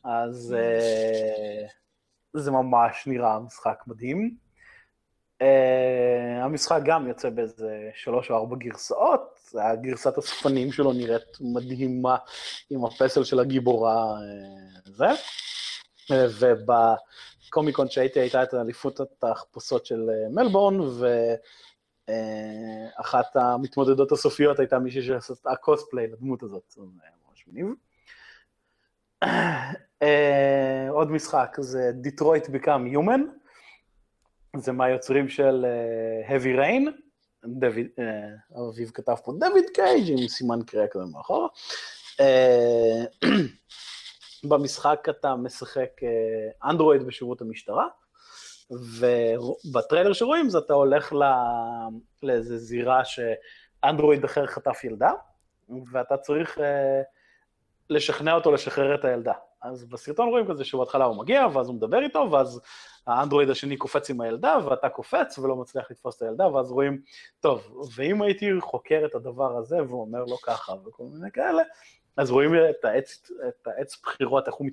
אז 0.03 0.55
uh, 0.59 1.71
זה 2.33 2.51
ממש 2.51 3.03
נראה 3.07 3.39
משחק 3.39 3.83
מדהים. 3.87 4.35
Uh, 5.39 5.45
המשחק 6.41 6.79
גם 6.85 7.07
יוצא 7.07 7.29
באיזה 7.29 7.89
שלוש 7.95 8.31
או 8.31 8.35
ארבע 8.35 8.55
גרסאות, 8.55 9.39
הגרסת 9.53 10.17
הספנים 10.17 10.71
שלו 10.71 10.93
נראית 10.93 11.37
מדהימה 11.41 12.17
עם 12.69 12.85
הפסל 12.85 13.23
של 13.23 13.39
הגיבורה 13.39 14.15
uh, 14.15 14.89
זה. 14.89 15.07
ובקומיקון 16.09 17.89
שהייתי 17.89 18.19
הייתה 18.19 18.43
את 18.43 18.53
אליפות 18.53 18.99
התחפושות 18.99 19.85
של 19.85 20.09
מלבורן, 20.29 20.79
ואחת 22.07 23.35
המתמודדות 23.35 24.11
הסופיות 24.11 24.59
הייתה 24.59 24.79
מישהי 24.79 25.01
שעשתה 25.01 25.55
קוספליי 25.55 26.07
לדמות 26.07 26.43
הזאת, 26.43 26.63
זה 26.69 26.81
ממש 26.81 27.47
מניב. 27.47 27.67
Uh, 30.03 30.89
עוד 30.89 31.11
משחק 31.11 31.57
זה 31.59 31.91
Detroit 32.03 32.49
Become 32.49 32.95
Human, 32.95 33.21
זה 34.57 34.71
מהיוצרים 34.71 35.29
של 35.29 35.65
uh, 35.65 36.29
Heavy 36.29 36.59
Rain, 36.59 36.91
דויד, 37.45 37.87
uh, 37.99 38.59
אביב 38.69 38.91
כתב 38.93 39.15
פה 39.23 39.33
דויד 39.39 39.65
קייג' 39.73 40.09
עם 40.09 40.27
סימן 40.27 40.59
קריאה 40.67 40.87
כזה 40.87 41.03
מאחורה. 41.05 41.47
Uh, 42.11 43.27
במשחק 44.49 45.07
אתה 45.09 45.35
משחק 45.35 45.89
אנדרואיד 46.63 47.03
בשירות 47.03 47.41
המשטרה, 47.41 47.87
ובטריילר 48.71 50.13
שרואים 50.13 50.49
זה 50.49 50.57
אתה 50.57 50.73
הולך 50.73 51.13
לא, 51.13 51.25
לאיזה 52.23 52.57
זירה 52.57 53.01
שאנדרואיד 53.05 54.23
אחר 54.23 54.45
חטף 54.45 54.83
ילדה, 54.83 55.11
ואתה 55.91 56.17
צריך 56.17 56.57
uh, 56.57 56.61
לשכנע 57.89 58.33
אותו 58.33 58.51
לשחרר 58.51 58.95
את 58.95 59.05
הילדה. 59.05 59.33
אז 59.61 59.85
בסרטון 59.85 60.29
רואים 60.29 60.47
כזה 60.47 60.65
שבהתחלה 60.65 61.05
הוא 61.05 61.17
מגיע, 61.17 61.47
ואז 61.53 61.67
הוא 61.67 61.75
מדבר 61.75 62.01
איתו, 62.01 62.27
ואז 62.31 62.61
האנדרואיד 63.07 63.49
השני 63.49 63.77
קופץ 63.77 64.09
עם 64.09 64.21
הילדה, 64.21 64.57
ואתה 64.65 64.89
קופץ 64.89 65.39
ולא 65.39 65.55
מצליח 65.55 65.91
לתפוס 65.91 66.17
את 66.17 66.21
הילדה, 66.21 66.47
ואז 66.47 66.71
רואים, 66.71 67.01
טוב, 67.39 67.87
ואם 67.95 68.21
הייתי 68.21 68.49
חוקר 68.59 69.03
את 69.05 69.15
הדבר 69.15 69.57
הזה, 69.57 69.83
והוא 69.83 70.01
אומר 70.01 70.23
לו 70.23 70.37
ככה, 70.37 70.73
וכל 70.85 71.03
מיני 71.03 71.31
כאלה, 71.31 71.63
אז 72.17 72.31
רואים 72.31 72.51
את 72.69 72.85
העץ, 72.85 73.31
את 73.47 73.67
העץ 73.67 74.01
בחירות, 74.03 74.47
איך 74.47 74.55
הוא 74.55 74.67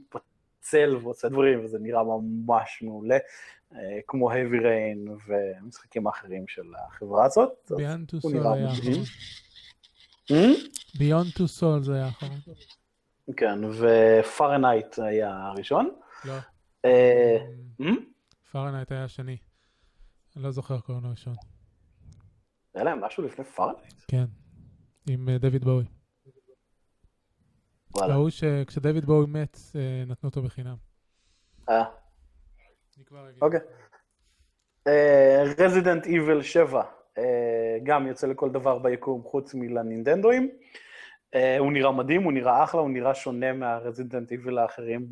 מתפצל 0.61 0.97
ועושה 1.03 1.28
דברים, 1.28 1.65
וזה 1.65 1.78
נראה 1.78 2.03
ממש 2.05 2.82
מעולה, 2.82 3.19
אה, 3.74 3.78
כמו 4.07 4.32
Heavy 4.32 4.62
Rain 4.62 5.11
ומשחקים 5.27 6.09
אחרים 6.09 6.49
של 6.49 6.62
החברה 6.87 7.24
הזאת. 7.24 7.73
Beyond 7.77 8.09
Two 8.09 8.20
Souls 8.20 8.47
היה 8.47 8.73
אחרון. 8.73 9.05
Beyond 10.99 11.31
Two 11.37 11.49
Souls 11.49 11.82
זה 11.82 11.95
היה 11.95 12.09
אחרון. 12.09 12.39
כן, 13.37 13.59
ו 13.65 13.77
Fahrenheit 13.77 14.99
היה 14.99 15.47
הראשון. 15.47 15.91
לא. 16.24 16.35
אה, 16.85 17.39
Fahrenheit 18.53 18.93
היה 18.93 19.05
השני. 19.05 19.37
אני 20.37 20.45
לא 20.45 20.51
זוכר 20.51 20.81
קוראים 20.81 21.05
הראשון. 21.05 21.35
היה 22.74 22.85
להם 22.85 23.01
משהו 23.01 23.23
לפני 23.23 23.45
Fahrenheit? 23.45 23.95
כן, 24.09 24.24
עם 25.11 25.28
אה, 25.28 25.39
דויד 25.39 25.65
בואי. 25.65 25.85
ההוא 27.97 28.31
שכשדויד 28.31 29.05
בואי 29.05 29.27
מת, 29.29 29.59
אה, 29.77 30.05
נתנו 30.07 30.29
אותו 30.29 30.43
בחינם. 30.43 30.77
אה. 31.69 31.85
אוקיי. 33.43 33.61
רזידנט 35.59 36.07
איבל 36.07 36.43
7, 36.43 36.83
גם 37.83 38.07
יוצא 38.07 38.27
לכל 38.27 38.51
דבר 38.51 38.79
ביקום 38.79 39.23
חוץ 39.23 39.55
מלנינדנדואים. 39.55 40.51
Uh, 41.37 41.39
הוא 41.59 41.73
נראה 41.73 41.93
מדהים, 41.93 42.23
הוא 42.23 42.33
נראה 42.33 42.65
אחלה, 42.65 42.81
הוא 42.81 42.91
נראה 42.91 43.15
שונה 43.15 43.53
מהרזידנט 43.53 44.33
איביל 44.33 44.59
האחרים 44.59 45.11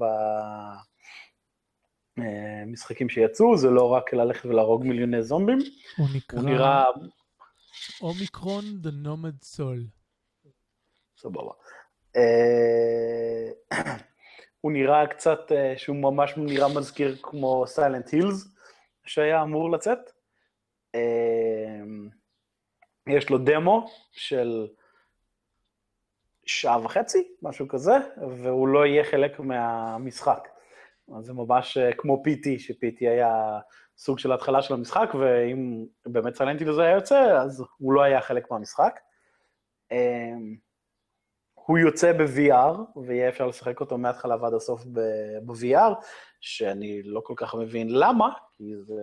במשחקים 2.16 3.06
אה, 3.06 3.12
שיצאו, 3.12 3.56
זה 3.56 3.70
לא 3.70 3.88
רק 3.90 4.12
ללכת 4.14 4.46
ולהרוג 4.46 4.84
מיליוני 4.84 5.22
זומבים. 5.22 5.58
הוא 5.96 6.06
נקרא... 6.16 6.40
הוא 6.40 6.50
נראה... 6.50 6.84
אומיקרון 8.00 8.64
The 8.82 9.06
Nomad 9.06 9.44
Soul. 9.56 9.80
סבבה. 11.16 11.52
Uh, 12.18 13.74
הוא 14.60 14.72
נראה 14.72 15.06
קצת, 15.06 15.52
uh, 15.52 15.78
שהוא 15.78 15.96
ממש 15.96 16.34
נראה 16.36 16.68
מזכיר 16.76 17.16
כמו 17.22 17.66
סיילנט 17.66 18.08
הילס, 18.08 18.48
שהיה 19.06 19.42
אמור 19.42 19.70
לצאת. 19.70 19.98
Uh, 20.96 21.00
יש 23.08 23.30
לו 23.30 23.38
דמו 23.38 23.86
של 24.12 24.66
שעה 26.46 26.84
וחצי, 26.84 27.28
משהו 27.42 27.68
כזה, 27.68 27.92
והוא 28.42 28.68
לא 28.68 28.86
יהיה 28.86 29.04
חלק 29.04 29.40
מהמשחק. 29.40 30.48
אז 31.18 31.24
זה 31.24 31.32
ממש 31.32 31.76
אה, 31.76 31.92
כמו 31.92 32.22
PT, 32.26 32.58
ש-PT 32.58 32.96
היה 33.00 33.58
סוג 33.98 34.18
של 34.18 34.32
התחלה 34.32 34.62
של 34.62 34.74
המשחק, 34.74 35.10
ואם 35.14 35.86
באמת 36.06 36.34
סיילנטי 36.34 36.64
לזה 36.64 36.82
היה 36.82 36.94
יוצא, 36.94 37.20
אז 37.42 37.64
הוא 37.78 37.92
לא 37.92 38.02
היה 38.02 38.20
חלק 38.20 38.50
מהמשחק. 38.50 39.00
הוא 41.68 41.78
יוצא 41.78 42.12
ב-VR, 42.12 42.98
ויהיה 43.06 43.28
אפשר 43.28 43.46
לשחק 43.46 43.80
אותו 43.80 43.98
מההתחלה 43.98 44.36
ועד 44.42 44.54
הסוף 44.54 44.84
ב-VR, 44.84 45.92
שאני 46.40 47.02
לא 47.02 47.20
כל 47.24 47.34
כך 47.36 47.54
מבין 47.54 47.88
למה, 47.90 48.28
כי 48.56 48.64
זה 48.86 49.02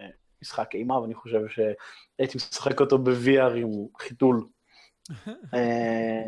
אה, 0.00 0.08
משחק 0.42 0.74
אימה, 0.74 1.00
ואני 1.00 1.14
חושב 1.14 1.40
שהייתי 1.48 2.36
משחק 2.36 2.80
אותו 2.80 2.98
ב-VR 2.98 3.56
עם 3.56 3.70
חיתול. 3.98 4.46
אה, 5.54 6.22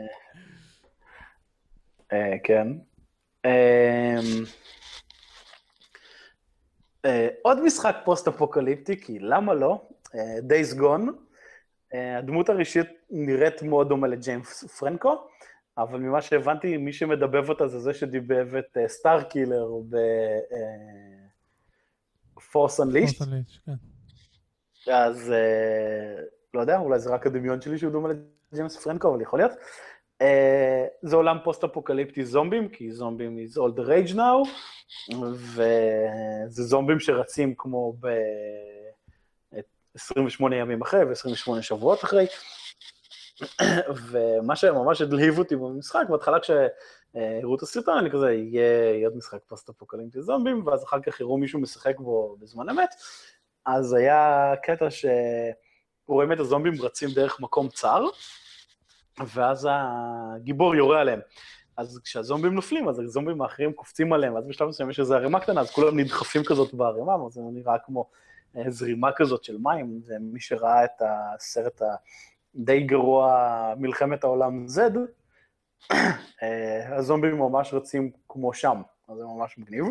אה, 2.12 2.36
כן. 2.44 2.68
עוד 7.42 7.64
משחק 7.64 7.96
פוסט-אפוקליפטי, 8.04 9.00
כי 9.00 9.18
למה 9.18 9.54
לא? 9.54 9.88
Days 10.48 10.78
Gone. 10.80 11.10
הדמות 11.92 12.48
הראשית 12.48 12.86
נראית 13.10 13.62
מאוד 13.62 13.88
דומה 13.88 14.06
לג'יימס 14.06 14.64
פרנקו, 14.64 15.28
אבל 15.78 15.98
ממה 15.98 16.22
שהבנתי, 16.22 16.76
מי 16.76 16.92
שמדבב 16.92 17.48
אותה 17.48 17.68
זה 17.68 17.78
זה 17.78 17.94
שדיבב 17.94 18.56
את 18.56 18.78
Starkiller 18.86 19.66
Unleashed. 22.80 23.24
כן. 24.84 24.92
אז 24.92 25.32
לא 26.54 26.60
יודע, 26.60 26.78
אולי 26.78 26.98
זה 26.98 27.10
רק 27.10 27.26
הדמיון 27.26 27.60
שלי 27.60 27.78
שהוא 27.78 27.92
דומה 27.92 28.08
ג'יימס 28.54 28.76
פרנקו, 28.76 29.14
אבל 29.14 29.20
יכול 29.20 29.38
להיות. 29.38 29.52
Uh, 30.22 30.26
זה 31.02 31.16
עולם 31.16 31.36
פוסט-אפוקליפטי 31.44 32.24
זומבים, 32.24 32.68
כי 32.68 32.92
זומבים 32.92 33.38
is 33.38 33.56
all 33.56 33.78
the 33.78 33.88
rage 33.88 34.14
now, 34.14 34.48
וזה 35.34 36.62
זומבים 36.62 37.00
שרצים 37.00 37.54
כמו 37.56 37.94
ב... 38.00 38.08
28 39.94 40.56
ימים 40.56 40.82
אחרי 40.82 41.04
ו-28 41.04 41.62
שבועות 41.62 42.04
אחרי. 42.04 42.26
ומה 44.10 44.56
שממש 44.56 45.00
הלהיב 45.00 45.38
אותי 45.38 45.56
במשחק, 45.56 46.04
בהתחלה 46.08 46.38
כשהראו 46.40 47.54
את 47.56 47.62
הסרטון, 47.62 47.98
אני 47.98 48.10
כזה, 48.10 48.32
יהיה 48.32 49.06
עוד 49.06 49.16
משחק 49.16 49.38
פוסט-אפוקליפטי 49.46 50.22
זומבים, 50.22 50.66
ואז 50.66 50.84
אחר 50.84 51.00
כך 51.00 51.20
הראו 51.20 51.38
מישהו 51.38 51.60
משחק 51.60 51.98
בו 51.98 52.36
בזמן 52.40 52.68
אמת, 52.68 52.94
אז 53.66 53.92
היה 53.92 54.52
קטע 54.62 54.90
ש... 54.90 55.06
רואים 56.08 56.32
את 56.32 56.40
הזומבים 56.40 56.74
רצים 56.82 57.08
דרך 57.14 57.40
מקום 57.40 57.68
צר, 57.68 58.04
ואז 59.34 59.68
הגיבור 59.70 60.74
יורה 60.74 61.00
עליהם. 61.00 61.20
אז 61.76 62.00
כשהזומבים 62.04 62.54
נופלים, 62.54 62.88
אז 62.88 62.98
הזומבים 62.98 63.42
האחרים 63.42 63.72
קופצים 63.72 64.12
עליהם, 64.12 64.34
ואז 64.34 64.46
בשלב 64.46 64.68
מסוים 64.68 64.90
יש 64.90 65.00
איזו 65.00 65.14
ערימה 65.14 65.40
קטנה, 65.40 65.60
אז 65.60 65.70
כולם 65.70 65.98
נדחפים 66.00 66.44
כזאת 66.44 66.74
בערימה, 66.74 67.12
אז 67.26 67.32
זה 67.32 67.40
נראה 67.52 67.78
כמו 67.78 68.10
אה, 68.56 68.70
זרימה 68.70 69.08
כזאת 69.16 69.44
של 69.44 69.56
מים, 69.62 70.00
ומי 70.06 70.40
שראה 70.40 70.84
את 70.84 71.02
הסרט 71.02 71.82
הדי 72.54 72.80
גרוע, 72.80 73.74
מלחמת 73.78 74.24
העולם 74.24 74.66
Z, 74.66 74.80
אה, 76.42 76.96
הזומבים 76.96 77.38
ממש 77.38 77.74
רצים 77.74 78.10
כמו 78.28 78.54
שם, 78.54 78.82
אז 79.08 79.16
זה 79.16 79.24
ממש 79.24 79.58
מגניב. 79.58 79.84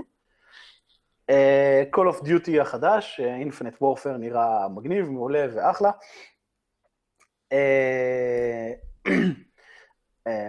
Uh, 1.31 1.95
Call 1.95 2.13
of 2.13 2.23
Duty 2.23 2.61
החדש, 2.61 3.19
uh, 3.19 3.49
Infinite 3.49 3.81
Warfare 3.81 4.17
נראה 4.19 4.67
מגניב, 4.67 5.09
מעולה 5.09 5.45
ואחלה. 5.53 5.91
Uh, 7.53 9.07
uh, 9.07 9.11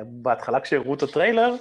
בהתחלה 0.07 0.61
כשהראו 0.61 0.95
את 0.95 1.03
הטריילר, 1.03 1.55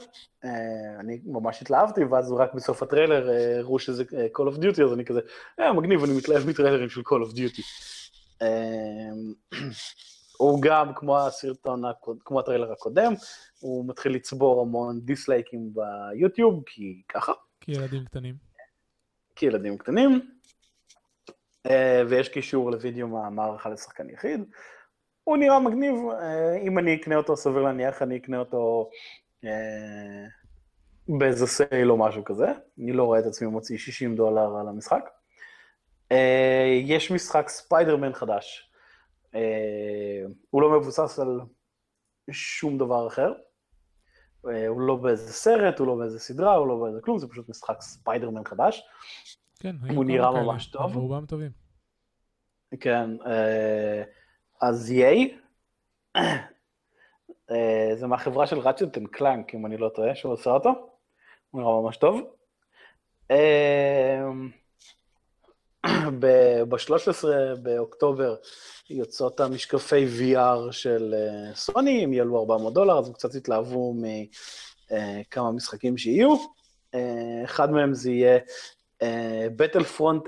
אני 0.99 1.19
ממש 1.26 1.61
התלהבתי, 1.61 2.03
ואז 2.03 2.32
רק 2.32 2.53
בסוף 2.53 2.84
הטריילר 2.84 3.30
הראו 3.60 3.80
שזה 3.80 4.03
Call 4.38 4.53
of 4.53 4.57
Duty, 4.57 4.84
אז 4.84 4.94
אני 4.94 5.06
כזה, 5.06 5.19
אה, 5.60 5.74
מגניב, 5.74 6.03
אני 6.03 6.18
מתלהב 6.18 6.48
מטריילרים 6.48 6.90
של 6.90 7.02
Call 7.02 7.28
of 7.28 7.34
Duty. 7.36 7.61
הוא 10.38 10.61
גם, 10.61 10.93
כמו 10.95 11.19
הסרטון, 11.19 11.81
כמו 12.26 12.39
הטריילר 12.39 12.72
הקודם, 12.72 13.14
הוא 13.59 13.85
מתחיל 13.88 14.15
לצבור 14.15 14.61
המון 14.61 14.99
דיסלייקים 14.99 15.73
ביוטיוב, 15.73 16.64
כי 16.65 17.01
ככה. 17.09 17.31
כי 17.61 17.72
ילדים 17.72 18.05
קטנים. 18.05 18.35
כי 19.35 19.45
ילדים 19.45 19.77
קטנים, 19.77 20.30
אה, 21.69 22.01
ויש 22.09 22.30
קישור 22.30 22.72
לוידאו 22.72 23.07
מהמערכה 23.07 23.69
לשחקן 23.69 24.09
יחיד. 24.09 24.43
הוא 25.23 25.38
נראה 25.38 25.59
מגניב, 25.59 25.95
אה, 26.22 26.57
אם 26.57 26.80
אני 26.80 26.95
אקנה 26.95 27.15
אותו, 27.15 27.38
סביר 27.38 27.61
להניח, 27.61 28.01
אני 28.01 28.18
אקנה 28.18 28.38
אותו 28.38 28.89
אה, 29.45 30.26
באיזה 31.07 31.47
sale 31.47 31.91
או 31.91 31.97
משהו 31.97 32.23
כזה. 32.23 32.47
אני 32.84 32.91
לא 32.91 33.03
רואה 33.03 33.19
את 33.19 33.26
עצמי 33.26 33.47
מוציא 33.47 33.77
60 33.77 34.15
דולר 34.15 34.57
על 34.59 34.68
המשחק. 34.68 35.09
יש 36.84 37.11
משחק 37.11 37.49
ספיידרמן 37.49 38.14
חדש. 38.14 38.66
הוא 40.49 40.61
לא 40.61 40.80
מבוסס 40.80 41.19
על 41.19 41.39
שום 42.31 42.77
דבר 42.77 43.07
אחר. 43.07 43.34
הוא 44.41 44.81
לא 44.81 44.95
באיזה 44.95 45.34
סרט, 45.34 45.80
הוא 45.80 45.88
לא 45.88 45.95
באיזה 45.95 46.19
סדרה, 46.19 46.55
הוא 46.55 46.68
לא 46.68 46.80
באיזה 46.84 47.01
כלום, 47.01 47.19
זה 47.19 47.27
פשוט 47.27 47.49
משחק 47.49 47.81
ספיידרמן 47.81 48.43
חדש. 48.45 48.84
כן, 49.59 49.76
הוא 49.95 50.05
נראה 50.05 50.31
ממש 50.31 50.68
טוב. 50.68 50.95
רובם 50.95 51.26
טובים. 51.26 51.51
כן, 52.80 53.09
אה, 53.26 54.03
אז 54.61 54.91
ייי, 54.91 55.38
אה, 57.51 57.91
זה 57.95 58.07
מהחברה 58.07 58.47
של 58.47 58.59
Ratchet 58.59 58.97
and 58.97 59.07
Clank, 59.07 59.55
אם 59.55 59.65
אני 59.65 59.77
לא 59.77 59.89
טועה, 59.95 60.15
שהוא 60.15 60.34
עושה 60.34 60.49
אותו. 60.49 60.69
הוא 61.51 61.61
נראה 61.61 61.81
ממש 61.81 61.97
טוב. 61.97 62.22
אה, 65.88 66.09
ב-13 66.65 67.26
באוקטובר 67.61 68.35
יוצאות 68.89 69.39
המשקפי 69.39 70.05
VR 70.19 70.72
של 70.72 71.15
סוני, 71.55 72.03
הם 72.03 72.14
יעלו 72.14 72.39
400 72.39 72.73
דולר, 72.73 72.99
אז 72.99 73.07
הם 73.07 73.14
קצת 73.14 73.35
התלהבו 73.35 73.95
מכמה 74.91 75.51
משחקים 75.51 75.97
שיהיו. 75.97 76.35
אחד 77.45 77.72
מהם 77.72 77.93
זה 77.93 78.11
יהיה 78.11 78.39
Battlefront 79.57 80.23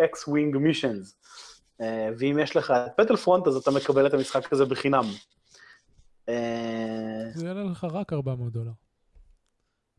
X-Wing 0.00 0.56
Missions, 0.56 1.22
אה, 1.82 2.08
ואם 2.18 2.38
יש 2.38 2.56
לך 2.56 2.74
את 3.00 3.10
פרונט, 3.24 3.46
אז 3.46 3.56
אתה 3.56 3.70
מקבל 3.70 4.06
את 4.06 4.14
המשחק 4.14 4.52
הזה 4.52 4.64
בחינם. 4.64 5.04
אה, 6.28 7.24
זה 7.34 7.46
יעלה 7.46 7.64
לך 7.64 7.86
רק 7.92 8.12
400 8.12 8.52
דולר. 8.52 8.70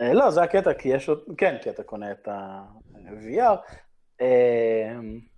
אה, 0.02 0.14
לא, 0.14 0.32
זה 0.32 0.44
הקטע, 0.44 0.74
כי 0.74 0.90
יש 0.90 1.10
עוד, 1.10 1.20
כן, 1.38 1.58
כי 1.62 1.70
אתה 1.70 1.84
קונה 1.84 2.12
את 2.12 2.28
ה-VR, 2.28 3.58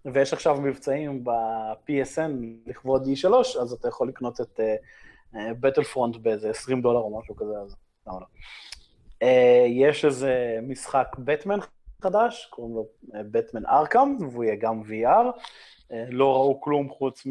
ויש 0.06 0.34
עכשיו 0.34 0.62
מבצעים 0.62 1.24
ב-PSN 1.24 2.32
לכבוד 2.66 3.08
E3, 3.08 3.60
אז 3.62 3.74
אתה 3.74 3.88
יכול 3.88 4.08
לקנות 4.08 4.42
את 4.42 4.60
בטל 5.34 5.84
פרונט 5.84 6.16
באיזה 6.16 6.50
20 6.50 6.82
דולר 6.82 7.00
או 7.00 7.20
משהו 7.20 7.36
כזה, 7.36 7.54
אז 7.64 7.76
למה 8.08 8.20
לא. 8.20 8.26
יש 9.68 10.06
איזה 10.06 10.60
משחק 10.62 11.08
בטמן 11.20 11.60
חדש, 12.02 12.48
קוראים 12.50 12.76
לו 12.76 12.88
בטמן 13.32 13.66
ארקאם, 13.66 14.18
והוא 14.32 14.44
יהיה 14.44 14.56
גם 14.56 14.82
VR. 14.82 15.40
אה, 15.92 16.06
לא 16.10 16.34
ראו 16.34 16.62
כלום 16.62 16.90
חוץ 16.90 17.28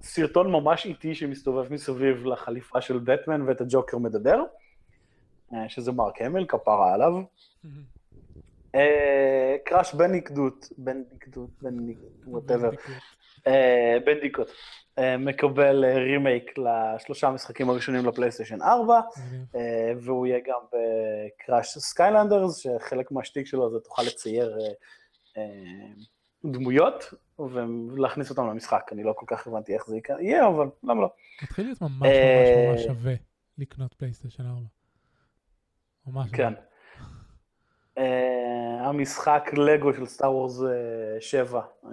מסרטון 0.00 0.52
ממש 0.52 0.86
איטי 0.86 1.14
שמסתובב 1.14 1.72
מסביב 1.72 2.26
לחליפה 2.26 2.80
של 2.80 2.98
בטמן 2.98 3.42
ואת 3.42 3.60
הג'וקר 3.60 3.98
מדבר, 3.98 4.42
אה, 5.54 5.68
שזה 5.68 5.92
מרק 5.92 6.22
המל, 6.22 6.46
כפרה 6.46 6.94
עליו. 6.94 7.12
קראש 9.64 9.94
בניקדוט, 9.94 10.66
בניקדוט, 10.78 11.50
בניקדוט, 11.62 12.50
Bandicoot, 14.06 14.48
מקבל 15.18 15.84
רימייק 15.84 16.54
לשלושה 16.58 17.28
המשחקים 17.28 17.70
הראשונים 17.70 18.06
לפלייסטיישן 18.06 18.62
4, 18.62 19.00
והוא 20.00 20.26
יהיה 20.26 20.38
גם 20.46 20.60
ב 20.72 20.90
Crash 20.90 21.78
Skylanders, 21.78 22.56
שחלק 22.56 23.12
מהשטיק 23.12 23.46
שלו 23.46 23.70
זה 23.70 23.80
תוכל 23.80 24.02
לצייר 24.02 24.58
דמויות 26.44 27.14
ולהכניס 27.38 28.30
אותם 28.30 28.46
למשחק. 28.46 28.90
אני 28.92 29.02
לא 29.02 29.12
כל 29.16 29.26
כך 29.28 29.46
הבנתי 29.46 29.74
איך 29.74 29.86
זה 29.86 29.98
יהיה, 30.20 30.46
אבל 30.46 30.66
למה 30.82 31.02
לא? 31.02 31.08
מתחיל 31.42 31.64
להיות 31.64 31.80
ממש 31.80 31.92
ממש 31.92 32.06
אה, 32.06 32.70
ממש 32.70 32.82
שווה 32.84 33.14
לקנות 33.58 33.94
פלייסטיישן 33.94 34.46
4. 34.46 34.60
ממש. 36.06 36.30
כן. 36.32 36.52
אה, 37.98 38.00
המשחק 38.80 39.50
לגו 39.56 39.94
של 39.94 40.06
Star 40.06 40.34
Wars 40.34 40.60
7, 41.20 41.60
אה, 41.82 41.86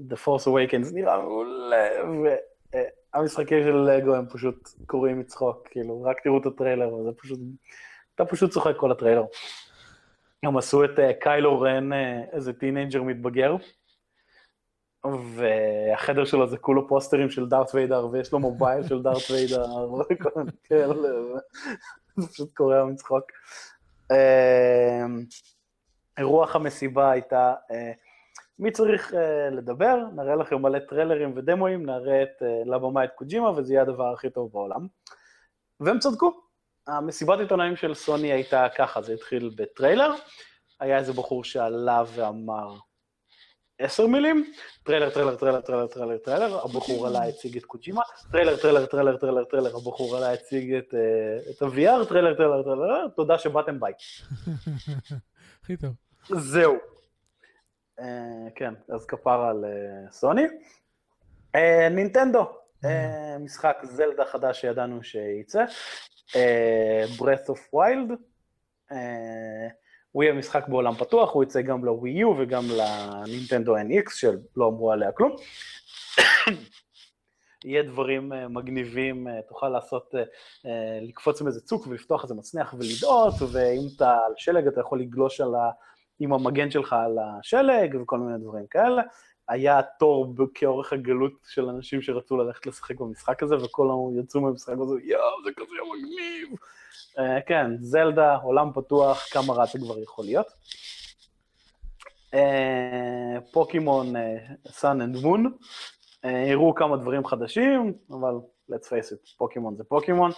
The 0.00 0.16
Force 0.24 0.46
Awakens, 0.46 0.94
נראה 0.94 1.22
מעולה, 1.22 1.88
והמשחקים 3.14 3.62
של 3.62 3.76
לגו 3.76 4.14
הם 4.14 4.26
פשוט 4.32 4.68
קורעים 4.86 5.20
מצחוק, 5.20 5.68
כאילו, 5.70 6.02
רק 6.02 6.20
תראו 6.20 6.38
את 6.38 6.46
הטריילר, 6.46 6.94
וזה 6.94 7.10
פשוט, 7.16 7.38
אתה 8.14 8.24
פשוט 8.24 8.50
צוחק 8.50 8.76
כל 8.76 8.92
הטריילר. 8.92 9.24
הם 10.42 10.56
עשו 10.56 10.84
את 10.84 10.90
קיילו 11.20 11.60
רן, 11.60 11.90
איזה 12.32 12.52
teenager 12.52 13.02
מתבגר, 13.02 13.56
והחדר 15.34 16.24
שלו 16.24 16.46
זה 16.46 16.58
כולו 16.58 16.88
פוסטרים 16.88 17.30
של 17.30 17.48
דארט 17.48 17.74
ויידר, 17.74 18.08
ויש 18.12 18.32
לו 18.32 18.38
מובייל 18.38 18.82
של 18.82 19.02
דארט 19.02 19.30
ויידר, 19.30 19.64
וכל 20.10 20.30
מיני 20.36 20.50
כאלה, 20.64 21.08
זה 22.16 22.28
פשוט 22.28 22.52
קורע 22.54 22.84
מצחוק. 22.84 23.24
אה, 24.12 24.16
רוח 26.22 26.56
המסיבה 26.56 27.10
הייתה, 27.10 27.54
אה, 27.70 27.74
מי 28.58 28.70
צריך 28.70 29.12
אה, 29.12 29.16
לדבר? 29.50 29.96
נראה 30.16 30.36
לכם 30.36 30.62
מלא 30.62 30.78
טריילרים 30.78 31.32
ודמואים, 31.36 31.86
נעלה 31.86 32.22
את, 32.22 32.42
אה, 32.42 32.70
לבמה 32.70 33.04
את 33.04 33.10
קוג'ימה, 33.14 33.50
וזה 33.50 33.72
יהיה 33.72 33.82
הדבר 33.82 34.12
הכי 34.12 34.30
טוב 34.30 34.52
בעולם. 34.52 34.86
והם 35.80 35.98
צדקו. 35.98 36.40
המסיבת 36.86 37.38
עיתונאים 37.38 37.76
של 37.76 37.94
סוני 37.94 38.32
הייתה 38.32 38.66
ככה, 38.76 39.02
זה 39.02 39.12
התחיל 39.12 39.50
בטריילר, 39.56 40.12
היה 40.80 40.98
איזה 40.98 41.12
בחור 41.12 41.44
שעלה 41.44 42.02
ואמר 42.14 42.74
עשר 43.78 44.06
מילים, 44.06 44.52
טריילר, 44.82 45.10
טריילר, 45.10 45.36
טריילר, 45.36 45.60
טריילר, 45.60 45.86
טריילר, 45.86 46.18
טריילר, 46.18 46.64
הבחור 46.64 47.06
עלה, 47.06 47.24
הציג 47.24 47.56
את 47.56 47.64
קוג'ימה, 47.64 48.02
טריילר, 48.32 48.56
טריילר, 48.56 48.86
טריילר, 48.86 49.16
טריילר, 49.16 49.44
טריילר, 49.44 49.76
הבחור 49.76 50.16
עלה, 50.16 50.32
הציג 50.32 50.74
את, 50.74 50.94
את 51.50 51.62
ה-VR, 51.62 52.08
טריילר, 52.08 52.34
טריילר, 52.34 52.62
טריילר, 52.62 53.08
תודה 53.16 53.38
שבאתם 53.38 53.80
ביי. 53.80 53.92
הכי 55.62 55.76
טוב. 55.76 55.90
זהו. 56.28 56.76
כן, 58.54 58.74
אז 58.94 59.06
כפר 59.06 59.42
על 59.42 59.64
סוני. 60.10 60.46
נינטנדו, 61.90 62.52
משחק 63.40 63.78
זלדה 63.82 64.24
חדש 64.24 64.60
שידענו 64.60 65.02
שייצא. 65.02 65.64
Breath 67.18 67.48
of 67.48 67.60
Wild, 67.74 68.10
אה, 68.90 68.94
הוא 70.18 70.24
יהיה 70.24 70.34
משחק 70.34 70.68
בעולם 70.68 70.94
פתוח, 70.94 71.32
הוא 71.32 71.42
יצא 71.42 71.60
גם 71.60 71.84
לווי 71.84 72.10
יו 72.10 72.34
וגם 72.38 72.64
לנינטנדו 72.76 73.76
NX 73.76 74.10
שלא 74.14 74.68
אמרו 74.68 74.92
עליה 74.92 75.12
כלום. 75.12 75.36
יהיה 77.64 77.82
דברים 77.82 78.32
אה, 78.32 78.48
מגניבים, 78.48 79.28
אה, 79.28 79.48
תוכל 79.48 79.68
לעשות, 79.68 80.14
אה, 80.14 80.68
לקפוץ 81.02 81.40
מאיזה 81.40 81.60
צוק 81.60 81.86
ולפתוח 81.86 82.22
איזה 82.22 82.34
מצנח 82.34 82.74
ולדאות, 82.74 83.34
ואם 83.52 83.86
אתה 83.96 84.10
על 84.10 84.32
שלג 84.36 84.66
אתה 84.66 84.80
יכול 84.80 85.00
לגלוש 85.00 85.40
על 85.40 85.54
ה... 85.54 85.70
עם 86.20 86.32
המגן 86.32 86.70
שלך 86.70 86.92
על 86.92 87.18
השלג 87.18 87.96
וכל 88.02 88.18
מיני 88.18 88.38
דברים 88.38 88.66
כאלה. 88.70 89.02
היה 89.48 89.80
תור 89.98 90.34
כאורך 90.54 90.92
הגלות 90.92 91.32
של 91.48 91.68
אנשים 91.68 92.02
שרצו 92.02 92.36
ללכת 92.36 92.66
לשחק 92.66 93.00
במשחק 93.00 93.42
הזה, 93.42 93.56
וכולם 93.56 94.20
יצאו 94.20 94.40
מהמשחק 94.40 94.74
הזה, 94.80 94.94
יואו, 95.02 95.44
זה 95.44 95.50
כזה 95.56 95.74
מגניב. 95.92 96.58
אה, 97.18 97.20
כן, 97.46 97.70
זלדה, 97.80 98.36
עולם 98.36 98.70
פתוח, 98.74 99.28
כמה 99.30 99.52
רע 99.52 99.66
זה 99.66 99.78
כבר 99.78 99.98
יכול 99.98 100.24
להיות. 100.24 100.46
פוקימון 103.52 104.12
Sun 104.68 105.00
and 105.00 105.16
Moon, 105.16 105.52
הראו 106.22 106.74
כמה 106.74 106.96
דברים 106.96 107.26
חדשים, 107.26 107.92
אבל 108.10 108.34
let's 108.72 108.84
face 108.84 109.12
it, 109.12 109.36
פוקימון 109.38 109.76
זה 109.76 109.84
פוקימון. 109.84 110.30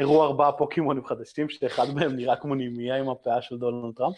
הראו 0.00 0.24
ארבעה 0.24 0.52
פוקימונים 0.52 1.04
חדשים, 1.04 1.48
שאחד 1.48 1.94
מהם 1.94 2.16
נראה 2.16 2.36
כמו 2.36 2.54
נימיה 2.54 2.96
עם 2.96 3.08
הפאה 3.08 3.42
של 3.42 3.58
דונלד 3.58 3.94
טראמפ. 3.96 4.16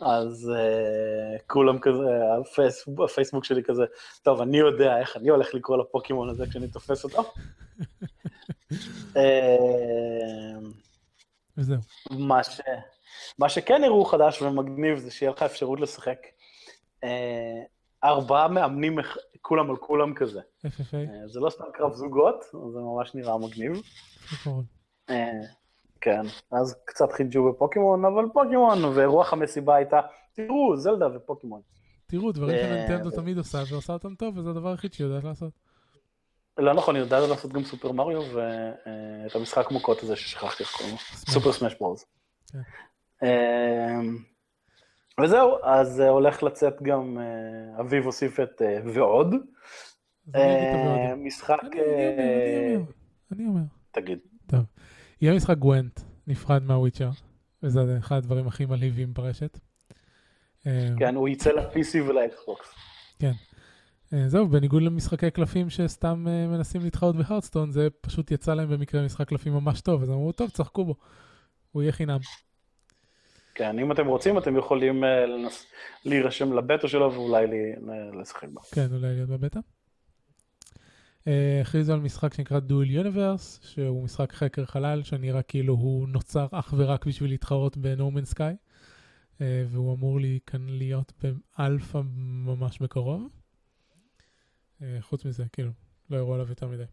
אז 0.00 0.52
uh, 0.56 1.42
כולם 1.46 1.78
כזה, 1.78 2.04
הפייסבוק, 2.40 3.00
הפייסבוק 3.10 3.44
שלי 3.44 3.62
כזה, 3.64 3.84
טוב, 4.22 4.40
אני 4.40 4.56
יודע 4.56 4.98
איך 4.98 5.16
אני 5.16 5.28
הולך 5.28 5.54
לקרוא 5.54 5.78
לפוקימון 5.78 6.28
הזה 6.28 6.46
כשאני 6.46 6.68
תופס 6.68 7.04
אותו. 7.04 7.22
אה, 9.16 10.58
וזהו. 11.58 11.78
מה, 12.10 12.44
ש... 12.44 12.60
מה 13.38 13.48
שכן 13.48 13.84
הראו 13.84 14.04
חדש 14.04 14.42
ומגניב 14.42 14.98
זה 14.98 15.10
שיהיה 15.10 15.32
לך 15.32 15.42
אפשרות 15.42 15.80
לשחק 15.80 16.18
uh, 17.04 17.08
ארבעה 18.04 18.48
מאמנים, 18.48 18.98
כולם 19.40 19.70
על 19.70 19.76
כולם 19.76 20.14
כזה. 20.14 20.40
Uh, 20.66 20.68
זה 21.26 21.40
לא 21.40 21.50
סתם 21.50 21.64
קרב 21.74 21.92
זוגות, 21.92 22.44
זה 22.72 22.78
ממש 22.78 23.14
נראה 23.14 23.38
מגניב. 23.38 23.82
כן, 26.00 26.22
אז 26.50 26.76
קצת 26.84 27.12
חידשו 27.12 27.52
בפוקימון, 27.52 28.04
אבל 28.04 28.24
פוקימון, 28.32 28.78
ורוח 28.94 29.32
המסיבה 29.32 29.76
הייתה, 29.76 30.00
תראו, 30.32 30.76
זלדה 30.76 31.06
ופוקימון. 31.16 31.60
תראו, 32.06 32.32
דברים 32.32 32.56
שנינטנדו 32.58 33.10
תמיד 33.10 33.38
עושה, 33.38 33.58
ועושה 33.70 33.92
אותם 33.92 34.14
טוב, 34.14 34.38
וזה 34.38 34.50
הדבר 34.50 34.70
היחיד 34.70 34.92
שהיא 34.92 35.06
יודעת 35.06 35.24
לעשות. 35.24 35.52
לא 36.58 36.74
נכון, 36.74 36.94
היא 36.94 37.02
יודעת 37.04 37.28
לעשות 37.28 37.52
גם 37.52 37.64
סופר 37.64 37.92
מריו, 37.92 38.22
ואת 38.22 39.34
המשחק 39.34 39.70
מוכות 39.70 40.02
הזה 40.02 40.16
ששכחתי 40.16 40.62
איך 40.62 40.72
קוראים 40.72 40.94
לו, 40.94 41.00
סופר 41.14 41.52
סמאש 41.52 41.74
ברוז. 41.80 42.04
כן. 42.52 42.58
אמ, 43.22 44.18
וזהו, 45.20 45.56
אז 45.62 46.00
אה, 46.00 46.08
הולך 46.08 46.42
לצאת 46.42 46.82
גם, 46.82 47.18
אה, 47.18 47.80
אביב 47.80 48.04
הוסיף 48.04 48.40
את 48.40 48.62
אה, 48.62 48.78
ועוד. 48.94 49.34
אה. 50.34 51.14
משחק... 51.16 51.60
אני 53.32 53.46
אומר, 53.46 53.60
אה. 53.60 53.66
תגיד. 53.92 54.18
טוב. 54.46 54.60
יהיה 55.20 55.34
משחק 55.34 55.56
גוונט, 55.56 56.00
נפרד 56.26 56.62
מהוויצ'ר, 56.62 57.10
וזה 57.62 57.98
אחד 57.98 58.16
הדברים 58.16 58.46
הכי 58.46 58.66
מלהיבים 58.66 59.14
ברשת. 59.14 59.58
אה, 60.66 60.88
כן, 60.98 61.14
הוא 61.14 61.28
יצא 61.28 61.50
ל-PC 61.50 62.02
ולאקסבוקס. 62.08 62.74
אה, 63.22 63.30
זהו, 64.26 64.48
בניגוד 64.48 64.82
למשחקי 64.82 65.30
קלפים 65.30 65.70
שסתם 65.70 66.26
אה, 66.28 66.46
מנסים 66.46 66.80
להתחרות 66.82 67.16
בהרדסטון, 67.16 67.70
זה 67.70 67.88
פשוט 68.00 68.30
יצא 68.30 68.54
להם 68.54 68.68
במקרה 68.68 69.04
משחק 69.04 69.28
קלפים 69.28 69.52
ממש 69.52 69.80
טוב, 69.80 70.02
אז 70.02 70.10
אמרו, 70.10 70.32
טוב, 70.32 70.50
צחקו 70.50 70.84
בו, 70.84 70.94
הוא 71.72 71.82
יהיה 71.82 71.92
חינם. 71.92 72.18
כן, 73.54 73.78
אם 73.78 73.92
אתם 73.92 74.06
רוצים, 74.06 74.38
אתם 74.38 74.56
יכולים 74.56 75.04
אה, 75.04 75.26
לנס- 75.26 75.66
להירשם 76.04 76.52
לבטא 76.52 76.88
שלו 76.88 77.12
ואולי 77.12 77.46
לשחק 78.20 78.48
בה. 78.48 78.60
כן, 78.72 78.86
אולי 78.92 79.14
להיות 79.14 79.28
בבטא. 79.28 79.58
אה, 81.28 81.58
הכריזו 81.60 81.92
על 81.92 82.00
משחק 82.00 82.34
שנקרא 82.34 82.58
דואל 82.58 82.90
יוניברס, 82.90 83.60
שהוא 83.62 84.04
משחק 84.04 84.32
חקר 84.32 84.64
חלל, 84.64 85.02
שנראה 85.02 85.42
כאילו 85.42 85.74
הוא 85.74 86.08
נוצר 86.08 86.46
אך 86.52 86.74
ורק 86.76 87.06
בשביל 87.06 87.30
להתחרות 87.30 87.76
בנורמן 87.76 88.24
סקאי, 88.24 88.54
והוא 89.40 89.94
אמור 89.94 90.20
לי, 90.20 90.38
כאן 90.46 90.66
להיות 90.68 91.12
באלפא 91.22 92.00
ממש 92.46 92.78
בקרוב. 92.82 93.28
אה, 94.84 95.02
חוץ 95.02 95.24
מזה, 95.24 95.44
כאילו, 95.52 95.70
לא 96.10 96.16
הראו 96.16 96.34
עליו 96.34 96.48
יותר 96.48 96.68
מדי. 96.68 96.84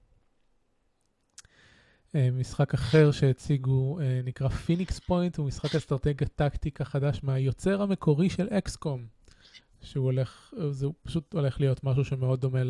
אה, 2.15 2.31
משחק 2.31 2.73
אחר 2.73 3.11
שהציגו 3.11 3.99
אה, 3.99 4.21
נקרא 4.23 4.49
Phoenix 4.49 4.99
Point, 4.99 5.37
הוא 5.37 5.47
משחק 5.47 5.75
אסטרטגיה 5.75 6.27
טקטיקה 6.27 6.85
חדש 6.85 7.23
מהיוצר 7.23 7.81
המקורי 7.81 8.29
של 8.29 8.47
XCOM, 8.51 9.05
שהוא 9.81 10.05
הולך, 10.05 10.53
זה 10.69 10.87
פשוט 11.03 11.33
הולך 11.33 11.59
להיות 11.59 11.83
משהו 11.83 12.05
שמאוד 12.05 12.41
דומה 12.41 12.61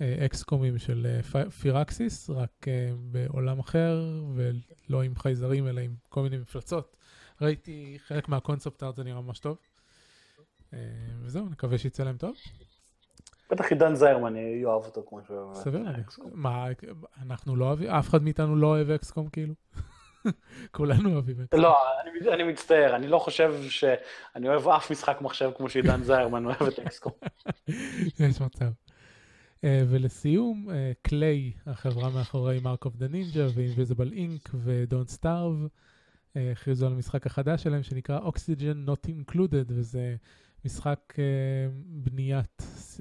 לאקסקומים 0.00 0.78
של 0.78 1.20
פי- 1.32 1.50
פירקסיס, 1.50 2.30
רק 2.30 2.66
בעולם 3.12 3.58
אחר, 3.58 4.22
ולא 4.34 5.02
עם 5.02 5.16
חייזרים 5.16 5.68
אלא 5.68 5.80
עם 5.80 5.94
כל 6.08 6.22
מיני 6.22 6.38
מפלצות. 6.38 6.96
ראיתי 7.40 7.96
חלק 8.06 8.28
מה 8.28 8.40
concept 8.40 8.82
art, 8.82 8.96
זה 8.96 9.04
נראה 9.04 9.20
ממש 9.20 9.38
טוב. 9.38 9.56
וזהו, 11.20 11.48
נקווה 11.48 11.78
שיצא 11.78 12.04
להם 12.04 12.16
טוב. 12.16 12.34
בטח 13.50 13.72
עידן 13.72 13.94
זיירמן 13.94 14.36
יאהב 14.36 14.84
אותו 14.84 15.04
כמו 15.08 15.20
שהוא 15.26 15.38
אוהב. 15.38 15.54
סביר 15.56 15.90
את. 15.90 16.14
מה, 16.32 16.66
אנחנו 17.22 17.56
לא 17.56 17.64
אוהבים, 17.64 17.90
אף 17.90 18.08
אחד 18.08 18.22
מאיתנו 18.22 18.56
לא 18.56 18.66
אוהב 18.66 18.90
XCOM 18.90 19.28
כאילו? 19.28 19.54
כולנו 20.72 21.12
אוהבים 21.12 21.40
XCOM. 21.40 21.60
לא, 21.60 21.76
אני- 22.32 22.42
מצטער, 22.44 22.96
אני 22.96 23.08
לא 23.08 23.18
חושב 23.18 23.54
שאני 23.68 24.48
אוהב 24.48 24.68
אף 24.68 24.90
משחק 24.90 25.18
מחשב 25.20 25.50
כמו 25.56 25.68
שעידן 25.68 26.02
זיירמן 26.08 26.44
אוהב 26.46 26.62
את 26.62 26.78
XCOM. 26.78 27.12
יש 28.20 28.40
מצב. 28.40 28.70
אה, 29.56 29.66
ולסיום, 29.88 30.68
Klei, 31.02 31.52
החברה 31.66 32.10
מאחורי 32.10 32.60
Mark 32.60 32.84
of 32.84 32.96
the 32.96 33.46
Ninja 34.12 34.50
ו-Don't 34.54 35.18
Starve, 35.20 35.68
אה, 36.36 36.52
הכריזו 36.52 36.86
על 36.86 36.92
המשחק 36.92 37.26
החדש 37.26 37.62
שלהם 37.62 37.82
שנקרא 37.82 38.20
Oxygen 38.20 38.88
Not 38.88 39.08
Included, 39.10 39.64
וזה 39.68 40.16
משחק 40.64 40.98
uh, 41.12 41.18
בניית 41.86 42.62
um, 42.96 43.00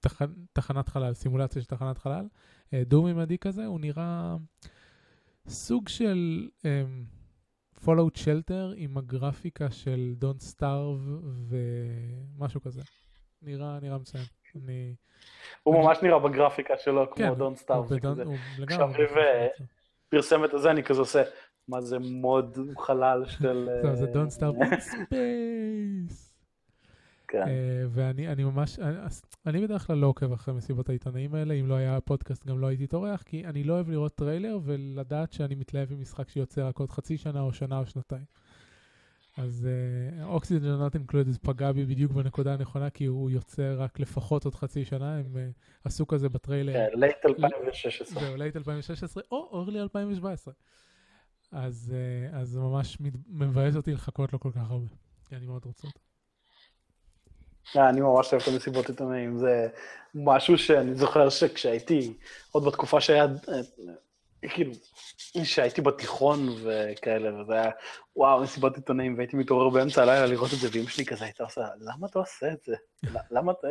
תח, 0.00 0.22
תחנת 0.52 0.88
חלל, 0.88 1.14
סימולציה 1.14 1.62
של 1.62 1.68
תחנת 1.68 1.98
חלל, 1.98 2.26
uh, 2.66 2.70
דו-מימדי 2.86 3.38
כזה, 3.38 3.66
הוא 3.66 3.80
נראה 3.80 4.36
סוג 5.48 5.88
של 5.88 6.48
um, 6.58 7.84
Fallout 7.84 8.16
Shelter 8.18 8.74
עם 8.76 8.98
הגרפיקה 8.98 9.70
של 9.70 10.14
Don't 10.20 10.54
Starve 10.54 11.24
ומשהו 11.48 12.60
כזה. 12.60 12.82
נראה, 13.42 13.78
נראה 13.82 13.98
מצוין. 13.98 14.24
אני... 14.64 14.94
הוא 15.62 15.84
ממש 15.84 15.98
נראה 16.02 16.18
בגרפיקה 16.18 16.74
שלו 16.78 17.06
כן, 17.16 17.34
כמו 17.34 17.44
הוא 17.44 17.56
סטאר. 17.56 17.82
בדון- 17.82 18.20
הוא 18.20 18.36
לגמרי 18.58 18.94
כשאביב, 18.94 19.16
אה. 19.16 19.46
פרסם 20.08 20.44
את 20.44 20.54
הזה, 20.54 20.70
אני 20.70 20.82
כזה 20.82 21.00
עושה, 21.00 21.22
מה 21.68 21.80
זה 21.80 21.98
מוד 21.98 22.58
חלל 22.78 23.24
של... 23.26 23.68
זה 23.92 24.06
אה, 24.06 24.12
Don't 24.12 24.30
Starve 24.38 24.72
Space. 24.92 26.35
כן. 27.28 27.42
אה, 27.46 27.52
ואני 27.90 28.28
אני 28.28 28.44
ממש, 28.44 28.78
אני- 28.78 28.98
אז 28.98 29.22
אני 29.46 29.60
בדרך 29.62 29.86
כלל 29.86 29.96
לא 29.98 30.06
עוקב 30.06 30.32
אחרי 30.32 30.54
מסיבות 30.54 30.88
העיתונאים 30.88 31.34
האלה, 31.34 31.54
אם 31.54 31.66
לא 31.68 31.74
היה 31.74 32.00
פודקאסט 32.00 32.46
גם 32.46 32.58
לא 32.58 32.66
הייתי 32.66 32.86
טורח, 32.86 33.22
כי 33.22 33.46
אני 33.46 33.64
לא 33.64 33.72
אוהב 33.74 33.90
לראות 33.90 34.14
טריילר 34.14 34.58
ולדעת 34.64 35.32
שאני 35.32 35.54
מתלהב 35.54 35.92
עם 35.92 36.00
משחק 36.00 36.28
שיוצא 36.28 36.68
רק 36.68 36.78
עוד 36.78 36.90
חצי 36.90 37.16
שנה 37.18 37.40
או 37.40 37.52
שנה 37.52 37.78
או 37.78 37.86
שנתיים. 37.86 38.24
אז 39.38 39.68
Oxygen 40.22 40.66
Not 40.66 40.94
Included 40.94 41.36
פגע 41.36 41.72
בי 41.72 41.84
בדיוק 41.84 42.12
בנקודה 42.12 42.52
הנכונה, 42.54 42.90
כי 42.90 43.04
הוא 43.04 43.30
יוצא 43.30 43.74
רק 43.76 44.00
לפחות 44.00 44.44
עוד 44.44 44.54
חצי 44.54 44.84
שנה, 44.84 45.16
הם 45.18 45.36
אה, 45.36 45.48
עשו 45.84 46.06
כזה 46.06 46.28
בטריילר. 46.28 46.72
כן, 46.72 46.98
late 47.00 47.16
2016. 47.26 48.22
זהו, 48.22 48.36
late 48.36 48.56
2016 48.56 49.22
או 49.30 49.48
early 49.52 49.80
2017. 49.80 50.54
אז 51.52 51.94
אה, 52.32 52.38
אז 52.40 52.48
זה 52.48 52.60
ממש 52.60 53.00
מת- 53.00 53.12
מבאס 53.28 53.76
אותי 53.76 53.92
לחכות 53.92 54.32
לו 54.32 54.40
כל 54.40 54.50
כך 54.52 54.70
הרבה, 54.70 54.86
כי 55.28 55.36
אני 55.36 55.46
מאוד 55.46 55.64
רוצה 55.64 55.86
אותו. 55.88 56.00
אה, 57.76 57.88
אני 57.88 58.00
ממש 58.00 58.32
אוהב 58.32 58.42
את 58.42 58.48
המסיבות 58.48 58.88
עיתונאים, 58.88 59.38
זה 59.38 59.68
משהו 60.14 60.58
שאני 60.58 60.94
זוכר 60.94 61.28
שכשהייתי, 61.28 62.12
עוד 62.52 62.64
בתקופה 62.64 63.00
שהיה, 63.00 63.24
אה, 63.24 63.60
כאילו, 64.48 64.72
שהייתי 65.44 65.80
בתיכון 65.80 66.48
וכאלה, 66.62 67.40
וזה 67.40 67.52
היה, 67.52 67.70
וואו, 68.16 68.42
מסיבות 68.42 68.76
עיתונאים, 68.76 69.16
והייתי 69.16 69.36
מתעורר 69.36 69.68
באמצע 69.68 70.02
הלילה 70.02 70.26
לראות 70.26 70.52
את 70.52 70.58
זה, 70.58 70.68
ואמא 70.72 70.88
שלי 70.88 71.04
כזה 71.04 71.24
הייתה 71.24 71.44
עושה, 71.44 71.60
למה 71.80 72.06
אתה 72.06 72.18
עושה 72.18 72.52
את 72.52 72.62
זה? 72.66 72.74
למה 73.30 73.52
אתה... 73.52 73.68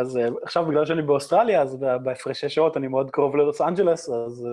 אז 0.00 0.16
אה, 0.16 0.28
עכשיו, 0.42 0.66
בגלל 0.66 0.86
שאני 0.86 1.02
באוסטרליה, 1.02 1.62
אז 1.62 1.76
בהפרשי 2.04 2.48
שעות 2.48 2.76
אני 2.76 2.88
מאוד 2.88 3.10
קרוב 3.10 3.36
ללוס 3.36 3.60
אנג'לס, 3.60 4.08
אז 4.08 4.46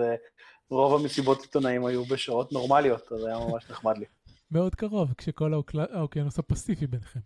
רוב 0.69 1.01
המסיבות 1.01 1.41
עיתונאים 1.41 1.85
היו 1.85 2.05
בשעות 2.05 2.51
נורמליות, 2.51 3.11
אז 3.11 3.25
היה 3.25 3.39
ממש 3.39 3.69
נחמד 3.69 3.97
לי. 3.97 4.05
מאוד 4.51 4.75
קרוב, 4.75 5.13
כשכל 5.17 5.53
האוקיינוס 5.93 6.39
הפסיפי 6.39 6.87
ביניכם. 6.87 7.19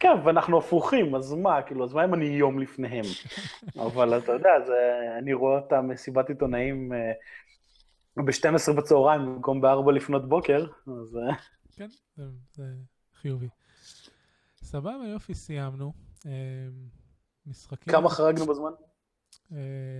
כן, 0.00 0.08
ואנחנו 0.24 0.58
הפוכים, 0.58 1.14
אז 1.14 1.32
מה, 1.32 1.62
כאילו, 1.62 1.84
אז 1.84 1.92
מה 1.92 2.04
אם 2.04 2.14
אני 2.14 2.24
יום 2.24 2.58
לפניהם? 2.58 3.04
אבל 3.86 4.18
אתה 4.18 4.32
יודע, 4.32 4.50
זה, 4.66 4.74
אני 5.18 5.32
רואה 5.32 5.58
את 5.58 5.72
המסיבת 5.72 6.28
עיתונאים 6.28 6.92
אה, 6.92 7.12
ב-12 8.16 8.72
בצהריים 8.76 9.26
במקום 9.26 9.60
ב-4 9.60 9.92
לפנות 9.92 10.28
בוקר, 10.28 10.66
אז 10.86 11.16
אה, 11.16 11.34
כן, 11.76 11.88
זה, 12.16 12.24
זה 12.52 12.64
חיובי. 13.14 13.48
סבבה, 14.56 15.06
יופי, 15.12 15.34
סיימנו. 15.34 15.92
אה, 16.26 16.32
משחקים... 17.46 17.92
כמה 17.92 18.08
חרגנו 18.08 18.46
בזמן? 18.46 18.70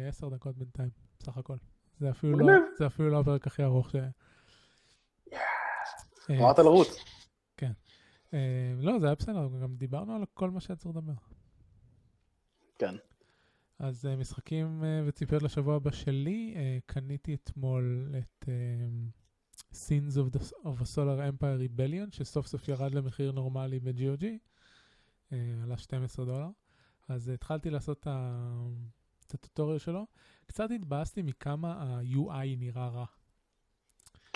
עשר 0.09 0.29
דקות 0.29 0.57
בינתיים, 0.57 0.91
בסך 1.19 1.37
הכל. 1.37 1.57
זה 1.99 2.11
אפילו, 2.11 2.39
לא. 2.39 2.55
זה 2.79 2.87
אפילו 2.87 3.11
לא 3.11 3.21
הפרק 3.21 3.47
הכי 3.47 3.63
ארוך 3.65 3.91
ש... 3.91 3.97
אמרת 6.31 6.59
לרוץ. 6.59 7.20
אה, 8.35 8.75
לא, 8.79 8.99
זה 8.99 9.07
היה 9.07 9.15
בסדר, 9.15 9.49
גם 9.63 9.77
דיברנו 9.77 10.15
על 10.17 10.25
כל 10.35 10.51
מה 10.51 10.61
שהיה 10.61 10.77
צריך 10.77 10.97
לדבר. 10.97 11.13
כן. 12.79 12.95
אז 13.79 14.07
אה, 14.07 14.17
משחקים 14.17 14.85
אה, 14.85 15.03
וציפיות 15.07 15.43
לשבוע 15.43 15.77
הבא 15.77 15.91
שלי, 15.91 16.55
קניתי 16.87 17.35
אתמול 17.35 18.15
את 18.19 18.49
Sins 19.73 20.15
of, 20.15 20.37
the, 20.37 20.41
of 20.65 20.81
a 20.81 20.97
Solar 20.97 21.21
Empire 21.31 21.79
Rebellion, 21.79 22.11
שסוף 22.17 22.47
סוף 22.47 22.69
ירד 22.69 22.95
למחיר 22.95 23.33
נורמלי 23.33 23.81
ב-GOG, 23.81 24.25
עלה 25.63 25.77
12 25.77 26.25
דולר. 26.25 26.49
אז 27.09 27.29
התחלתי 27.29 27.71
לעשות 27.71 28.07
את 29.27 29.35
ה 29.35 29.40
tutorial 29.40 29.79
שלו. 29.79 30.07
קצת 30.47 30.71
התבאסתי 30.71 31.23
מכמה 31.23 31.73
ה-UI 31.73 32.57
נראה 32.59 32.89
רע. 32.89 33.05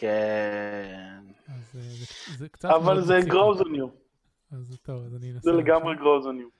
כן. 0.04 1.20
אז 1.48 1.76
אה, 1.76 1.80
זה, 1.80 2.36
זה 2.38 2.48
קצת... 2.48 2.68
אבל 2.70 3.00
זה 3.00 3.18
on 3.18 3.76
you. 3.76 3.88
אז 4.50 4.66
זה 4.66 4.76
טוב, 4.76 5.04
אז 5.04 5.14
אני 5.16 5.30
אנסה... 5.30 5.40
זה 5.50 5.52
לגמרי 5.52 5.94
on 5.94 6.42
you. 6.42 6.50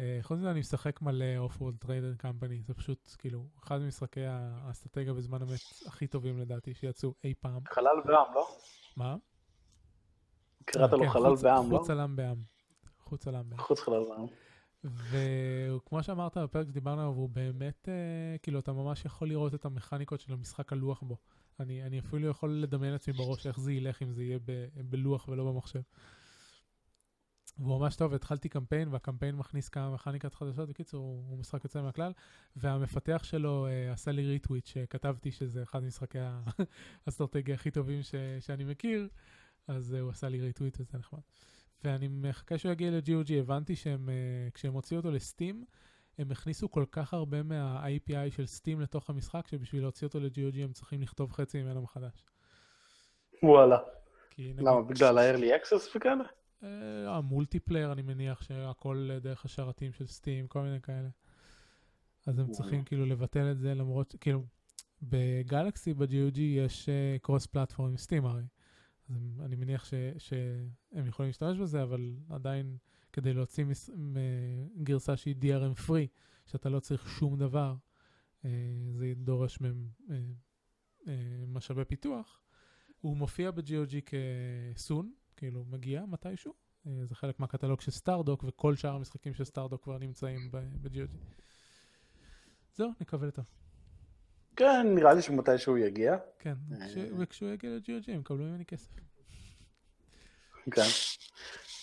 אה, 0.00 0.18
חוץ 0.22 0.38
מזה 0.38 0.50
אני 0.50 0.60
משחק 0.60 1.02
מלא 1.02 1.36
Offworld 1.38 1.76
Trading 1.78 2.14
Company, 2.14 2.62
זה 2.62 2.74
פשוט 2.74 3.14
כאילו 3.18 3.44
אחד 3.64 3.80
ממשחקי 3.80 4.20
האסטרטגיה 4.26 5.12
בזמן 5.12 5.42
אמת 5.42 5.60
הכי 5.86 6.06
טובים 6.06 6.38
לדעתי 6.38 6.74
שיצאו 6.74 7.14
אי 7.24 7.34
פעם. 7.40 7.60
חלל 7.68 8.00
בעם, 8.04 8.34
לא? 8.34 8.48
מה? 8.96 9.16
קראת 10.64 10.92
אה, 10.92 10.98
לו 10.98 11.04
כן, 11.04 11.10
חלל 11.10 11.34
בעם, 11.42 11.72
לא? 11.72 11.78
חוץ 11.78 11.90
עלם 11.90 12.16
בעם. 12.16 12.38
חוץ 12.98 13.28
עלם 13.28 13.50
בעם. 13.50 13.58
חוץ 13.58 13.80
חלל 13.80 14.04
בעם. 14.08 14.26
וכמו 15.10 16.02
שאמרת 16.02 16.36
בפרק 16.36 16.66
שדיברנו 16.66 17.00
עליו, 17.00 17.12
הוא 17.12 17.28
באמת, 17.28 17.88
כאילו 18.42 18.58
אתה 18.58 18.72
ממש 18.72 19.04
יכול 19.04 19.28
לראות 19.28 19.54
את 19.54 19.64
המכניקות 19.64 20.20
של 20.20 20.32
המשחק 20.32 20.72
הלוח 20.72 21.02
בו. 21.02 21.16
אני, 21.60 21.82
אני 21.82 21.98
אפילו 21.98 22.28
יכול 22.28 22.50
לדמיין 22.50 22.92
לעצמי 22.92 23.14
בראש 23.14 23.46
איך 23.46 23.60
זה 23.60 23.72
ילך 23.72 24.02
אם 24.02 24.12
זה 24.12 24.24
יהיה 24.24 24.38
ב, 24.44 24.66
בלוח 24.90 25.28
ולא 25.28 25.52
במחשב. 25.52 25.80
והוא 27.58 27.78
ממש 27.78 27.96
טוב, 27.96 28.14
התחלתי 28.14 28.48
קמפיין, 28.48 28.88
והקמפיין 28.88 29.36
מכניס 29.36 29.68
כמה 29.68 29.90
מכניקות 29.90 30.34
חדשות, 30.34 30.68
בקיצור, 30.68 31.00
הוא, 31.00 31.30
הוא 31.30 31.38
משחק 31.38 31.64
יוצא 31.64 31.82
מהכלל, 31.82 32.12
והמפתח 32.56 33.20
שלו 33.24 33.66
אה, 33.66 33.92
עשה 33.92 34.12
לי 34.12 34.26
retweet 34.26 34.66
שכתבתי 34.66 35.30
שזה 35.30 35.62
אחד 35.62 35.84
משחקי 35.84 36.18
האסטרטגיה 37.06 37.54
הכי 37.54 37.70
טובים 37.70 38.02
ש, 38.02 38.14
שאני 38.40 38.64
מכיר, 38.64 39.08
אז 39.68 39.94
אה, 39.98 40.00
הוא 40.00 40.10
עשה 40.10 40.28
לי 40.28 40.40
retweet 40.40 40.80
וזה 40.80 40.98
נחמד. 40.98 41.20
ואני 41.84 42.08
מחכה 42.08 42.58
שהוא 42.58 42.72
יגיע 42.72 42.90
ל-GOG, 42.90 43.32
הבנתי 43.32 43.76
שהם, 43.76 44.08
אה, 44.08 44.52
כשהם 44.54 44.72
הוציאו 44.72 44.98
אותו 44.98 45.10
ל 45.10 45.18
Steam, 45.18 45.64
הם 46.18 46.30
הכניסו 46.30 46.70
כל 46.70 46.84
כך 46.90 47.14
הרבה 47.14 47.42
מה-API 47.42 48.30
של 48.30 48.46
Steam 48.46 48.80
לתוך 48.80 49.10
המשחק, 49.10 49.46
שבשביל 49.46 49.82
להוציא 49.82 50.06
אותו 50.06 50.20
ל-GOG 50.20 50.62
הם 50.62 50.72
צריכים 50.72 51.02
לכתוב 51.02 51.32
חצי 51.32 51.62
ממנו 51.62 51.82
מחדש. 51.82 52.24
וואלה. 53.42 53.78
נגיד... 54.38 54.60
למה, 54.60 54.82
בגלל 54.82 55.18
ה-early 55.18 55.62
access 55.62 55.96
וכאלה? 55.96 56.24
אה, 56.62 57.16
ה 57.16 57.22
multiplayer, 57.22 57.92
אני 57.92 58.02
מניח 58.02 58.42
שהכל 58.42 59.10
דרך 59.22 59.44
השרתים 59.44 59.92
של 59.92 60.06
סטים, 60.06 60.46
כל 60.46 60.62
מיני 60.62 60.80
כאלה. 60.80 61.08
אז 62.26 62.38
הם 62.38 62.50
צריכים 62.50 62.84
כאילו 62.84 63.06
לבטל 63.06 63.50
את 63.50 63.58
זה 63.58 63.74
למרות, 63.74 64.14
כאילו, 64.20 64.42
בגלקסי, 65.02 65.94
ב-GOG 65.94 66.40
יש 66.40 66.88
קרוס 67.22 67.46
פלטפורם 67.46 67.88
עם 67.88 67.96
סטים 67.96 68.26
הרי. 68.26 68.42
אז 69.10 69.42
אני 69.44 69.56
מניח 69.56 69.84
ש, 69.84 69.94
שהם 70.18 71.06
יכולים 71.06 71.28
להשתמש 71.28 71.58
בזה, 71.58 71.82
אבל 71.82 72.14
עדיין 72.30 72.76
כדי 73.16 73.32
להוציא 73.32 73.64
מס, 73.64 73.90
גרסה 74.82 75.16
שהיא 75.16 75.36
DRM 75.40 75.88
free, 75.88 76.08
שאתה 76.46 76.68
לא 76.68 76.80
צריך 76.80 77.08
שום 77.08 77.38
דבר, 77.38 77.74
אה, 78.44 78.50
זה 78.92 79.12
דורש 79.16 79.60
מהם 79.60 79.88
אה, 81.08 81.14
משאבי 81.46 81.84
פיתוח. 81.84 82.40
הוא 83.00 83.16
מופיע 83.16 83.50
ב-GOG 83.50 83.94
כסון, 84.74 85.12
כאילו 85.36 85.64
מגיע 85.64 86.04
מתישהו, 86.06 86.54
אה, 86.86 87.06
זה 87.06 87.14
חלק 87.14 87.40
מהקטלוג 87.40 87.80
של 87.80 87.90
סטארדוק, 87.90 88.44
וכל 88.46 88.74
שאר 88.74 88.94
המשחקים 88.94 89.34
של 89.34 89.44
סטארדוק 89.44 89.82
כבר 89.82 89.98
נמצאים 89.98 90.50
ב-GOG. 90.50 91.16
זהו, 92.74 92.90
נקווה 93.00 93.28
לטוב. 93.28 93.44
כן, 94.56 94.86
נראה 94.94 95.14
לי 95.14 95.22
שמתישהו 95.22 95.78
יגיע. 95.78 96.16
כן, 96.38 96.54
אה. 96.72 96.86
וכשהוא 97.18 97.50
יגיע 97.50 97.70
ל-GOG 97.70 98.12
הם 98.12 98.20
יקבלו 98.20 98.44
ממני 98.44 98.64
כסף. 98.64 98.90
כן. 100.70 100.82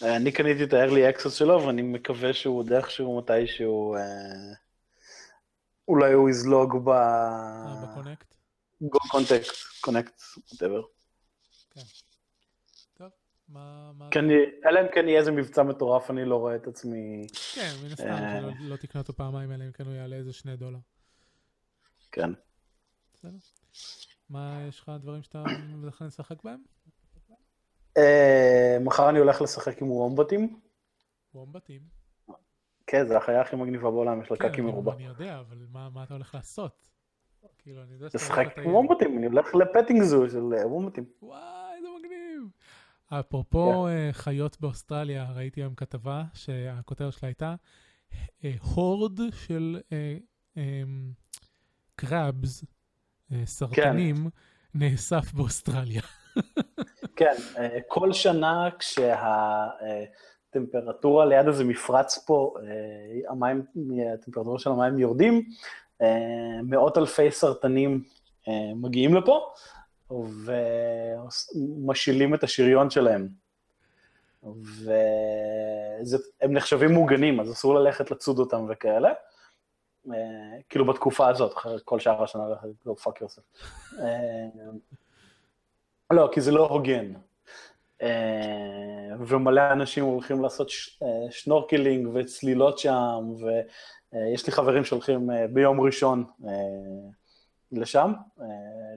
אני 0.03 0.31
קניתי 0.31 0.63
את 0.63 0.73
ה-early 0.73 1.15
access 1.15 1.29
שלו, 1.29 1.65
ואני 1.65 1.81
מקווה 1.81 2.33
שהוא 2.33 2.59
עוד 2.59 2.73
איכשהו 2.73 3.17
מתישהו... 3.17 3.95
אה, 3.95 4.53
אולי 5.87 6.13
הוא 6.13 6.29
יזלוג 6.29 6.77
ב... 6.85 6.91
בקונקט? 7.83 8.33
גו 8.81 8.99
קונטקט, 9.11 9.51
קונקט, 9.81 10.21
whatever. 10.37 10.83
כן. 11.73 11.81
מה... 13.49 13.91
כן, 14.11 14.25
אלא 14.65 14.81
אם 14.81 14.85
כן 14.93 15.07
יהיה 15.07 15.19
איזה 15.19 15.31
מבצע 15.31 15.63
מטורף, 15.63 16.11
אני 16.11 16.25
לא 16.25 16.35
רואה 16.35 16.55
את 16.55 16.67
עצמי... 16.67 17.27
כן, 17.53 17.71
מן 17.83 17.91
הסתם, 17.91 18.07
אה, 18.07 18.39
שלא 18.41 18.51
לא 18.59 18.75
תקנה 18.75 19.01
אותו 19.01 19.13
פעמיים, 19.13 19.51
אלא 19.51 19.63
אם 19.63 19.71
כן 19.71 19.85
הוא 19.85 19.93
יעלה 19.93 20.15
איזה 20.15 20.33
שני 20.33 20.55
דולר. 20.55 20.79
כן. 22.11 22.29
בסדר. 23.13 23.37
מה, 24.29 24.65
יש 24.67 24.79
לך 24.79 24.91
דברים 25.01 25.23
שאתה 25.23 25.43
כלל 25.97 26.07
לשחק 26.07 26.43
בהם? 26.43 26.72
אה, 27.97 28.77
מחר 28.81 29.09
אני 29.09 29.19
הולך 29.19 29.41
לשחק 29.41 29.81
עם 29.81 29.91
וומבטים. 29.91 30.59
וומבטים? 31.35 31.81
כן, 32.87 33.07
זה 33.07 33.17
החיה 33.17 33.41
הכי 33.41 33.55
מגניבה 33.55 33.91
בעולם, 33.91 34.21
יש 34.21 34.31
לה 34.31 34.37
כן, 34.37 34.49
קקי 34.49 34.61
מרובה. 34.61 34.93
אני 34.93 35.05
יודע, 35.05 35.39
אבל 35.39 35.57
מה 35.69 36.03
אתה 36.03 36.13
הולך 36.13 36.35
לעשות? 36.35 36.89
כאילו, 37.57 37.83
אני 37.83 37.93
יודע 37.93 38.09
שאתה... 38.09 38.17
לשחק 38.17 38.57
עם 38.57 38.73
וומבטים, 38.73 39.17
אני 39.17 39.25
הולך 39.25 39.55
לפטינג 39.55 40.03
זו 40.03 40.29
של 40.29 40.43
וומבטים. 40.65 41.05
וואי, 41.21 41.81
זה 41.81 41.87
מגניב. 41.99 42.49
אפרופו 43.19 43.87
yeah. 43.87 43.89
כן. 43.89 44.09
uh, 44.09 44.13
חיות 44.13 44.61
באוסטרליה, 44.61 45.31
ראיתי 45.31 45.61
היום 45.61 45.75
כתבה 45.75 46.23
שהכותרת 46.33 47.13
שלה 47.13 47.29
הייתה 47.29 47.55
הורד 48.75 49.19
uh, 49.19 49.35
של 49.35 49.79
קראבס, 51.95 52.63
uh, 52.63 52.65
uh, 53.31 53.35
סרטנים, 53.45 54.15
כן. 54.15 54.29
נאסף 54.79 55.33
באוסטרליה. 55.33 56.01
כן, 57.15 57.33
uh, 57.55 57.59
כל 57.87 58.13
שנה 58.13 58.69
כשהטמפרטורה 60.51 61.25
ליד 61.25 61.47
איזה 61.47 61.63
מפרץ 61.63 62.17
פה, 62.17 62.53
אה, 62.57 62.61
המים, 63.31 63.63
הטמפרטורה 64.13 64.59
של 64.59 64.69
המים 64.69 64.99
יורדים, 64.99 65.49
מאות 66.63 66.97
אלפי 66.97 67.31
סרטנים 67.31 68.03
מגיעים 68.75 69.15
לפה. 69.15 69.53
ומשילים 71.65 72.33
את 72.33 72.43
השריון 72.43 72.89
שלהם. 72.89 73.27
והם 74.83 76.53
נחשבים 76.53 76.91
מוגנים, 76.91 77.39
אז 77.39 77.51
אסור 77.51 77.75
ללכת 77.75 78.11
לצוד 78.11 78.39
אותם 78.39 78.65
וכאלה. 78.69 79.13
אה, 80.11 80.15
כאילו 80.69 80.85
בתקופה 80.85 81.29
הזאת, 81.29 81.57
אחרי 81.57 81.77
כל 81.85 81.99
שאר 81.99 82.23
השנה, 82.23 82.43
לא 82.85 82.93
fuck 82.93 83.21
yourself. 83.21 83.41
לא, 86.13 86.29
כי 86.31 86.41
זה 86.41 86.51
לא 86.51 86.67
הוגן. 86.67 87.13
אה, 88.01 88.09
ומלא 89.19 89.61
אנשים 89.71 90.03
הולכים 90.03 90.41
לעשות 90.41 90.67
אה, 91.03 91.07
שנורקלינג 91.31 92.09
וצלילות 92.13 92.79
שם, 92.79 93.33
ויש 94.13 94.45
לי 94.45 94.51
חברים 94.51 94.85
שהולכים 94.85 95.29
ביום 95.49 95.81
ראשון 95.81 96.23
לשם, 97.73 98.13
אה, 98.41 98.45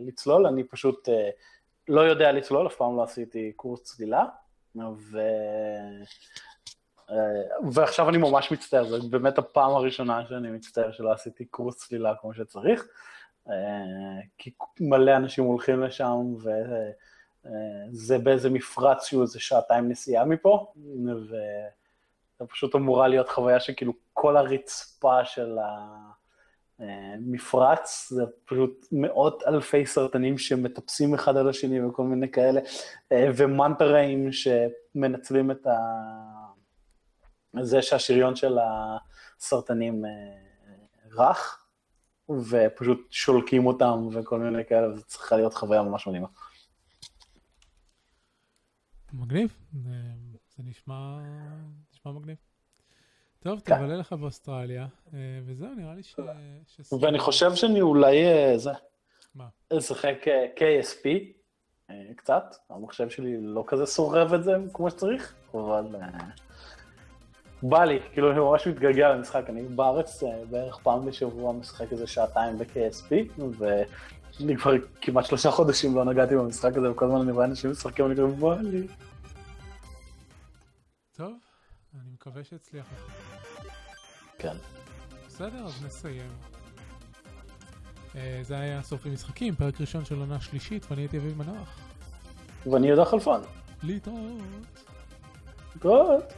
לצלול, 0.00 0.46
אני 0.46 0.64
פשוט 0.64 1.08
אה, 1.08 1.30
לא 1.88 2.00
יודע 2.00 2.32
לצלול, 2.32 2.66
אף 2.66 2.76
פעם 2.76 2.96
לא 2.96 3.02
עשיתי 3.02 3.52
קורס 3.56 3.82
צלילה, 3.82 4.24
ו... 4.76 5.20
אה, 7.10 7.68
ועכשיו 7.72 8.08
אני 8.08 8.18
ממש 8.18 8.52
מצטער, 8.52 8.84
זו 8.84 9.08
באמת 9.08 9.38
הפעם 9.38 9.70
הראשונה 9.70 10.26
שאני 10.28 10.50
מצטער 10.50 10.92
שלא 10.92 11.12
עשיתי 11.12 11.44
קורס 11.44 11.76
צלילה 11.76 12.14
כמו 12.20 12.34
שצריך, 12.34 12.88
כי 14.38 14.50
מלא 14.80 15.16
אנשים 15.16 15.44
הולכים 15.44 15.82
לשם, 15.82 16.34
וזה 17.44 18.18
באיזה 18.18 18.50
מפרץ 18.50 19.04
שהוא 19.04 19.22
איזה 19.22 19.40
שעתיים 19.40 19.88
נסיעה 19.88 20.24
מפה, 20.24 20.72
וזה 21.04 22.46
פשוט 22.48 22.74
אמורה 22.74 23.08
להיות 23.08 23.28
חוויה 23.28 23.60
שכאילו 23.60 23.92
כל 24.12 24.36
הרצפה 24.36 25.24
של 25.24 25.58
ה... 25.58 25.96
מפרץ, 27.20 28.08
זה 28.10 28.22
פשוט 28.44 28.86
מאות 28.92 29.42
אלפי 29.46 29.86
סרטנים 29.86 30.38
שמטפסים 30.38 31.14
אחד 31.14 31.36
על 31.36 31.48
השני 31.48 31.84
וכל 31.84 32.02
מיני 32.02 32.30
כאלה, 32.30 32.60
אה, 33.12 33.28
ומנטראים 33.36 34.28
שמנצלים 34.32 35.50
את 35.50 35.66
ה... 35.66 35.76
זה 37.62 37.82
שהשריון 37.82 38.36
של 38.36 38.58
הסרטנים 38.58 40.04
אה, 40.04 40.10
רך, 41.12 41.65
ופשוט 42.30 43.08
שולקים 43.10 43.66
אותם 43.66 44.08
וכל 44.12 44.38
מיני 44.38 44.64
כאלה, 44.64 44.88
וזו 44.88 45.02
צריכה 45.04 45.36
להיות 45.36 45.54
חוויה 45.54 45.82
ממש 45.82 46.06
מדהימה. 46.06 46.28
מגניב, 49.12 49.56
זה 50.56 50.62
נשמע, 50.64 51.18
נשמע 51.92 52.12
מגניב. 52.12 52.36
טוב, 53.38 53.60
כן. 53.64 53.76
תבלה 53.76 53.96
לך 53.96 54.12
באוסטרליה, 54.12 54.86
אה, 55.14 55.18
וזהו, 55.46 55.74
נראה 55.76 55.94
לי 55.94 56.02
ש... 56.02 56.16
ואני 57.00 57.18
חושב 57.18 57.54
שאני 57.54 57.80
אולי, 57.80 58.26
אה, 58.26 58.58
זה, 58.58 58.70
מה? 59.34 59.48
אשחק 59.78 60.28
אה, 60.28 60.46
KSP 60.56 61.08
קצת, 62.16 62.56
המחשב 62.70 63.10
שלי 63.10 63.36
לא 63.40 63.64
כזה 63.66 63.86
סורב 63.86 64.34
את 64.34 64.44
זה 64.44 64.52
כמו 64.72 64.90
שצריך, 64.90 65.34
אבל 65.54 65.86
בא 67.62 67.84
לי, 67.84 67.98
כאילו 68.12 68.30
אני 68.30 68.40
ממש 68.40 68.66
מתגעגע 68.66 69.08
למשחק, 69.08 69.42
אני 69.48 69.62
בארץ 69.62 70.22
בערך 70.50 70.78
פעם 70.82 71.06
בשבוע 71.06 71.52
משחק 71.52 71.92
איזה 71.92 72.06
שעתיים 72.06 72.58
ב-KSP, 72.58 73.42
ואני 73.58 74.56
כבר 74.56 74.72
כמעט 75.00 75.24
שלושה 75.24 75.50
חודשים 75.50 75.94
לא 75.94 76.04
נגעתי 76.04 76.36
במשחק 76.36 76.76
הזה, 76.76 76.90
וכל 76.90 77.04
הזמן 77.04 77.20
אני 77.20 77.32
רואה 77.32 77.44
אנשים 77.44 77.70
משחקים, 77.70 78.04
ואני 78.04 78.14
כאילו, 78.14 78.32
בא 78.32 78.56
לי. 78.60 78.86
טוב, 81.16 81.32
אני 81.94 82.10
מקווה 82.14 82.44
שהצליח 82.44 82.86
לך. 82.92 83.12
כן. 84.38 84.56
בסדר, 85.26 85.64
אז 85.64 85.84
נסיים. 85.84 86.30
Uh, 88.12 88.18
זה 88.42 88.58
היה 88.58 88.82
סוף 88.82 89.06
המשחקים, 89.06 89.54
פרק 89.54 89.80
ראשון 89.80 90.04
של 90.04 90.18
עונה 90.18 90.40
שלישית, 90.40 90.86
ואני 90.90 91.02
הייתי 91.02 91.18
אביב 91.18 91.42
מנוח. 91.42 91.78
ואני 92.66 92.86
יהודה 92.86 93.04
חלפון. 93.04 93.40
להתראות. 93.82 94.40
להתראות. 95.74 96.32